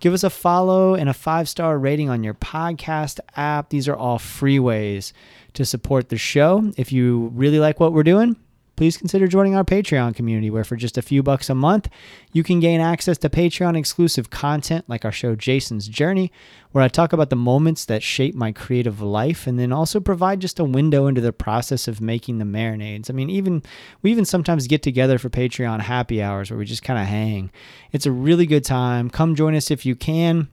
Give 0.00 0.14
us 0.14 0.22
a 0.22 0.30
follow 0.30 0.94
and 0.94 1.08
a 1.08 1.14
five 1.14 1.48
star 1.48 1.78
rating 1.78 2.08
on 2.08 2.22
your 2.22 2.34
podcast 2.34 3.18
app. 3.34 3.70
These 3.70 3.88
are 3.88 3.96
all 3.96 4.18
free 4.18 4.58
ways 4.58 5.12
to 5.58 5.64
support 5.64 6.08
the 6.08 6.16
show. 6.16 6.72
If 6.76 6.92
you 6.92 7.32
really 7.34 7.58
like 7.58 7.80
what 7.80 7.92
we're 7.92 8.04
doing, 8.04 8.36
please 8.76 8.96
consider 8.96 9.26
joining 9.26 9.56
our 9.56 9.64
Patreon 9.64 10.14
community, 10.14 10.50
where 10.50 10.62
for 10.62 10.76
just 10.76 10.96
a 10.96 11.02
few 11.02 11.20
bucks 11.20 11.50
a 11.50 11.54
month, 11.56 11.88
you 12.32 12.44
can 12.44 12.60
gain 12.60 12.80
access 12.80 13.18
to 13.18 13.28
Patreon 13.28 13.76
exclusive 13.76 14.30
content 14.30 14.84
like 14.86 15.04
our 15.04 15.10
show 15.10 15.34
Jason's 15.34 15.88
Journey, 15.88 16.30
where 16.70 16.84
I 16.84 16.86
talk 16.86 17.12
about 17.12 17.30
the 17.30 17.34
moments 17.34 17.84
that 17.86 18.04
shape 18.04 18.36
my 18.36 18.52
creative 18.52 19.02
life 19.02 19.48
and 19.48 19.58
then 19.58 19.72
also 19.72 19.98
provide 19.98 20.38
just 20.38 20.60
a 20.60 20.64
window 20.64 21.08
into 21.08 21.20
the 21.20 21.32
process 21.32 21.88
of 21.88 22.00
making 22.00 22.38
the 22.38 22.44
marinades. 22.44 23.10
I 23.10 23.14
mean, 23.14 23.28
even 23.28 23.64
we 24.00 24.12
even 24.12 24.24
sometimes 24.24 24.68
get 24.68 24.84
together 24.84 25.18
for 25.18 25.28
Patreon 25.28 25.80
happy 25.80 26.22
hours 26.22 26.52
where 26.52 26.58
we 26.58 26.66
just 26.66 26.84
kind 26.84 27.00
of 27.00 27.06
hang. 27.06 27.50
It's 27.90 28.06
a 28.06 28.12
really 28.12 28.46
good 28.46 28.64
time. 28.64 29.10
Come 29.10 29.34
join 29.34 29.56
us 29.56 29.72
if 29.72 29.84
you 29.84 29.96
can. 29.96 30.50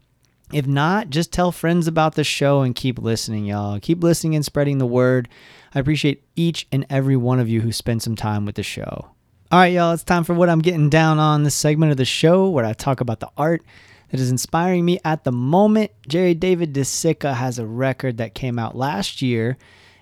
If 0.54 0.68
not, 0.68 1.10
just 1.10 1.34
tell 1.34 1.52
friends 1.52 1.88
about 1.88 2.16
the 2.16 2.24
show 2.24 2.62
and 2.62 2.76
keep 2.76 3.00
listening, 3.00 3.46
y'all. 3.46 3.80
Keep 3.80 4.04
listening 4.04 4.36
and 4.36 4.46
spreading 4.46 4.78
the 4.78 4.86
word. 4.86 5.28
I 5.74 5.80
appreciate 5.80 6.24
each 6.36 6.68
and 6.72 6.86
every 6.90 7.18
one 7.18 7.40
of 7.40 7.50
you 7.50 7.62
who 7.62 7.72
spend 7.72 8.04
some 8.04 8.16
time 8.16 8.46
with 8.46 8.56
the 8.56 8.64
show. 8.64 9.10
All 9.52 9.60
right, 9.60 9.74
y'all, 9.74 9.94
it's 9.94 10.04
time 10.04 10.24
for 10.24 10.34
what 10.34 10.50
I'm 10.50 10.62
getting 10.62 10.90
down 10.90 11.20
on 11.20 11.44
this 11.44 11.56
segment 11.56 11.92
of 11.92 11.98
the 11.98 12.06
show 12.06 12.50
where 12.50 12.66
I 12.66 12.74
talk 12.74 13.02
about 13.02 13.20
the 13.20 13.30
art 13.38 13.64
that 14.10 14.20
is 14.20 14.32
inspiring 14.32 14.86
me 14.86 15.00
at 15.04 15.24
the 15.24 15.32
moment. 15.32 15.92
Jerry 16.08 16.34
David 16.34 16.74
DeCicca 16.74 17.34
has 17.36 17.58
a 17.58 17.66
record 17.66 18.18
that 18.18 18.36
came 18.36 18.60
out 18.60 18.76
last 18.76 19.22
year 19.22 19.58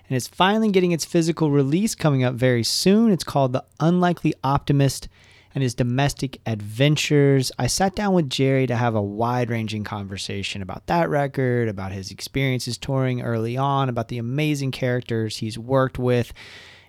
and 0.08 0.16
it's 0.16 0.28
finally 0.28 0.70
getting 0.70 0.92
its 0.92 1.04
physical 1.04 1.50
release 1.50 1.94
coming 1.94 2.22
up 2.22 2.34
very 2.34 2.62
soon. 2.62 3.10
It's 3.10 3.24
called 3.24 3.52
The 3.52 3.64
Unlikely 3.80 4.34
Optimist 4.44 5.08
and 5.54 5.62
his 5.62 5.74
domestic 5.74 6.40
adventures. 6.46 7.52
I 7.58 7.66
sat 7.66 7.94
down 7.94 8.14
with 8.14 8.28
Jerry 8.28 8.66
to 8.66 8.76
have 8.76 8.94
a 8.94 9.02
wide 9.02 9.50
ranging 9.50 9.84
conversation 9.84 10.62
about 10.62 10.86
that 10.86 11.08
record, 11.08 11.68
about 11.68 11.92
his 11.92 12.10
experiences 12.10 12.76
touring 12.76 13.22
early 13.22 13.56
on, 13.56 13.88
about 13.88 14.08
the 14.08 14.18
amazing 14.18 14.72
characters 14.72 15.38
he's 15.38 15.58
worked 15.58 15.98
with 15.98 16.32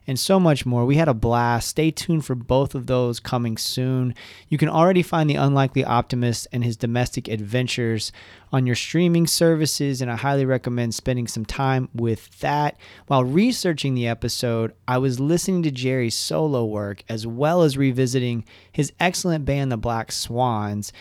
and 0.07 0.19
so 0.19 0.39
much 0.39 0.65
more. 0.65 0.85
We 0.85 0.95
had 0.95 1.07
a 1.07 1.13
blast. 1.13 1.69
Stay 1.69 1.91
tuned 1.91 2.25
for 2.25 2.35
both 2.35 2.75
of 2.75 2.87
those 2.87 3.19
coming 3.19 3.57
soon. 3.57 4.13
You 4.49 4.57
can 4.57 4.69
already 4.69 5.01
find 5.01 5.29
The 5.29 5.35
Unlikely 5.35 5.83
Optimist 5.83 6.47
and 6.51 6.63
his 6.63 6.77
domestic 6.77 7.27
adventures 7.27 8.11
on 8.51 8.65
your 8.65 8.75
streaming 8.75 9.27
services, 9.27 10.01
and 10.01 10.11
I 10.11 10.15
highly 10.15 10.45
recommend 10.45 10.95
spending 10.95 11.27
some 11.27 11.45
time 11.45 11.89
with 11.93 12.39
that. 12.39 12.77
While 13.07 13.23
researching 13.23 13.95
the 13.95 14.07
episode, 14.07 14.73
I 14.87 14.97
was 14.97 15.19
listening 15.19 15.63
to 15.63 15.71
Jerry's 15.71 16.15
solo 16.15 16.63
work 16.65 17.03
as 17.09 17.25
well 17.27 17.63
as 17.63 17.77
revisiting 17.77 18.45
his 18.71 18.93
excellent 18.99 19.45
band, 19.45 19.71
The 19.71 19.77
Black 19.77 20.11
Swans 20.11 20.93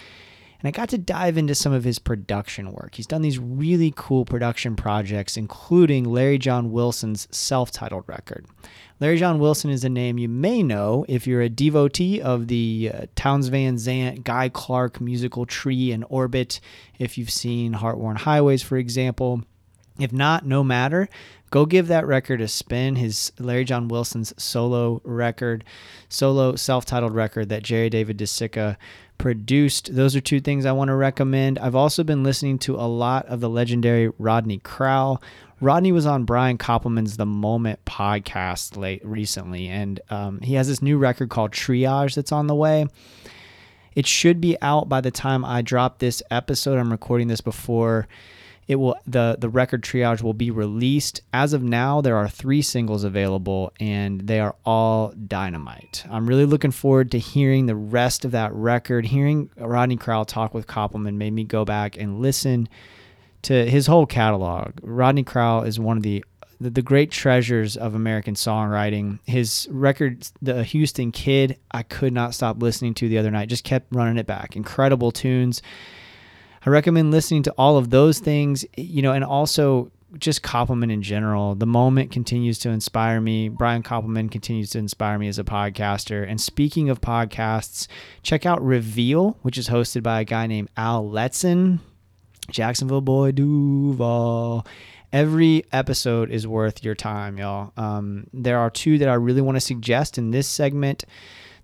and 0.64 0.68
I 0.68 0.70
got 0.70 0.88
to 0.88 0.98
dive 0.98 1.36
into 1.36 1.54
some 1.54 1.74
of 1.74 1.84
his 1.84 1.98
production 1.98 2.72
work. 2.72 2.94
He's 2.94 3.06
done 3.06 3.20
these 3.20 3.38
really 3.38 3.92
cool 3.94 4.24
production 4.24 4.76
projects, 4.76 5.36
including 5.36 6.04
Larry 6.04 6.38
John 6.38 6.72
Wilson's 6.72 7.28
self 7.30 7.70
titled 7.70 8.04
record. 8.06 8.46
Larry 8.98 9.18
John 9.18 9.38
Wilson 9.38 9.68
is 9.68 9.84
a 9.84 9.90
name 9.90 10.16
you 10.16 10.28
may 10.30 10.62
know 10.62 11.04
if 11.06 11.26
you're 11.26 11.42
a 11.42 11.50
devotee 11.50 12.18
of 12.18 12.48
the 12.48 12.90
uh, 12.94 13.06
Townes 13.14 13.48
Van 13.48 13.76
Zandt, 13.76 14.24
Guy 14.24 14.48
Clark 14.48 15.02
musical 15.02 15.44
tree 15.44 15.92
and 15.92 16.02
orbit, 16.08 16.60
if 16.98 17.18
you've 17.18 17.28
seen 17.28 17.74
Heartworn 17.74 18.16
Highways, 18.16 18.62
for 18.62 18.78
example. 18.78 19.42
If 19.98 20.12
not, 20.12 20.46
no 20.46 20.64
matter. 20.64 21.10
Go 21.54 21.66
give 21.66 21.86
that 21.86 22.04
record 22.04 22.40
a 22.40 22.48
spin. 22.48 22.96
His 22.96 23.30
Larry 23.38 23.62
John 23.62 23.86
Wilson's 23.86 24.34
solo 24.36 25.00
record, 25.04 25.62
solo 26.08 26.56
self 26.56 26.84
titled 26.84 27.14
record 27.14 27.48
that 27.50 27.62
Jerry 27.62 27.88
David 27.88 28.18
DeCicca 28.18 28.76
produced. 29.18 29.94
Those 29.94 30.16
are 30.16 30.20
two 30.20 30.40
things 30.40 30.66
I 30.66 30.72
want 30.72 30.88
to 30.88 30.96
recommend. 30.96 31.60
I've 31.60 31.76
also 31.76 32.02
been 32.02 32.24
listening 32.24 32.58
to 32.58 32.74
a 32.74 32.90
lot 32.90 33.26
of 33.26 33.38
the 33.38 33.48
legendary 33.48 34.10
Rodney 34.18 34.58
Crowell. 34.58 35.22
Rodney 35.60 35.92
was 35.92 36.06
on 36.06 36.24
Brian 36.24 36.58
Koppelman's 36.58 37.18
The 37.18 37.24
Moment 37.24 37.84
podcast 37.84 38.76
late 38.76 39.06
recently, 39.06 39.68
and 39.68 40.00
um, 40.10 40.40
he 40.40 40.54
has 40.54 40.66
this 40.66 40.82
new 40.82 40.98
record 40.98 41.30
called 41.30 41.52
Triage 41.52 42.16
that's 42.16 42.32
on 42.32 42.48
the 42.48 42.56
way. 42.56 42.88
It 43.94 44.08
should 44.08 44.40
be 44.40 44.56
out 44.60 44.88
by 44.88 45.00
the 45.00 45.12
time 45.12 45.44
I 45.44 45.62
drop 45.62 46.00
this 46.00 46.20
episode. 46.32 46.80
I'm 46.80 46.90
recording 46.90 47.28
this 47.28 47.40
before 47.40 48.08
it 48.66 48.76
will 48.76 48.96
the 49.06 49.36
the 49.38 49.48
record 49.48 49.82
triage 49.82 50.22
will 50.22 50.34
be 50.34 50.50
released 50.50 51.20
as 51.32 51.52
of 51.52 51.62
now 51.62 52.00
there 52.00 52.16
are 52.16 52.28
three 52.28 52.62
singles 52.62 53.04
available 53.04 53.72
and 53.80 54.22
they 54.22 54.40
are 54.40 54.54
all 54.64 55.12
dynamite 55.26 56.04
i'm 56.10 56.26
really 56.26 56.46
looking 56.46 56.70
forward 56.70 57.10
to 57.10 57.18
hearing 57.18 57.66
the 57.66 57.76
rest 57.76 58.24
of 58.24 58.30
that 58.30 58.52
record 58.52 59.06
hearing 59.06 59.50
rodney 59.56 59.96
crowell 59.96 60.24
talk 60.24 60.54
with 60.54 60.66
koppelman 60.66 61.14
made 61.14 61.32
me 61.32 61.44
go 61.44 61.64
back 61.64 61.96
and 61.96 62.20
listen 62.20 62.68
to 63.42 63.68
his 63.68 63.86
whole 63.86 64.06
catalog 64.06 64.72
rodney 64.82 65.22
crowell 65.22 65.62
is 65.62 65.78
one 65.78 65.96
of 65.96 66.02
the 66.02 66.24
the, 66.60 66.70
the 66.70 66.82
great 66.82 67.10
treasures 67.10 67.76
of 67.76 67.94
American 67.94 68.34
songwriting. 68.34 69.18
His 69.26 69.68
record, 69.70 70.28
The 70.40 70.64
Houston 70.64 71.12
Kid, 71.12 71.58
I 71.70 71.82
could 71.82 72.12
not 72.12 72.32
stop 72.32 72.62
listening 72.62 72.94
to 72.94 73.08
the 73.08 73.18
other 73.18 73.30
night. 73.30 73.48
Just 73.48 73.64
kept 73.64 73.94
running 73.94 74.16
it 74.16 74.26
back. 74.26 74.56
Incredible 74.56 75.10
tunes. 75.12 75.60
I 76.66 76.70
recommend 76.70 77.10
listening 77.10 77.42
to 77.44 77.54
all 77.58 77.76
of 77.76 77.90
those 77.90 78.18
things, 78.18 78.64
you 78.76 79.02
know, 79.02 79.12
and 79.12 79.22
also 79.22 79.90
just 80.18 80.42
Koppelman 80.42 80.90
in 80.90 81.02
general. 81.02 81.54
The 81.54 81.66
moment 81.66 82.10
continues 82.10 82.58
to 82.60 82.70
inspire 82.70 83.20
me. 83.20 83.48
Brian 83.48 83.82
Koppelman 83.82 84.30
continues 84.30 84.70
to 84.70 84.78
inspire 84.78 85.18
me 85.18 85.28
as 85.28 85.38
a 85.38 85.44
podcaster. 85.44 86.26
And 86.26 86.40
speaking 86.40 86.88
of 86.88 87.00
podcasts, 87.00 87.86
check 88.22 88.46
out 88.46 88.62
Reveal, 88.62 89.36
which 89.42 89.58
is 89.58 89.68
hosted 89.68 90.02
by 90.02 90.20
a 90.20 90.24
guy 90.24 90.46
named 90.46 90.70
Al 90.76 91.04
Letson, 91.04 91.80
Jacksonville 92.50 93.00
boy 93.00 93.32
Duval. 93.32 94.66
Every 95.12 95.64
episode 95.70 96.30
is 96.30 96.46
worth 96.46 96.82
your 96.82 96.94
time, 96.94 97.38
y'all. 97.38 97.72
Um, 97.76 98.26
there 98.32 98.58
are 98.58 98.70
two 98.70 98.98
that 98.98 99.08
I 99.08 99.14
really 99.14 99.42
want 99.42 99.56
to 99.56 99.60
suggest 99.60 100.16
in 100.18 100.30
this 100.30 100.48
segment. 100.48 101.04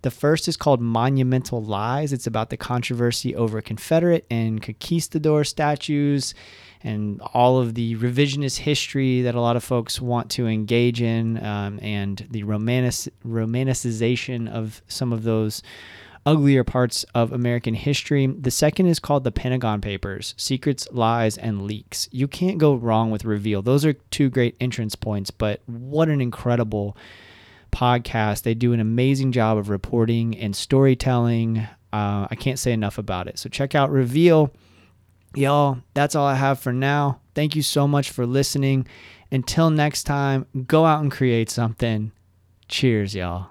The 0.03 0.11
first 0.11 0.49
is 0.49 0.57
called 0.57 0.81
Monumental 0.81 1.63
Lies. 1.63 2.13
It's 2.13 2.27
about 2.27 2.51
the 2.51 2.57
controversy 2.57 3.35
over 3.35 3.61
Confederate 3.61 4.27
and 4.31 4.63
conquistador 4.63 5.45
statues 5.45 6.35
and 6.83 7.21
all 7.35 7.59
of 7.59 7.75
the 7.75 7.97
revisionist 7.97 8.59
history 8.59 9.21
that 9.23 9.35
a 9.35 9.41
lot 9.41 9.57
of 9.57 9.65
folks 9.65 10.01
want 10.01 10.31
to 10.31 10.47
engage 10.47 11.03
in 11.03 11.45
um, 11.45 11.79
and 11.83 12.27
the 12.31 12.43
romantic- 12.45 13.13
romanticization 13.27 14.49
of 14.51 14.81
some 14.89 15.13
of 15.13 15.23
those 15.25 15.63
uglier 16.25 16.65
parts 16.65 17.05
of 17.15 17.33
American 17.33 17.75
history. 17.75 18.27
The 18.27 18.51
second 18.51 18.87
is 18.87 18.99
called 18.99 19.25
The 19.25 19.33
Pentagon 19.33 19.81
Papers 19.81 20.35
Secrets, 20.37 20.87
Lies, 20.91 21.37
and 21.37 21.63
Leaks. 21.63 22.09
You 22.11 22.29
can't 22.29 22.59
go 22.59 22.75
wrong 22.75 23.11
with 23.11 23.25
Reveal. 23.25 23.63
Those 23.63 23.85
are 23.85 23.95
two 23.95 24.31
great 24.31 24.57
entrance 24.61 24.95
points, 24.95 25.31
but 25.31 25.61
what 25.67 26.09
an 26.09 26.21
incredible 26.21 26.97
podcast. 27.71 28.43
They 28.43 28.55
do 28.55 28.73
an 28.73 28.81
amazing 28.81 29.33
job 29.33 29.59
of 29.59 29.69
reporting 29.69 30.37
and 30.37 30.55
storytelling. 30.55 31.59
Uh, 31.93 32.27
I 32.31 32.37
can't 32.39 32.59
say 32.59 32.73
enough 32.73 32.99
about 32.99 33.29
it. 33.29 33.39
So 33.39 33.49
check 33.49 33.75
out 33.75 33.91
Reveal. 33.91 34.53
Y'all, 35.35 35.79
that's 35.95 36.15
all 36.15 36.27
I 36.27 36.35
have 36.35 36.59
for 36.59 36.73
now. 36.73 37.21
Thank 37.35 37.55
you 37.55 37.63
so 37.63 37.87
much 37.87 38.11
for 38.11 38.27
listening. 38.27 38.87
Until 39.31 39.71
next 39.71 40.05
time, 40.05 40.47
go 40.67 40.85
out 40.85 41.03
and 41.03 41.11
create 41.11 41.51
something. 41.51 42.11
Cheers, 42.69 43.15
y'all. 43.15 43.50